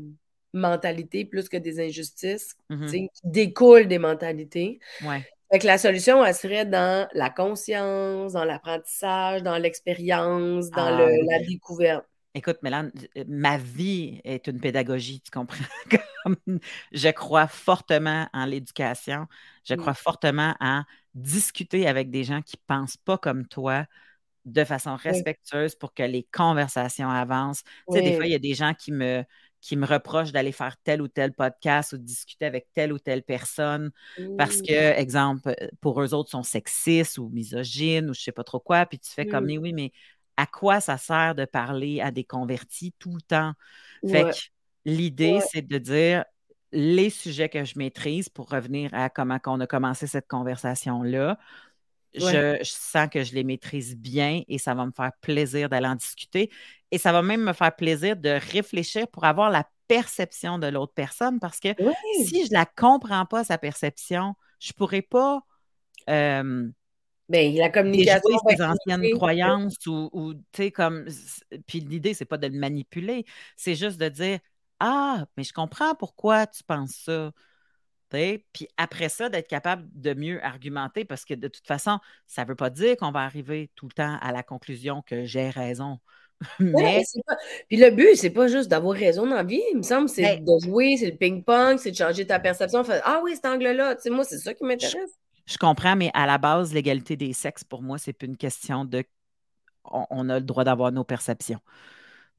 mentalités 0.53 1.25
plus 1.25 1.49
que 1.49 1.57
des 1.57 1.79
injustices, 1.79 2.55
mm-hmm. 2.69 2.89
qui 2.89 3.09
découlent 3.23 3.87
des 3.87 3.99
mentalités. 3.99 4.79
Ouais. 5.03 5.25
Fait 5.51 5.59
que 5.59 5.67
la 5.67 5.77
solution, 5.77 6.23
elle 6.23 6.33
serait 6.33 6.65
dans 6.65 7.07
la 7.13 7.29
conscience, 7.29 8.33
dans 8.33 8.43
l'apprentissage, 8.43 9.43
dans 9.43 9.57
l'expérience, 9.57 10.69
dans 10.71 10.97
ah 10.97 11.09
la 11.29 11.39
découverte. 11.39 12.05
Écoute, 12.35 12.57
Mélane, 12.63 12.91
euh, 13.17 13.23
ma 13.27 13.57
vie 13.57 14.19
est 14.23 14.47
une 14.47 14.59
pédagogie, 14.59 15.21
tu 15.21 15.29
comprends? 15.29 15.63
je 16.91 17.09
crois 17.09 17.47
fortement 17.47 18.27
en 18.33 18.45
l'éducation. 18.45 19.27
Je 19.65 19.75
crois 19.75 19.93
fortement 19.93 20.55
en 20.59 20.83
discuter 21.13 21.87
avec 21.87 22.09
des 22.09 22.23
gens 22.23 22.41
qui 22.41 22.57
ne 22.57 22.63
pensent 22.75 22.97
pas 22.97 23.17
comme 23.19 23.47
toi 23.47 23.85
de 24.45 24.63
façon 24.63 24.95
respectueuse 24.95 25.75
pour 25.75 25.93
que 25.93 26.03
les 26.03 26.23
conversations 26.31 27.09
avancent. 27.09 27.63
Tu 27.63 27.97
sais, 27.99 28.01
des 28.01 28.13
fois, 28.13 28.25
il 28.27 28.31
y 28.31 28.35
a 28.35 28.39
des 28.39 28.55
gens 28.55 28.73
qui 28.73 28.91
me, 28.91 29.23
qui 29.61 29.77
me 29.77 29.85
reprochent 29.85 30.31
d'aller 30.31 30.51
faire 30.51 30.77
tel 30.83 31.01
ou 31.01 31.07
tel 31.07 31.33
podcast 31.33 31.93
ou 31.93 31.97
de 31.97 32.03
discuter 32.03 32.45
avec 32.45 32.67
telle 32.73 32.93
ou 32.93 32.99
telle 32.99 33.23
personne 33.23 33.91
parce 34.37 34.61
que, 34.61 34.73
exemple, 34.99 35.55
pour 35.81 36.01
eux 36.01 36.13
autres, 36.13 36.31
sont 36.31 36.43
sexistes 36.43 37.17
ou 37.19 37.29
misogynes 37.29 38.09
ou 38.09 38.13
je 38.13 38.19
ne 38.21 38.23
sais 38.23 38.31
pas 38.31 38.43
trop 38.43 38.59
quoi. 38.59 38.85
Puis 38.85 38.99
tu 38.99 39.11
fais 39.11 39.25
comme, 39.25 39.45
mais 39.45 39.57
oui, 39.57 39.73
mais 39.73 39.91
à 40.37 40.45
quoi 40.45 40.79
ça 40.79 40.97
sert 40.97 41.35
de 41.35 41.45
parler 41.45 42.01
à 42.01 42.11
des 42.11 42.23
convertis 42.23 42.93
tout 42.99 43.15
le 43.15 43.21
temps? 43.21 43.53
Fait 44.07 44.23
que 44.23 44.35
l'idée, 44.85 45.39
c'est 45.51 45.65
de 45.65 45.77
dire 45.77 46.25
les 46.71 47.09
sujets 47.09 47.49
que 47.49 47.63
je 47.63 47.77
maîtrise 47.77 48.29
pour 48.29 48.49
revenir 48.49 48.93
à 48.93 49.09
comment 49.09 49.39
on 49.45 49.59
a 49.59 49.67
commencé 49.67 50.07
cette 50.07 50.27
conversation-là. 50.27 51.37
Je, 52.15 52.59
sens 52.63 53.07
que 53.09 53.23
je 53.23 53.33
les 53.33 53.43
maîtrise 53.43 53.95
bien 53.95 54.43
et 54.47 54.57
ça 54.59 54.75
va 54.75 54.85
me 54.85 54.91
faire 54.91 55.11
plaisir 55.21 55.69
d'aller 55.69 55.87
en 55.87 55.95
discuter. 55.95 56.51
Et 56.91 56.97
ça 56.97 57.11
va 57.11 57.21
même 57.23 57.41
me 57.41 57.53
faire 57.53 57.75
plaisir 57.75 58.15
de 58.15 58.29
réfléchir 58.51 59.07
pour 59.07 59.23
avoir 59.23 59.49
la 59.49 59.67
perception 59.87 60.59
de 60.59 60.67
l'autre 60.67 60.93
personne 60.93 61.39
parce 61.39 61.59
que 61.59 61.69
si 62.23 62.45
je 62.45 62.49
ne 62.49 62.53
la 62.53 62.65
comprends 62.65 63.25
pas, 63.25 63.43
sa 63.43 63.57
perception, 63.57 64.35
je 64.59 64.71
ne 64.71 64.77
pourrais 64.77 65.01
pas 65.01 65.41
euh, 66.09 66.69
ben, 67.33 67.55
la 67.55 67.69
communication. 67.69 68.37
des 68.47 68.61
anciennes 68.61 69.17
croyances 69.17 69.87
ou, 69.87 70.33
tu 70.51 70.63
sais, 70.63 70.71
comme. 70.71 71.07
Puis 71.65 71.79
l'idée, 71.79 72.13
c'est 72.13 72.25
pas 72.25 72.37
de 72.37 72.45
le 72.45 72.57
manipuler, 72.59 73.25
c'est 73.55 73.73
juste 73.73 73.99
de 73.99 74.07
dire 74.07 74.39
Ah, 74.79 75.25
mais 75.35 75.43
je 75.43 75.51
comprends 75.51 75.95
pourquoi 75.95 76.45
tu 76.45 76.63
penses 76.63 76.95
ça. 77.05 77.31
Puis 78.11 78.67
après 78.77 79.09
ça, 79.09 79.29
d'être 79.29 79.47
capable 79.47 79.87
de 79.95 80.13
mieux 80.13 80.43
argumenter 80.45 81.03
parce 81.03 81.25
que 81.25 81.33
de 81.33 81.47
toute 81.47 81.65
façon, 81.65 81.97
ça 82.27 82.43
ne 82.43 82.49
veut 82.49 82.55
pas 82.55 82.69
dire 82.69 82.95
qu'on 82.97 83.11
va 83.11 83.21
arriver 83.21 83.71
tout 83.73 83.87
le 83.87 83.93
temps 83.93 84.19
à 84.21 84.31
la 84.31 84.43
conclusion 84.43 85.01
que 85.01 85.25
j'ai 85.25 85.49
raison. 85.49 85.97
mais... 86.59 87.01
Puis 87.67 87.77
le 87.77 87.89
but, 87.89 88.15
c'est 88.15 88.29
pas 88.29 88.47
juste 88.47 88.69
d'avoir 88.69 88.95
raison 88.95 89.25
dans 89.25 89.37
la 89.37 89.43
vie, 89.43 89.63
il 89.71 89.77
me 89.77 89.81
semble, 89.81 90.07
c'est 90.09 90.21
ben 90.21 90.45
de 90.45 90.63
jouer, 90.63 90.97
c'est 90.99 91.09
le 91.09 91.17
ping-pong, 91.17 91.79
c'est 91.79 91.89
de 91.89 91.95
changer 91.95 92.27
ta 92.27 92.37
perception. 92.37 92.83
ah 93.03 93.21
oui, 93.23 93.33
cet 93.33 93.45
angle-là, 93.45 93.95
moi, 94.11 94.23
c'est 94.23 94.37
ça 94.37 94.53
qui 94.53 94.63
m'intéresse. 94.63 95.17
Je 95.45 95.57
comprends, 95.57 95.95
mais 95.95 96.09
à 96.13 96.25
la 96.25 96.37
base, 96.37 96.73
l'égalité 96.73 97.15
des 97.15 97.33
sexes, 97.33 97.63
pour 97.63 97.81
moi, 97.81 97.97
c'est 97.97 98.13
plus 98.13 98.27
une 98.27 98.37
question 98.37 98.85
de. 98.85 99.03
On, 99.85 100.29
a 100.29 100.39
le 100.39 100.45
droit 100.45 100.63
d'avoir 100.63 100.93
nos 100.93 101.03
perceptions. 101.03 101.59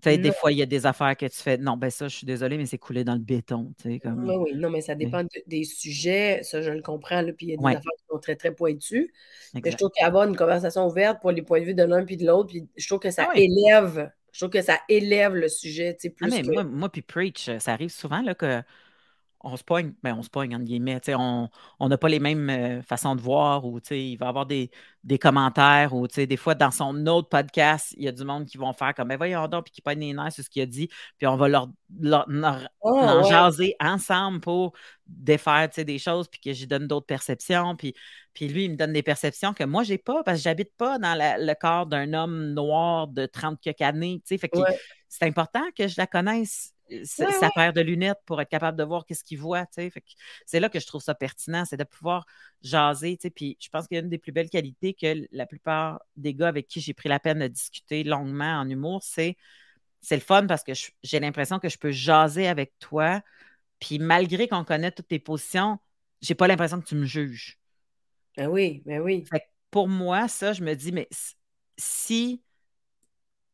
Tu 0.03 0.11
sais, 0.11 0.19
des 0.19 0.33
fois, 0.33 0.51
il 0.51 0.59
y 0.59 0.63
a 0.63 0.67
des 0.67 0.87
affaires 0.87 1.15
que 1.15 1.27
tu 1.27 1.37
fais. 1.37 1.59
Non, 1.59 1.77
ben 1.77 1.91
ça, 1.91 2.09
je 2.09 2.17
suis 2.17 2.27
désolée, 2.27 2.57
mais 2.57 2.65
c'est 2.65 2.79
coulé 2.79 3.05
dans 3.05 3.13
le 3.13 3.21
béton. 3.21 3.73
Comme... 4.03 4.29
Oui, 4.29 4.35
oui, 4.37 4.55
non, 4.57 4.71
mais 4.71 4.81
ça 4.81 4.95
dépend 4.95 5.23
des 5.47 5.65
sujets. 5.65 6.41
Ça, 6.43 6.63
je 6.63 6.71
le 6.71 6.81
comprends. 6.81 7.21
Là, 7.21 7.33
puis 7.33 7.47
il 7.47 7.51
y 7.51 7.53
a 7.53 7.57
des 7.57 7.77
affaires 7.77 7.93
qui 7.99 8.05
sont 8.11 8.19
très, 8.19 8.37
très 8.37 8.55
pointues. 8.55 9.13
Mais 9.53 9.61
je 9.71 9.77
trouve 9.77 9.91
qu'avoir 9.95 10.27
une 10.27 10.37
conversation 10.37 10.87
ouverte 10.87 11.21
pour 11.21 11.31
les 11.31 11.43
points 11.43 11.61
de 11.61 11.67
vue 11.67 11.75
de 11.75 11.85
l'un 11.85 12.05
puis 12.05 12.17
de 12.17 12.27
l'autre, 12.27 12.49
puis 12.49 12.67
je 12.77 12.87
trouve 12.87 13.01
que 13.01 13.11
ça 13.11 13.29
ah 13.31 13.37
élève. 13.37 14.11
Je 14.33 14.41
trouve 14.41 14.51
que 14.51 14.63
ça 14.63 14.81
élève 14.89 15.35
le 15.35 15.49
sujet, 15.49 15.97
ah, 15.97 16.09
plus 16.17 16.31
que... 16.31 16.53
moi, 16.53 16.65
moi, 16.65 16.89
puis 16.89 17.03
Preach, 17.03 17.51
ça 17.59 17.73
arrive 17.73 17.91
souvent 17.91 18.21
là, 18.21 18.35
que 18.35 18.63
on 19.45 19.57
se 19.57 19.63
pogne, 19.63 19.93
ben 20.03 20.17
on 20.19 20.23
se 20.23 20.31
pogne, 20.31 20.55
entre 20.57 20.65
guillemets. 20.65 21.01
On 21.17 21.49
n'a 21.81 21.99
pas 21.99 22.09
les 22.09 22.19
mêmes 22.19 22.49
euh, 22.51 22.83
façons 22.83 23.15
de 23.15 23.21
voir 23.21 23.65
ou 23.65 23.79
il 23.91 24.17
va 24.17 24.27
y 24.27 24.29
avoir 24.29 24.47
des, 24.47 24.71
des 25.05 25.19
commentaires 25.19 25.95
ou 25.95 26.09
des 26.09 26.37
fois 26.37 26.55
dans 26.55 26.71
son 26.71 27.07
autre 27.07 27.29
podcast, 27.29 27.95
il 27.99 28.05
y 28.05 28.09
a 28.09 28.13
du 28.13 28.25
monde 28.25 28.47
qui 28.47 28.57
vont 28.57 28.73
faire 28.73 28.95
comme 28.95 29.09
ben 29.09 29.19
voyons 29.19 29.47
donc, 29.49 29.67
puis 29.67 29.73
qui 29.73 29.83
pas 29.83 29.95
les 29.95 30.15
nerfs 30.15 30.33
sur 30.33 30.45
ce 30.45 30.51
qu'il 30.51 30.63
a 30.63 30.67
dit, 30.67 30.89
puis 31.19 31.27
on 31.27 31.37
va 31.37 31.49
leur, 31.49 31.69
en 32.81 33.23
jaser 33.23 33.77
ensemble 33.81 34.41
pour 34.41 34.73
défaire 35.07 35.69
des 35.77 35.99
choses, 35.99 36.29
puis 36.29 36.41
que 36.41 36.53
j'y 36.53 36.67
donne 36.67 36.87
d'autres 36.87 37.07
perceptions. 37.07 37.77
Puis, 37.77 37.95
puis 38.33 38.49
lui, 38.49 38.65
il 38.65 38.73
me 38.73 38.77
donne 38.77 38.93
des 38.93 39.03
perceptions 39.03 39.53
que 39.53 39.65
moi, 39.65 39.83
j'ai 39.83 39.99
pas, 39.99 40.23
parce 40.23 40.39
que 40.39 40.45
j'habite 40.45 40.75
pas 40.77 40.99
dans 40.99 41.15
le 41.17 41.55
corps 41.55 41.87
d'un 41.87 42.15
homme 42.15 42.55
noir 42.55 43.09
de 43.09 43.27
30 43.27 43.61
quelques 43.61 43.83
années. 43.83 44.23
Fait 44.27 44.49
que 44.49 44.59
c'est 45.09 45.27
important 45.27 45.63
que 45.77 45.87
je 45.87 45.95
la 45.99 46.07
connaisse 46.07 46.74
sa 47.05 47.51
paire 47.55 47.73
de 47.73 47.81
lunettes 47.81 48.19
pour 48.27 48.41
être 48.41 48.49
capable 48.49 48.79
de 48.79 48.85
voir 48.85 49.07
qu'est-ce 49.07 49.25
qu'il 49.25 49.39
voit. 49.39 49.67
C'est 50.47 50.61
là 50.61 50.69
que 50.69 50.81
je 50.81 50.87
trouve 50.87 51.03
ça 51.03 51.15
pertinent, 51.15 51.65
c'est 51.65 51.77
de 51.77 51.85
pouvoir 51.85 52.27
jaser. 52.63 53.19
Puis 53.35 53.57
je 53.61 53.69
pense 53.69 53.87
qu'il 53.87 53.97
y 53.97 53.99
a 53.99 54.03
une 54.03 54.11
des 54.11 54.19
plus 54.19 54.33
belles 54.33 54.51
qualités 54.51 54.95
que 54.95 55.27
la 55.33 55.47
plupart 55.47 56.01
des 56.17 56.35
gars 56.35 56.49
avec 56.49 56.69
qui 56.69 56.81
j'ai 56.81 56.95
pris 56.95 57.09
la 57.09 57.21
peine 57.21 57.39
de 57.39 57.49
discuter 57.49 58.05
longuement 58.05 58.61
en 58.61 58.69
humour, 58.69 59.03
c'est 59.03 59.37
c'est 60.01 60.17
le 60.17 60.23
fun 60.23 60.47
parce 60.47 60.63
que 60.63 60.73
j'ai 61.03 61.19
l'impression 61.19 61.59
que 61.59 61.71
je 61.71 61.79
peux 61.79 61.91
jaser 61.91 62.47
avec 62.47 62.79
toi. 62.79 63.23
Puis 63.81 63.99
malgré 63.99 64.49
qu'on 64.49 64.65
connaît 64.65 64.91
toutes 64.91 65.09
tes 65.09 65.19
positions, 65.19 65.79
j'ai 66.21 66.35
pas 66.35 66.47
l'impression 66.47 66.81
que 66.81 66.87
tu 66.87 66.95
me 66.95 67.07
juges. 67.07 67.59
Ben 68.37 68.49
oui, 68.49 68.83
ben 68.85 69.01
oui. 69.01 69.25
pour 69.71 69.89
moi, 69.89 70.29
ça, 70.29 70.53
je 70.53 70.63
me 70.63 70.75
dis, 70.75 70.93
mais 70.93 71.09
si, 71.79 72.43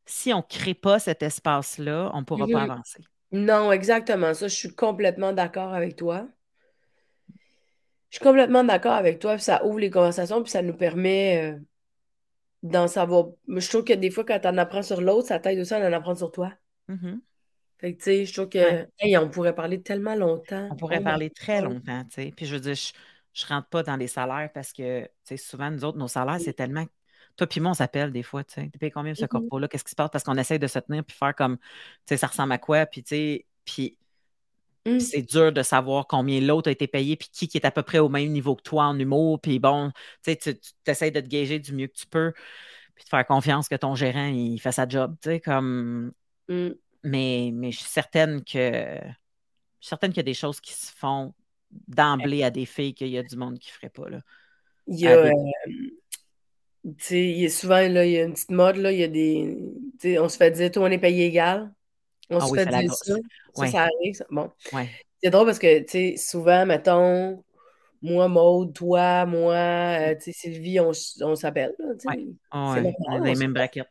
si 0.07 0.33
on 0.33 0.39
ne 0.39 0.43
crée 0.43 0.75
pas 0.75 0.99
cet 0.99 1.23
espace-là, 1.23 2.11
on 2.15 2.21
ne 2.21 2.25
pourra 2.25 2.47
pas 2.49 2.63
avancer. 2.63 3.05
Non, 3.33 3.73
exactement. 3.73 4.35
Ça, 4.35 4.49
je 4.49 4.55
suis 4.55 4.75
complètement 4.75 5.33
d'accord 5.33 5.73
avec 5.73 5.97
toi. 5.97 6.29
Je 8.11 8.17
suis 8.17 8.25
complètement 8.25 8.65
d'accord 8.65 8.93
avec 8.93 9.21
toi. 9.21 9.35
Puis 9.35 9.45
ça 9.45 9.65
ouvre 9.65 9.79
les 9.79 9.91
conversations, 9.91 10.43
puis 10.43 10.51
ça 10.51 10.63
nous 10.63 10.77
permet 10.77 11.53
euh, 11.53 11.59
d'en 12.63 12.89
savoir. 12.89 13.29
Je 13.47 13.69
trouve 13.69 13.85
que 13.85 13.93
des 13.93 14.11
fois, 14.11 14.25
quand 14.25 14.41
tu 14.41 14.49
en 14.49 14.59
apprends 14.59 14.83
sur 14.83 15.01
l'autre, 15.01 15.29
ça 15.29 15.39
t'aide 15.39 15.61
aussi 15.61 15.75
à 15.75 15.79
en 15.79 15.93
apprendre 15.93 16.19
sur 16.19 16.33
toi. 16.33 16.53
Mm-hmm. 16.89 17.21
Fait 17.81 17.95
que, 17.95 17.99
tu 17.99 18.05
sais, 18.05 18.27
je 18.27 18.33
trouve 18.35 18.49
que, 18.51 18.87
on 19.19 19.31
pourrait 19.31 19.55
parler 19.55 19.81
tellement 19.81 20.15
longtemps. 20.15 20.69
On 20.71 20.77
pourrait 20.77 20.99
oh 21.01 21.05
parler 21.05 21.31
très 21.31 21.63
longtemps, 21.63 22.05
tu 22.05 22.23
sais. 22.23 22.33
Puis 22.37 22.45
je 22.45 22.55
veux 22.55 22.61
dire, 22.61 22.75
je, 22.75 23.45
ne 23.45 23.49
rentre 23.49 23.69
pas 23.69 23.83
dans 23.83 23.97
les 23.97 24.07
salaires 24.07 24.51
parce 24.53 24.73
que, 24.73 25.03
tu 25.03 25.09
sais, 25.25 25.37
souvent, 25.39 25.71
nous 25.71 25.85
autres, 25.85 25.97
nos 25.97 26.09
salaires, 26.09 26.39
c'est 26.41 26.53
tellement. 26.53 26.85
Toi 27.41 27.47
puis 27.47 27.61
moi, 27.61 27.71
on 27.71 27.75
s'appelle 27.75 28.13
des 28.13 28.23
fois, 28.23 28.45
tu 28.45 28.53
sais. 28.53 28.71
Payes 28.79 28.91
combien 28.91 29.15
ce 29.15 29.25
mm-hmm. 29.25 29.29
corpo-là? 29.29 29.67
Qu'est-ce 29.67 29.85
qui 29.85 29.93
se 29.93 29.97
passe? 29.97 30.11
Parce 30.13 30.25
qu'on 30.25 30.37
essaye 30.37 30.59
de 30.59 30.67
se 30.67 30.79
tenir 30.79 31.03
puis 31.03 31.17
faire 31.17 31.35
comme, 31.35 31.57
tu 31.57 31.65
sais, 32.11 32.19
ça 32.19 32.27
ressemble 32.27 32.53
à 32.53 32.59
quoi? 32.59 32.85
Puis, 32.85 33.03
tu 33.03 33.17
sais, 33.17 33.47
puis 33.65 33.97
mmh. 34.85 35.01
c'est 35.01 35.23
dur 35.23 35.51
de 35.51 35.63
savoir 35.63 36.07
combien 36.07 36.39
l'autre 36.43 36.69
a 36.69 36.73
été 36.73 36.87
payé, 36.87 37.17
puis 37.17 37.31
qui, 37.33 37.49
qui 37.49 37.57
est 37.57 37.65
à 37.65 37.71
peu 37.71 37.83
près 37.83 37.99
au 37.99 38.11
même 38.11 38.31
niveau 38.31 38.57
que 38.57 38.63
toi 38.63 38.85
en 38.85 38.99
humour. 38.99 39.41
Puis 39.41 39.59
bon, 39.59 39.91
tu 40.23 40.33
sais, 40.33 40.37
tu 40.37 40.55
essaies 40.87 41.11
de 41.11 41.21
te 41.21 41.29
gager 41.29 41.59
du 41.61 41.73
mieux 41.73 41.87
que 41.87 41.97
tu 41.97 42.07
peux 42.07 42.35
puis 42.95 43.05
de 43.05 43.09
faire 43.09 43.27
confiance 43.27 43.71
que 43.71 43.77
ton 43.77 43.95
gérant, 43.95 44.27
il 44.27 44.59
fait 44.61 44.73
sa 44.73 44.87
job, 44.87 45.17
tu 45.23 45.31
sais, 45.31 45.41
comme... 45.41 46.13
Mm. 46.51 46.73
Mais, 47.05 47.51
mais 47.55 47.73
je 47.73 47.79
suis 47.79 47.89
certaine 47.89 48.45
que... 48.45 48.53
Je 49.01 49.87
suis 49.87 49.89
certaine 49.89 50.11
qu'il 50.11 50.19
y 50.19 50.21
a 50.21 50.25
des 50.25 50.35
choses 50.35 50.61
qui 50.61 50.75
se 50.75 50.93
font 50.95 51.33
d'emblée 51.89 52.43
à 52.43 52.51
des 52.51 52.67
filles 52.67 52.93
qu'il 52.93 53.09
y 53.09 53.17
a 53.17 53.23
du 53.23 53.37
monde 53.37 53.59
qui 53.59 53.71
ne 53.71 53.73
ferait 53.73 53.89
pas, 53.89 54.11
là. 54.11 54.21
Il 54.87 55.01
y 55.01 55.07
a... 55.07 55.13
Euh, 55.13 55.31
sais, 56.99 57.23
il 57.23 57.41
y 57.41 57.47
a 57.47 57.51
souvent, 57.51 57.87
là, 57.89 58.05
il 58.05 58.13
y 58.13 58.19
a 58.19 58.25
une 58.25 58.33
petite 58.33 58.51
mode, 58.51 58.77
là, 58.77 58.93
il 58.93 58.99
y 58.99 59.05
a 59.05 59.09
des... 59.09 59.57
Tu 60.01 60.13
sais, 60.13 60.19
on 60.19 60.29
se 60.29 60.37
fait 60.37 60.51
dire, 60.51 60.71
toi, 60.71 60.85
on 60.85 60.91
est 60.91 60.99
payé 60.99 61.27
égal. 61.27 61.73
On 62.31 62.39
ah 62.39 62.47
se 62.47 62.55
fait 62.55 62.67
dire 62.67 62.95
ça. 62.95 63.15
Ça, 63.55 63.67
ça 63.67 63.81
arrive, 63.83 64.15
ça. 64.15 64.25
Bon. 64.31 64.51
Ouais. 64.73 64.89
C'est 65.23 65.31
drôle 65.31 65.47
parce 65.47 65.59
que, 65.59 65.81
tu 65.81 65.89
sais, 65.89 66.15
souvent, 66.17 66.65
mettons, 66.65 67.43
moi, 68.03 68.29
Maude, 68.29 68.73
toi, 68.73 69.27
moi, 69.27 69.55
euh, 69.55 70.15
tu 70.15 70.25
sais, 70.25 70.33
Sylvie, 70.33 70.81
on, 70.81 70.93
on 71.21 71.35
s'appelle. 71.35 71.75
Oh, 71.79 71.93
ouais. 72.09 72.27
on 72.53 73.23
a 73.23 73.27
les 73.27 73.35
mêmes 73.35 73.53
braquettes. 73.53 73.91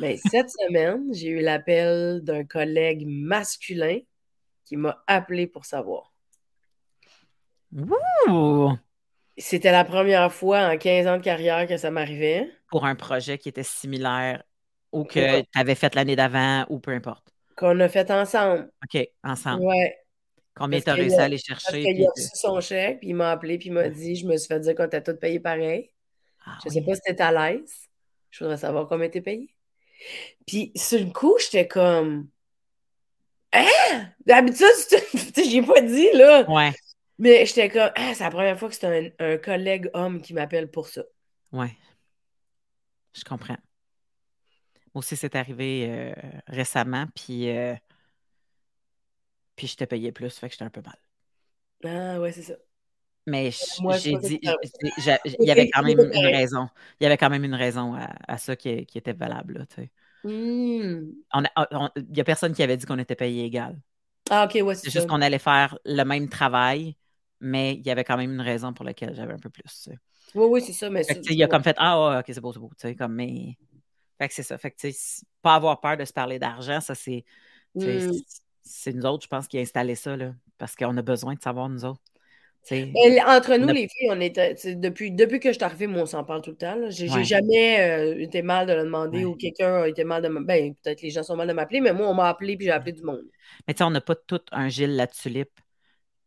Mais 0.00 0.16
cette 0.30 0.50
semaine, 0.50 1.12
j'ai 1.12 1.28
eu 1.28 1.40
l'appel 1.40 2.22
d'un 2.22 2.44
collègue 2.44 3.04
masculin 3.06 3.98
qui 4.64 4.76
m'a 4.76 5.02
appelé 5.06 5.46
pour 5.46 5.64
savoir. 5.64 6.12
C'était 9.38 9.72
la 9.72 9.84
première 9.84 10.32
fois 10.32 10.68
en 10.68 10.76
15 10.76 11.06
ans 11.06 11.16
de 11.16 11.22
carrière 11.22 11.66
que 11.66 11.76
ça 11.76 11.90
m'arrivait. 11.90 12.50
Pour 12.68 12.84
un 12.84 12.94
projet 12.94 13.38
qui 13.38 13.48
était 13.48 13.62
similaire 13.62 14.42
ou 14.92 15.04
que 15.04 15.40
tu 15.40 15.46
avais 15.54 15.74
fait 15.74 15.94
l'année 15.94 16.16
d'avant 16.16 16.66
ou 16.68 16.78
peu 16.78 16.92
importe. 16.92 17.32
Qu'on 17.56 17.78
a 17.80 17.88
fait 17.88 18.10
ensemble. 18.10 18.70
OK, 18.84 19.08
ensemble. 19.24 19.64
Ouais. 19.64 19.98
Combien 20.54 20.80
tu 20.80 20.90
as 20.90 20.94
réussi 20.94 21.16
à 21.16 21.24
aller 21.24 21.38
chercher? 21.38 21.82
il 21.82 22.04
a 22.04 22.10
reçu 22.14 22.28
son 22.34 22.60
chèque, 22.60 23.00
puis 23.00 23.08
il 23.08 23.14
m'a 23.14 23.30
appelé, 23.30 23.56
puis 23.56 23.68
il 23.68 23.72
m'a 23.72 23.88
dit 23.88 24.16
Je 24.16 24.26
me 24.26 24.36
suis 24.36 24.48
fait 24.48 24.60
dire 24.60 24.74
qu'on 24.74 24.88
t'a 24.88 25.00
tout 25.00 25.16
payé 25.16 25.40
pareil. 25.40 25.90
Ah 26.44 26.58
je 26.62 26.68
ne 26.68 26.74
sais 26.74 26.82
pas 26.82 26.94
si 26.94 27.00
t'es 27.00 27.20
à 27.22 27.32
l'aise. 27.32 27.88
Je 28.30 28.44
voudrais 28.44 28.58
savoir 28.58 28.86
combien 28.86 29.08
t'es 29.08 29.22
payé. 29.22 29.54
Puis 30.46 30.72
sur 30.74 30.98
le 30.98 31.10
coup, 31.10 31.38
j'étais 31.38 31.66
comme 31.66 32.28
Hein? 33.52 34.08
D'habitude, 34.24 34.66
j'y 35.36 35.58
ai 35.58 35.62
pas 35.62 35.80
dit, 35.82 36.08
là. 36.14 36.50
Ouais. 36.50 36.72
Mais 37.18 37.46
j'étais 37.46 37.68
comme 37.68 37.90
Ah, 37.94 38.14
c'est 38.14 38.24
la 38.24 38.30
première 38.30 38.58
fois 38.58 38.68
que 38.68 38.74
c'est 38.74 39.14
un, 39.18 39.38
collègue 39.38 39.90
homme 39.94 40.20
qui 40.20 40.34
m'appelle 40.34 40.70
pour 40.70 40.88
ça. 40.88 41.02
Ouais. 41.52 41.76
Je 43.14 43.24
comprends. 43.24 43.58
Moi 44.94 45.00
aussi, 45.00 45.16
c'est 45.16 45.36
arrivé 45.36 45.86
euh, 45.88 46.12
récemment, 46.46 47.06
puis. 47.14 47.50
Euh, 47.50 47.74
puis 49.56 49.66
je 49.66 49.76
te 49.76 49.84
payais 49.84 50.12
plus, 50.12 50.36
fait 50.38 50.48
que 50.48 50.52
j'étais 50.52 50.64
un 50.64 50.70
peu 50.70 50.82
mal. 50.82 50.98
Ah 51.84 52.20
ouais, 52.20 52.32
c'est 52.32 52.42
ça. 52.42 52.54
Mais 53.26 53.50
j'ai 53.98 54.16
dit, 54.16 54.40
il 54.42 55.46
y 55.46 55.50
avait 55.50 55.70
quand 55.70 55.82
même 55.82 56.00
une 56.12 56.26
raison. 56.26 56.68
Il 56.98 57.04
y 57.04 57.06
avait 57.06 57.16
quand 57.16 57.30
même 57.30 57.44
une 57.44 57.54
raison 57.54 57.94
à, 57.94 58.38
ça 58.38 58.56
qui, 58.56 58.70
était 58.70 59.12
valable. 59.12 59.66
tu 59.68 59.82
sais. 59.82 59.90
Mmh. 60.24 61.12
Il 61.34 62.12
n'y 62.12 62.20
a 62.20 62.24
personne 62.24 62.52
qui 62.52 62.62
avait 62.62 62.76
dit 62.76 62.86
qu'on 62.86 62.98
était 62.98 63.14
payé 63.14 63.44
égal. 63.44 63.80
Ah, 64.30 64.44
ok, 64.44 64.64
ouais, 64.64 64.74
c'est 64.74 64.90
juste 64.90 65.08
qu'on 65.08 65.20
allait 65.20 65.38
faire 65.38 65.78
le 65.84 66.04
même 66.04 66.28
travail, 66.28 66.96
mais 67.42 67.74
il 67.74 67.86
y 67.86 67.90
avait 67.90 68.04
quand 68.04 68.16
même 68.16 68.32
une 68.32 68.40
raison 68.40 68.72
pour 68.72 68.84
laquelle 68.84 69.14
j'avais 69.14 69.34
un 69.34 69.38
peu 69.38 69.50
plus. 69.50 69.88
Oui, 70.34 70.46
oui, 70.48 70.62
c'est 70.62 70.72
ça. 70.72 70.88
Mais 70.88 71.02
il 71.28 71.42
a 71.42 71.48
comme 71.48 71.62
fait 71.62 71.76
Ah, 71.78 72.20
ok, 72.20 72.24
c'est 72.28 72.40
beau, 72.40 72.52
c'est 72.52 72.60
beau. 72.60 72.70
Tu 72.78 72.88
sais, 72.88 72.94
comme, 72.94 73.14
mais... 73.14 73.56
Fait 74.18 74.28
que 74.28 74.34
c'est 74.34 74.44
ça. 74.44 74.56
Fait 74.56 74.70
que, 74.70 74.88
pas 75.42 75.56
avoir 75.56 75.80
peur 75.80 75.96
de 75.96 76.04
se 76.04 76.12
parler 76.12 76.38
d'argent, 76.38 76.80
ça, 76.80 76.94
c'est. 76.94 77.24
Mmh 77.74 78.12
c'est 78.64 78.92
nous 78.92 79.04
autres, 79.06 79.24
je 79.24 79.28
pense, 79.28 79.48
qui 79.48 79.58
a 79.58 79.60
installé 79.60 79.96
ça, 79.96 80.16
là, 80.16 80.34
parce 80.56 80.76
qu'on 80.76 80.96
a 80.96 81.02
besoin 81.02 81.34
de 81.34 81.42
savoir, 81.42 81.68
nous 81.68 81.84
autres. 81.84 82.00
entre 82.70 83.56
nous, 83.56 83.66
les 83.68 83.88
filles, 83.88 84.08
on 84.08 84.20
est, 84.20 84.38
depuis, 84.76 85.10
depuis 85.10 85.40
que 85.40 85.48
je 85.48 85.54
suis 85.54 85.64
arrivée, 85.64 85.88
moi, 85.88 86.02
on 86.02 86.06
s'en 86.06 86.22
parle 86.22 86.42
tout 86.42 86.50
le 86.50 86.56
temps. 86.56 86.78
J'ai 86.88 87.08
jamais 87.24 87.80
euh, 87.80 88.20
été 88.20 88.40
mal 88.42 88.66
de 88.66 88.72
le 88.72 88.84
demander 88.84 89.24
ou 89.24 89.34
quelqu'un 89.34 89.82
a 89.82 89.88
été 89.88 90.04
mal 90.04 90.22
de 90.22 90.28
me. 90.28 90.40
Ben, 90.40 90.74
peut-être 90.76 91.02
les 91.02 91.10
gens 91.10 91.24
sont 91.24 91.36
mal 91.36 91.48
de 91.48 91.52
m'appeler, 91.52 91.80
mais 91.80 91.92
moi, 91.92 92.08
on 92.08 92.14
m'a 92.14 92.28
appelé 92.28 92.56
puis 92.56 92.66
j'ai 92.66 92.72
appelé 92.72 92.92
du 92.92 93.02
monde. 93.02 93.24
Mais 93.66 93.74
tu 93.74 93.78
sais, 93.78 93.84
on 93.84 93.90
n'a 93.90 94.00
pas 94.00 94.14
tout 94.14 94.42
un 94.52 94.68
Gilles 94.68 94.94
la 94.94 95.08
tulipe 95.08 95.58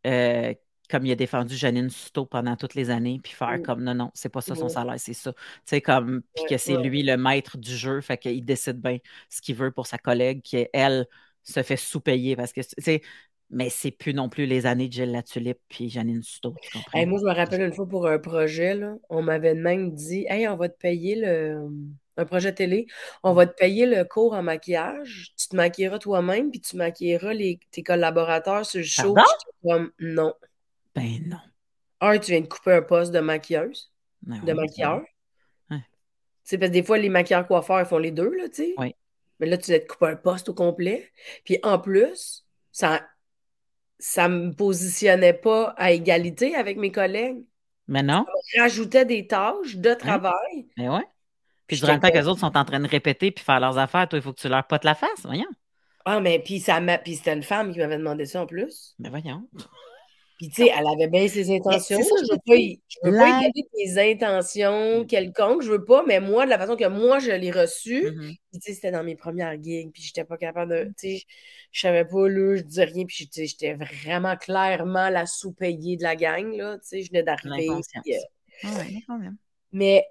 euh, 0.06 0.52
comme 0.90 1.06
il 1.06 1.12
a 1.12 1.16
défendu 1.16 1.56
Janine 1.56 1.90
Souto 1.90 2.26
pendant 2.26 2.56
toutes 2.56 2.74
les 2.74 2.90
années, 2.90 3.20
puis 3.22 3.32
faire 3.32 3.58
mm. 3.58 3.62
comme 3.62 3.82
non, 3.82 3.94
non, 3.94 4.10
c'est 4.14 4.28
pas 4.28 4.40
ça 4.40 4.54
son 4.54 4.68
salaire, 4.68 4.98
c'est 4.98 5.14
ça. 5.14 5.32
Tu 5.32 5.40
sais, 5.64 5.80
comme, 5.80 6.22
puis 6.34 6.44
que 6.48 6.58
c'est 6.58 6.76
lui 6.76 7.02
le 7.02 7.16
maître 7.16 7.58
du 7.58 7.74
jeu, 7.74 8.00
fait 8.00 8.18
qu'il 8.18 8.44
décide 8.44 8.80
bien 8.80 8.98
ce 9.28 9.40
qu'il 9.40 9.56
veut 9.56 9.70
pour 9.70 9.86
sa 9.86 9.98
collègue, 9.98 10.42
qui 10.42 10.66
elle 10.72 11.06
se 11.42 11.62
fait 11.62 11.76
sous-payer 11.76 12.36
parce 12.36 12.52
que, 12.52 12.60
c'est 12.78 13.02
mais 13.50 13.70
c'est 13.70 13.92
plus 13.92 14.12
non 14.12 14.28
plus 14.28 14.46
les 14.46 14.66
années 14.66 14.88
de 14.88 14.92
Gilles 14.92 15.12
Latulippe 15.12 15.60
puis 15.68 15.88
Janine 15.88 16.22
Suto. 16.22 16.54
moi, 16.94 17.18
je 17.20 17.24
me 17.24 17.34
rappelle 17.34 17.62
une 17.62 17.72
fois 17.72 17.88
pour 17.88 18.08
un 18.08 18.18
projet, 18.18 18.74
là, 18.74 18.94
on 19.08 19.22
m'avait 19.22 19.54
même 19.54 19.92
dit 19.92 20.26
Hey, 20.28 20.48
on 20.48 20.56
va 20.56 20.68
te 20.68 20.78
payer 20.78 21.14
le. 21.16 21.68
Un 22.18 22.24
projet 22.24 22.54
télé, 22.54 22.86
on 23.22 23.34
va 23.34 23.44
te 23.44 23.54
payer 23.54 23.84
le 23.84 24.02
cours 24.02 24.32
en 24.32 24.42
maquillage, 24.42 25.34
tu 25.36 25.48
te 25.48 25.56
maquilleras 25.56 25.98
toi-même, 25.98 26.50
puis 26.50 26.62
tu 26.62 26.74
maquilleras 26.76 27.34
les, 27.34 27.60
tes 27.70 27.82
collaborateurs 27.82 28.64
sur 28.64 28.78
le 28.78 28.86
show. 28.86 29.14
comme 29.62 29.90
non. 30.00 30.32
Ben 30.96 31.28
non. 31.28 31.38
Un, 32.00 32.18
tu 32.18 32.32
viens 32.32 32.40
de 32.40 32.46
couper 32.46 32.72
un 32.72 32.82
poste 32.82 33.12
de 33.12 33.20
maquilleuse, 33.20 33.92
ben 34.22 34.42
de 34.42 34.52
maquilleur. 34.52 35.02
Ouais. 35.70 35.78
parce 35.78 36.50
que 36.50 36.66
des 36.66 36.82
fois, 36.82 36.98
les 36.98 37.08
maquilleurs 37.08 37.46
coiffeurs, 37.46 37.80
ils 37.80 37.86
font 37.86 37.98
les 37.98 38.10
deux, 38.10 38.34
là, 38.34 38.48
tu 38.48 38.64
sais. 38.64 38.74
Oui. 38.78 38.94
Mais 39.38 39.46
là, 39.46 39.58
tu 39.58 39.70
vas 39.70 39.78
te 39.78 39.86
couper 39.86 40.06
un 40.06 40.16
poste 40.16 40.48
au 40.48 40.54
complet. 40.54 41.10
Puis 41.44 41.58
en 41.62 41.78
plus, 41.78 42.44
ça 42.72 43.06
ça 43.98 44.28
me 44.28 44.52
positionnait 44.52 45.32
pas 45.32 45.74
à 45.78 45.90
égalité 45.90 46.54
avec 46.54 46.76
mes 46.76 46.92
collègues. 46.92 47.44
Mais 47.88 48.02
non. 48.02 48.26
Ça 48.52 48.62
rajoutait 48.62 49.04
des 49.04 49.26
tâches 49.26 49.76
de 49.76 49.94
travail. 49.94 50.66
Mais 50.76 50.88
ouais. 50.88 51.06
Puis 51.66 51.78
durant 51.78 51.94
le 51.94 52.00
temps 52.00 52.10
que 52.10 52.18
les 52.18 52.28
autres 52.28 52.40
sont 52.40 52.56
en 52.56 52.64
train 52.64 52.80
de 52.80 52.88
répéter 52.88 53.30
puis 53.30 53.44
faire 53.44 53.60
leurs 53.60 53.78
affaires, 53.78 54.08
toi, 54.08 54.18
il 54.18 54.22
faut 54.22 54.32
que 54.32 54.40
tu 54.40 54.48
leur 54.48 54.66
potes 54.66 54.84
la 54.84 54.94
face, 54.94 55.24
voyons. 55.24 55.48
Ah, 56.04 56.20
mais 56.20 56.38
puis 56.38 56.60
ça 56.60 56.80
puis 56.98 57.16
c'était 57.16 57.32
une 57.32 57.42
femme 57.42 57.72
qui 57.72 57.78
m'avait 57.78 57.98
demandé 57.98 58.26
ça 58.26 58.42
en 58.42 58.46
plus. 58.46 58.94
Mais 58.98 59.08
voyons. 59.08 59.48
Puis, 60.36 60.50
tu 60.50 60.64
sais, 60.64 60.70
elle 60.76 60.86
avait 60.86 61.08
bien 61.08 61.26
ses 61.28 61.50
intentions. 61.50 61.98
je 61.98 62.22
ne 62.22 62.32
veux 62.32 62.40
pas, 62.46 62.56
y, 62.56 62.78
veux 63.02 63.12
pas 63.12 63.40
tes 63.74 64.12
intentions 64.12 65.00
mm. 65.00 65.06
quelconques. 65.06 65.62
Je 65.62 65.70
veux 65.70 65.84
pas, 65.84 66.04
mais 66.06 66.20
moi, 66.20 66.44
de 66.44 66.50
la 66.50 66.58
façon 66.58 66.76
que 66.76 66.86
moi, 66.86 67.18
je 67.20 67.30
l'ai 67.30 67.50
reçu, 67.50 68.04
mm-hmm. 68.04 68.36
tu 68.52 68.60
sais, 68.60 68.74
c'était 68.74 68.90
dans 68.90 69.02
mes 69.02 69.16
premières 69.16 69.60
gigs, 69.62 69.90
puis 69.92 70.02
j'étais 70.02 70.24
pas 70.24 70.36
capable 70.36 70.72
de, 70.72 70.84
tu 70.98 71.16
sais, 71.16 71.22
je 71.72 71.80
savais 71.80 72.04
pas, 72.04 72.28
là, 72.28 72.56
je 72.56 72.62
disais 72.62 72.84
rien, 72.84 73.06
puis 73.06 73.28
j'étais 73.34 73.74
vraiment 73.74 74.36
clairement 74.36 75.08
la 75.08 75.24
sous-payée 75.24 75.96
de 75.96 76.02
la 76.02 76.16
gang, 76.16 76.54
là, 76.54 76.76
tu 76.78 76.88
sais, 76.88 77.02
je 77.02 77.10
venais 77.10 77.22
d'arriver. 77.22 77.70
Euh, 78.64 79.30
mais 79.72 80.04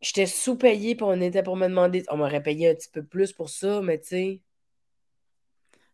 j'étais 0.00 0.26
sous-payée, 0.26 0.96
puis 0.96 1.04
on 1.04 1.20
était 1.20 1.44
pour 1.44 1.56
me 1.56 1.68
demander, 1.68 2.02
on 2.08 2.16
m'aurait 2.16 2.42
payé 2.42 2.70
un 2.70 2.74
petit 2.74 2.90
peu 2.90 3.04
plus 3.04 3.32
pour 3.32 3.48
ça, 3.48 3.80
mais 3.80 4.00
tu 4.00 4.08
sais, 4.08 4.40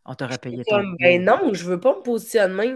on 0.04 0.14
t'aurait 0.14 0.38
payé 0.38 0.62
comme, 0.68 0.96
Ben 0.98 1.22
non, 1.22 1.52
je 1.52 1.64
veux 1.64 1.80
pas 1.80 1.96
me 1.96 2.02
positionner. 2.02 2.74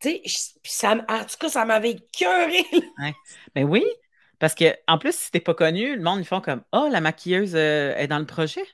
Tu 0.00 0.20
sais, 0.24 0.50
ça, 0.62 0.92
en 1.08 1.24
tout 1.24 1.36
cas, 1.40 1.48
ça 1.48 1.64
m'avait 1.64 1.92
écœuré. 1.92 2.64
Ouais. 2.72 3.14
Ben 3.54 3.64
oui, 3.64 3.84
parce 4.38 4.54
que 4.54 4.66
en 4.86 4.98
plus, 4.98 5.14
si 5.14 5.30
t'es 5.30 5.40
pas 5.40 5.54
connu, 5.54 5.96
le 5.96 6.02
monde, 6.02 6.20
ils 6.20 6.26
font 6.26 6.40
comme 6.40 6.62
Ah, 6.72 6.84
oh, 6.84 6.88
la 6.90 7.00
maquilleuse 7.00 7.56
euh, 7.56 7.96
est 7.96 8.06
dans 8.06 8.18
le 8.18 8.26
projet. 8.26 8.64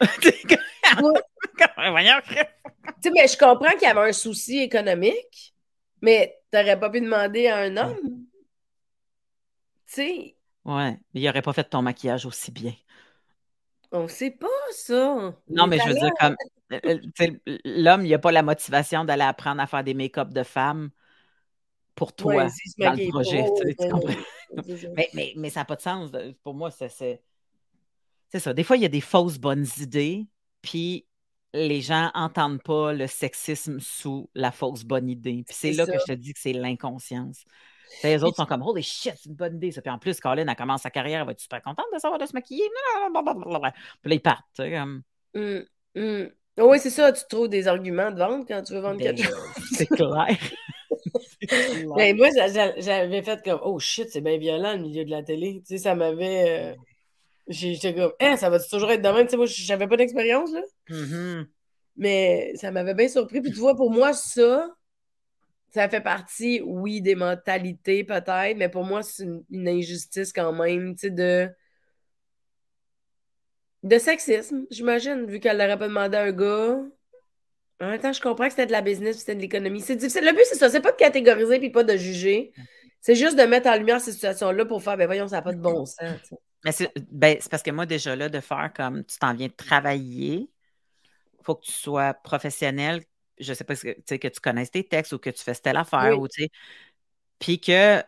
Voyons, 1.76 2.20
tu 2.26 2.34
sais, 2.34 3.10
mais 3.10 3.28
je 3.28 3.38
comprends 3.38 3.70
qu'il 3.72 3.82
y 3.82 3.86
avait 3.86 4.08
un 4.08 4.12
souci 4.12 4.58
économique, 4.58 5.54
mais 6.02 6.38
t'aurais 6.50 6.78
pas 6.78 6.90
pu 6.90 7.00
demander 7.00 7.46
à 7.46 7.58
un 7.58 7.76
homme. 7.76 8.26
Tu 9.86 9.94
sais. 9.94 10.36
Ouais, 10.64 10.98
mais 11.12 11.20
il 11.20 11.28
aurait 11.28 11.42
pas 11.42 11.52
fait 11.52 11.64
ton 11.64 11.82
maquillage 11.82 12.26
aussi 12.26 12.50
bien. 12.50 12.74
On 13.92 14.08
sait 14.08 14.32
pas 14.32 14.48
ça. 14.72 15.34
Non, 15.48 15.66
mais 15.66 15.78
je 15.78 15.88
veux 15.88 15.94
dire, 15.94 16.10
comme 16.18 16.36
l'homme, 17.64 18.04
il 18.04 18.10
n'a 18.10 18.18
pas 18.18 18.32
la 18.32 18.42
motivation 18.42 19.04
d'aller 19.04 19.22
apprendre 19.22 19.60
à 19.60 19.66
faire 19.66 19.84
des 19.84 19.94
make-up 19.94 20.30
de 20.30 20.42
femme 20.42 20.90
pour 21.94 22.12
toi 22.12 22.48
dans 22.78 22.92
le 22.92 23.08
projet. 23.10 23.44
mais, 25.14 25.32
mais, 25.36 25.50
ça 25.50 25.60
n'a 25.60 25.64
pas 25.64 25.76
de 25.76 25.82
sens. 25.82 26.10
Pour 26.42 26.54
moi, 26.54 26.70
c'est 26.70 27.20
ça. 28.38 28.52
Des 28.52 28.64
fois, 28.64 28.76
il 28.76 28.82
y 28.82 28.86
a 28.86 28.88
des 28.90 29.00
fausses 29.00 29.38
bonnes 29.38 29.66
idées, 29.78 30.26
puis 30.60 31.06
les 31.52 31.80
gens 31.80 32.10
n'entendent 32.14 32.62
pas 32.62 32.92
le 32.92 33.06
sexisme 33.06 33.78
sous 33.78 34.28
la 34.34 34.50
fausse 34.50 34.84
bonne 34.84 35.08
idée. 35.08 35.44
Puis 35.46 35.56
c'est 35.56 35.72
là 35.72 35.86
que 35.86 35.92
je 35.92 36.12
te 36.12 36.12
dis 36.12 36.34
que 36.34 36.40
c'est 36.40 36.52
l'inconscience. 36.52 37.44
Les 38.02 38.24
autres 38.24 38.36
sont 38.36 38.46
comme 38.46 38.62
Holy 38.62 38.82
shit, 38.82 39.14
c'est 39.16 39.28
une 39.28 39.36
bonne 39.36 39.56
idée. 39.56 39.70
Ça. 39.70 39.80
Puis 39.80 39.90
en 39.90 39.98
plus, 39.98 40.18
Colin, 40.18 40.48
elle 40.48 40.56
commence 40.56 40.82
sa 40.82 40.90
carrière, 40.90 41.20
elle 41.20 41.26
va 41.26 41.32
être 41.32 41.40
super 41.40 41.62
contente 41.62 41.86
de 41.94 41.98
savoir 41.98 42.18
de 42.18 42.26
se 42.26 42.32
maquiller. 42.32 42.68
Puis 44.02 44.10
là, 44.10 44.14
ils 44.14 44.20
partent. 44.20 44.44
Comme... 44.56 45.02
Mmh, 45.34 46.26
mmh. 46.56 46.62
Oui, 46.62 46.78
c'est 46.80 46.90
ça, 46.90 47.12
tu 47.12 47.22
trouves 47.28 47.48
des 47.48 47.68
arguments 47.68 48.10
de 48.10 48.18
vente 48.18 48.46
quand 48.46 48.62
tu 48.62 48.74
veux 48.74 48.80
vendre 48.80 49.00
quelque 49.00 49.22
ben, 49.22 49.28
chose. 49.28 49.54
C'est 49.72 49.86
clair. 49.86 50.38
Ben, 51.96 52.16
moi, 52.16 52.28
j'avais 52.78 53.22
fait 53.22 53.42
comme 53.44 53.60
Oh 53.62 53.78
shit, 53.78 54.08
c'est 54.10 54.20
bien 54.20 54.38
violent 54.38 54.72
le 54.72 54.80
milieu 54.80 55.04
de 55.04 55.10
la 55.10 55.22
télé. 55.22 55.62
Tu 55.66 55.74
sais, 55.74 55.78
ça 55.78 55.94
m'avait. 55.94 56.72
Euh, 56.72 56.74
j'étais 57.48 57.94
comme 57.94 58.12
hein, 58.20 58.36
ça 58.36 58.50
va 58.50 58.58
toujours 58.58 58.90
être 58.90 59.02
de 59.02 59.08
même? 59.08 59.26
Tu 59.26 59.32
sais, 59.32 59.36
moi, 59.36 59.46
j'avais 59.46 59.86
pas 59.86 59.96
d'expérience, 59.96 60.52
là. 60.52 60.62
Mm-hmm. 60.90 61.46
Mais 61.96 62.52
ça 62.56 62.70
m'avait 62.70 62.94
bien 62.94 63.08
surpris. 63.08 63.40
Puis 63.40 63.52
tu 63.52 63.58
vois, 63.58 63.76
pour 63.76 63.90
moi, 63.90 64.12
ça, 64.12 64.68
ça 65.70 65.88
fait 65.88 66.00
partie, 66.00 66.60
oui, 66.64 67.00
des 67.02 67.14
mentalités 67.14 68.04
peut-être, 68.04 68.56
mais 68.56 68.68
pour 68.68 68.84
moi, 68.84 69.02
c'est 69.02 69.24
une, 69.50 69.68
injustice 69.68 70.32
quand 70.32 70.52
même, 70.52 70.94
tu 70.94 71.08
sais, 71.08 71.10
de. 71.10 71.48
De 73.84 73.98
sexisme, 73.98 74.64
j'imagine, 74.70 75.26
vu 75.26 75.40
qu'elle 75.40 75.58
n'aurait 75.58 75.78
pas 75.78 75.88
demandé 75.88 76.16
à 76.16 76.22
un 76.22 76.32
gars. 76.32 76.80
En 77.80 77.90
même 77.90 78.00
temps, 78.00 78.14
je 78.14 78.20
comprends 78.20 78.46
que 78.46 78.50
c'était 78.50 78.66
de 78.66 78.72
la 78.72 78.80
business, 78.80 79.18
c'était 79.18 79.34
de 79.34 79.40
l'économie. 79.40 79.82
C'est 79.82 79.96
difficile. 79.96 80.24
Le 80.24 80.32
but, 80.32 80.44
c'est 80.44 80.56
ça. 80.56 80.70
C'est 80.70 80.80
pas 80.80 80.90
de 80.90 80.96
catégoriser 80.96 81.58
puis 81.58 81.68
pas 81.68 81.84
de 81.84 81.94
juger. 81.96 82.52
C'est 83.02 83.14
juste 83.14 83.36
de 83.36 83.42
mettre 83.42 83.68
en 83.68 83.76
lumière 83.76 84.00
ces 84.00 84.12
situations-là 84.12 84.64
pour 84.64 84.82
faire, 84.82 84.96
ben 84.96 85.04
voyons, 85.04 85.28
ça 85.28 85.36
n'a 85.36 85.42
pas 85.42 85.52
de 85.52 85.60
bon 85.60 85.84
sens. 85.84 85.98
Mais 86.64 86.72
ben, 87.10 87.36
c'est 87.38 87.50
parce 87.50 87.62
que 87.62 87.70
moi, 87.70 87.84
déjà 87.84 88.16
là, 88.16 88.30
de 88.30 88.40
faire 88.40 88.72
comme 88.74 89.04
tu 89.04 89.18
t'en 89.18 89.34
viens 89.34 89.48
de 89.48 89.52
travailler, 89.52 90.48
il 91.38 91.44
faut 91.44 91.54
que 91.54 91.66
tu 91.66 91.72
sois 91.72 92.14
professionnel. 92.14 93.02
Je 93.38 93.50
ne 93.50 93.54
sais 93.54 93.64
pas 93.64 93.76
que, 93.76 94.16
que 94.16 94.28
tu 94.28 94.40
connaisses 94.40 94.70
tes 94.70 94.84
textes 94.84 95.12
ou 95.12 95.18
que 95.18 95.28
tu 95.28 95.42
fais 95.42 95.54
telle 95.56 95.76
affaire. 95.76 96.18
Ou, 96.18 96.26
puis 97.38 97.60
que 97.60 98.02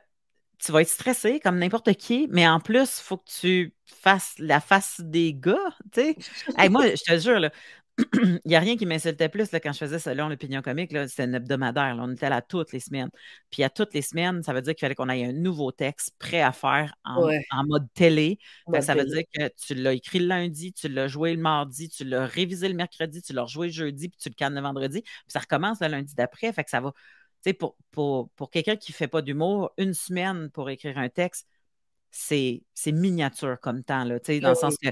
tu 0.59 0.73
vas 0.73 0.83
être 0.83 0.89
stressé 0.89 1.41
comme 1.41 1.59
n'importe 1.59 1.95
qui, 1.95 2.29
mais 2.31 2.47
en 2.49 2.61
plus, 2.61 2.99
il 2.99 3.03
faut 3.03 3.19
que 3.19 3.31
tu 3.41 3.75
fasses 3.85 4.35
la 4.39 4.61
face 4.61 5.01
des 5.01 5.35
gars. 5.35 5.57
moi, 6.71 6.87
je 6.89 7.03
te 7.03 7.19
jure, 7.19 7.51
il 8.15 8.41
n'y 8.45 8.55
a 8.55 8.61
rien 8.61 8.77
qui 8.77 8.85
m'insultait 8.85 9.31
plus 9.31 9.51
là, 9.53 9.61
quand 9.61 9.73
je 9.73 9.79
faisais 9.79 9.99
Selon 9.99 10.29
l'opinion 10.29 10.61
comique. 10.61 10.91
C'était 11.09 11.23
un 11.23 11.33
hebdomadaire. 11.33 11.97
On 11.99 12.13
était 12.13 12.29
là 12.29 12.43
toutes 12.43 12.73
les 12.73 12.81
semaines. 12.81 13.09
Puis 13.51 13.63
à 13.65 13.71
toutes 13.71 13.95
les 13.95 14.03
semaines, 14.03 14.43
ça 14.43 14.53
veut 14.53 14.61
dire 14.61 14.75
qu'il 14.75 14.81
fallait 14.81 14.95
qu'on 14.95 15.09
ait 15.09 15.25
un 15.25 15.33
nouveau 15.33 15.73
texte 15.73 16.15
prêt 16.19 16.43
à 16.43 16.53
faire 16.53 16.95
en, 17.05 17.31
mode 17.67 17.87
télé. 17.95 18.39
ça 18.81 18.95
veut 18.95 19.07
dire 19.07 19.23
que 19.33 19.51
tu 19.57 19.75
l'as 19.75 19.95
écrit 19.95 20.19
le 20.19 20.27
lundi, 20.27 20.73
tu 20.73 20.89
l'as 20.89 21.09
joué 21.09 21.35
le 21.35 21.41
mardi, 21.41 21.89
tu 21.89 22.05
l'as 22.05 22.27
révisé 22.27 22.69
le 22.69 22.75
mercredi, 22.75 23.23
tu 23.23 23.33
l'as 23.33 23.43
rejoué 23.43 23.69
le 23.69 23.73
jeudi, 23.73 24.09
puis 24.09 24.19
tu 24.19 24.29
le 24.29 24.35
cannes 24.35 24.55
le 24.55 24.61
vendredi. 24.61 25.03
Puis 25.03 25.13
ça 25.29 25.41
recommence 25.41 25.81
le 25.81 25.89
lundi 25.89 26.15
d'après. 26.15 26.53
Fait 26.53 26.65
que 26.65 26.71
ça 26.71 26.81
va. 26.81 26.93
Tu 27.47 27.51
sais, 27.51 27.55
pour, 27.55 27.77
pour, 27.93 28.29
pour 28.31 28.51
quelqu'un 28.51 28.75
qui 28.75 28.91
ne 28.91 28.97
fait 28.97 29.07
pas 29.07 29.23
d'humour, 29.23 29.71
une 29.79 29.95
semaine 29.95 30.51
pour 30.51 30.69
écrire 30.69 30.99
un 30.99 31.09
texte, 31.09 31.47
c'est 32.11 32.61
miniature 32.87 33.61
comme 33.61 33.85
temps, 33.85 34.03
là, 34.03 34.19
dans 34.41 34.49
le 34.49 34.55
sens 34.57 34.77
que 34.77 34.89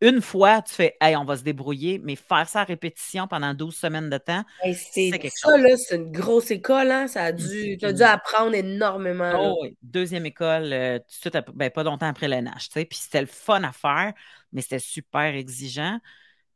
une 0.00 0.22
fois, 0.22 0.62
tu 0.62 0.72
fais 0.72 0.96
Hey, 1.00 1.16
on 1.16 1.24
va 1.24 1.36
se 1.36 1.42
débrouiller, 1.42 1.98
mais 1.98 2.16
faire 2.16 2.48
ça 2.48 2.60
à 2.60 2.64
répétition 2.64 3.26
pendant 3.26 3.52
12 3.54 3.74
semaines 3.74 4.08
de 4.08 4.18
temps, 4.18 4.44
c'est 4.62 5.10
quelque 5.10 5.30
ça, 5.34 5.58
là, 5.58 5.76
c'est 5.76 5.96
une 5.96 6.12
grosse 6.12 6.50
école, 6.52 6.90
hein? 6.92 7.08
Ça 7.08 7.24
a 7.24 7.32
dû, 7.32 7.76
tu 7.76 7.84
as 7.84 7.92
dû 7.92 8.02
apprendre 8.02 8.54
énormément. 8.54 9.32
Oh, 9.36 9.58
oui. 9.62 9.76
Deuxième 9.82 10.26
école, 10.26 10.72
euh, 10.72 10.98
tout 11.00 11.28
de 11.28 11.34
suite, 11.34 11.38
ben, 11.54 11.70
pas 11.70 11.82
longtemps 11.82 12.06
après 12.06 12.28
le 12.28 12.36
NH, 12.36 12.68
puis 12.72 12.86
c'était 12.92 13.20
le 13.20 13.26
fun 13.26 13.62
à 13.64 13.72
faire, 13.72 14.14
mais 14.52 14.62
c'était 14.62 14.78
super 14.78 15.34
exigeant. 15.34 15.98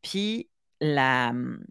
Puis 0.01 0.49
la, 0.81 1.31
hum, 1.31 1.63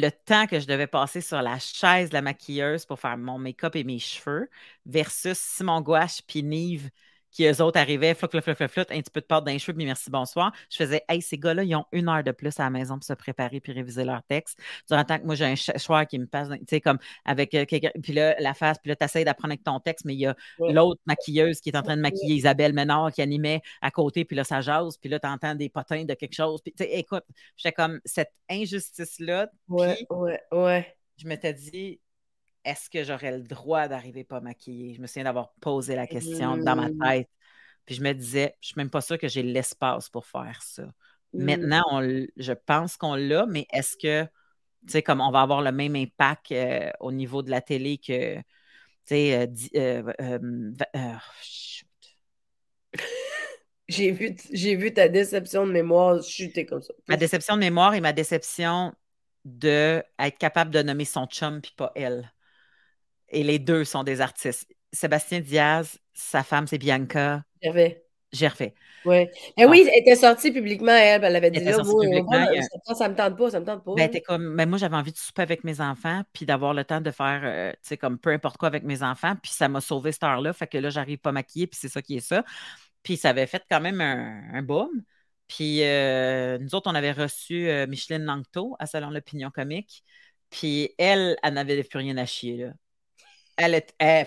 le 0.00 0.10
temps 0.10 0.46
que 0.46 0.60
je 0.60 0.66
devais 0.66 0.86
passer 0.86 1.20
sur 1.20 1.42
la 1.42 1.58
chaise 1.58 2.10
de 2.10 2.14
la 2.14 2.22
maquilleuse 2.22 2.86
pour 2.86 3.00
faire 3.00 3.16
mon 3.16 3.38
make-up 3.38 3.76
et 3.76 3.84
mes 3.84 3.98
cheveux 3.98 4.48
versus 4.86 5.38
Simon 5.38 5.80
Gouache 5.80 6.22
puis 6.26 6.42
Nive 6.42 6.90
qui 7.30 7.44
eux 7.44 7.62
autres 7.62 7.78
arrivaient, 7.78 8.14
flou, 8.14 8.28
flou, 8.28 8.40
flou, 8.40 8.54
flou, 8.54 8.82
un 8.90 9.00
petit 9.00 9.10
peu 9.10 9.20
de 9.20 9.26
pâte 9.26 9.44
dans 9.44 9.52
les 9.52 9.58
cheveux, 9.58 9.76
mais 9.76 9.84
merci, 9.84 10.10
bonsoir. 10.10 10.52
Je 10.70 10.76
faisais, 10.76 11.02
hey, 11.08 11.20
ces 11.20 11.38
gars-là, 11.38 11.64
ils 11.64 11.74
ont 11.74 11.84
une 11.92 12.08
heure 12.08 12.24
de 12.24 12.32
plus 12.32 12.58
à 12.58 12.64
la 12.64 12.70
maison 12.70 12.94
pour 12.94 13.04
se 13.04 13.12
préparer 13.12 13.60
puis 13.60 13.72
réviser 13.72 14.04
leur 14.04 14.22
texte. 14.24 14.58
Durant 14.88 15.00
le 15.00 15.06
temps 15.06 15.18
que 15.18 15.24
moi, 15.24 15.34
j'ai 15.34 15.44
un 15.44 15.54
choix 15.54 16.06
qui 16.06 16.18
me 16.18 16.26
passe, 16.26 16.48
tu 16.48 16.58
sais, 16.68 16.80
comme 16.80 16.98
avec 17.24 17.54
euh, 17.54 17.64
quelqu'un, 17.64 17.90
puis 18.02 18.12
là, 18.12 18.36
la 18.40 18.54
face, 18.54 18.78
puis 18.78 18.88
là, 18.88 18.96
tu 18.96 19.04
essaies 19.04 19.24
d'apprendre 19.24 19.52
avec 19.52 19.64
ton 19.64 19.80
texte, 19.80 20.04
mais 20.04 20.14
il 20.14 20.20
y 20.20 20.26
a 20.26 20.34
l'autre 20.58 21.00
maquilleuse 21.06 21.60
qui 21.60 21.70
est 21.70 21.76
en 21.76 21.82
train 21.82 21.96
de 21.96 22.02
maquiller 22.02 22.34
Isabelle 22.34 22.72
Ménard 22.72 23.12
qui 23.12 23.22
animait 23.22 23.60
à 23.82 23.90
côté, 23.90 24.24
puis 24.24 24.36
là, 24.36 24.44
ça 24.44 24.60
jase, 24.60 24.96
puis 24.96 25.10
là, 25.10 25.18
tu 25.18 25.26
entends 25.28 25.54
des 25.54 25.68
potins 25.68 26.04
de 26.04 26.14
quelque 26.14 26.34
chose. 26.34 26.62
Puis, 26.62 26.72
tu 26.72 26.84
sais, 26.84 26.90
écoute, 26.92 27.24
j'étais 27.56 27.72
comme 27.72 28.00
cette 28.04 28.32
injustice-là. 28.48 29.50
Ouais, 29.68 30.06
ouais, 30.10 30.40
ouais. 30.52 30.96
Je 31.18 31.26
m'étais 31.26 31.54
dit, 31.54 32.00
est-ce 32.66 32.90
que 32.90 33.04
j'aurais 33.04 33.30
le 33.30 33.42
droit 33.42 33.86
d'arriver 33.88 34.24
pas 34.24 34.40
maquillée? 34.40 34.94
Je 34.94 35.00
me 35.00 35.06
souviens 35.06 35.24
d'avoir 35.24 35.52
posé 35.60 35.94
la 35.94 36.06
question 36.06 36.56
dans 36.56 36.76
ma 36.76 36.88
mmh. 36.88 36.98
tête. 36.98 37.30
Puis 37.86 37.94
je 37.94 38.02
me 38.02 38.12
disais, 38.12 38.56
je 38.60 38.68
suis 38.68 38.74
même 38.76 38.90
pas 38.90 39.00
sûre 39.00 39.18
que 39.18 39.28
j'ai 39.28 39.44
l'espace 39.44 40.08
pour 40.10 40.26
faire 40.26 40.60
ça. 40.62 40.82
Mmh. 40.82 41.44
Maintenant, 41.44 42.02
je 42.36 42.52
pense 42.52 42.96
qu'on 42.96 43.14
l'a, 43.14 43.46
mais 43.46 43.66
est-ce 43.72 43.96
que, 43.96 44.24
tu 44.24 44.30
sais, 44.88 45.02
comme 45.02 45.20
on 45.20 45.30
va 45.30 45.42
avoir 45.42 45.62
le 45.62 45.70
même 45.70 45.94
impact 45.94 46.50
euh, 46.50 46.90
au 46.98 47.12
niveau 47.12 47.42
de 47.42 47.50
la 47.50 47.60
télé 47.60 47.98
que, 47.98 48.36
tu 48.36 48.42
sais, 49.04 49.48
euh, 49.76 50.02
euh, 50.20 51.14
j'ai 53.88 54.10
vu, 54.10 54.34
j'ai 54.52 54.74
vu 54.74 54.92
ta 54.92 55.08
déception 55.08 55.68
de 55.68 55.72
mémoire 55.72 56.20
chuter 56.20 56.66
comme 56.66 56.82
ça. 56.82 56.92
Ma 57.06 57.16
déception 57.16 57.54
de 57.54 57.60
mémoire 57.60 57.94
et 57.94 58.00
ma 58.00 58.12
déception 58.12 58.92
de 59.44 60.02
être 60.18 60.38
capable 60.38 60.72
de 60.72 60.82
nommer 60.82 61.04
son 61.04 61.26
chum 61.26 61.60
puis 61.60 61.72
pas 61.76 61.92
elle. 61.94 62.32
Et 63.28 63.42
les 63.42 63.58
deux 63.58 63.84
sont 63.84 64.04
des 64.04 64.20
artistes. 64.20 64.68
Sébastien 64.92 65.40
Diaz, 65.40 65.98
sa 66.14 66.42
femme, 66.42 66.66
c'est 66.66 66.78
Bianca. 66.78 67.42
Gervais. 67.62 68.02
Gervais. 68.32 68.74
Ouais. 69.04 69.30
Mais 69.56 69.64
ah. 69.64 69.68
oui, 69.68 69.86
elle 69.92 70.00
était 70.00 70.16
sortie 70.16 70.50
publiquement, 70.50 70.92
elle, 70.92 71.22
elle 71.22 71.36
avait 71.36 71.50
dit 71.50 71.60
là, 71.60 71.78
moi, 71.82 72.04
ça, 72.84 72.94
ça 72.94 73.08
me 73.08 73.14
tente 73.14 73.36
pas, 73.36 73.50
ça 73.50 73.60
me 73.60 73.64
tente 73.64 73.84
pas. 73.84 73.94
Ben, 73.94 74.10
comme, 74.26 74.54
mais 74.54 74.66
moi, 74.66 74.78
j'avais 74.78 74.96
envie 74.96 75.12
de 75.12 75.16
souper 75.16 75.42
avec 75.42 75.62
mes 75.62 75.80
enfants, 75.80 76.22
puis 76.32 76.44
d'avoir 76.44 76.74
le 76.74 76.84
temps 76.84 77.00
de 77.00 77.10
faire, 77.10 77.40
euh, 77.44 77.72
tu 77.72 77.78
sais, 77.82 77.96
comme 77.96 78.18
peu 78.18 78.30
importe 78.30 78.56
quoi 78.56 78.68
avec 78.68 78.82
mes 78.82 79.02
enfants, 79.02 79.34
puis 79.40 79.52
ça 79.52 79.68
m'a 79.68 79.80
sauvé 79.80 80.10
cette 80.12 80.24
heure-là, 80.24 80.52
fait 80.52 80.66
que 80.66 80.78
là, 80.78 80.90
j'arrive 80.90 81.18
pas 81.18 81.32
maquillée, 81.32 81.68
puis 81.68 81.78
c'est 81.80 81.88
ça 81.88 82.02
qui 82.02 82.16
est 82.16 82.20
ça. 82.20 82.44
Puis 83.02 83.16
ça 83.16 83.30
avait 83.30 83.46
fait 83.46 83.62
quand 83.70 83.80
même 83.80 84.00
un, 84.00 84.42
un 84.52 84.62
boom. 84.62 84.90
Puis 85.46 85.84
euh, 85.84 86.58
nous 86.58 86.74
autres, 86.74 86.90
on 86.90 86.94
avait 86.96 87.12
reçu 87.12 87.68
euh, 87.68 87.86
Micheline 87.86 88.24
Langto 88.24 88.74
à 88.80 88.86
Salon 88.86 89.10
L'Opinion 89.10 89.50
Comique. 89.50 90.02
Puis 90.50 90.90
elle, 90.98 91.36
elle 91.42 91.54
n'avait 91.54 91.82
plus 91.84 91.98
rien 91.98 92.16
à 92.16 92.26
chier. 92.26 92.56
Là 92.56 92.72
elle, 93.56 93.74
était, 93.74 94.26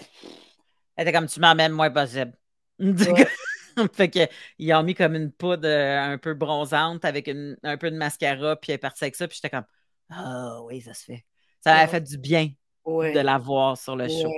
comme 1.12 1.28
tu 1.28 1.40
m'emmènes 1.40 1.72
moins 1.72 1.92
possible. 1.92 2.34
fait 3.94 4.10
que, 4.10 4.28
ils 4.58 4.74
ont 4.74 4.84
mis 4.84 4.96
comme 4.96 5.16
une 5.16 5.32
poudre 5.32 5.68
euh, 5.68 6.14
un 6.14 6.18
peu 6.18 6.34
bronzante 6.34 7.06
avec 7.06 7.30
un 7.30 7.78
peu 7.78 7.92
de 7.92 7.98
mascara, 7.98 8.56
puis 8.56 8.72
elle 8.72 8.76
est 8.76 8.80
partie 8.80 9.04
avec 9.04 9.16
ça, 9.16 9.28
puis 9.28 9.36
j'étais 9.36 9.50
comme 9.50 9.66
Ah 10.10 10.58
oh, 10.60 10.68
oui, 10.68 10.82
ça 10.82 10.94
se 10.94 11.06
fait. 11.06 11.26
Ça 11.62 11.76
a 11.76 11.88
fait 11.88 12.02
du 12.02 12.18
bien 12.18 12.50
de 12.86 13.20
la 13.20 13.38
voir 13.38 13.78
sur 13.78 13.96
le 13.96 14.08
show. 14.08 14.32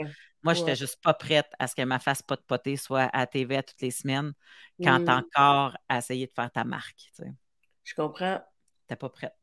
Moi, 0.44 0.56
j'étais 0.56 0.76
juste 0.76 1.00
pas 1.04 1.14
prête 1.14 1.52
à 1.60 1.68
ce 1.68 1.76
que 1.76 1.84
ma 1.84 2.00
face 2.00 2.24
pas 2.24 2.36
de 2.36 2.42
potée 2.42 2.76
soit 2.76 3.10
à 3.14 3.28
TV 3.28 3.58
à 3.58 3.64
toutes 3.64 3.82
les 3.82 3.92
semaines 3.92 4.34
quand 4.84 5.00
tu 5.00 5.06
t'as 5.06 5.22
mm. 5.22 5.26
encore 5.26 5.78
à 5.88 6.00
essayer 6.00 6.26
de 6.26 6.32
faire 6.36 6.52
ta 6.52 6.64
marque. 6.64 7.12
Je 7.84 7.94
comprends. 7.94 8.42
T'es 8.88 8.96
pas 8.96 9.10
prête. 9.10 9.36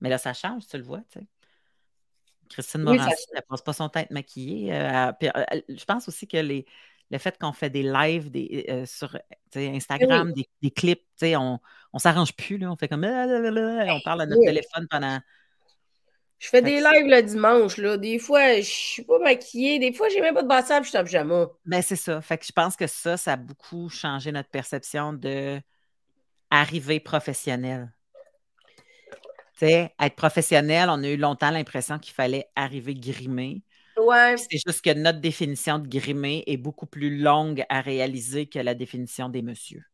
Mais 0.00 0.08
là, 0.08 0.18
ça 0.18 0.32
change, 0.32 0.66
tu 0.66 0.76
le 0.76 0.82
vois. 0.82 1.02
sais. 1.08 1.26
Christine 2.48 2.82
Morancy, 2.82 3.26
elle 3.32 3.38
ne 3.38 3.40
passe 3.48 3.62
pas 3.62 3.72
son 3.72 3.88
temps 3.88 4.00
à 4.00 4.02
être 4.02 4.10
maquillée. 4.10 4.72
Euh, 4.72 5.12
euh, 5.22 5.60
je 5.68 5.84
pense 5.84 6.08
aussi 6.08 6.26
que 6.26 6.36
les, 6.36 6.66
le 7.10 7.18
fait 7.18 7.38
qu'on 7.38 7.52
fait 7.52 7.70
des 7.70 7.82
lives 7.82 8.30
des, 8.30 8.66
euh, 8.68 8.84
sur 8.86 9.16
Instagram, 9.54 10.32
des, 10.32 10.70
clips, 10.70 11.04
on 11.22 11.58
ne 11.94 11.98
s'arrange 11.98 12.34
plus. 12.34 12.58
Là, 12.58 12.70
on 12.70 12.76
fait 12.76 12.88
comme 12.88 13.04
on 13.04 14.00
parle 14.04 14.22
à 14.22 14.26
notre 14.26 14.44
téléphone 14.44 14.86
pendant. 14.90 15.20
Je 16.38 16.48
fais 16.48 16.60
des 16.60 16.80
lives 16.80 17.06
le 17.06 17.22
dimanche. 17.22 17.78
Là. 17.78 17.96
Des 17.96 18.18
fois, 18.18 18.52
je 18.54 18.58
ne 18.58 18.62
suis 18.62 19.04
pas 19.04 19.18
maquillée. 19.18 19.78
Des 19.78 19.92
fois, 19.92 20.08
j'ai 20.10 20.20
même 20.20 20.34
pas 20.34 20.42
de 20.42 20.48
bassage, 20.48 20.84
je 20.84 20.88
suis 20.90 20.98
en 20.98 21.04
pyjama. 21.04 21.46
Ben, 21.64 21.80
c'est 21.80 21.96
ça. 21.96 22.20
Fait 22.20 22.36
que 22.36 22.44
je 22.44 22.52
pense 22.52 22.76
que 22.76 22.86
ça, 22.86 23.16
ça 23.16 23.32
a 23.32 23.36
beaucoup 23.36 23.88
changé 23.88 24.32
notre 24.32 24.50
perception 24.50 25.14
de 25.14 25.58
arriver 26.50 27.00
professionnel. 27.00 27.90
Tu 29.56 29.66
sais, 29.66 29.94
être 30.00 30.16
professionnel, 30.16 30.88
on 30.90 31.02
a 31.02 31.08
eu 31.08 31.16
longtemps 31.16 31.50
l'impression 31.50 31.98
qu'il 31.98 32.14
fallait 32.14 32.48
arriver 32.56 32.94
grimé. 32.94 33.62
Ouais. 33.96 34.36
C'est 34.36 34.58
juste 34.66 34.82
que 34.82 34.90
notre 34.94 35.20
définition 35.20 35.78
de 35.80 35.88
grimé 35.88 36.44
est 36.46 36.56
beaucoup 36.58 36.86
plus 36.86 37.18
longue 37.18 37.64
à 37.70 37.80
réaliser 37.82 38.48
que 38.48 38.58
la 38.60 38.74
définition 38.74 39.28
des 39.30 39.42
messieurs. 39.42 39.84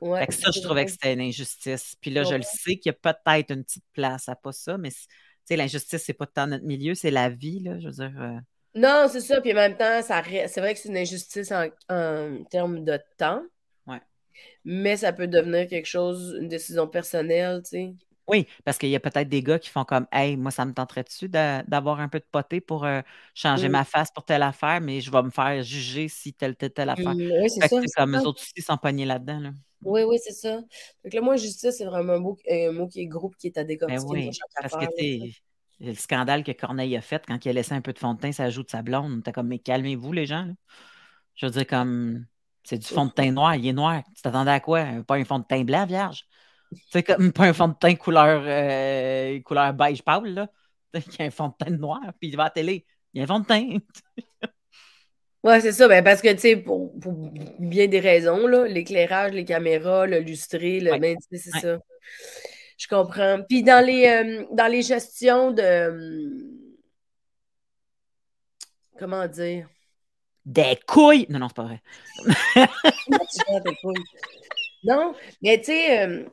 Ouais, 0.00 0.20
Fait 0.20 0.26
que 0.26 0.34
ça, 0.34 0.50
je 0.50 0.60
trouvais 0.60 0.84
que 0.84 0.90
c'était 0.90 1.12
une 1.14 1.20
injustice. 1.20 1.96
Puis 2.00 2.10
là, 2.10 2.24
je 2.24 2.34
le 2.34 2.42
sais 2.42 2.76
qu'il 2.76 2.86
y 2.86 2.94
a 2.94 3.14
peut-être 3.14 3.50
une 3.52 3.64
petite 3.64 3.84
place 3.92 4.28
à 4.28 4.36
pas 4.36 4.52
ça, 4.52 4.76
mais 4.78 4.90
c- 4.90 5.06
tu 5.08 5.16
sais, 5.46 5.56
l'injustice, 5.56 6.02
c'est 6.04 6.12
pas 6.12 6.26
tant 6.26 6.46
notre 6.46 6.64
milieu, 6.64 6.94
c'est 6.94 7.10
la 7.10 7.28
vie, 7.30 7.60
là. 7.60 7.78
Je 7.80 7.86
veux 7.88 7.92
dire. 7.94 8.12
euh, 8.20 8.38
Non, 8.74 9.06
c'est 9.10 9.20
ça. 9.20 9.40
Puis 9.40 9.52
en 9.52 9.56
même 9.56 9.76
temps, 9.76 10.00
c'est 10.02 10.60
vrai 10.60 10.74
que 10.74 10.80
c'est 10.80 10.88
une 10.88 10.96
injustice 10.96 11.52
en, 11.52 11.68
en 11.90 12.44
termes 12.50 12.84
de 12.84 12.98
temps, 13.18 13.42
ouais. 13.86 14.02
mais 14.64 14.96
ça 14.96 15.12
peut 15.12 15.26
devenir 15.28 15.68
quelque 15.68 15.86
chose, 15.86 16.36
une 16.40 16.48
décision 16.48 16.86
personnelle, 16.88 17.62
tu 17.64 17.70
sais. 17.70 17.94
Oui, 18.28 18.46
parce 18.64 18.78
qu'il 18.78 18.88
y 18.88 18.96
a 18.96 19.00
peut-être 19.00 19.28
des 19.28 19.42
gars 19.42 19.58
qui 19.58 19.68
font 19.68 19.84
comme 19.84 20.06
Hey, 20.12 20.36
moi, 20.36 20.50
ça 20.50 20.64
me 20.64 20.72
tenterait-tu 20.72 21.28
d'a- 21.28 21.62
d'avoir 21.64 22.00
un 22.00 22.08
peu 22.08 22.20
de 22.20 22.24
poté 22.30 22.60
pour 22.60 22.84
euh, 22.84 23.00
changer 23.34 23.68
Mm. 23.68 23.72
ma 23.72 23.84
face 23.84 24.10
pour 24.10 24.24
telle 24.24 24.42
affaire, 24.42 24.80
mais 24.80 25.00
je 25.00 25.10
vais 25.10 25.22
me 25.22 25.30
faire 25.30 25.62
juger 25.62 26.08
si 26.08 26.32
telle, 26.32 26.56
telle, 26.56 26.72
telle 26.72 26.90
affaire. 26.90 27.14
Mm, 27.14 27.32
oui, 27.42 27.50
c'est 27.50 27.60
que 27.60 27.68
ça. 27.68 27.80
c'est 27.82 27.94
comme 27.96 28.16
eux 28.16 28.26
autres 28.26 28.42
aussi 28.42 28.78
pognés 28.80 29.04
là-dedans. 29.04 29.40
Là. 29.40 29.50
Oui, 29.84 30.02
oui, 30.04 30.18
c'est 30.22 30.32
ça. 30.32 30.60
Que 31.04 31.16
là, 31.16 31.20
moi, 31.20 31.36
justice, 31.36 31.74
c'est 31.78 31.84
vraiment 31.84 32.12
un 32.14 32.18
mot, 32.20 32.38
un 32.48 32.72
mot 32.72 32.86
qui 32.86 33.00
est 33.00 33.06
groupe, 33.06 33.36
qui 33.36 33.48
est 33.48 33.58
à 33.58 33.62
Ben 33.62 33.66
décortiquer 33.66 34.06
oui, 34.08 34.30
parce 34.54 34.76
que 34.76 34.84
affaire. 34.84 34.88
sais, 34.96 35.32
le 35.80 35.94
scandale 35.94 36.44
que 36.44 36.52
Corneille 36.52 36.96
a 36.96 37.00
fait 37.00 37.24
quand 37.26 37.44
il 37.44 37.48
a 37.48 37.52
laissé 37.52 37.72
un 37.74 37.80
peu 37.80 37.92
de 37.92 37.98
fond 37.98 38.14
de 38.14 38.20
teint, 38.20 38.30
ça 38.32 38.44
ajoute 38.44 38.70
sa 38.70 38.82
blonde. 38.82 39.24
T'es 39.24 39.32
comme, 39.32 39.48
mais 39.48 39.58
calmez-vous, 39.58 40.12
les 40.12 40.26
gens. 40.26 40.44
là. 40.44 40.52
Je 41.34 41.46
veux 41.46 41.52
dire, 41.52 41.66
comme, 41.66 42.26
c'est 42.62 42.78
du 42.78 42.86
fond 42.86 43.06
de 43.06 43.10
teint 43.10 43.32
noir, 43.32 43.56
il 43.56 43.66
est 43.66 43.72
noir. 43.72 44.02
Tu 44.14 44.22
t'attendais 44.22 44.52
à 44.52 44.60
quoi? 44.60 44.84
Pas 45.06 45.16
un 45.16 45.24
fond 45.24 45.40
de 45.40 45.44
teint 45.44 45.64
blanc, 45.64 45.86
vierge? 45.86 46.24
C'est 46.90 47.02
comme 47.02 47.32
pas 47.32 47.44
un 47.44 47.52
fond 47.52 47.68
de 47.68 47.74
teint 47.74 47.94
couleur, 47.94 48.42
euh, 48.46 49.40
couleur 49.42 49.72
beige 49.74 50.02
pâle, 50.02 50.34
là. 50.34 50.48
Il 50.94 51.02
y 51.18 51.22
a 51.22 51.26
un 51.26 51.30
fond 51.30 51.48
de 51.48 51.54
teint 51.64 51.70
noir, 51.70 52.00
puis 52.20 52.28
il 52.28 52.36
va 52.36 52.44
à 52.44 52.46
la 52.46 52.50
télé. 52.50 52.86
Il 53.14 53.18
y 53.18 53.20
a 53.20 53.24
un 53.24 53.26
fond 53.26 53.40
de 53.40 53.46
teint. 53.46 53.78
Ouais, 55.44 55.60
c'est 55.60 55.72
ça. 55.72 55.88
Ben, 55.88 56.04
parce 56.04 56.22
que, 56.22 56.32
tu 56.34 56.38
sais, 56.38 56.56
pour, 56.56 56.96
pour 57.00 57.14
bien 57.58 57.88
des 57.88 57.98
raisons, 57.98 58.46
là, 58.46 58.64
l'éclairage, 58.68 59.32
les 59.32 59.44
caméras, 59.44 60.06
le 60.06 60.20
lustré, 60.20 60.78
le, 60.78 60.92
Ouais. 60.92 61.00
ben, 61.00 61.16
c'est 61.32 61.52
Ouais. 61.54 61.60
ça. 61.60 61.78
Je 62.78 62.86
comprends. 62.86 63.40
Puis 63.48 63.64
dans 63.64 63.84
les, 63.84 64.06
euh, 64.06 64.46
dans 64.52 64.68
les 64.70 64.82
gestions 64.82 65.50
de. 65.50 65.60
euh, 65.60 66.30
Comment 68.98 69.26
dire? 69.26 69.68
Des 70.44 70.78
couilles! 70.86 71.26
Non, 71.28 71.40
non, 71.40 71.48
c'est 71.48 71.56
pas 71.56 71.64
vrai. 71.64 71.82
Non, 74.84 75.14
mais 75.42 75.58
tu 75.58 75.66
sais, 75.66 76.06
euh. 76.06 76.24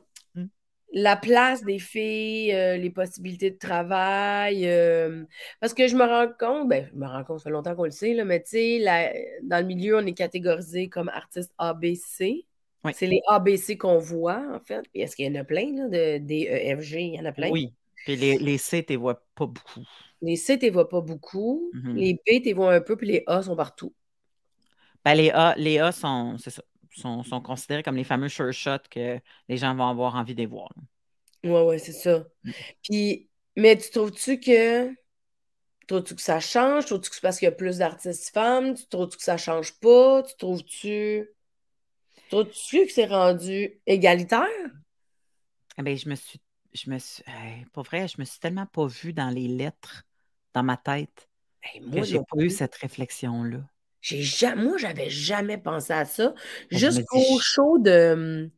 La 0.92 1.16
place 1.16 1.62
des 1.62 1.78
filles, 1.78 2.52
euh, 2.52 2.76
les 2.76 2.90
possibilités 2.90 3.50
de 3.50 3.58
travail, 3.58 4.66
euh, 4.66 5.24
parce 5.60 5.74
que 5.74 5.86
je 5.86 5.94
me 5.94 6.04
rends 6.04 6.28
compte, 6.38 6.68
ben, 6.68 6.88
je 6.92 6.98
me 6.98 7.06
rends 7.06 7.24
compte, 7.24 7.38
ça 7.38 7.44
fait 7.44 7.50
longtemps 7.50 7.74
qu'on 7.74 7.84
le 7.84 7.90
sait, 7.90 8.14
là, 8.14 8.24
mais 8.24 8.42
tu 8.42 8.50
sais, 8.50 8.84
dans 9.42 9.60
le 9.60 9.66
milieu, 9.66 9.96
on 9.96 10.06
est 10.06 10.14
catégorisé 10.14 10.88
comme 10.88 11.08
artiste 11.08 11.52
ABC. 11.58 12.46
Oui. 12.82 12.92
C'est 12.94 13.06
les 13.06 13.20
ABC 13.28 13.76
qu'on 13.76 13.98
voit, 13.98 14.42
en 14.54 14.60
fait. 14.60 14.82
Puis 14.92 15.02
est-ce 15.02 15.14
qu'il 15.14 15.26
y 15.26 15.36
en 15.36 15.40
a 15.40 15.44
plein, 15.44 15.70
là, 15.76 15.88
de, 15.88 16.18
des 16.18 16.48
EFG? 16.50 16.94
Il 16.94 17.14
y 17.14 17.20
en 17.20 17.26
a 17.26 17.32
plein. 17.32 17.50
Oui. 17.50 17.72
Puis 18.04 18.16
les, 18.16 18.38
les 18.38 18.58
C, 18.58 18.82
tu 18.82 18.96
vois 18.96 19.22
pas 19.34 19.46
beaucoup. 19.46 19.84
Les 20.22 20.36
C, 20.36 20.58
tu 20.58 20.64
les 20.64 20.70
vois 20.70 20.88
pas 20.88 21.02
beaucoup. 21.02 21.70
Mhm. 21.74 21.96
Les 21.96 22.14
B, 22.14 22.18
tu 22.24 22.40
les 22.40 22.52
vois 22.54 22.74
un 22.74 22.80
peu, 22.80 22.96
puis 22.96 23.06
les 23.06 23.22
A 23.26 23.42
sont 23.42 23.54
partout. 23.54 23.92
Ben, 25.04 25.14
les 25.14 25.30
A, 25.30 25.54
les 25.56 25.78
A 25.78 25.92
sont, 25.92 26.36
c'est 26.38 26.50
ça, 26.50 26.62
sont, 27.00 27.22
sont 27.22 27.40
considérés 27.40 27.82
comme 27.82 27.96
les 27.96 28.04
fameux 28.04 28.28
sure 28.28 28.52
shots 28.52 28.88
que 28.90 29.18
les 29.48 29.56
gens 29.56 29.74
vont 29.74 29.88
avoir 29.88 30.14
envie 30.14 30.34
de 30.34 30.46
voir. 30.46 30.70
là. 30.76 30.82
Ouais, 31.50 31.62
ouais, 31.62 31.78
c'est 31.78 31.92
ça. 31.92 32.24
Mm. 32.44 32.50
Puis, 32.82 33.28
mais 33.56 33.76
tu 33.76 33.90
trouves-tu 33.90 34.40
que. 34.40 34.94
Trouves-tu 35.86 36.14
que 36.14 36.22
ça 36.22 36.38
change? 36.38 36.86
Trouves-tu 36.86 37.08
que 37.08 37.16
c'est 37.16 37.22
parce 37.22 37.38
qu'il 37.38 37.46
y 37.46 37.48
a 37.48 37.52
plus 37.52 37.78
d'artistes 37.78 38.32
femmes? 38.32 38.74
Tu 38.74 38.86
trouves-tu 38.86 39.16
que 39.16 39.24
ça 39.24 39.36
change 39.36 39.72
pas? 39.80 40.22
Tu 40.22 40.36
trouves-tu. 40.36 41.28
Trouves-tu 42.30 42.86
que 42.86 42.92
c'est 42.92 43.06
rendu 43.06 43.80
égalitaire? 43.86 44.46
Eh 45.78 45.82
ben, 45.82 45.96
je 45.96 46.08
me 46.08 46.14
suis, 46.14 46.40
je 46.72 46.90
me 46.90 46.98
suis, 46.98 47.24
hey, 47.26 47.64
pour 47.72 47.82
vrai, 47.82 48.06
je 48.06 48.16
me 48.18 48.24
suis 48.24 48.38
tellement 48.38 48.66
pas 48.66 48.86
vue 48.86 49.12
dans 49.12 49.30
les 49.30 49.48
lettres, 49.48 50.04
dans 50.54 50.62
ma 50.62 50.76
tête, 50.76 51.28
Ben, 51.62 51.82
que 51.82 51.96
moi 51.96 52.02
j'ai 52.02 52.18
pas 52.18 52.36
eu 52.36 52.50
cette 52.50 52.76
réflexion-là. 52.76 53.58
J'ai 54.02 54.22
jamais, 54.22 54.62
moi, 54.62 54.78
j'avais 54.78 55.10
jamais 55.10 55.58
pensé 55.58 55.92
à 55.92 56.04
ça. 56.04 56.34
Me 56.72 56.78
Jusqu'au 56.78 57.38
show 57.40 57.78
de 57.78 58.50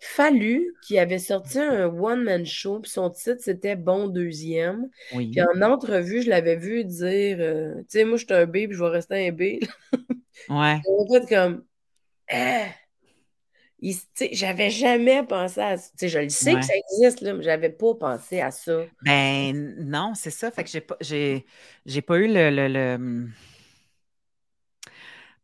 Fallu, 0.00 0.74
qui 0.82 0.98
avait 0.98 1.18
sorti 1.18 1.58
un 1.58 1.86
one-man 1.86 2.44
show, 2.44 2.80
puis 2.80 2.90
son 2.90 3.10
titre, 3.10 3.40
c'était 3.40 3.76
Bon 3.76 4.08
Deuxième. 4.08 4.88
Puis 5.30 5.40
en 5.42 5.62
entrevue, 5.62 6.22
je 6.22 6.28
l'avais 6.30 6.56
vu 6.56 6.84
dire, 6.84 7.36
euh, 7.40 7.76
tu 7.82 7.84
sais, 7.90 8.04
moi, 8.04 8.16
je 8.16 8.24
suis 8.24 8.34
un 8.34 8.46
B, 8.46 8.52
puis 8.52 8.72
je 8.72 8.82
vais 8.82 8.88
rester 8.90 9.28
un 9.28 9.32
B. 9.32 9.40
ouais, 10.86 11.20
fait 11.20 11.28
comme, 11.28 11.64
ah! 12.30 12.68
Sais, 14.14 14.28
j'avais 14.32 14.68
jamais 14.70 15.22
pensé 15.22 15.60
à 15.60 15.76
ça. 15.78 15.88
Tu 15.92 15.98
sais, 16.00 16.08
je 16.08 16.18
le 16.18 16.28
sais 16.28 16.54
que 16.54 16.64
ça 16.64 16.74
existe, 16.76 17.22
là, 17.22 17.32
mais 17.32 17.42
j'avais 17.42 17.70
pas 17.70 17.94
pensé 17.94 18.40
à 18.40 18.50
ça. 18.50 18.84
Ben, 19.02 19.74
non, 19.78 20.12
c'est 20.14 20.30
ça. 20.30 20.50
Fait 20.50 20.64
que 20.64 20.70
j'ai 20.70 20.82
pas, 20.82 20.96
j'ai, 21.00 22.02
pas 22.02 22.18
eu 22.18 22.26
le, 22.28 22.50
le, 22.50 22.68
le- 22.68 23.28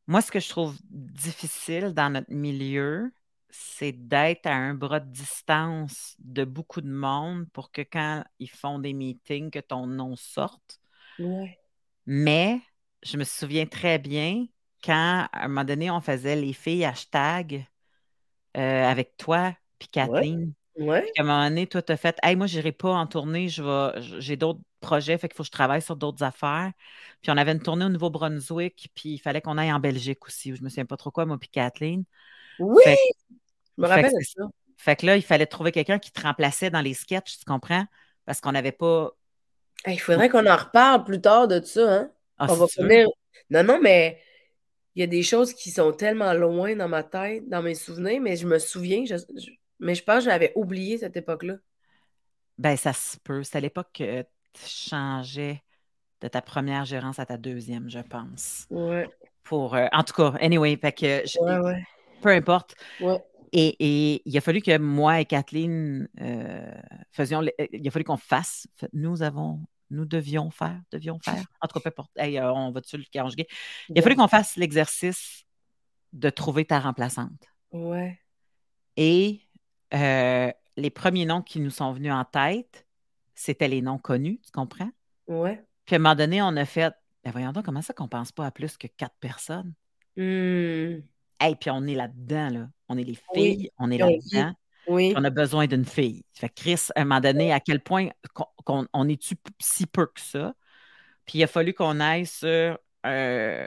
Moi, 0.06 0.20
ce 0.20 0.30
que 0.30 0.40
je 0.40 0.48
trouve 0.48 0.76
difficile 0.90 1.92
dans 1.92 2.10
notre 2.10 2.32
milieu, 2.32 3.12
c'est 3.50 3.92
d'être 3.92 4.46
à 4.46 4.54
un 4.54 4.74
bras 4.74 5.00
de 5.00 5.10
distance 5.10 6.14
de 6.18 6.44
beaucoup 6.44 6.80
de 6.80 6.90
monde 6.90 7.46
pour 7.52 7.72
que 7.72 7.82
quand 7.82 8.24
ils 8.38 8.50
font 8.50 8.78
des 8.78 8.92
meetings, 8.92 9.50
que 9.50 9.58
ton 9.58 9.86
nom 9.86 10.14
sorte. 10.16 10.80
Ouais. 11.18 11.58
Mais 12.06 12.60
je 13.02 13.16
me 13.16 13.24
souviens 13.24 13.66
très 13.66 13.98
bien 13.98 14.46
quand, 14.84 15.28
à 15.32 15.44
un 15.44 15.48
moment 15.48 15.64
donné, 15.64 15.90
on 15.90 16.00
faisait 16.00 16.36
les 16.36 16.52
filles 16.52 16.84
hashtag 16.84 17.66
euh, 18.56 18.84
avec 18.84 19.16
toi 19.16 19.56
puis. 19.78 19.88
Kathleen. 19.88 20.40
Ouais. 20.40 20.48
Puis 21.02 21.12
qu'à 21.14 21.22
un 21.22 21.26
moment 21.26 21.48
donné, 21.48 21.66
toi, 21.66 21.82
t'as 21.82 21.96
fait 21.96 22.16
Hey, 22.22 22.36
moi, 22.36 22.46
je 22.46 22.56
n'irai 22.56 22.72
pas 22.72 22.90
en 22.90 23.06
tournée, 23.06 23.48
je 23.48 23.62
vais, 23.62 24.00
j'ai 24.20 24.36
d'autres 24.36 24.60
projets, 24.80 25.18
fait 25.18 25.28
qu'il 25.28 25.36
faut 25.36 25.42
que 25.42 25.46
je 25.48 25.52
travaille 25.52 25.82
sur 25.82 25.96
d'autres 25.96 26.22
affaires. 26.22 26.72
Puis 27.22 27.30
on 27.30 27.36
avait 27.36 27.52
une 27.52 27.62
tournée 27.62 27.84
au 27.84 27.88
Nouveau-Brunswick, 27.88 28.90
puis 28.94 29.10
il 29.14 29.18
fallait 29.18 29.40
qu'on 29.40 29.58
aille 29.58 29.72
en 29.72 29.80
Belgique 29.80 30.24
aussi. 30.26 30.54
Je 30.54 30.62
me 30.62 30.68
souviens 30.68 30.84
pas 30.86 30.96
trop 30.96 31.10
quoi, 31.10 31.26
moi, 31.26 31.38
puis 31.38 31.48
Kathleen. 31.48 32.04
Oui! 32.58 32.82
Fait, 32.84 32.98
Je 33.78 33.82
me 33.82 33.88
rappelle 33.88 34.10
ça. 34.22 34.44
fait 34.76 34.96
que 34.96 35.06
là, 35.06 35.16
il 35.16 35.22
fallait 35.22 35.46
trouver 35.46 35.72
quelqu'un 35.72 35.98
qui 35.98 36.12
te 36.12 36.20
remplaçait 36.20 36.70
dans 36.70 36.80
les 36.82 36.94
sketchs, 36.94 37.38
tu 37.38 37.44
comprends? 37.44 37.84
Parce 38.24 38.40
qu'on 38.40 38.52
n'avait 38.52 38.72
pas. 38.72 39.12
Hey, 39.84 39.94
Il 39.94 39.98
faudrait 39.98 40.28
qu'on 40.28 40.46
en 40.46 40.56
reparle 40.56 41.04
plus 41.04 41.20
tard 41.20 41.48
de 41.48 41.62
ça, 41.62 41.94
hein? 41.94 42.10
Ah, 42.38 42.46
On 42.50 42.54
va 42.54 42.66
finir. 42.66 43.06
Non, 43.50 43.62
non, 43.62 43.80
mais 43.80 44.20
il 44.94 45.00
y 45.00 45.02
a 45.02 45.06
des 45.06 45.22
choses 45.22 45.54
qui 45.54 45.70
sont 45.70 45.92
tellement 45.92 46.32
loin 46.32 46.74
dans 46.74 46.88
ma 46.88 47.02
tête, 47.02 47.48
dans 47.48 47.62
mes 47.62 47.74
souvenirs, 47.74 48.20
mais 48.20 48.36
je 48.36 48.46
me 48.46 48.58
souviens, 48.58 49.04
je- 49.04 49.16
je- 49.16 49.50
mais 49.78 49.94
je 49.94 50.02
pense 50.02 50.24
que 50.24 50.30
j'avais 50.30 50.52
oublié 50.54 50.98
cette 50.98 51.16
époque-là. 51.16 51.56
Ben, 52.58 52.76
ça 52.76 52.92
se 52.92 53.18
peut. 53.18 53.42
C'est 53.42 53.58
à 53.58 53.60
l'époque 53.60 53.90
que 53.92 54.22
tu 54.22 54.62
changeais 54.66 55.62
de 56.22 56.28
ta 56.28 56.40
première 56.40 56.84
gérance 56.86 57.18
à 57.18 57.26
ta 57.26 57.36
deuxième, 57.36 57.90
je 57.90 57.98
pense. 57.98 58.66
Ouais, 58.70 59.08
Pour, 59.42 59.74
euh, 59.74 59.86
en 59.92 60.02
tout 60.02 60.14
cas, 60.14 60.32
anyway, 60.40 60.76
fait 60.76 60.92
que 60.92 61.22
je- 61.26 61.38
ouais, 61.38 61.58
ouais. 61.58 61.84
peu 62.22 62.30
importe. 62.30 62.74
Ouais. 63.00 63.22
Et, 63.52 63.76
et 64.14 64.22
il 64.24 64.36
a 64.36 64.40
fallu 64.40 64.60
que 64.60 64.76
moi 64.78 65.20
et 65.20 65.24
Kathleen 65.24 66.08
euh, 66.20 66.74
faisions. 67.12 67.42
le- 67.42 67.52
il 67.72 67.86
a 67.86 67.90
fallu 67.90 68.04
qu'on 68.04 68.16
fasse. 68.16 68.66
Nous 68.92 69.22
avons. 69.22 69.60
Nous 69.90 70.04
devions 70.04 70.50
faire. 70.50 70.80
Devions 70.90 71.20
faire. 71.22 71.44
En 71.60 71.68
tout 71.68 71.74
cas, 71.74 71.80
peu 71.80 71.88
importe. 71.90 72.10
Hey, 72.16 72.38
euh, 72.38 72.52
on 72.52 72.72
va-tu 72.72 72.96
le 72.96 73.04
conjuguer? 73.12 73.46
Il 73.88 73.96
a 73.98 74.02
fallu 74.02 74.16
qu'on 74.16 74.26
fasse 74.26 74.56
l'exercice 74.56 75.44
de 76.12 76.28
trouver 76.28 76.64
ta 76.64 76.80
remplaçante. 76.80 77.44
Ouais. 77.70 78.18
Et 78.96 79.45
euh, 79.94 80.50
les 80.76 80.90
premiers 80.90 81.26
noms 81.26 81.42
qui 81.42 81.60
nous 81.60 81.70
sont 81.70 81.92
venus 81.92 82.12
en 82.12 82.24
tête, 82.24 82.86
c'était 83.34 83.68
les 83.68 83.82
noms 83.82 83.98
connus, 83.98 84.40
tu 84.44 84.50
comprends? 84.52 84.90
Ouais. 85.26 85.62
Puis 85.84 85.94
à 85.94 85.98
un 85.98 86.00
moment 86.00 86.14
donné, 86.14 86.42
on 86.42 86.56
a 86.56 86.64
fait. 86.64 86.92
Ben 87.24 87.30
voyons 87.32 87.52
donc, 87.52 87.64
comment 87.64 87.82
ça 87.82 87.92
qu'on 87.92 88.08
pense 88.08 88.32
pas 88.32 88.46
à 88.46 88.50
plus 88.50 88.76
que 88.76 88.86
quatre 88.86 89.16
personnes? 89.20 89.72
Hmm. 90.16 91.00
Hey, 91.38 91.54
puis 91.60 91.70
on 91.70 91.84
est 91.86 91.94
là-dedans, 91.94 92.50
là. 92.50 92.68
On 92.88 92.96
est 92.96 93.04
les 93.04 93.18
Oui. 93.34 93.56
filles, 93.56 93.70
on 93.78 93.90
est 93.90 93.98
là-dedans. 93.98 94.54
Oui. 94.88 95.12
On 95.16 95.24
a 95.24 95.30
besoin 95.30 95.66
d'une 95.66 95.84
fille. 95.84 96.24
Fait 96.32 96.48
que 96.48 96.54
Chris, 96.54 96.86
à 96.94 97.00
un 97.00 97.04
moment 97.04 97.20
donné, 97.20 97.52
à 97.52 97.60
quel 97.60 97.80
point 97.80 98.08
qu'on, 98.64 98.86
on 98.92 99.08
est-tu 99.08 99.34
si 99.58 99.86
peu 99.86 100.06
que 100.06 100.20
ça? 100.20 100.54
Puis 101.26 101.38
il 101.38 101.42
a 101.42 101.48
fallu 101.48 101.74
qu'on 101.74 101.98
aille 101.98 102.24
sur 102.26 102.78
euh, 103.04 103.66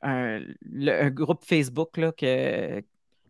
un, 0.00 0.40
le- 0.62 1.02
un 1.04 1.10
groupe 1.10 1.44
Facebook 1.44 1.98
là, 1.98 2.12
que, 2.12 2.82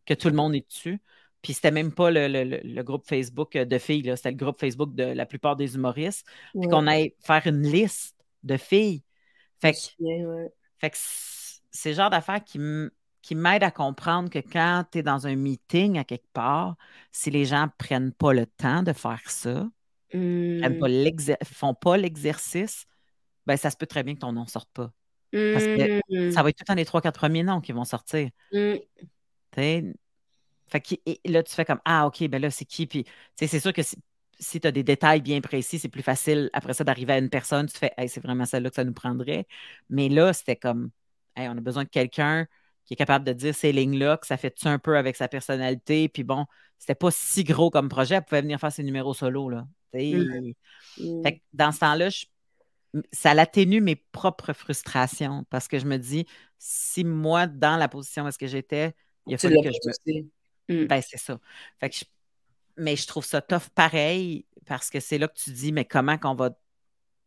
que 0.06 0.15
tout 0.15 0.28
le 0.28 0.36
monde 0.36 0.55
est 0.55 0.66
dessus. 0.66 1.01
Puis 1.45 1.53
c'était 1.53 1.71
même 1.71 1.93
pas 1.93 2.11
le, 2.11 2.27
le- 2.27 2.61
le- 2.65 2.83
groupe 2.83 3.05
Facebook 3.07 3.53
de 3.53 3.79
filles, 3.79 4.01
là, 4.03 4.16
c'était 4.16 4.31
le 4.31 4.37
groupe 4.37 4.59
Facebook 4.59 4.95
de 4.95 5.05
la 5.05 5.27
plupart 5.27 5.57
des 5.57 5.75
humoristes. 5.75 6.27
Puis 6.53 6.61
Ouais. 6.61 6.69
qu'on 6.69 6.87
aille 6.87 7.15
faire 7.21 7.47
une 7.47 7.62
liste 7.62 8.16
de 8.43 8.57
filles. 8.57 9.03
Fait 9.61 9.73
que, 9.73 9.77
ouais. 10.03 10.49
fait 10.79 10.91
que 10.91 10.97
c'est 11.71 11.91
le 11.91 11.97
genre 11.97 12.09
d'affaires 12.09 12.43
qui, 12.43 12.59
qui 13.21 13.35
m'aide 13.35 13.62
à 13.62 13.71
comprendre 13.71 14.31
que 14.31 14.39
quand 14.39 14.85
tu 14.91 14.99
es 14.99 15.03
dans 15.03 15.27
un 15.27 15.37
meeting 15.37 15.99
à 15.99 16.05
quelque 16.05 16.33
part, 16.33 16.77
si 17.12 17.31
les 17.31 17.45
gens 17.45 17.65
ne 17.66 17.71
prennent 17.77 18.12
pas 18.12 18.33
le 18.33 18.47
temps 18.47 18.83
de 18.83 18.95
faire 18.95 19.23
ça, 19.27 19.69
ne 20.15 20.66
mmh. 20.66 21.45
font 21.45 21.75
pas 21.75 21.97
l'exercice, 21.99 22.87
ben, 23.47 23.59
ça 23.59 23.69
se 23.69 23.77
peut 23.77 23.87
très 23.87 24.03
bien 24.03 24.15
que 24.15 24.21
ton 24.21 24.33
nom 24.33 24.45
ne 24.45 24.49
sorte 24.49 24.71
pas. 24.73 24.91
Parce 25.31 25.65
que 25.65 26.31
ça 26.31 26.43
va 26.43 26.49
être 26.49 26.57
tout 26.57 26.62
le 26.62 26.66
temps 26.69 26.75
les 26.75 26.85
trois, 26.87 27.03
quatre 27.03 27.19
premiers 27.19 27.43
noms 27.43 27.61
qui 27.61 27.73
vont 27.73 27.85
sortir. 27.85 28.31
Mmh. 28.53 28.77
Fait 30.74 30.80
que, 30.80 31.30
là, 31.30 31.44
tu 31.44 31.55
fais 31.55 31.64
comme 31.64 31.80
Ah, 31.84 32.06
OK, 32.06 32.26
ben 32.28 32.42
là, 32.42 32.51
c'est 32.51 32.64
qui? 32.64 32.86
Puis, 32.86 33.05
c'est 33.36 33.60
sûr 33.60 33.72
que 33.72 33.82
si, 34.40 34.60
tu 34.60 34.66
as 34.66 34.72
des 34.72 34.82
détails 34.82 35.22
bien 35.22 35.40
précis, 35.40 35.78
c'est 35.78 35.88
plus 35.88 36.02
facile 36.02 36.51
après 36.52 36.74
ça 36.74 36.82
d'arriver 36.82 37.12
à 37.12 37.18
une 37.18 37.30
personne. 37.30 37.66
Tu 37.66 37.78
fais 37.78 37.92
hey, 37.96 38.09
c'est 38.09 38.20
vraiment 38.20 38.44
celle-là 38.44 38.70
que 38.70 38.76
ça 38.76 38.82
nous 38.82 38.92
prendrait. 38.92 39.46
Mais 39.88 40.09
là, 40.09 40.32
c'était 40.32 40.56
comme 40.56 40.90
hey, 41.36 41.48
on 41.48 41.52
a 41.52 41.60
besoin 41.60 41.84
de 41.84 41.88
quelqu'un 41.88 42.46
qui 42.86 42.94
est 42.94 42.96
capable 42.96 43.24
de 43.24 43.32
dire 43.32 43.55
ces 43.55 43.70
lignes-là, 43.70 44.16
que 44.16 44.26
ça 44.26 44.36
fait 44.36 44.66
un 44.66 44.80
peu 44.80 44.96
avec 44.96 45.14
sa 45.14 45.28
personnalité? 45.28 46.09
Puis 46.09 46.24
bon, 46.24 46.44
c'était 46.76 46.96
pas 46.96 47.12
si 47.12 47.44
gros 47.44 47.70
comme 47.70 47.88
projet. 47.88 48.16
Elle 48.16 48.24
pouvait 48.24 48.42
venir 48.42 48.59
faire 48.59 48.72
ses 48.72 48.82
numéros 48.82 49.14
solo. 49.14 49.48
Là. 49.51 49.68
Mmh. 49.94 50.51
Fait 51.22 51.40
dans 51.52 51.70
ce 51.70 51.78
temps-là, 51.78 52.09
ça 53.12 53.32
l'atténue 53.32 53.80
mes 53.80 53.96
propres 53.96 54.52
frustrations 54.52 55.44
parce 55.51 55.68
que 55.68 55.78
je 55.78 55.86
me 55.86 55.98
dis, 55.98 56.26
si 56.59 57.05
moi, 57.05 57.46
dans 57.46 57.76
la 57.76 57.88
position 57.88 58.24
où 58.24 58.28
est-ce 58.28 58.38
que 58.38 58.48
j'étais, 58.48 58.92
il 59.28 59.34
a 59.34 59.38
fallu 59.38 59.56
que 59.62 59.70
je 59.70 60.12
me... 60.12 60.24
Mmh. 60.69 60.85
Ben, 60.85 61.03
c'est 61.07 61.19
ça. 61.19 61.39
Mais 62.77 62.97
je 62.97 63.07
trouve 63.07 63.24
ça 63.24 63.41
tough 63.41 63.69
pareil 63.74 64.47
parce 64.66 64.91
que 64.91 65.01
c'est 65.01 65.19
là 65.19 65.28
que 65.28 65.36
tu 65.36 65.51
dis, 65.51 65.73
mais 65.73 65.85
comment 65.85 66.19
qu'on 66.19 66.35
va 66.35 66.51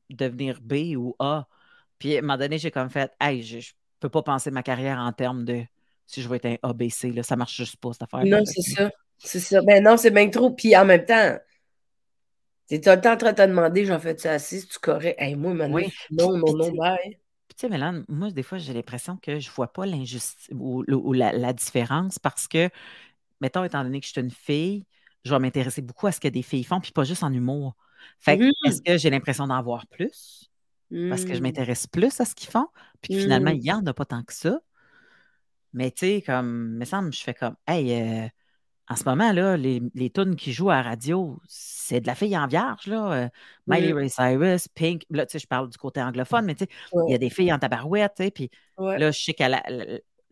devenir 0.09 0.59
B 0.61 0.95
ou 0.95 1.15
A? 1.19 1.47
Puis 1.99 2.15
à 2.15 2.19
un 2.19 2.21
moment 2.21 2.37
donné, 2.37 2.57
j'ai 2.57 2.71
comme 2.71 2.89
fait, 2.89 3.11
hey, 3.19 3.43
je, 3.43 3.57
ne 3.57 3.61
peux 3.99 4.09
pas 4.09 4.23
penser 4.23 4.51
ma 4.51 4.63
carrière 4.63 4.97
en 4.97 5.11
termes 5.13 5.45
de 5.45 5.63
si 6.05 6.21
je 6.21 6.29
vais 6.29 6.37
être 6.37 6.45
un 6.45 6.69
ABC, 6.69 7.11
là, 7.11 7.23
ça 7.23 7.35
marche 7.35 7.55
juste 7.55 7.77
pas, 7.77 7.91
cette 7.93 8.03
affaire. 8.03 8.25
Non, 8.25 8.43
c'est 8.45 8.61
ça. 8.61 8.89
C'est 9.17 9.39
ça. 9.39 9.61
Ben 9.61 9.83
non, 9.83 9.97
c'est 9.97 10.11
bien 10.11 10.29
trop. 10.29 10.51
Puis 10.51 10.75
en 10.77 10.85
même 10.85 11.05
temps, 11.05 11.37
tu 12.67 12.75
es 12.75 12.81
tout 12.81 12.89
le 12.89 13.01
temps 13.01 13.13
en 13.13 13.17
train 13.17 13.31
de 13.31 13.37
te 13.37 13.47
demander, 13.47 13.85
j'en 13.85 13.99
fais 13.99 14.17
ça 14.17 14.33
assis, 14.33 14.65
tu 14.67 14.79
correct? 14.79 15.19
Hey, 15.19 15.35
moi, 15.35 15.53
maintenant, 15.53 15.79
non, 16.11 16.37
non, 16.37 16.53
non, 16.53 16.71
bye. 16.71 17.17
Tu 17.49 17.55
sais, 17.61 17.69
Mélane, 17.69 18.05
moi, 18.07 18.29
des 18.29 18.43
fois, 18.43 18.57
j'ai 18.57 18.73
l'impression 18.73 19.17
que 19.17 19.39
je 19.39 19.49
ne 19.49 19.53
vois 19.53 19.71
pas 19.73 19.85
l'injustice 19.85 20.49
ou, 20.53 20.83
la, 21.13 21.53
différence 21.53 22.19
parce 22.19 22.47
que, 22.47 22.69
mettons, 23.41 23.63
étant 23.63 23.83
donné 23.83 23.99
que 23.99 24.05
je 24.05 24.11
suis 24.11 24.21
une 24.21 24.31
fille, 24.31 24.85
je 25.23 25.31
vais 25.31 25.39
m'intéresser 25.39 25.81
beaucoup 25.81 26.07
à 26.07 26.11
ce 26.11 26.19
que 26.19 26.27
des 26.27 26.41
filles 26.41 26.63
font, 26.63 26.79
puis 26.79 26.91
pas 26.91 27.03
juste 27.03 27.23
en 27.23 27.31
humour. 27.31 27.75
Fait 28.19 28.37
que, 28.37 28.45
est-ce 28.65 28.79
mmh. 28.79 28.83
que 28.83 28.97
j'ai 28.97 29.09
l'impression 29.09 29.47
d'en 29.47 29.61
voir 29.61 29.87
plus? 29.87 30.49
Parce 31.09 31.25
que 31.25 31.33
je 31.33 31.39
mmh. 31.39 31.43
m'intéresse 31.43 31.87
plus 31.87 32.19
à 32.21 32.25
ce 32.25 32.33
qu'ils 32.33 32.49
font, 32.49 32.67
puis 33.01 33.19
finalement, 33.19 33.51
mmh. 33.51 33.55
il 33.55 33.61
n'y 33.61 33.71
en 33.71 33.85
a 33.85 33.93
pas 33.93 34.05
tant 34.05 34.23
que 34.23 34.33
ça. 34.33 34.59
Mais 35.73 35.91
tu 35.91 36.05
sais, 36.05 36.23
comme, 36.25 36.77
me 36.77 36.85
semble, 36.85 37.13
je 37.13 37.21
fais 37.21 37.33
comme, 37.33 37.55
hey, 37.67 37.93
euh, 37.93 38.27
en 38.89 38.95
ce 38.95 39.03
moment, 39.03 39.33
là, 39.33 39.57
les, 39.57 39.81
les 39.95 40.09
tunes 40.09 40.37
qui 40.37 40.53
jouent 40.53 40.69
à 40.69 40.75
la 40.75 40.81
radio, 40.81 41.37
c'est 41.47 41.99
de 41.99 42.07
la 42.07 42.15
fille 42.15 42.37
en 42.37 42.47
vierge, 42.47 42.87
là. 42.87 43.11
Euh, 43.11 43.29
Miley 43.67 43.91
Ray 43.91 44.09
Cyrus, 44.09 44.69
Pink. 44.69 45.03
Là, 45.09 45.25
tu 45.25 45.33
sais, 45.33 45.39
je 45.39 45.47
parle 45.47 45.69
du 45.69 45.77
côté 45.77 46.01
anglophone, 46.01 46.45
mais 46.45 46.55
tu 46.55 46.63
sais, 46.63 46.69
il 47.07 47.11
y 47.11 47.15
a 47.15 47.17
des 47.17 47.29
filles 47.29 47.51
en 47.51 47.59
tabarouette, 47.59 48.13
tu 48.15 48.23
sais. 48.23 48.31
Puis 48.31 48.49
là, 48.77 49.11
je 49.11 49.19
sais 49.19 49.33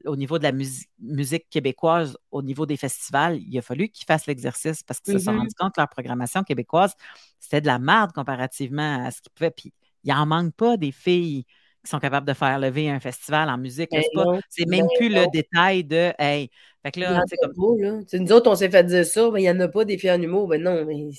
qu'au 0.05 0.15
niveau 0.15 0.37
de 0.37 0.43
la 0.43 0.51
musique 0.51 1.49
québécoise, 1.49 2.17
au 2.31 2.41
niveau 2.41 2.65
des 2.65 2.77
festivals, 2.77 3.39
il 3.41 3.57
a 3.57 3.61
fallu 3.61 3.89
qu'ils 3.89 4.05
fassent 4.05 4.27
l'exercice 4.27 4.83
parce 4.83 4.99
qu'ils 4.99 5.19
se 5.19 5.25
sont 5.25 5.31
mm-hmm. 5.31 5.37
rendus 5.37 5.55
compte 5.57 5.73
que 5.73 5.81
leur 5.81 5.89
programmation 5.89 6.43
québécoise, 6.43 6.93
c'était 7.39 7.61
de 7.61 7.67
la 7.67 7.79
merde 7.79 8.11
comparativement 8.11 9.05
à 9.05 9.11
ce 9.11 9.21
qu'ils 9.21 9.31
pouvaient. 9.31 9.51
Puis 9.51 9.73
il 10.03 10.13
n'en 10.13 10.25
manque 10.25 10.53
pas 10.53 10.77
des 10.77 10.91
filles 10.91 11.45
qui 11.83 11.89
sont 11.89 11.99
capables 11.99 12.27
de 12.27 12.33
faire 12.33 12.59
lever 12.59 12.89
un 12.89 12.99
festival 12.99 13.49
en 13.49 13.57
musique. 13.57 13.89
Ben 13.91 14.03
c'est 14.49 14.65
même 14.65 14.81
ben 14.81 14.97
plus 14.97 15.09
le 15.09 15.25
détail 15.31 15.83
de 15.83 16.11
Hey. 16.17 16.49
Fait 16.83 16.91
que 16.91 16.99
là, 16.99 17.23
c'est 17.27 17.37
comme. 17.37 17.53
Nous 17.57 18.31
autres, 18.31 18.49
on 18.49 18.55
s'est 18.55 18.69
fait 18.69 18.83
dire 18.83 19.05
ça, 19.05 19.29
mais 19.31 19.41
il 19.41 19.43
n'y 19.43 19.49
en 19.49 19.59
a 19.59 19.67
pas 19.67 19.85
des 19.85 19.97
filles 19.97 20.11
en 20.11 20.21
humour. 20.21 20.47
Ben 20.47 20.61
non, 20.61 20.85
mais. 20.85 21.09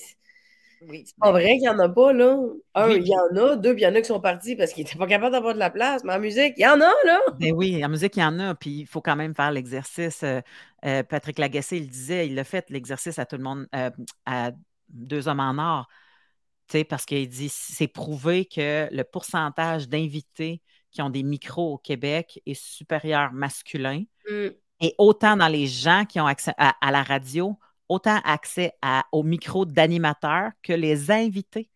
Oui, 0.89 1.05
c'est 1.07 1.17
pas 1.19 1.33
vrai 1.33 1.53
qu'il 1.53 1.63
n'y 1.63 1.69
en 1.69 1.79
a 1.79 1.89
pas, 1.89 2.13
là. 2.13 2.39
Un, 2.75 2.91
il 2.91 3.07
y 3.07 3.15
en 3.15 3.37
a. 3.37 3.57
Deux, 3.57 3.75
il 3.75 3.81
y 3.81 3.87
en 3.87 3.95
a 3.95 4.01
qui 4.01 4.07
sont 4.07 4.21
partis 4.21 4.57
parce 4.57 4.73
qu'ils 4.73 4.85
n'étaient 4.85 4.99
pas 4.99 5.07
capables 5.07 5.33
d'avoir 5.33 5.55
de 5.55 5.59
la 5.59 5.71
place. 5.71 6.05
Mais 6.05 6.13
en 6.13 6.21
musique, 6.21 6.55
il 6.57 6.63
y 6.63 6.67
en 6.67 6.81
a, 6.81 6.93
là. 7.05 7.21
Ben 7.39 7.53
oui, 7.53 7.85
en 7.85 7.89
musique, 7.89 8.17
il 8.17 8.21
y 8.21 8.25
en 8.25 8.39
a. 8.39 8.55
Puis 8.55 8.81
il 8.81 8.87
faut 8.87 9.01
quand 9.01 9.17
même 9.17 9.35
faire 9.35 9.51
l'exercice. 9.51 10.23
Euh, 10.23 10.41
euh, 10.85 11.03
Patrick 11.03 11.39
Lagacé, 11.39 11.79
il 11.79 11.89
disait, 11.89 12.29
il 12.29 12.39
a 12.39 12.45
fait 12.45 12.71
l'exercice 12.71 13.19
à 13.19 13.27
tout 13.27 13.37
le 13.37 13.43
monde, 13.43 13.67
euh, 13.75 13.91
à 14.27 14.53
deux 14.89 15.29
hommes 15.29 15.41
en 15.41 15.59
or 15.59 15.89
parce 16.89 17.07
qu'il 17.07 17.29
dit 17.29 17.49
c'est 17.49 17.89
prouvé 17.89 18.45
que 18.45 18.89
le 18.91 19.05
pourcentage 19.05 19.89
d'invités 19.89 20.63
qui 20.91 21.03
ont 21.03 21.11
des 21.11 21.23
micros 21.23 21.75
au 21.75 21.79
Québec 21.79 22.41
est 22.47 22.61
supérieur 22.61 23.33
masculin. 23.33 24.03
Mmh. 24.29 24.49
Et 24.81 24.95
autant 24.99 25.37
dans 25.37 25.49
les 25.49 25.67
gens 25.67 26.05
qui 26.05 26.21
ont 26.21 26.27
accès 26.27 26.53
à, 26.59 26.91
la 26.91 27.03
radio, 27.03 27.59
autant 27.89 28.21
accès 28.25 28.73
à, 28.83 29.05
aux 29.13 29.23
micros 29.23 29.65
d'animateurs 29.65 30.51
que 30.63 30.73
les 30.73 31.11
invités. 31.11 31.71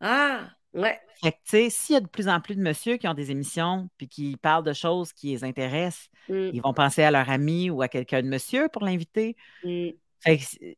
Ah, 0.00 0.50
ouais. 0.74 0.98
Fait 1.22 1.32
que, 1.32 1.36
tu 1.36 1.50
sais, 1.50 1.70
s'il 1.70 1.94
y 1.94 1.96
a 1.96 2.00
de 2.00 2.08
plus 2.08 2.28
en 2.28 2.40
plus 2.40 2.56
de 2.56 2.60
messieurs 2.60 2.98
qui 2.98 3.08
ont 3.08 3.14
des 3.14 3.30
émissions 3.30 3.88
puis 3.96 4.08
qui 4.08 4.36
parlent 4.36 4.64
de 4.64 4.74
choses 4.74 5.12
qui 5.12 5.28
les 5.28 5.44
intéressent, 5.44 6.08
mmh. 6.28 6.50
ils 6.52 6.60
vont 6.60 6.74
penser 6.74 7.02
à 7.02 7.10
leur 7.10 7.30
ami 7.30 7.70
ou 7.70 7.80
à 7.82 7.88
quelqu'un 7.88 8.22
de 8.22 8.28
monsieur 8.28 8.68
pour 8.68 8.84
l'inviter. 8.84 9.36
Mmh 9.64 9.90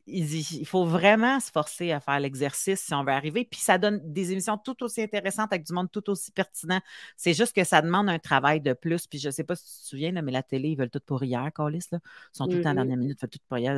il, 0.06 0.66
faut 0.66 0.84
vraiment 0.84 1.40
se 1.40 1.50
forcer 1.50 1.92
à 1.92 2.00
faire 2.00 2.20
l'exercice 2.20 2.80
si 2.80 2.94
on 2.94 3.04
veut 3.04 3.12
arriver. 3.12 3.44
Puis 3.50 3.60
ça 3.60 3.78
donne 3.78 4.00
des 4.04 4.32
émissions 4.32 4.58
tout 4.58 4.82
aussi 4.82 5.02
intéressantes 5.02 5.52
avec 5.52 5.66
du 5.66 5.72
monde 5.72 5.90
tout 5.90 6.08
aussi 6.10 6.32
pertinent. 6.32 6.80
C'est 7.16 7.34
juste 7.34 7.54
que 7.54 7.64
ça 7.64 7.82
demande 7.82 8.08
un 8.08 8.18
travail 8.18 8.60
de 8.60 8.72
plus. 8.72 9.06
Puis 9.06 9.18
je 9.18 9.28
ne 9.28 9.32
sais 9.32 9.44
pas 9.44 9.56
si 9.56 9.64
tu 9.64 9.82
te 9.82 9.86
souviens, 9.88 10.12
mais 10.22 10.32
la 10.32 10.42
télé, 10.42 10.70
ils 10.70 10.76
veulent 10.76 10.90
tout 10.90 11.00
pour 11.04 11.22
hier, 11.22 11.50
Carlis. 11.54 11.86
Ils 11.92 11.98
sont 12.32 12.46
tout 12.46 12.56
le 12.56 12.62
temps 12.62 12.70
à 12.70 12.74
la 12.74 12.82
mm-hmm. 12.82 12.86
dernière 12.86 12.98
minute, 12.98 13.18
tout 13.20 13.38
pour 13.48 13.58
hier. 13.58 13.74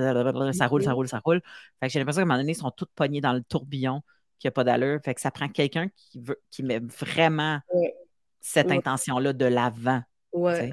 Ça 0.55 0.67
roule, 0.67 0.83
ça 0.83 0.91
mm-hmm. 0.91 0.95
roule, 0.95 1.09
ça 1.09 1.19
roule. 1.19 1.43
Fait 1.81 1.87
que 1.87 1.93
j'ai 1.93 1.99
l'impression 1.99 2.21
qu'à 2.21 2.25
un 2.25 2.27
moment 2.27 2.39
donné, 2.39 2.53
ils 2.53 2.57
sont 2.57 2.71
tous 2.71 2.89
pognés 2.95 3.21
dans 3.21 3.33
le 3.33 3.43
tourbillon 3.43 4.03
qui 4.39 4.47
n'a 4.47 4.51
pas 4.51 4.65
d'allure. 4.65 4.99
Fait 5.05 5.15
que 5.15 5.21
ça 5.21 5.31
prend 5.31 5.49
quelqu'un 5.49 5.89
qui 5.95 6.19
veut 6.19 6.41
qui 6.51 6.63
met 6.63 6.81
vraiment 6.81 7.61
cette 8.41 8.71
intention-là 8.71 9.33
de 9.33 9.45
l'avant. 9.45 10.03
Ouais. 10.32 10.73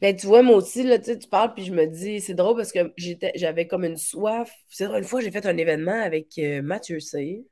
Ben, 0.00 0.16
tu 0.16 0.26
vois, 0.26 0.42
moi 0.42 0.56
aussi, 0.56 0.82
là, 0.82 0.98
tu 0.98 1.16
parles, 1.28 1.54
puis 1.54 1.64
je 1.64 1.72
me 1.72 1.86
dis, 1.86 2.20
c'est 2.20 2.34
drôle 2.34 2.56
parce 2.56 2.72
que 2.72 2.92
j'étais, 2.96 3.32
j'avais 3.34 3.66
comme 3.66 3.84
une 3.84 3.96
soif. 3.96 4.52
C'est 4.68 4.86
drôle, 4.86 4.98
une 4.98 5.04
fois, 5.04 5.20
j'ai 5.20 5.30
fait 5.30 5.46
un 5.46 5.56
événement 5.56 6.00
avec 6.02 6.38
euh, 6.38 6.62
Mathieu 6.62 7.00
C. 7.00 7.44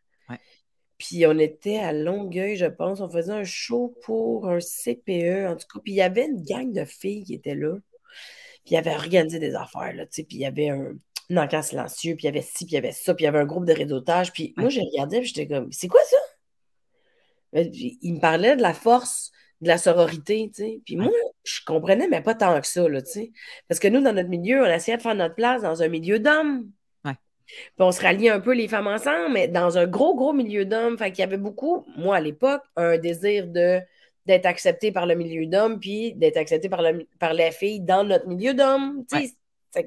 Puis 0.97 1.27
on 1.27 1.39
était 1.39 1.79
à 1.79 1.93
Longueuil, 1.93 2.57
je 2.57 2.67
pense. 2.67 3.01
On 3.01 3.11
faisait 3.11 3.33
un 3.33 3.45
show 3.45 3.97
pour 4.05 4.49
un 4.49 4.61
CPE, 4.61 5.49
en 5.49 5.57
tout 5.57 5.67
cas. 5.73 5.81
Puis 5.83 5.93
il 5.93 5.97
y 5.97 6.03
avait 6.03 6.27
une 6.27 6.43
gang 6.43 6.73
de 6.73 6.85
filles 6.85 7.25
qui 7.25 7.35
étaient 7.35 7.57
là. 7.57 7.77
Puis 8.65 8.75
ils 8.75 8.77
avaient 8.77 8.95
organisé 8.95 9.39
des 9.39 9.55
affaires, 9.55 9.93
là, 9.93 10.07
tu 10.07 10.13
sais. 10.13 10.23
Puis 10.23 10.39
il 10.39 10.41
y 10.41 10.47
avait 10.47 10.71
un, 10.71 10.95
un 11.31 11.63
silencieux, 11.63 12.15
puis 12.15 12.25
il 12.25 12.27
y 12.27 12.29
avait 12.29 12.43
ci, 12.43 12.65
puis 12.65 12.73
il 12.73 12.75
y 12.75 12.79
avait 12.79 12.93
ça, 12.93 13.15
puis 13.15 13.25
il 13.25 13.27
y 13.27 13.29
avait 13.29 13.41
un 13.41 13.45
groupe 13.45 13.67
de 13.67 13.73
réseautage. 13.73 14.33
Puis 14.33 14.55
moi, 14.57 14.69
j'ai 14.69 14.83
regardé, 14.83 15.19
puis 15.19 15.29
j'étais 15.29 15.49
comme, 15.49 15.71
c'est 15.73 15.89
quoi 15.89 16.01
ça? 16.05 16.17
Il 17.53 18.15
me 18.15 18.21
parlait 18.21 18.57
de 18.57 18.63
la 18.63 18.75
force 18.75 19.31
de 19.61 19.69
la 19.69 19.79
sororité, 19.79 20.51
tu 20.55 20.63
sais. 20.63 20.81
Puis 20.85 20.97
moi, 20.97 21.11
je 21.45 21.61
comprenais, 21.65 22.09
mais 22.09 22.23
pas 22.23 22.35
tant 22.35 22.61
que 22.61 22.67
ça, 22.67 22.89
là, 22.89 23.03
tu 23.03 23.11
sais. 23.11 23.33
Parce 23.69 23.79
que 23.79 23.89
nous, 23.89 24.01
dans 24.01 24.13
notre 24.13 24.29
milieu, 24.29 24.63
on 24.63 24.67
essayait 24.67 24.97
de 24.97 25.03
faire 25.03 25.15
notre 25.15 25.35
place 25.35 25.63
dans 25.63 25.83
un 25.83 25.89
milieu 25.89 26.19
d'hommes. 26.19 26.71
Puis 27.47 27.75
on 27.79 27.93
se 27.93 28.01
ralliait 28.01 28.31
un 28.31 28.41
peu 28.41 28.55
les 28.55 28.69
femmes 28.69 28.87
ensemble, 28.87 29.33
mais 29.33 29.49
dans 29.49 29.77
un 29.77 29.87
gros, 29.87 30.15
gros 30.15 30.33
milieu 30.33 30.65
d'hommes. 30.65 30.97
Fait 30.97 31.11
qu'il 31.11 31.21
y 31.21 31.23
avait 31.23 31.37
beaucoup, 31.37 31.85
moi, 31.97 32.17
à 32.17 32.21
l'époque, 32.21 32.63
un 32.77 32.99
désir 32.99 33.47
de 33.47 33.81
d'être 34.27 34.47
accepté 34.47 34.91
par 34.91 35.05
le 35.05 35.15
milieu 35.15 35.45
d'hommes, 35.45 35.79
puis 35.79 36.15
d'être 36.15 36.39
accepté 36.39 36.71
par, 36.71 36.81
le, 36.81 37.07
par 37.19 37.35
les 37.35 37.51
filles 37.51 37.81
dans 37.81 38.05
notre 38.05 38.27
milieu 38.27 38.55
d'hommes. 38.55 39.05
Tu 39.11 39.19
sais, 39.19 39.35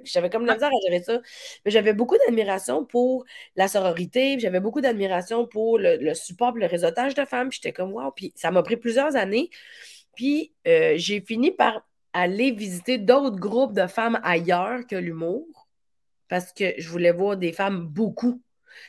j'avais 0.04 0.30
comme 0.30 0.46
la 0.46 0.54
misère 0.54 0.70
à 0.70 0.90
gérer 0.90 1.04
ça. 1.04 1.20
Mais 1.66 1.72
j'avais 1.72 1.94
beaucoup 1.94 2.18
d'admiration 2.18 2.86
pour 2.86 3.26
la 3.56 3.68
sororité, 3.68 4.38
j'avais 4.40 4.60
beaucoup 4.60 4.82
d'admiration 4.82 5.48
pour 5.48 5.80
le, 5.80 6.14
support, 6.14 6.52
le 6.52 6.68
réseautage 6.68 7.16
de 7.16 7.26
femmes. 7.26 7.52
J'étais 7.52 7.74
comme, 7.74 7.94
wow. 7.94 8.12
Puis 8.12 8.32
ça 8.36 8.52
m'a 8.52 8.62
pris 8.64 8.78
plusieurs 8.78 9.16
années. 9.16 9.50
Puis 10.18 10.52
euh, 10.68 10.95
j'ai 10.98 11.22
fini 11.22 11.52
par 11.52 11.81
aller 12.11 12.52
visiter 12.52 12.98
d'autres 12.98 13.38
groupes 13.38 13.73
de 13.73 13.85
femmes 13.85 14.19
ailleurs 14.23 14.85
que 14.88 14.95
l'humour 14.95 15.45
parce 16.27 16.52
que 16.52 16.73
je 16.77 16.89
voulais 16.89 17.11
voir 17.11 17.38
des 17.38 17.53
femmes 17.53 17.85
beaucoup. 17.88 18.41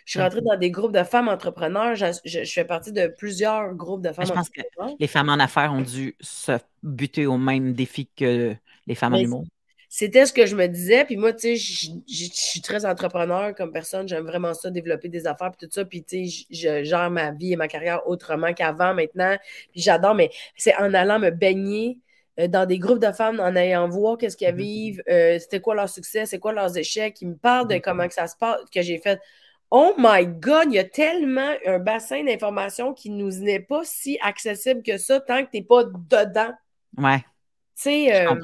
Je 0.07 0.13
suis 0.13 0.21
rentrée 0.21 0.41
dans 0.41 0.57
des 0.57 0.71
groupes 0.71 0.93
de 0.93 1.03
femmes 1.03 1.29
entrepreneurs. 1.29 1.95
Je, 1.95 2.45
fais 2.45 2.65
partie 2.65 2.93
de 2.93 3.07
plusieurs 3.07 3.75
groupes 3.75 4.03
de 4.03 4.13
femmes 4.13 4.27
je 4.27 4.33
pense 4.33 4.49
Que 4.49 4.63
les 4.99 5.07
femmes 5.07 5.29
en 5.29 5.35
affaires 5.39 5.73
ont 5.73 5.83
dû 5.83 6.17
se 6.21 6.53
buter 6.83 7.27
au 7.27 7.37
même 7.37 7.75
défi 7.75 8.09
que 8.17 8.57
les 8.87 8.95
femmes 8.95 9.15
en 9.15 9.19
humour 9.19 9.45
c'était 9.89 10.27
ce 10.27 10.33
que 10.33 10.45
je 10.45 10.55
me 10.55 10.67
disais. 10.67 11.05
Puis 11.05 11.17
moi, 11.17 11.33
tu 11.33 11.57
sais, 11.57 11.57
je 11.57 12.31
suis 12.33 12.61
très 12.61 12.85
entrepreneur 12.85 13.55
comme 13.55 13.73
personne. 13.73 14.07
J'aime 14.07 14.27
vraiment 14.27 14.53
ça, 14.53 14.71
développer 14.71 15.09
des 15.09 15.27
affaires, 15.27 15.51
puis 15.51 15.67
tout 15.67 15.73
ça. 15.73 15.85
Puis, 15.85 16.05
tu 16.05 16.29
sais, 16.29 16.47
je 16.51 16.85
gère 16.85 17.11
ma 17.11 17.33
vie 17.33 17.55
et 17.55 17.57
ma 17.57 17.69
carrière 17.69 18.07
autrement 18.07 18.53
qu'avant, 18.53 18.95
maintenant. 18.95 19.37
Puis 19.73 19.81
j'adore, 19.81 20.15
mais 20.15 20.31
c'est 20.57 20.77
en 20.77 20.93
allant 20.93 21.19
me 21.19 21.31
baigner 21.31 21.99
euh, 22.39 22.49
dans 22.49 22.67
des 22.67 22.79
groupes 22.79 23.01
de 23.01 23.13
femmes, 23.13 23.41
en 23.41 23.57
ayant 23.57 23.89
voir 23.89 24.19
qu'est-ce 24.19 24.37
qu'elles 24.37 24.55
mm-hmm. 24.55 24.59
vivent, 24.59 25.03
euh, 25.09 25.39
c'était 25.39 25.61
quoi 25.61 25.75
leur 25.75 25.89
succès, 25.89 26.27
c'est 26.27 26.39
quoi 26.39 26.53
leurs 26.53 26.77
échecs, 26.77 27.21
ils 27.21 27.29
me 27.29 27.37
parlent 27.37 27.67
de 27.67 27.75
mm-hmm. 27.75 27.81
comment 27.81 28.07
que 28.07 28.15
ça 28.15 28.27
se 28.27 28.37
passe, 28.37 28.61
que 28.73 28.83
j'ai 28.83 28.99
fait. 28.99 29.19
Oh 29.71 29.95
my 29.99 30.27
God, 30.27 30.67
il 30.69 30.75
y 30.75 30.79
a 30.79 30.85
tellement 30.85 31.53
un 31.67 31.79
bassin 31.79 32.25
d'informations 32.25 32.95
qui 32.95 33.11
nous 33.11 33.31
n'est 33.41 33.61
pas 33.61 33.83
si 33.85 34.19
accessible 34.23 34.83
que 34.83 34.97
ça 34.97 35.21
tant 35.21 35.45
que 35.45 35.51
tu 35.51 35.59
n'es 35.59 35.63
pas 35.63 35.85
dedans. 35.85 36.53
Ouais. 36.97 37.19
Tu 37.19 37.83
sais, 37.83 38.27
euh, 38.27 38.35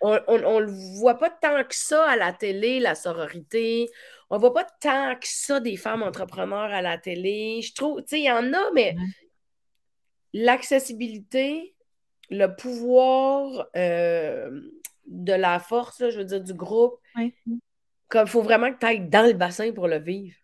On 0.00 0.12
ne 0.12 0.60
le 0.60 0.72
voit 0.98 1.18
pas 1.18 1.30
tant 1.30 1.62
que 1.64 1.74
ça 1.74 2.08
à 2.08 2.16
la 2.16 2.32
télé, 2.32 2.80
la 2.80 2.94
sororité. 2.94 3.90
On 4.30 4.36
ne 4.36 4.40
voit 4.40 4.54
pas 4.54 4.66
tant 4.80 5.14
que 5.16 5.26
ça 5.26 5.60
des 5.60 5.76
femmes 5.76 6.02
entrepreneurs 6.02 6.72
à 6.72 6.82
la 6.82 6.98
télé. 6.98 7.60
Je 7.62 7.74
trouve, 7.74 8.00
tu 8.02 8.08
sais, 8.08 8.20
il 8.20 8.24
y 8.24 8.30
en 8.30 8.52
a, 8.52 8.70
mais 8.74 8.94
l'accessibilité, 10.32 11.74
le 12.30 12.46
pouvoir 12.54 13.68
euh, 13.76 14.60
de 15.06 15.32
la 15.32 15.58
force, 15.58 16.08
je 16.10 16.18
veux 16.18 16.24
dire, 16.24 16.42
du 16.42 16.54
groupe, 16.54 17.00
comme 18.08 18.26
il 18.26 18.30
faut 18.30 18.42
vraiment 18.42 18.72
que 18.72 18.78
tu 18.78 18.86
ailles 18.86 19.08
dans 19.08 19.26
le 19.26 19.32
bassin 19.32 19.72
pour 19.72 19.88
le 19.88 19.98
vivre. 19.98 20.36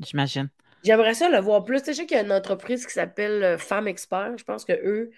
J'imagine. 0.00 0.48
J'aimerais 0.84 1.14
ça 1.14 1.28
le 1.28 1.38
voir 1.38 1.64
plus. 1.64 1.82
Tu 1.82 1.94
sais 1.94 2.06
qu'il 2.06 2.16
y 2.16 2.20
a 2.20 2.22
une 2.22 2.32
entreprise 2.32 2.86
qui 2.86 2.92
s'appelle 2.92 3.42
euh, 3.42 3.58
Femmes 3.58 3.88
Experts. 3.88 4.38
Je 4.38 4.44
pense 4.44 4.64
que 4.64 4.72
eux, 4.72 5.10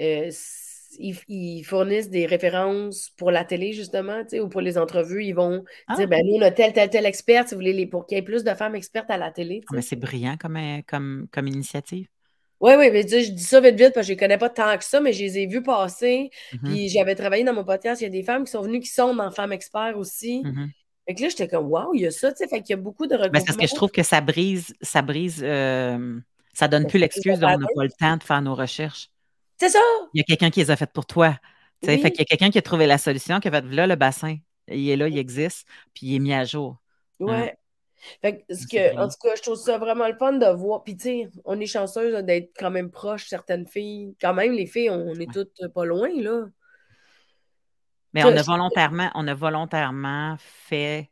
euh, 0.00 0.30
ils, 0.98 1.64
fournissent 1.64 2.10
des 2.10 2.26
références 2.26 3.10
pour 3.16 3.30
la 3.30 3.44
télé, 3.44 3.72
justement, 3.72 4.22
ou 4.32 4.48
pour 4.48 4.60
les 4.60 4.78
entrevues. 4.78 5.24
Ils 5.24 5.34
vont 5.34 5.64
ah. 5.86 5.96
dire 5.96 6.08
ben, 6.08 6.24
nous, 6.24 6.34
on 6.34 6.42
a 6.42 6.50
tel, 6.50 6.72
tel, 6.72 6.90
tel 6.90 7.06
expert, 7.06 7.48
si 7.48 7.54
vous 7.54 7.60
voulez, 7.60 7.72
les, 7.72 7.86
pour 7.86 8.06
qu'il 8.06 8.16
y 8.16 8.18
ait 8.18 8.24
plus 8.24 8.44
de 8.44 8.54
femmes 8.54 8.74
expertes 8.74 9.10
à 9.10 9.16
la 9.16 9.30
télé. 9.30 9.60
Ah, 9.68 9.76
mais 9.76 9.82
c'est 9.82 9.96
brillant 9.96 10.36
comme, 10.36 10.56
euh, 10.56 10.80
comme, 10.86 11.26
comme 11.30 11.48
initiative. 11.48 12.06
Oui, 12.60 12.72
oui, 12.78 12.90
mais 12.90 13.02
je 13.02 13.30
dis 13.30 13.42
ça 13.42 13.60
vite, 13.60 13.76
vite, 13.76 13.92
parce 13.94 14.06
que 14.06 14.12
je 14.12 14.16
ne 14.16 14.18
connais 14.18 14.38
pas 14.38 14.48
tant 14.48 14.76
que 14.78 14.84
ça, 14.84 15.00
mais 15.00 15.12
je 15.12 15.22
les 15.22 15.38
ai 15.38 15.46
vues 15.46 15.62
passer. 15.62 16.30
Mm-hmm. 16.52 16.58
Puis 16.64 16.88
j'avais 16.88 17.14
travaillé 17.14 17.44
dans 17.44 17.52
mon 17.52 17.64
podcast, 17.64 18.00
il 18.00 18.04
y 18.04 18.06
a 18.06 18.10
des 18.10 18.22
femmes 18.22 18.44
qui 18.44 18.52
sont 18.52 18.62
venues 18.62 18.80
qui 18.80 18.88
sont 18.88 19.14
dans 19.14 19.30
Femmes 19.30 19.52
Experts 19.52 19.98
aussi. 19.98 20.42
Mm-hmm. 20.42 20.68
Fait 21.06 21.14
que 21.14 21.22
là, 21.22 21.28
j'étais 21.28 21.48
comme, 21.48 21.70
waouh, 21.70 21.94
il 21.94 22.02
y 22.02 22.06
a 22.06 22.10
ça, 22.10 22.32
tu 22.32 22.38
sais. 22.38 22.48
Fait 22.48 22.62
qu'il 22.62 22.70
y 22.70 22.78
a 22.78 22.82
beaucoup 22.82 23.06
de 23.06 23.14
regroupements. 23.14 23.44
parce 23.44 23.58
que 23.58 23.66
je 23.66 23.74
trouve 23.74 23.90
que 23.90 24.02
ça 24.02 24.20
brise, 24.20 24.72
ça 24.80 25.02
brise, 25.02 25.42
euh, 25.44 26.18
ça 26.54 26.68
donne 26.68 26.86
plus 26.86 26.98
l'excuse 26.98 27.38
on 27.42 27.58
n'a 27.58 27.58
pas 27.58 27.84
le 27.84 27.90
temps 27.90 28.16
de 28.16 28.22
faire 28.22 28.40
nos 28.40 28.54
recherches. 28.54 29.10
C'est 29.58 29.68
ça! 29.68 29.80
Il 30.12 30.18
y 30.18 30.20
a 30.20 30.24
quelqu'un 30.24 30.50
qui 30.50 30.60
les 30.60 30.70
a 30.70 30.76
faites 30.76 30.92
pour 30.92 31.06
toi. 31.06 31.36
Fait 31.84 31.98
qu'il 31.98 32.20
y 32.20 32.22
a 32.22 32.24
quelqu'un 32.24 32.50
qui 32.50 32.58
a 32.58 32.62
trouvé 32.62 32.86
la 32.86 32.98
solution, 32.98 33.40
qui 33.40 33.48
a 33.48 33.50
fait 33.50 33.64
là 33.66 33.86
le 33.86 33.94
bassin. 33.94 34.36
Il 34.68 34.88
est 34.88 34.96
là, 34.96 35.08
il 35.08 35.18
existe, 35.18 35.68
puis 35.92 36.06
il 36.06 36.16
est 36.16 36.18
mis 36.18 36.32
à 36.32 36.44
jour. 36.44 36.78
Hein? 37.20 37.26
Ouais. 37.26 37.58
Fait 38.20 38.38
que, 38.38 38.52
que, 38.70 38.98
en 38.98 39.08
tout 39.08 39.16
cas, 39.22 39.34
je 39.36 39.42
trouve 39.42 39.56
ça 39.56 39.78
vraiment 39.78 40.08
le 40.08 40.14
fun 40.14 40.34
de 40.34 40.46
voir. 40.46 40.82
Puis, 40.84 40.96
tu 40.96 41.02
sais, 41.04 41.30
on 41.44 41.58
est 41.60 41.66
chanceuse 41.66 42.14
d'être 42.24 42.52
quand 42.58 42.70
même 42.70 42.90
proches, 42.90 43.26
certaines 43.28 43.66
filles. 43.66 44.14
Quand 44.20 44.34
même, 44.34 44.52
les 44.52 44.66
filles, 44.66 44.90
on, 44.90 45.14
est 45.14 45.32
toutes 45.32 45.56
pas 45.74 45.84
loin, 45.84 46.08
là. 46.20 46.46
Mais 48.12 48.24
on 48.24 48.28
a, 48.28 48.42
volontairement, 48.42 49.10
on 49.14 49.26
a 49.26 49.34
volontairement 49.34 50.36
fait 50.38 51.10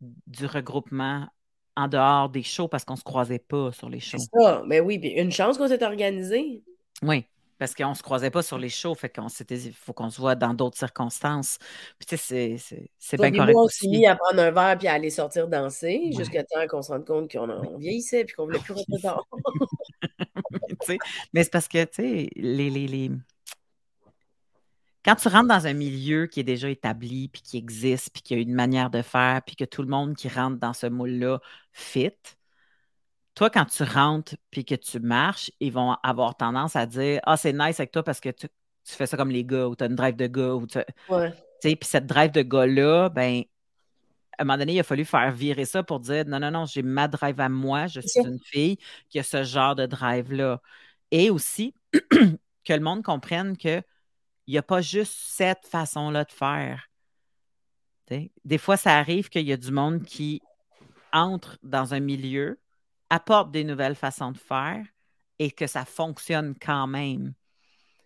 du 0.00 0.46
regroupement 0.46 1.28
en 1.76 1.86
dehors 1.86 2.30
des 2.30 2.42
shows 2.42 2.68
parce 2.68 2.84
qu'on 2.84 2.94
ne 2.94 2.98
se 2.98 3.04
croisait 3.04 3.38
pas 3.38 3.72
sur 3.72 3.90
les 3.90 4.00
shows. 4.00 4.18
C'est 4.18 4.40
ça. 4.40 4.62
Mais 4.66 4.80
oui, 4.80 4.98
puis 4.98 5.10
une 5.10 5.32
chance 5.32 5.58
qu'on 5.58 5.68
s'est 5.68 5.84
organisé. 5.84 6.62
Oui, 7.02 7.26
parce 7.60 7.74
qu'on 7.74 7.90
ne 7.90 7.94
se 7.94 8.02
croisait 8.02 8.30
pas 8.30 8.42
sur 8.42 8.56
les 8.56 8.70
shows, 8.70 8.94
fait 8.94 9.14
qu'on 9.14 9.28
s'était 9.28 9.58
il 9.58 9.74
faut 9.74 9.92
qu'on 9.92 10.08
se 10.08 10.18
voit 10.18 10.34
dans 10.34 10.54
d'autres 10.54 10.78
circonstances. 10.78 11.58
Puis 11.98 12.06
tu 12.06 12.16
sais, 12.16 12.56
c'est 12.98 13.16
bien 13.18 13.30
correct. 13.30 13.54
on 13.54 13.68
s'est 13.68 13.86
mis 13.86 14.06
à 14.06 14.16
prendre 14.16 14.40
un 14.40 14.50
verre 14.50 14.78
puis 14.78 14.88
à 14.88 14.94
aller 14.94 15.10
sortir 15.10 15.46
danser 15.46 16.10
jusqu'à 16.16 16.42
temps 16.42 16.66
qu'on 16.66 16.80
se 16.80 16.90
rende 16.90 17.04
compte 17.04 17.30
qu'on 17.30 17.76
vieillissait 17.76 18.24
puis 18.24 18.34
qu'on 18.34 18.46
ne 18.46 18.52
voulait 18.52 18.60
plus 18.60 18.72
rentrer 18.74 19.02
dehors. 19.02 19.28
mais 21.34 21.44
c'est 21.44 21.52
parce 21.52 21.68
que, 21.68 21.84
tu 21.84 22.02
sais, 22.02 22.28
les, 22.34 22.70
les, 22.70 22.88
les, 22.88 23.10
quand 25.04 25.16
tu 25.16 25.28
rentres 25.28 25.48
dans 25.48 25.66
un 25.66 25.74
milieu 25.74 26.28
qui 26.28 26.40
est 26.40 26.44
déjà 26.44 26.70
établi, 26.70 27.28
puis 27.28 27.42
qui 27.42 27.58
existe, 27.58 28.08
puis 28.10 28.22
qui 28.22 28.34
a 28.34 28.38
une 28.38 28.54
manière 28.54 28.88
de 28.88 29.02
faire, 29.02 29.42
puis 29.46 29.54
que 29.54 29.66
tout 29.66 29.82
le 29.82 29.88
monde 29.88 30.16
qui 30.16 30.28
rentre 30.28 30.58
dans 30.58 30.72
ce 30.72 30.86
moule-là 30.86 31.40
fit, 31.72 32.12
toi, 33.34 33.50
quand 33.50 33.64
tu 33.66 33.82
rentres 33.82 34.34
puis 34.50 34.64
que 34.64 34.74
tu 34.74 35.00
marches, 35.00 35.50
ils 35.60 35.72
vont 35.72 35.96
avoir 36.02 36.36
tendance 36.36 36.76
à 36.76 36.86
dire 36.86 37.20
Ah, 37.24 37.36
c'est 37.36 37.52
nice 37.52 37.80
avec 37.80 37.92
toi 37.92 38.02
parce 38.02 38.20
que 38.20 38.30
tu, 38.30 38.48
fais 38.84 39.06
ça 39.06 39.16
comme 39.16 39.30
les 39.30 39.44
gars, 39.44 39.68
ou 39.68 39.76
tu 39.76 39.84
as 39.84 39.86
une 39.86 39.94
drive 39.94 40.16
de 40.16 40.26
gars, 40.26 40.54
ou 40.54 40.66
tu. 40.66 40.78
Puis 41.62 41.78
cette 41.82 42.06
drive 42.06 42.32
de 42.32 42.42
gars-là, 42.42 43.08
ben, 43.10 43.42
à 44.38 44.42
un 44.42 44.44
moment 44.44 44.58
donné, 44.58 44.74
il 44.74 44.80
a 44.80 44.84
fallu 44.84 45.04
faire 45.04 45.30
virer 45.32 45.66
ça 45.66 45.82
pour 45.82 46.00
dire 46.00 46.24
non, 46.26 46.40
non, 46.40 46.50
non, 46.50 46.66
j'ai 46.66 46.82
ma 46.82 47.08
drive 47.08 47.40
à 47.40 47.48
moi, 47.48 47.86
je 47.86 48.00
suis 48.00 48.20
une 48.20 48.40
fille 48.42 48.78
qui 49.08 49.18
a 49.18 49.22
ce 49.22 49.44
genre 49.44 49.74
de 49.74 49.86
drive-là. 49.86 50.60
Et 51.10 51.30
aussi 51.30 51.74
que 52.64 52.72
le 52.72 52.80
monde 52.80 53.02
comprenne 53.02 53.56
que 53.56 53.82
il 54.46 54.54
n'y 54.54 54.58
a 54.58 54.62
pas 54.62 54.80
juste 54.80 55.14
cette 55.16 55.66
façon-là 55.66 56.24
de 56.24 56.32
faire. 56.32 56.90
Des 58.44 58.58
fois, 58.58 58.76
ça 58.76 58.98
arrive 58.98 59.28
qu'il 59.28 59.46
y 59.46 59.52
a 59.52 59.56
du 59.56 59.70
monde 59.70 60.02
qui 60.02 60.42
entre 61.12 61.58
dans 61.62 61.94
un 61.94 62.00
milieu, 62.00 62.58
apporte 63.10 63.50
des 63.50 63.64
nouvelles 63.64 63.94
façons 63.94 64.32
de 64.32 64.38
faire 64.38 64.84
et 65.38 65.50
que 65.50 65.66
ça 65.66 65.84
fonctionne 65.84 66.54
quand 66.60 66.86
même. 66.86 67.34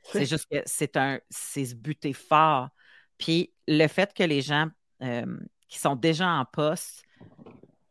C'est 0.03 0.27
juste 0.27 0.47
que 0.51 0.63
c'est 0.67 0.97
un, 0.97 1.21
c'est 1.31 1.65
se 1.65 1.75
buter 1.75 2.13
fort. 2.13 2.69
Puis 3.17 3.53
le 3.67 3.87
fait 3.87 4.13
que 4.13 4.23
les 4.23 4.43
gens 4.43 4.69
euh, 5.03 5.39
qui 5.69 5.79
sont 5.79 5.97
déjà 5.97 6.29
en 6.29 6.45
poste 6.45 7.05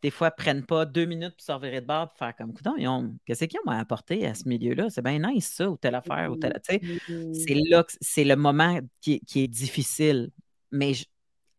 des 0.03 0.11
fois, 0.11 0.31
prennent 0.31 0.65
pas 0.65 0.85
deux 0.85 1.05
minutes 1.05 1.33
pour 1.37 1.55
revirer 1.55 1.79
de 1.79 1.85
bord 1.85 2.09
pour 2.09 2.17
faire 2.17 2.35
comme 2.35 2.53
coudon. 2.53 3.15
Qu'est-ce 3.25 3.45
qu'ils 3.45 3.59
ont 3.65 3.71
à 3.71 3.77
apporter 3.77 4.27
à 4.27 4.33
ce 4.33 4.47
milieu-là? 4.49 4.89
C'est 4.89 5.01
bien 5.01 5.17
nice, 5.17 5.53
ça, 5.53 5.69
ou 5.69 5.77
telle 5.77 5.95
affaire, 5.95 6.29
ou 6.29 6.35
telle. 6.35 6.59
C'est 6.67 7.55
là 7.69 7.85
c'est 8.01 8.25
le 8.25 8.35
moment 8.35 8.79
qui, 8.99 9.21
est 9.35 9.47
difficile. 9.47 10.31
Mais 10.71 10.91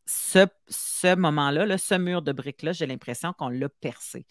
ce, 0.04 0.46
ce 0.68 1.16
moment-là, 1.16 1.64
là, 1.64 1.78
ce 1.78 1.94
mur 1.94 2.20
de 2.20 2.32
briques-là, 2.32 2.72
j'ai 2.72 2.84
l'impression 2.84 3.32
qu'on 3.32 3.48
l'a 3.48 3.70
percé. 3.70 4.26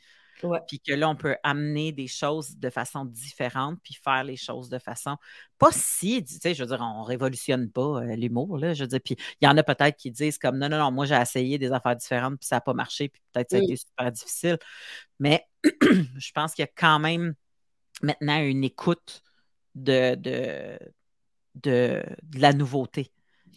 Puis 0.67 0.79
que 0.79 0.93
là, 0.93 1.09
on 1.09 1.15
peut 1.15 1.35
amener 1.43 1.91
des 1.91 2.07
choses 2.07 2.57
de 2.57 2.69
façon 2.69 3.05
différente, 3.05 3.79
puis 3.83 3.93
faire 3.93 4.23
les 4.23 4.35
choses 4.35 4.69
de 4.69 4.79
façon 4.79 5.17
pas 5.57 5.71
si, 5.71 6.23
tu 6.23 6.33
sais, 6.35 6.53
je 6.53 6.63
veux 6.63 6.69
dire, 6.69 6.81
on 6.81 7.03
révolutionne 7.03 7.69
pas 7.69 8.01
euh, 8.01 8.15
l'humour, 8.15 8.57
là, 8.57 8.73
je 8.73 8.83
veux 8.83 8.87
dire. 8.87 8.99
Puis 9.03 9.15
il 9.41 9.45
y 9.45 9.47
en 9.47 9.57
a 9.57 9.63
peut-être 9.63 9.97
qui 9.97 10.11
disent 10.11 10.37
comme 10.37 10.57
non, 10.57 10.67
non, 10.67 10.77
non, 10.77 10.91
moi 10.91 11.05
j'ai 11.05 11.15
essayé 11.15 11.57
des 11.57 11.71
affaires 11.71 11.95
différentes, 11.95 12.39
puis 12.39 12.47
ça 12.47 12.57
n'a 12.57 12.61
pas 12.61 12.73
marché, 12.73 13.09
puis 13.09 13.21
peut-être 13.31 13.51
ça 13.51 13.57
a 13.57 13.59
été 13.59 13.75
super 13.77 14.11
difficile. 14.11 14.57
Mais 15.19 15.45
je 15.63 16.31
pense 16.33 16.53
qu'il 16.53 16.63
y 16.63 16.67
a 16.67 16.71
quand 16.75 16.99
même 16.99 17.33
maintenant 18.01 18.41
une 18.41 18.63
écoute 18.63 19.21
de, 19.75 20.15
de, 20.15 20.77
de, 21.55 22.03
la 22.35 22.53
nouveauté. 22.53 23.11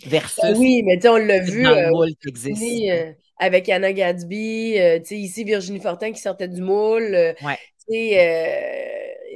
Versus 0.06 0.42
ben 0.42 0.56
oui, 0.58 0.82
mais 0.84 0.98
tu 0.98 1.08
on 1.08 1.16
l'a 1.16 1.40
vu. 1.40 1.66
Euh, 1.66 1.90
euh, 1.90 3.12
avec 3.38 3.68
Anna 3.68 3.92
Gadsby, 3.92 4.78
euh, 4.78 4.98
ici 5.10 5.44
Virginie 5.44 5.80
Fortin 5.80 6.12
qui 6.12 6.20
sortait 6.20 6.48
du 6.48 6.62
moule. 6.62 7.14
Euh, 7.14 7.34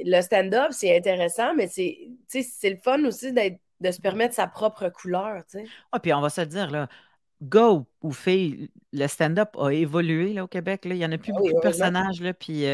le 0.03 0.21
stand-up, 0.21 0.69
c'est 0.71 0.95
intéressant, 0.95 1.53
mais 1.55 1.67
c'est 1.67 2.69
le 2.69 2.77
fun 2.77 3.03
aussi 3.05 3.31
de 3.33 3.91
se 3.91 4.01
permettre 4.01 4.33
sa 4.33 4.47
propre 4.47 4.89
couleur. 4.89 5.43
Ah, 5.91 5.99
puis 5.99 6.13
on 6.13 6.21
va 6.21 6.29
se 6.29 6.41
dire, 6.41 6.71
là, 6.71 6.87
go 7.41 7.85
ou 8.01 8.11
fille, 8.11 8.69
le 8.91 9.07
stand-up 9.07 9.49
a 9.57 9.69
évolué 9.69 10.33
là, 10.33 10.43
au 10.43 10.47
Québec. 10.47 10.85
Là. 10.85 10.95
Il 10.95 10.99
n'y 10.99 11.05
en 11.05 11.11
a 11.11 11.17
plus 11.17 11.31
ah 11.35 11.37
beaucoup 11.37 11.53
de 11.53 11.59
personnages. 11.59 12.21
Là, 12.21 12.33
puis, 12.33 12.65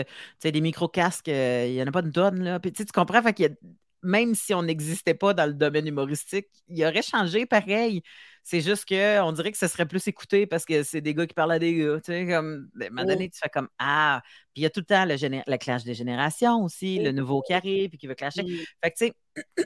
des 0.44 0.62
micro-casques, 0.62 1.28
il 1.28 1.74
n'y 1.74 1.84
en 1.84 1.88
a 1.88 1.92
pas 1.92 2.02
de 2.02 2.12
tonne. 2.12 2.44
Là. 2.44 2.60
Puis, 2.60 2.72
tu 2.72 2.86
comprends, 2.86 3.22
fait 3.22 3.34
qu'il 3.34 3.46
y 3.46 3.50
a 3.50 3.56
même 4.04 4.36
si 4.36 4.54
on 4.54 4.64
n'existait 4.64 5.14
pas 5.14 5.34
dans 5.34 5.46
le 5.46 5.54
domaine 5.54 5.88
humoristique, 5.88 6.48
il 6.70 6.84
aurait 6.86 7.02
changé 7.02 7.46
pareil. 7.46 8.04
C'est 8.50 8.62
juste 8.62 8.88
qu'on 8.88 9.32
dirait 9.34 9.52
que 9.52 9.58
ce 9.58 9.68
serait 9.68 9.86
plus 9.86 10.08
écouté 10.08 10.48
parce 10.48 10.64
que 10.64 10.82
c'est 10.82 11.02
des 11.02 11.14
gars 11.14 11.28
qui 11.28 11.34
parlent 11.34 11.52
à 11.52 11.60
des 11.60 11.76
gars. 11.76 12.00
Tu 12.00 12.14
sais, 12.14 12.26
comme, 12.26 12.70
à 12.80 12.86
un 12.86 12.90
moment 12.92 13.04
donné, 13.04 13.30
tu 13.30 13.38
fais 13.38 13.50
comme 13.50 13.68
Ah, 13.78 14.22
puis 14.54 14.62
il 14.62 14.64
y 14.64 14.66
a 14.66 14.70
tout 14.70 14.80
le 14.80 14.86
temps 14.86 15.04
le, 15.04 15.58
clash 15.58 15.84
des 15.84 15.94
générations 15.94 16.64
aussi, 16.64 16.98
le 17.00 17.12
nouveau 17.12 17.42
qui 17.42 17.52
arrive 17.52 17.90
puis 17.90 17.98
qui 17.98 18.08
veut 18.08 18.16
clasher. 18.16 18.44
Fait 18.82 18.92
que, 18.92 18.98
tu 18.98 19.08
sais, 19.08 19.14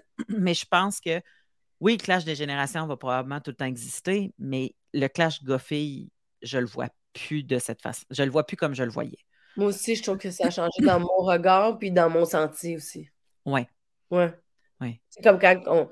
mais 0.30 0.56
je 0.56 0.66
pense 0.66 1.00
que 1.00 1.22
oui, 1.80 1.92
le 1.92 2.04
clash 2.04 2.26
des 2.26 2.34
générations 2.34 2.88
va 2.88 2.98
probablement 2.98 3.40
tout 3.40 3.52
le 3.52 3.56
temps 3.56 3.66
exister, 3.66 4.34
mais 4.40 4.74
le 4.96 5.08
clash 5.10 5.44
gars-fille, 5.44 6.10
je 6.42 6.58
le 6.58 6.66
vois 6.66 6.90
plus 7.14 7.44
de 7.44 7.60
cette 7.60 7.84
façon. 7.84 8.02
Je 8.10 8.24
le 8.24 8.32
vois 8.32 8.48
plus 8.48 8.58
comme 8.58 8.74
je 8.74 8.84
le 8.84 8.90
voyais. 8.90 9.20
Moi 9.58 9.68
aussi, 9.68 9.96
je 9.96 10.02
trouve 10.02 10.18
que 10.18 10.32
ça 10.32 10.48
a 10.48 10.50
changé 10.50 10.82
dans 10.82 11.00
mon 11.00 11.18
regard 11.18 11.78
puis 11.78 11.92
dans 11.92 12.10
mon 12.10 12.26
senti 12.26 12.78
aussi. 12.78 13.08
Oui. 13.46 13.62
Ouais. 14.10 14.34
Oui. 14.80 15.00
C'est 15.12 15.22
comme 15.22 15.38
quand 15.38 15.62
on. 15.68 15.88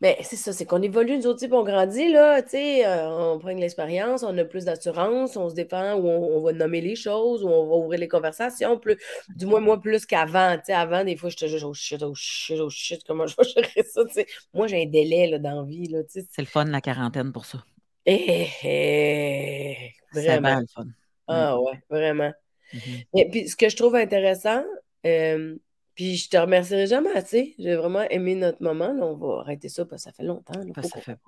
Mais 0.00 0.16
c'est 0.22 0.36
ça, 0.36 0.52
c'est 0.52 0.64
qu'on 0.64 0.80
évolue, 0.80 1.16
nous 1.16 1.26
autres, 1.26 1.44
on 1.50 1.64
grandit, 1.64 2.12
là, 2.12 2.40
tu 2.40 2.50
sais, 2.50 2.86
euh, 2.86 3.08
on 3.08 3.38
prend 3.40 3.52
de 3.52 3.60
l'expérience, 3.60 4.22
on 4.22 4.36
a 4.38 4.44
plus 4.44 4.64
d'assurance, 4.64 5.36
on 5.36 5.48
se 5.48 5.56
défend, 5.56 5.94
ou 5.96 6.06
on, 6.06 6.40
va 6.40 6.52
nommer 6.52 6.80
les 6.80 6.94
choses, 6.94 7.42
ou 7.42 7.48
on 7.48 7.66
va 7.66 7.74
ouvrir 7.74 7.98
les 7.98 8.06
conversations, 8.06 8.78
plus, 8.78 8.96
du 9.34 9.46
moins, 9.46 9.58
moi, 9.58 9.80
plus 9.80 10.06
qu'avant, 10.06 10.56
tu 10.56 10.66
sais, 10.66 10.72
avant, 10.72 11.02
des 11.02 11.16
fois, 11.16 11.30
je 11.30 11.36
te 11.36 11.46
dis, 11.46 11.64
oh 11.64 11.74
shit, 11.74 12.00
oh 12.04 12.14
shit, 12.14 12.60
oh 12.60 12.70
shit, 12.70 13.02
comment 13.04 13.26
je 13.26 13.34
vais 13.36 13.44
gérer 13.54 13.88
ça, 13.88 14.04
tu 14.04 14.12
sais. 14.12 14.26
Moi, 14.54 14.68
j'ai 14.68 14.82
un 14.82 14.86
délai, 14.86 15.26
là, 15.26 15.40
dans 15.40 15.62
la 15.62 15.66
vie, 15.66 15.88
là, 15.88 16.04
tu 16.04 16.20
sais. 16.20 16.26
C'est 16.30 16.42
le 16.42 16.46
fun, 16.46 16.64
la 16.64 16.80
quarantaine, 16.80 17.32
pour 17.32 17.44
ça. 17.44 17.58
Eh, 18.06 18.46
eh, 18.62 19.92
vraiment. 20.12 20.60
C'est 20.60 20.60
le 20.60 20.66
fun. 20.84 20.90
Ah, 21.26 21.60
ouais, 21.60 21.82
vraiment. 21.90 22.32
Mm-hmm. 22.72 23.06
Et 23.16 23.28
puis, 23.30 23.48
ce 23.48 23.56
que 23.56 23.68
je 23.68 23.76
trouve 23.76 23.96
intéressant, 23.96 24.62
euh, 25.06 25.56
puis 25.98 26.16
je 26.16 26.30
te 26.30 26.36
remercierai 26.36 26.86
jamais 26.86 27.10
assez. 27.10 27.56
J'ai 27.58 27.74
vraiment 27.74 28.02
aimé 28.02 28.36
notre 28.36 28.62
moment. 28.62 28.90
on 29.02 29.16
va 29.16 29.40
arrêter 29.40 29.68
ça 29.68 29.84
parce 29.84 30.04
que 30.04 30.10
ça 30.10 30.12
fait 30.12 30.22
longtemps. 30.22 30.54
ça 30.80 31.00
fait... 31.00 31.18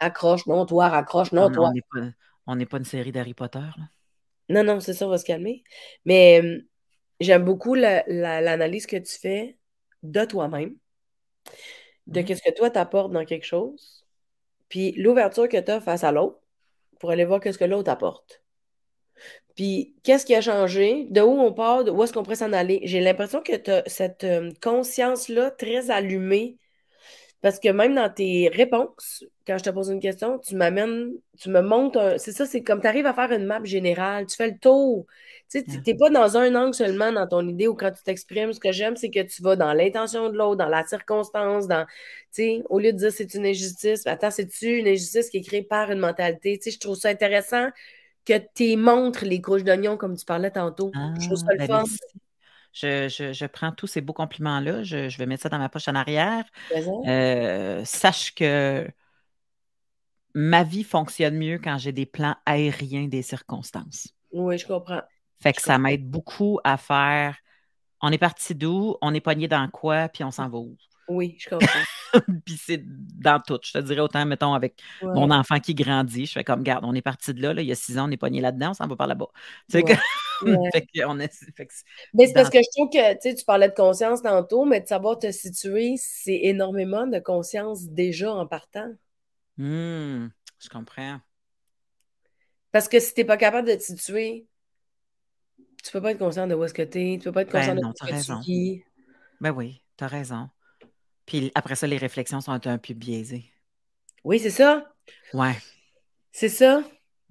Accroche. 0.00 0.44
non, 0.48 0.66
toi, 0.66 0.88
raccroche, 0.88 1.30
non, 1.30 1.48
toi. 1.52 1.70
On 2.48 2.56
n'est 2.56 2.66
pas, 2.66 2.78
une 2.78 2.84
série 2.84 3.12
d'Harry 3.12 3.32
Potter. 3.32 3.60
Non, 4.48 4.64
non, 4.64 4.80
c'est 4.80 4.92
ça, 4.92 5.06
on 5.06 5.08
va 5.08 5.18
se 5.18 5.24
calmer. 5.24 5.62
Mais 6.04 6.42
j'aime 7.20 7.44
beaucoup 7.44 7.76
l'analyse 7.76 8.86
que 8.86 8.96
tu 8.96 9.16
fais 9.20 9.56
de 10.02 10.24
toi-même, 10.24 10.74
de 12.08 12.20
mmh. 12.20 12.24
qu'est-ce 12.24 12.42
que 12.42 12.56
toi 12.56 12.70
t'apportes 12.70 13.12
dans 13.12 13.24
quelque 13.24 13.46
chose, 13.46 14.04
puis 14.68 14.90
l'ouverture 14.94 15.48
que 15.48 15.60
tu 15.60 15.70
as 15.70 15.80
face 15.80 16.02
à 16.02 16.10
l'autre 16.10 16.40
pour 16.98 17.12
aller 17.12 17.24
voir 17.24 17.38
qu'est-ce 17.38 17.58
que 17.58 17.64
l'autre 17.64 17.92
apporte. 17.92 18.41
Puis, 19.56 19.94
qu'est-ce 20.02 20.24
qui 20.26 20.34
a 20.34 20.40
changé? 20.40 21.06
De 21.10 21.20
où 21.20 21.40
on 21.40 21.52
part? 21.52 21.84
De 21.84 21.90
où 21.90 22.02
est-ce 22.02 22.12
qu'on 22.12 22.22
pourrait 22.22 22.36
s'en 22.36 22.52
aller? 22.52 22.80
J'ai 22.84 23.00
l'impression 23.00 23.42
que 23.42 23.56
tu 23.56 23.70
as 23.70 23.82
cette 23.86 24.24
euh, 24.24 24.50
conscience-là 24.62 25.50
très 25.50 25.90
allumée 25.90 26.56
parce 27.42 27.58
que 27.58 27.68
même 27.68 27.96
dans 27.96 28.08
tes 28.08 28.48
réponses, 28.54 29.24
quand 29.48 29.58
je 29.58 29.64
te 29.64 29.70
pose 29.70 29.90
une 29.90 29.98
question, 29.98 30.38
tu 30.38 30.54
m'amènes, 30.54 31.10
tu 31.40 31.50
me 31.50 31.60
montres 31.60 31.98
un. 31.98 32.16
C'est 32.16 32.30
ça, 32.30 32.46
c'est 32.46 32.62
comme 32.62 32.80
tu 32.80 32.86
arrives 32.86 33.04
à 33.06 33.12
faire 33.14 33.32
une 33.32 33.44
map 33.46 33.62
générale, 33.64 34.26
tu 34.26 34.36
fais 34.36 34.48
le 34.48 34.58
tour. 34.58 35.06
Tu 35.50 35.58
sais, 35.60 35.80
n'es 35.84 35.96
pas 35.96 36.08
dans 36.08 36.36
un 36.36 36.54
angle 36.54 36.72
seulement 36.72 37.10
dans 37.12 37.26
ton 37.26 37.46
idée 37.48 37.66
ou 37.66 37.74
quand 37.74 37.90
tu 37.90 38.00
t'exprimes. 38.04 38.52
Ce 38.52 38.60
que 38.60 38.70
j'aime, 38.70 38.94
c'est 38.94 39.10
que 39.10 39.20
tu 39.20 39.42
vas 39.42 39.56
dans 39.56 39.72
l'intention 39.72 40.30
de 40.30 40.38
l'autre, 40.38 40.56
dans 40.56 40.68
la 40.68 40.86
circonstance, 40.86 41.66
dans. 41.66 41.84
Tu 42.32 42.42
sais, 42.42 42.62
au 42.70 42.78
lieu 42.78 42.92
de 42.92 42.98
dire 42.98 43.12
c'est 43.12 43.34
une 43.34 43.44
injustice, 43.44 44.06
attends, 44.06 44.30
c'est-tu 44.30 44.78
une 44.78 44.86
injustice 44.86 45.28
qui 45.28 45.38
est 45.38 45.42
créée 45.42 45.62
par 45.64 45.90
une 45.90 45.98
mentalité? 45.98 46.58
Tu 46.58 46.70
sais, 46.70 46.76
je 46.76 46.78
trouve 46.78 46.96
ça 46.96 47.08
intéressant 47.08 47.66
que 48.24 48.40
tu 48.54 48.76
montres 48.76 49.24
les 49.24 49.40
couches 49.40 49.64
d'oignon 49.64 49.96
comme 49.96 50.16
tu 50.16 50.24
parlais 50.24 50.50
tantôt. 50.50 50.90
je 51.18 51.26
trouve 51.26 51.38
ça 51.38 51.52
le 51.52 51.58
ben, 51.58 51.66
fun. 51.66 51.84
Je, 52.72 53.46
prends 53.46 53.72
tous 53.72 53.86
ces 53.86 54.00
beaux 54.00 54.12
compliments-là, 54.12 54.82
je, 54.82 55.16
vais 55.16 55.26
mettre 55.26 55.42
ça 55.42 55.48
dans 55.48 55.58
ma 55.58 55.68
poche 55.68 55.88
en 55.88 55.94
arrière. 55.94 56.44
Euh, 57.06 57.84
sache 57.84 58.34
que 58.34 58.88
ma 60.34 60.62
vie 60.62 60.84
fonctionne 60.84 61.36
mieux 61.36 61.58
quand 61.58 61.78
j'ai 61.78 61.92
des 61.92 62.06
plans 62.06 62.36
aériens 62.46 63.08
des 63.08 63.22
circonstances. 63.22 64.08
Oui, 64.32 64.56
je 64.56 64.66
comprends. 64.66 65.02
Fait 65.40 65.52
que 65.52 65.60
ça 65.60 65.76
m'aide 65.76 66.08
beaucoup 66.08 66.60
à 66.64 66.76
faire 66.76 67.36
on 68.02 68.10
est 68.10 68.18
parti 68.18 68.54
d'où, 68.54 68.96
on 69.00 69.14
est 69.14 69.20
pogné 69.20 69.46
dans 69.46 69.68
quoi, 69.68 70.08
puis 70.08 70.24
on 70.24 70.32
s'en 70.32 70.48
va 70.48 70.58
où. 70.58 70.76
Oui, 71.08 71.36
je 71.38 71.48
comprends. 71.48 71.80
puis 72.44 72.56
c'est 72.56 72.82
dans 72.84 73.40
tout. 73.40 73.58
Je 73.62 73.72
te 73.72 73.78
dirais 73.78 74.00
autant, 74.00 74.24
mettons, 74.24 74.54
avec 74.54 74.80
mon 75.02 75.30
enfant 75.30 75.58
qui 75.58 75.74
grandit. 75.74 76.26
Je 76.26 76.32
fais 76.32 76.44
comme, 76.44 76.62
garde, 76.62 76.84
on 76.84 76.94
est 76.94 77.02
parti 77.02 77.34
de 77.34 77.42
là, 77.42 77.60
il 77.60 77.66
y 77.66 77.72
a 77.72 77.74
six 77.74 77.98
ans, 77.98 78.08
on 78.08 78.10
est 78.10 78.16
pogné 78.16 78.40
là-dedans, 78.40 78.70
on 78.70 78.74
s'en 78.74 78.86
va 78.86 78.96
par 78.96 79.06
là-bas. 79.06 79.28
Tu 79.70 79.80
sais 79.80 79.84
mais 82.14 82.26
c'est 82.26 82.32
parce 82.32 82.50
que 82.50 82.58
je 82.58 82.70
trouve 82.72 82.90
que 82.90 83.36
tu 83.36 83.44
parlais 83.44 83.68
de 83.68 83.74
conscience 83.74 84.22
tantôt, 84.22 84.64
mais 84.64 84.80
de 84.80 84.86
savoir 84.86 85.18
te 85.18 85.30
situer, 85.30 85.94
c'est 85.96 86.40
énormément 86.42 87.06
de 87.06 87.18
conscience 87.18 87.84
déjà 87.84 88.32
en 88.32 88.46
partant. 88.46 88.90
Mmh, 89.58 90.28
je 90.58 90.68
comprends. 90.68 91.20
Parce 92.72 92.88
que 92.88 92.98
si 93.00 93.14
tu 93.14 93.20
n'es 93.20 93.26
pas 93.26 93.36
capable 93.36 93.68
de 93.68 93.74
te 93.74 93.82
situer, 93.82 94.46
tu 95.82 95.92
peux 95.92 96.00
pas 96.00 96.12
être 96.12 96.18
conscient 96.18 96.46
de 96.46 96.54
où 96.54 96.64
est-ce 96.64 96.74
que 96.74 96.82
tu 96.82 97.12
es, 97.12 97.18
tu 97.18 97.24
peux 97.24 97.32
pas 97.32 97.42
être 97.42 97.52
conscient 97.52 97.74
ben 97.74 97.82
de 97.82 97.86
où 97.86 97.90
est-ce 97.90 98.28
que 98.28 98.44
tu 98.44 98.84
Ben 99.40 99.50
oui, 99.50 99.82
tu 99.96 100.04
as 100.04 100.08
raison. 100.08 100.48
Puis 101.26 101.52
après 101.54 101.76
ça, 101.76 101.86
les 101.86 101.96
réflexions 101.96 102.40
sont 102.40 102.66
un 102.66 102.78
peu 102.78 102.94
biaisées. 102.94 103.44
Oui, 104.24 104.38
c'est 104.38 104.50
ça. 104.50 104.92
Ouais. 105.34 105.56
C'est 106.32 106.48
ça. 106.48 106.82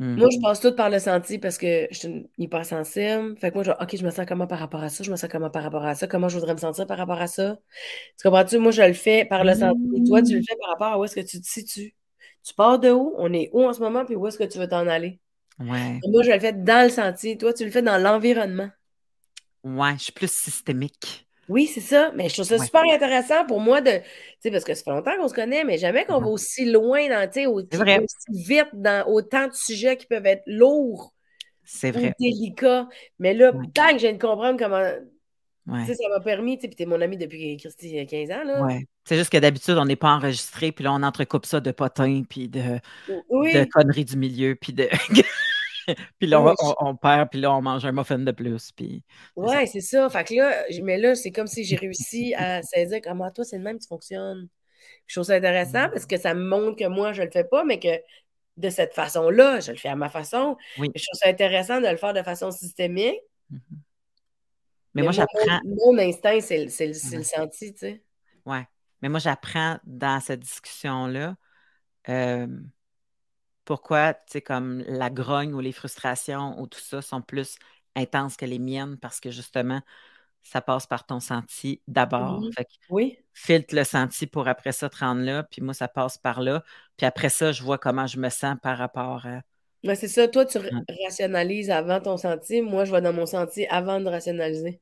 Moi, 0.02 0.30
je 0.32 0.38
mm-hmm. 0.38 0.42
passe 0.42 0.60
tout 0.60 0.76
par 0.76 0.90
le 0.90 0.98
senti 0.98 1.38
parce 1.38 1.60
que 1.60 1.88
je 1.92 1.98
suis 1.98 2.30
hypersensible. 2.40 3.38
Fait 3.38 3.52
que 3.52 3.56
moi, 3.56 3.64
je 3.64 3.70
OK, 3.70 3.96
je 3.96 4.04
me 4.04 4.10
sens 4.10 4.26
comment 4.28 4.48
par 4.48 4.58
rapport 4.58 4.82
à 4.82 4.90
ça? 4.90 5.04
Je 5.04 5.12
me 5.12 5.16
sens 5.16 5.30
comment 5.30 5.52
par 5.52 5.62
rapport 5.62 5.86
à 5.86 5.94
ça? 5.94 6.08
Comment 6.08 6.28
je 6.28 6.40
voudrais 6.40 6.54
me 6.54 6.60
sentir 6.60 6.88
par 6.88 6.98
rapport 6.98 7.22
à 7.22 7.28
ça? 7.28 7.60
Tu 8.18 8.28
comprends-tu? 8.28 8.58
Moi, 8.58 8.72
je 8.72 8.82
le 8.82 8.94
fais 8.94 9.26
par 9.26 9.44
le 9.44 9.54
senti. 9.54 10.04
Toi, 10.08 10.24
tu 10.24 10.36
le 10.36 10.42
fais 10.42 10.56
par 10.60 10.70
rapport 10.72 10.88
à 10.88 11.00
où 11.00 11.06
est-ce 11.06 11.14
que 11.14 11.22
tu 11.22 11.40
te 11.40 11.48
situes. 11.48 11.94
Tu 12.44 12.56
pars 12.56 12.80
de 12.80 12.90
où? 12.90 13.14
On 13.20 13.32
est 13.32 13.52
où 13.54 13.62
en 13.64 13.74
ce 13.74 13.80
moment? 13.80 14.04
Puis 14.04 14.16
où 14.16 14.26
est-ce 14.26 14.40
que 14.40 14.44
tu 14.44 14.58
veux 14.58 14.68
t'en 14.68 14.88
aller? 14.88 15.20
Ouais. 15.60 16.00
moi, 16.08 16.24
je 16.24 16.32
le 16.32 16.40
fais 16.40 16.54
dans 16.54 16.84
le 16.84 16.90
senti. 16.90 17.38
Toi, 17.38 17.54
tu 17.54 17.64
le 17.64 17.70
fais 17.70 17.84
dans 17.84 18.00
l'environnement. 18.00 18.70
Ouais, 19.64 19.94
je 20.00 20.06
suis 20.06 20.14
plus 20.14 20.32
systémique. 20.32 21.28
Oui, 21.52 21.68
c'est 21.68 21.82
ça. 21.82 22.14
Mais 22.16 22.30
je 22.30 22.36
trouve 22.36 22.46
ça 22.46 22.58
super 22.58 22.84
intéressant 22.90 23.46
pour 23.46 23.60
moi 23.60 23.82
de. 23.82 23.92
Tu 23.92 24.04
sais, 24.40 24.52
parce 24.52 24.64
que 24.64 24.74
ça 24.74 24.84
fait 24.86 24.90
longtemps 24.92 25.18
qu'on 25.18 25.28
se 25.28 25.34
connaît, 25.34 25.66
mais 25.66 25.78
jamais 25.78 26.06
qu'on 26.06 26.22
va 26.22 26.28
aussi 26.28 26.72
loin 26.72 27.10
dans, 27.10 27.28
tu 27.28 27.42
sais, 27.42 27.46
aussi, 27.46 27.68
vite 28.30 28.70
dans 28.72 29.06
autant 29.08 29.48
de 29.48 29.54
sujets 29.54 29.98
qui 29.98 30.06
peuvent 30.06 30.26
être 30.26 30.44
lourds. 30.48 31.14
C'est 31.66 31.92
vrai. 31.92 32.14
délicats. 32.18 32.88
Mais 33.20 33.34
là, 33.34 33.52
tant 33.74 33.88
que 33.90 33.96
je 33.96 34.08
viens 34.08 34.14
de 34.14 34.22
comprendre 34.22 34.58
comment. 34.58 34.92
Tu 35.68 35.86
sais, 35.86 35.96
ça 35.96 36.10
m'a 36.10 36.22
permis, 36.22 36.58
tu 36.58 36.62
sais, 36.62 36.68
puis 36.70 36.76
t'es 36.76 36.86
mon 36.86 37.02
ami 37.02 37.18
depuis 37.18 37.58
Christy, 37.58 38.06
15 38.06 38.32
ans, 38.32 38.44
là. 38.46 38.64
Ouais. 38.64 38.86
C'est 39.04 39.18
juste 39.18 39.32
que 39.32 39.38
d'habitude, 39.38 39.78
on 39.78 39.86
n'est 39.86 39.96
pas 39.98 40.10
enregistré, 40.10 40.72
puis 40.72 40.86
là, 40.86 40.94
on 40.94 41.04
entrecoupe 41.04 41.46
ça 41.46 41.60
de 41.60 41.72
potins, 41.72 42.24
puis 42.28 42.48
de, 42.48 42.80
de 43.10 43.70
conneries 43.72 44.06
du 44.06 44.16
milieu, 44.16 44.56
puis 44.56 44.72
de. 44.72 44.88
puis 46.20 46.28
là, 46.28 46.54
on, 46.80 46.96
perd, 46.96 47.30
puis 47.30 47.40
là, 47.40 47.54
on 47.54 47.62
mange 47.62 47.86
un 47.86 47.92
muffin 47.92 48.20
de 48.20 48.32
plus. 48.32 48.72
Puis, 48.72 49.04
ouais, 49.36 49.66
c'est 49.66 49.82
ça. 49.82 50.10
Fait 50.10 50.24
que 50.24 50.34
là, 50.36 50.64
mais 50.84 50.98
là, 50.98 51.16
c'est 51.16 51.32
comme 51.32 51.48
si 51.48 51.64
j'ai 51.64 51.76
réussi 51.76 52.34
à 52.36 52.62
saisir 52.62 53.00
comment 53.04 53.32
toi, 53.32 53.44
c'est 53.44 53.58
le 53.58 53.64
même 53.64 53.80
qui 53.80 53.88
fonctionne. 53.88 54.48
Je 55.08 55.16
trouve 55.16 55.28
ça 55.28 55.36
intéressant 55.36 55.90
parce 55.90 56.06
que 56.06 56.18
ça 56.18 56.34
me 56.34 56.44
montre 56.44 56.78
que 56.78 56.88
moi, 56.88 57.14
je 57.14 57.24
le 57.24 57.30
fais 57.32 57.44
pas, 57.44 57.64
mais 57.64 57.80
que 57.80 58.00
de 58.58 58.70
cette 58.70 58.94
façon-là, 58.94 59.60
je 59.60 59.72
le 59.72 59.78
fais 59.78 59.90
à 59.90 59.96
ma 59.96 60.10
façon. 60.10 60.58
Je 60.78 60.84
trouve 60.84 60.98
ça 61.14 61.30
intéressant 61.30 61.82
de 61.82 61.88
le 61.88 61.98
faire 61.98 62.14
de 62.14 62.24
façon 62.24 62.52
systémique. 62.52 63.20
Mm-hmm. 63.52 63.78
Mais, 64.94 65.04
moi, 65.04 65.12
j'apprends. 65.12 65.60
Mon 65.64 65.98
instinct, 65.98 66.40
c'est 66.42 66.66
le, 66.66 67.18
le 67.18 67.24
senti, 67.24 67.74
tu 67.74 67.80
sais. 67.80 68.04
Ouais. 68.46 68.66
Mais 69.02 69.10
moi, 69.10 69.20
j'apprends 69.20 69.78
dans 69.86 70.20
cette 70.20 70.42
discussion-là. 70.42 71.36
Euh, 72.10 72.48
pourquoi, 73.72 74.14
tu 74.14 74.24
sais, 74.28 74.42
comme 74.42 74.84
la 74.86 75.10
grogne 75.10 75.54
ou 75.54 75.62
les 75.62 75.72
frustrations 75.72 76.60
ou 76.60 76.68
tout 76.68 76.82
ça 76.82 77.02
sont 77.02 77.22
plus 77.22 77.56
intenses 77.96 78.36
que 78.36 78.44
les 78.44 78.60
miennes 78.60 78.98
parce 78.98 79.22
que 79.22 79.32
justement, 79.32 79.80
ça 80.44 80.60
passe 80.60 80.88
par 80.88 81.06
ton 81.06 81.22
senti 81.22 81.82
d'abord. 81.88 82.42
Mmh 82.42 82.50
oui. 82.90 83.18
Filtre 83.32 83.74
le 83.74 83.86
senti 83.86 84.28
pour 84.28 84.50
après 84.50 84.74
ça 84.74 84.90
te 84.90 84.98
rendre 84.98 85.22
là, 85.22 85.44
puis 85.44 85.62
moi, 85.62 85.74
ça 85.74 85.88
passe 85.88 86.18
par 86.18 86.42
là. 86.42 86.66
Puis 86.98 87.06
après 87.06 87.30
ça, 87.30 87.54
je 87.54 87.64
vois 87.64 87.78
comment 87.78 88.08
je 88.08 88.20
me 88.20 88.28
sens 88.28 88.58
par 88.62 88.78
rapport 88.78 89.26
à. 89.26 89.40
c'est 89.96 90.10
ça. 90.10 90.28
Toi, 90.28 90.44
tu 90.44 90.58
rationalises 91.06 91.70
avant 91.70 92.02
ton 92.02 92.18
senti. 92.18 92.62
Moi, 92.62 92.84
je 92.84 92.92
vais 92.92 93.00
dans 93.00 93.14
mon 93.14 93.26
senti 93.26 93.68
avant 93.68 94.02
de 94.02 94.10
rationaliser. 94.10 94.82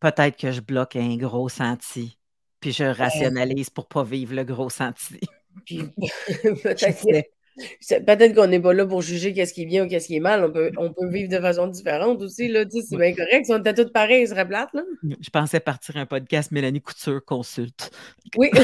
Peut-être 0.00 0.38
que 0.38 0.50
je 0.50 0.62
bloque 0.62 0.96
un 0.96 1.14
gros 1.18 1.50
senti, 1.50 2.18
puis 2.58 2.72
je 2.72 2.84
rationalise 2.84 3.68
pour 3.68 3.86
pas 3.86 4.02
vivre 4.02 4.34
le 4.34 4.44
gros 4.44 4.70
senti. 4.70 5.20
Puis 5.66 5.82
peut-être 6.62 7.33
Peut-être 7.56 8.34
qu'on 8.34 8.46
n'est 8.48 8.60
pas 8.60 8.72
là 8.72 8.84
pour 8.86 9.02
juger 9.02 9.32
qu'est-ce 9.32 9.54
qui 9.54 9.62
est 9.62 9.66
bien 9.66 9.84
ou 9.84 9.88
qu'est-ce 9.88 10.08
qui 10.08 10.16
est 10.16 10.20
mal. 10.20 10.44
On 10.44 10.50
peut, 10.50 10.70
on 10.76 10.92
peut 10.92 11.08
vivre 11.08 11.30
de 11.30 11.38
façon 11.38 11.68
différente 11.68 12.20
aussi. 12.22 12.48
Là, 12.48 12.64
c'est 12.68 12.96
bien 12.96 13.14
correct. 13.14 13.46
Si 13.46 13.52
on 13.52 13.58
était 13.58 13.74
tous 13.74 13.90
pareils, 13.90 14.26
ce 14.26 14.34
serait 14.34 14.46
plate. 14.46 14.70
Là. 14.72 14.82
Je 15.02 15.30
pensais 15.30 15.60
partir 15.60 15.96
un 15.96 16.06
podcast 16.06 16.50
Mélanie 16.50 16.80
Couture 16.80 17.24
consulte. 17.24 17.90
Oui. 18.36 18.50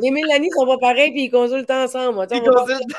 Les 0.00 0.10
Mélanie 0.10 0.50
sont 0.50 0.66
pas 0.66 0.78
pareils 0.78 1.10
puis 1.10 1.24
ils 1.24 1.30
consultent 1.30 1.70
ensemble. 1.70 2.26
Ils 2.30 2.40
consultent. 2.40 2.94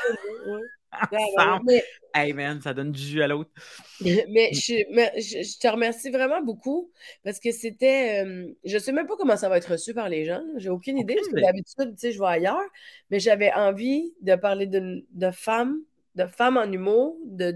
Mais, 1.64 1.84
hey 2.14 2.32
man, 2.32 2.60
ça 2.60 2.74
donne 2.74 2.92
du 2.92 3.00
jus 3.00 3.22
à 3.22 3.28
l'autre. 3.28 3.50
Mais, 4.00 4.52
je, 4.52 5.58
te 5.58 5.68
remercie 5.68 6.10
vraiment 6.10 6.42
beaucoup 6.42 6.90
parce 7.24 7.40
que 7.40 7.50
c'était. 7.52 8.24
Je 8.64 8.76
je 8.76 8.78
sais 8.78 8.92
même 8.92 9.06
pas 9.06 9.16
comment 9.16 9.36
ça 9.36 9.48
va 9.48 9.56
être 9.56 9.72
reçu 9.72 9.94
par 9.94 10.08
les 10.08 10.24
gens. 10.24 10.42
J'ai 10.56 10.68
aucune 10.68 10.98
idée 10.98 11.14
parce 11.14 11.28
que 11.28 11.40
d'habitude, 11.40 11.94
tu 11.94 11.98
sais, 11.98 12.12
je 12.12 12.18
vais 12.18 12.26
ailleurs. 12.26 12.68
Mais 13.10 13.20
j'avais 13.20 13.52
envie 13.52 14.12
de 14.20 14.34
parler 14.36 14.66
de, 14.66 15.04
de 15.10 15.30
femmes, 15.30 15.80
de 16.14 16.26
femmes 16.26 16.58
en 16.58 16.70
humour, 16.70 17.16
de 17.24 17.54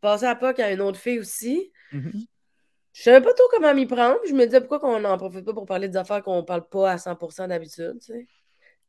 passer 0.00 0.26
à 0.26 0.38
y 0.40 0.62
a 0.62 0.72
une 0.72 0.80
autre 0.80 0.98
fille 0.98 1.18
aussi. 1.18 1.72
Mm-hmm. 1.92 2.26
Je 2.92 3.02
savais 3.02 3.20
pas 3.20 3.32
trop 3.32 3.46
comment 3.52 3.74
m'y 3.74 3.86
prendre. 3.86 4.18
Je 4.28 4.34
me 4.34 4.44
disais 4.44 4.60
pourquoi 4.60 4.88
on 4.88 5.00
n'en 5.00 5.16
profite 5.16 5.44
pas 5.44 5.52
pour 5.54 5.66
parler 5.66 5.88
des 5.88 5.96
affaires 5.96 6.22
qu'on 6.22 6.42
parle 6.42 6.68
pas 6.68 6.92
à 6.92 6.96
100% 6.96 7.48
d'habitude, 7.48 7.98
tu 8.00 8.12
sais. 8.12 8.26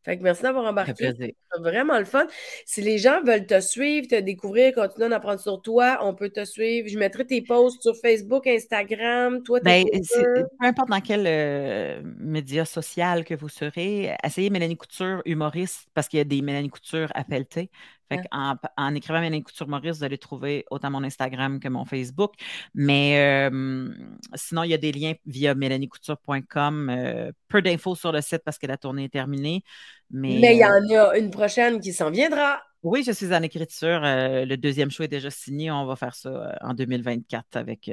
Fait 0.10 0.18
que 0.18 0.24
merci 0.24 0.42
d'avoir 0.42 0.66
embarqué. 0.66 1.14
C'est 1.20 1.36
vraiment 1.60 2.00
le 2.00 2.06
fun. 2.06 2.26
Si 2.66 2.82
les 2.82 2.98
gens 2.98 3.22
veulent 3.24 3.46
te 3.46 3.60
suivre, 3.60 4.08
te 4.08 4.20
découvrir, 4.20 4.74
continuer 4.74 5.08
d'en 5.08 5.16
apprendre 5.16 5.40
sur 5.40 5.62
toi, 5.62 6.00
on 6.02 6.16
peut 6.16 6.32
te 6.32 6.46
suivre. 6.46 6.88
Je 6.88 6.98
mettrai 6.98 7.28
tes 7.28 7.44
posts 7.44 7.84
sur 7.84 7.96
Facebook, 7.96 8.48
Instagram, 8.48 9.44
toi, 9.44 9.60
ben, 9.64 9.86
Peu 9.86 10.48
importe 10.62 10.90
dans 10.90 11.02
quel 11.02 11.26
euh, 11.28 12.02
média 12.18 12.66
social 12.66 13.24
que 13.24 13.36
vous 13.36 13.50
serez, 13.50 14.16
essayez 14.24 14.50
Mélanie 14.50 14.78
Couture, 14.78 15.22
humoriste, 15.26 15.86
parce 15.94 16.08
qu'il 16.08 16.18
y 16.18 16.22
a 16.22 16.26
des 16.26 16.42
Mélanie 16.42 16.72
Couture 16.72 17.12
à 17.14 17.24
pelleter. 17.24 17.70
Fait 18.10 18.22
en, 18.32 18.56
en, 18.78 18.96
écrivant 18.96 19.20
Mélanie 19.20 19.44
Couture 19.44 19.68
Maurice, 19.68 19.98
vous 19.98 20.04
allez 20.04 20.18
trouver 20.18 20.66
autant 20.72 20.90
mon 20.90 21.04
Instagram 21.04 21.60
que 21.60 21.68
mon 21.68 21.86
Facebook. 21.86 22.34
Mais 22.74 23.50
euh, 23.52 23.90
sinon, 24.34 24.64
il 24.64 24.72
y 24.72 24.74
a 24.74 24.78
des 24.78 24.92
liens 24.92 25.14
via 25.26 25.54
mélaniecouture.com. 25.54 26.90
Euh, 26.90 27.32
peu 27.48 27.62
d'infos 27.62 27.96
sur 27.96 28.12
le 28.12 28.22
site 28.22 28.42
parce 28.44 28.58
que 28.58 28.68
la 28.68 28.78
tournée 28.78 29.06
est 29.06 29.14
terminée. 29.14 29.64
Mais, 30.10 30.36
il 30.36 30.58
y 30.58 30.66
en 30.66 30.72
a 30.72 31.18
une 31.18 31.30
prochaine 31.30 31.80
qui 31.80 31.94
s'en 31.94 32.10
viendra. 32.10 32.62
Oui, 32.82 33.04
je 33.06 33.12
suis 33.12 33.34
en 33.34 33.44
écriture. 33.44 34.02
Euh, 34.04 34.46
le 34.46 34.58
deuxième 34.58 34.90
show 34.90 35.04
est 35.04 35.08
déjà 35.08 35.30
signé. 35.30 35.70
On 35.70 35.86
va 35.86 35.96
faire 35.96 36.16
ça 36.16 36.58
en 36.62 36.74
2024 36.74 37.58
avec 37.58 37.92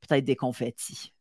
peut-être 0.00 0.24
des 0.24 0.36
confettis. 0.36 1.12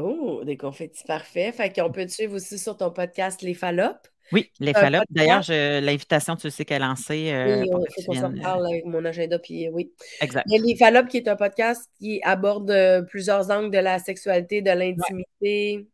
Oh, 0.00 0.42
des 0.44 0.56
confettis, 0.56 1.04
parfait. 1.04 1.52
Fait 1.52 1.72
qu'on 1.72 1.90
peut 1.90 2.06
te 2.06 2.12
suivre 2.12 2.34
aussi 2.36 2.58
sur 2.58 2.76
ton 2.76 2.90
podcast 2.90 3.42
Les 3.42 3.54
Fallopes. 3.54 4.06
Oui, 4.32 4.50
les 4.60 4.74
Fallopes. 4.74 5.04
D'ailleurs, 5.10 5.44
l'invitation, 5.48 6.36
tu 6.36 6.50
sais 6.50 6.64
qu'elle 6.64 6.82
est 6.82 6.86
lancée. 6.86 7.30
Euh, 7.32 7.62
oui, 7.62 7.68
il 7.68 8.04
faut 8.04 8.12
qu'on 8.12 8.20
s'en 8.20 8.34
parle 8.34 8.66
avec 8.66 8.84
mon 8.84 9.04
agenda, 9.04 9.38
puis 9.38 9.68
oui. 9.70 9.92
Exact. 10.20 10.44
les 10.46 10.76
Fallopes, 10.76 11.08
qui 11.08 11.16
est 11.16 11.28
un 11.28 11.36
podcast 11.36 11.88
qui 11.98 12.20
aborde 12.22 12.70
euh, 12.70 13.02
plusieurs 13.02 13.50
angles 13.50 13.70
de 13.70 13.78
la 13.78 13.98
sexualité, 13.98 14.60
de 14.62 14.70
l'intimité. 14.70 15.88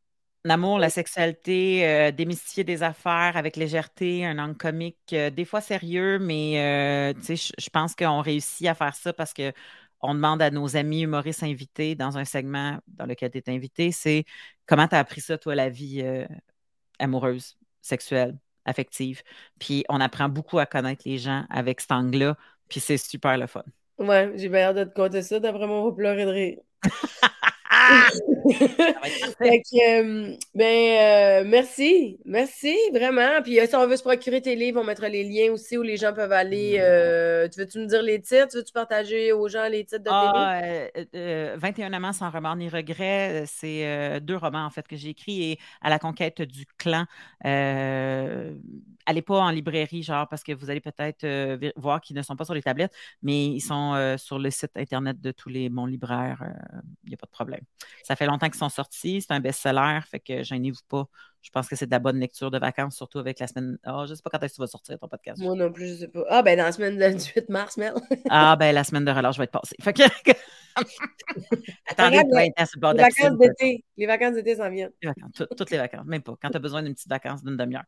L'amour, 0.46 0.78
la 0.78 0.90
sexualité, 0.90 1.88
euh, 1.88 2.10
démystifier 2.10 2.64
des 2.64 2.82
affaires 2.82 3.38
avec 3.38 3.56
légèreté, 3.56 4.26
un 4.26 4.38
angle 4.38 4.58
comique, 4.58 4.98
euh, 5.14 5.30
des 5.30 5.46
fois 5.46 5.62
sérieux, 5.62 6.18
mais 6.18 6.60
euh, 6.60 7.14
je 7.26 7.70
pense 7.70 7.94
qu'on 7.94 8.20
réussit 8.20 8.66
à 8.66 8.74
faire 8.74 8.94
ça 8.94 9.14
parce 9.14 9.32
que 9.32 9.52
on 10.04 10.14
demande 10.14 10.42
à 10.42 10.50
nos 10.50 10.76
amis 10.76 11.02
humoristes 11.02 11.42
invités 11.42 11.94
dans 11.94 12.18
un 12.18 12.24
segment 12.24 12.78
dans 12.88 13.06
lequel 13.06 13.30
tu 13.30 13.38
es 13.38 13.48
invité, 13.48 13.90
c'est 13.90 14.24
comment 14.66 14.86
tu 14.86 14.94
as 14.94 14.98
appris 14.98 15.20
ça, 15.20 15.38
toi, 15.38 15.54
la 15.54 15.70
vie 15.70 16.04
amoureuse, 16.98 17.56
sexuelle, 17.80 18.38
affective? 18.64 19.22
Puis 19.58 19.84
on 19.88 20.00
apprend 20.00 20.28
beaucoup 20.28 20.58
à 20.58 20.66
connaître 20.66 21.02
les 21.06 21.18
gens 21.18 21.44
avec 21.50 21.80
cet 21.80 21.92
angle-là, 21.92 22.36
puis 22.68 22.80
c'est 22.80 22.98
super 22.98 23.38
le 23.38 23.46
fun. 23.46 23.64
Ouais, 23.98 24.32
j'ai 24.36 24.48
bien 24.48 24.68
hâte 24.68 24.76
de 24.76 24.84
te 24.84 24.94
compter 24.94 25.22
ça. 25.22 25.40
D'après 25.40 25.66
moi, 25.66 25.80
on 25.80 25.90
va 25.90 25.96
pleurer 25.96 26.24
de 26.24 26.30
rire. 26.30 26.58
Euh, 29.84 30.36
ben, 30.54 31.44
euh, 31.44 31.44
merci, 31.46 32.18
merci, 32.24 32.74
vraiment. 32.92 33.42
Puis 33.42 33.58
euh, 33.58 33.66
si 33.66 33.74
on 33.74 33.86
veut 33.86 33.96
se 33.96 34.02
procurer 34.02 34.40
tes 34.40 34.54
livres, 34.54 34.80
on 34.80 34.84
mettra 34.84 35.08
les 35.08 35.24
liens 35.24 35.52
aussi 35.52 35.76
où 35.76 35.82
les 35.82 35.96
gens 35.96 36.12
peuvent 36.12 36.32
aller. 36.32 36.72
tu 37.52 37.60
veux-tu 37.60 37.78
me 37.78 37.86
dire 37.86 38.02
les 38.02 38.20
titres? 38.20 38.48
Tu 38.48 38.56
veux-tu 38.58 38.72
partager 38.72 39.32
aux 39.32 39.48
gens 39.48 39.68
les 39.68 39.84
titres 39.84 40.04
de 40.04 40.10
tes 40.10 40.10
ah, 40.10 40.60
livres? 41.14 41.56
21 41.58 41.92
amants 41.92 42.12
sans 42.12 42.30
remords 42.30 42.56
ni 42.56 42.68
regrets, 42.68 43.44
c'est 43.46 44.20
deux 44.20 44.36
romans 44.36 44.64
en 44.64 44.70
fait 44.70 44.86
que 44.86 44.96
j'ai 44.96 45.10
écrits 45.10 45.52
et 45.52 45.58
à 45.80 45.90
la 45.90 45.98
conquête 45.98 46.42
du 46.42 46.66
clan 46.78 47.06
allez 49.06 49.22
pas 49.22 49.38
en 49.38 49.50
librairie, 49.50 50.02
genre, 50.02 50.28
parce 50.28 50.42
que 50.42 50.52
vous 50.52 50.70
allez 50.70 50.80
peut-être 50.80 51.24
euh, 51.24 51.70
voir 51.76 52.00
qu'ils 52.00 52.16
ne 52.16 52.22
sont 52.22 52.36
pas 52.36 52.44
sur 52.44 52.54
les 52.54 52.62
tablettes, 52.62 52.92
mais 53.22 53.46
ils 53.46 53.60
sont 53.60 53.94
euh, 53.94 54.16
sur 54.16 54.38
le 54.38 54.50
site 54.50 54.72
Internet 54.76 55.20
de 55.20 55.30
tous 55.30 55.48
les 55.48 55.68
bons 55.68 55.86
libraires. 55.86 56.42
Il 56.42 56.76
euh, 56.76 56.80
n'y 57.08 57.14
a 57.14 57.16
pas 57.16 57.26
de 57.26 57.32
problème. 57.32 57.60
Ça 58.02 58.16
fait 58.16 58.26
longtemps 58.26 58.46
qu'ils 58.46 58.58
sont 58.58 58.68
sortis. 58.68 59.20
C'est 59.20 59.32
un 59.32 59.40
best-seller, 59.40 60.00
fait 60.08 60.20
que 60.20 60.42
gênez-vous 60.42 60.82
pas. 60.88 61.08
Je 61.42 61.50
pense 61.50 61.68
que 61.68 61.76
c'est 61.76 61.86
de 61.86 61.90
la 61.90 61.98
bonne 61.98 62.18
lecture 62.18 62.50
de 62.50 62.58
vacances, 62.58 62.96
surtout 62.96 63.18
avec 63.18 63.38
la 63.38 63.46
semaine. 63.46 63.78
Oh, 63.86 64.04
je 64.06 64.10
ne 64.10 64.14
sais 64.14 64.22
pas 64.22 64.30
quand 64.30 64.42
est-ce 64.42 64.54
que 64.54 64.56
tu 64.56 64.62
vas 64.62 64.66
sortir 64.66 64.98
ton 64.98 65.08
podcast. 65.08 65.42
Moi 65.42 65.54
non 65.54 65.70
plus, 65.70 65.88
je 65.88 65.92
ne 65.92 65.98
sais 65.98 66.08
pas. 66.08 66.24
Ah, 66.30 66.42
ben 66.42 66.56
dans 66.56 66.64
la 66.64 66.72
semaine 66.72 66.96
du 66.96 67.16
18 67.16 67.50
mars, 67.50 67.76
Mel. 67.76 67.92
ah, 68.30 68.56
ben 68.56 68.74
la 68.74 68.82
semaine 68.82 69.04
de 69.04 69.10
relâche 69.10 69.36
va 69.36 69.44
être 69.44 69.50
passée. 69.50 69.76
Fait 69.80 69.92
que. 69.92 70.02
Attendez, 71.86 72.22
les, 72.24 72.52
les 72.56 73.02
vacances 73.02 73.38
d'été. 73.38 73.84
Les 73.96 74.06
vacances 74.06 74.34
d'été 74.34 74.56
s'en 74.56 74.70
viennent. 74.70 74.90
toutes 75.56 75.70
les 75.70 75.78
vacances, 75.78 76.06
même 76.06 76.22
pas. 76.22 76.34
Quand 76.40 76.48
tu 76.48 76.56
as 76.56 76.60
besoin 76.60 76.82
d'une 76.82 76.94
petite 76.94 77.10
vacance 77.10 77.44
d'une 77.44 77.58
demi-heure. 77.58 77.84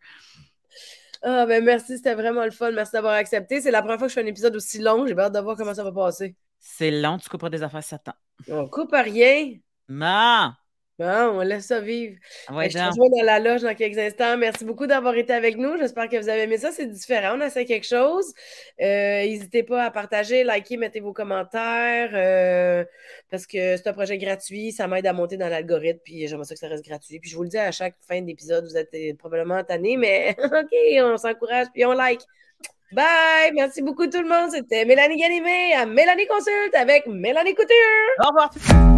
Ah, 1.29 1.45
ben 1.45 1.65
merci, 1.65 1.97
c'était 1.97 2.15
vraiment 2.15 2.45
le 2.45 2.53
fun. 2.53 2.71
Merci 2.71 2.93
d'avoir 2.93 3.15
accepté. 3.15 3.61
C'est 3.61 3.73
la 3.73 3.83
première 3.83 3.99
fois 3.99 4.07
que 4.07 4.11
je 4.11 4.15
fais 4.15 4.23
un 4.23 4.27
épisode 4.27 4.55
aussi 4.55 4.79
long. 4.79 5.09
J'ai 5.09 5.19
hâte 5.19 5.35
de 5.35 5.41
voir 5.41 5.57
comment 5.57 5.75
ça 5.75 5.83
va 5.83 5.91
passer. 5.91 6.37
C'est 6.61 6.93
long, 6.93 7.19
tu 7.19 7.29
couperas 7.29 7.51
des 7.51 7.65
affaires 7.65 7.83
7 7.83 8.09
ans. 8.11 8.15
On 8.49 8.69
coupe 8.69 8.95
à 8.95 9.03
rien. 9.03 9.55
Non! 9.89 10.53
Bon, 10.99 11.07
on 11.07 11.41
laisse 11.41 11.67
ça 11.67 11.81
vivre. 11.81 12.17
je 12.49 12.55
te 12.55 12.79
rejoins 12.79 13.09
dans 13.19 13.25
la 13.25 13.39
loge 13.39 13.61
dans 13.61 13.75
quelques 13.75 13.99
instants. 13.99 14.39
Merci 14.39 14.65
beaucoup 14.65 14.87
d'avoir 14.87 15.15
été 15.15 15.35
avec 15.35 15.59
nous. 15.59 15.77
J'espère 15.77 16.09
que 16.09 16.17
vous 16.17 16.31
avez 16.31 16.43
aimé 16.43 16.57
ça. 16.57 16.73
C'est 16.73 16.87
différent. 16.87 17.37
On 17.37 17.41
a 17.43 17.51
fait 17.51 17.67
quelque 17.67 17.87
chose. 17.87 18.33
Euh, 18.81 19.23
n'hésitez 19.23 19.63
pas 19.63 19.85
à 19.85 19.91
partager, 19.91 20.43
liker, 20.43 20.79
mettez 20.79 21.01
vos 21.01 21.13
commentaires. 21.13 22.11
Euh, 22.15 22.83
parce 23.31 23.47
que 23.47 23.77
c'est 23.77 23.87
un 23.87 23.93
projet 23.93 24.17
gratuit. 24.17 24.73
Ça 24.73 24.89
m'aide 24.89 25.07
à 25.07 25.13
monter 25.13 25.37
dans 25.37 25.49
l'algorithme. 25.49 26.01
Puis 26.03 26.29
j'aimerais 26.29 26.47
ça 26.47 26.55
que 26.55 26.61
ça 26.61 26.69
reste 26.69 26.87
gratuit. 26.87 27.21
Puis 27.21 27.29
je 27.29 27.37
vous 27.37 27.43
le 27.43 27.51
dis 27.51 27.59
à 27.59 27.73
chaque 27.73 27.97
fin 28.09 28.23
d'épisode, 28.23 28.65
vous 28.65 28.79
êtes 28.79 29.19
probablement 29.19 29.63
tanné, 29.65 29.99
mais 29.99 30.35
OK, 30.45 30.75
on 31.03 31.19
s'encourage 31.19 31.67
puis 31.75 31.85
on 31.85 31.93
like. 31.93 32.23
Bye! 32.93 33.53
Merci 33.53 33.83
beaucoup 33.83 34.07
tout 34.07 34.23
le 34.23 34.29
monde. 34.29 34.51
C'était 34.51 34.87
Mélanie 34.87 35.19
Ganimé 35.19 35.75
à 35.75 35.85
Mélanie 35.85 36.27
Consulte 36.27 36.75
avec 36.75 37.07
Mélanie 37.07 37.55
Couture. 37.55 37.75
Au 38.25 38.29
revoir. 38.29 38.96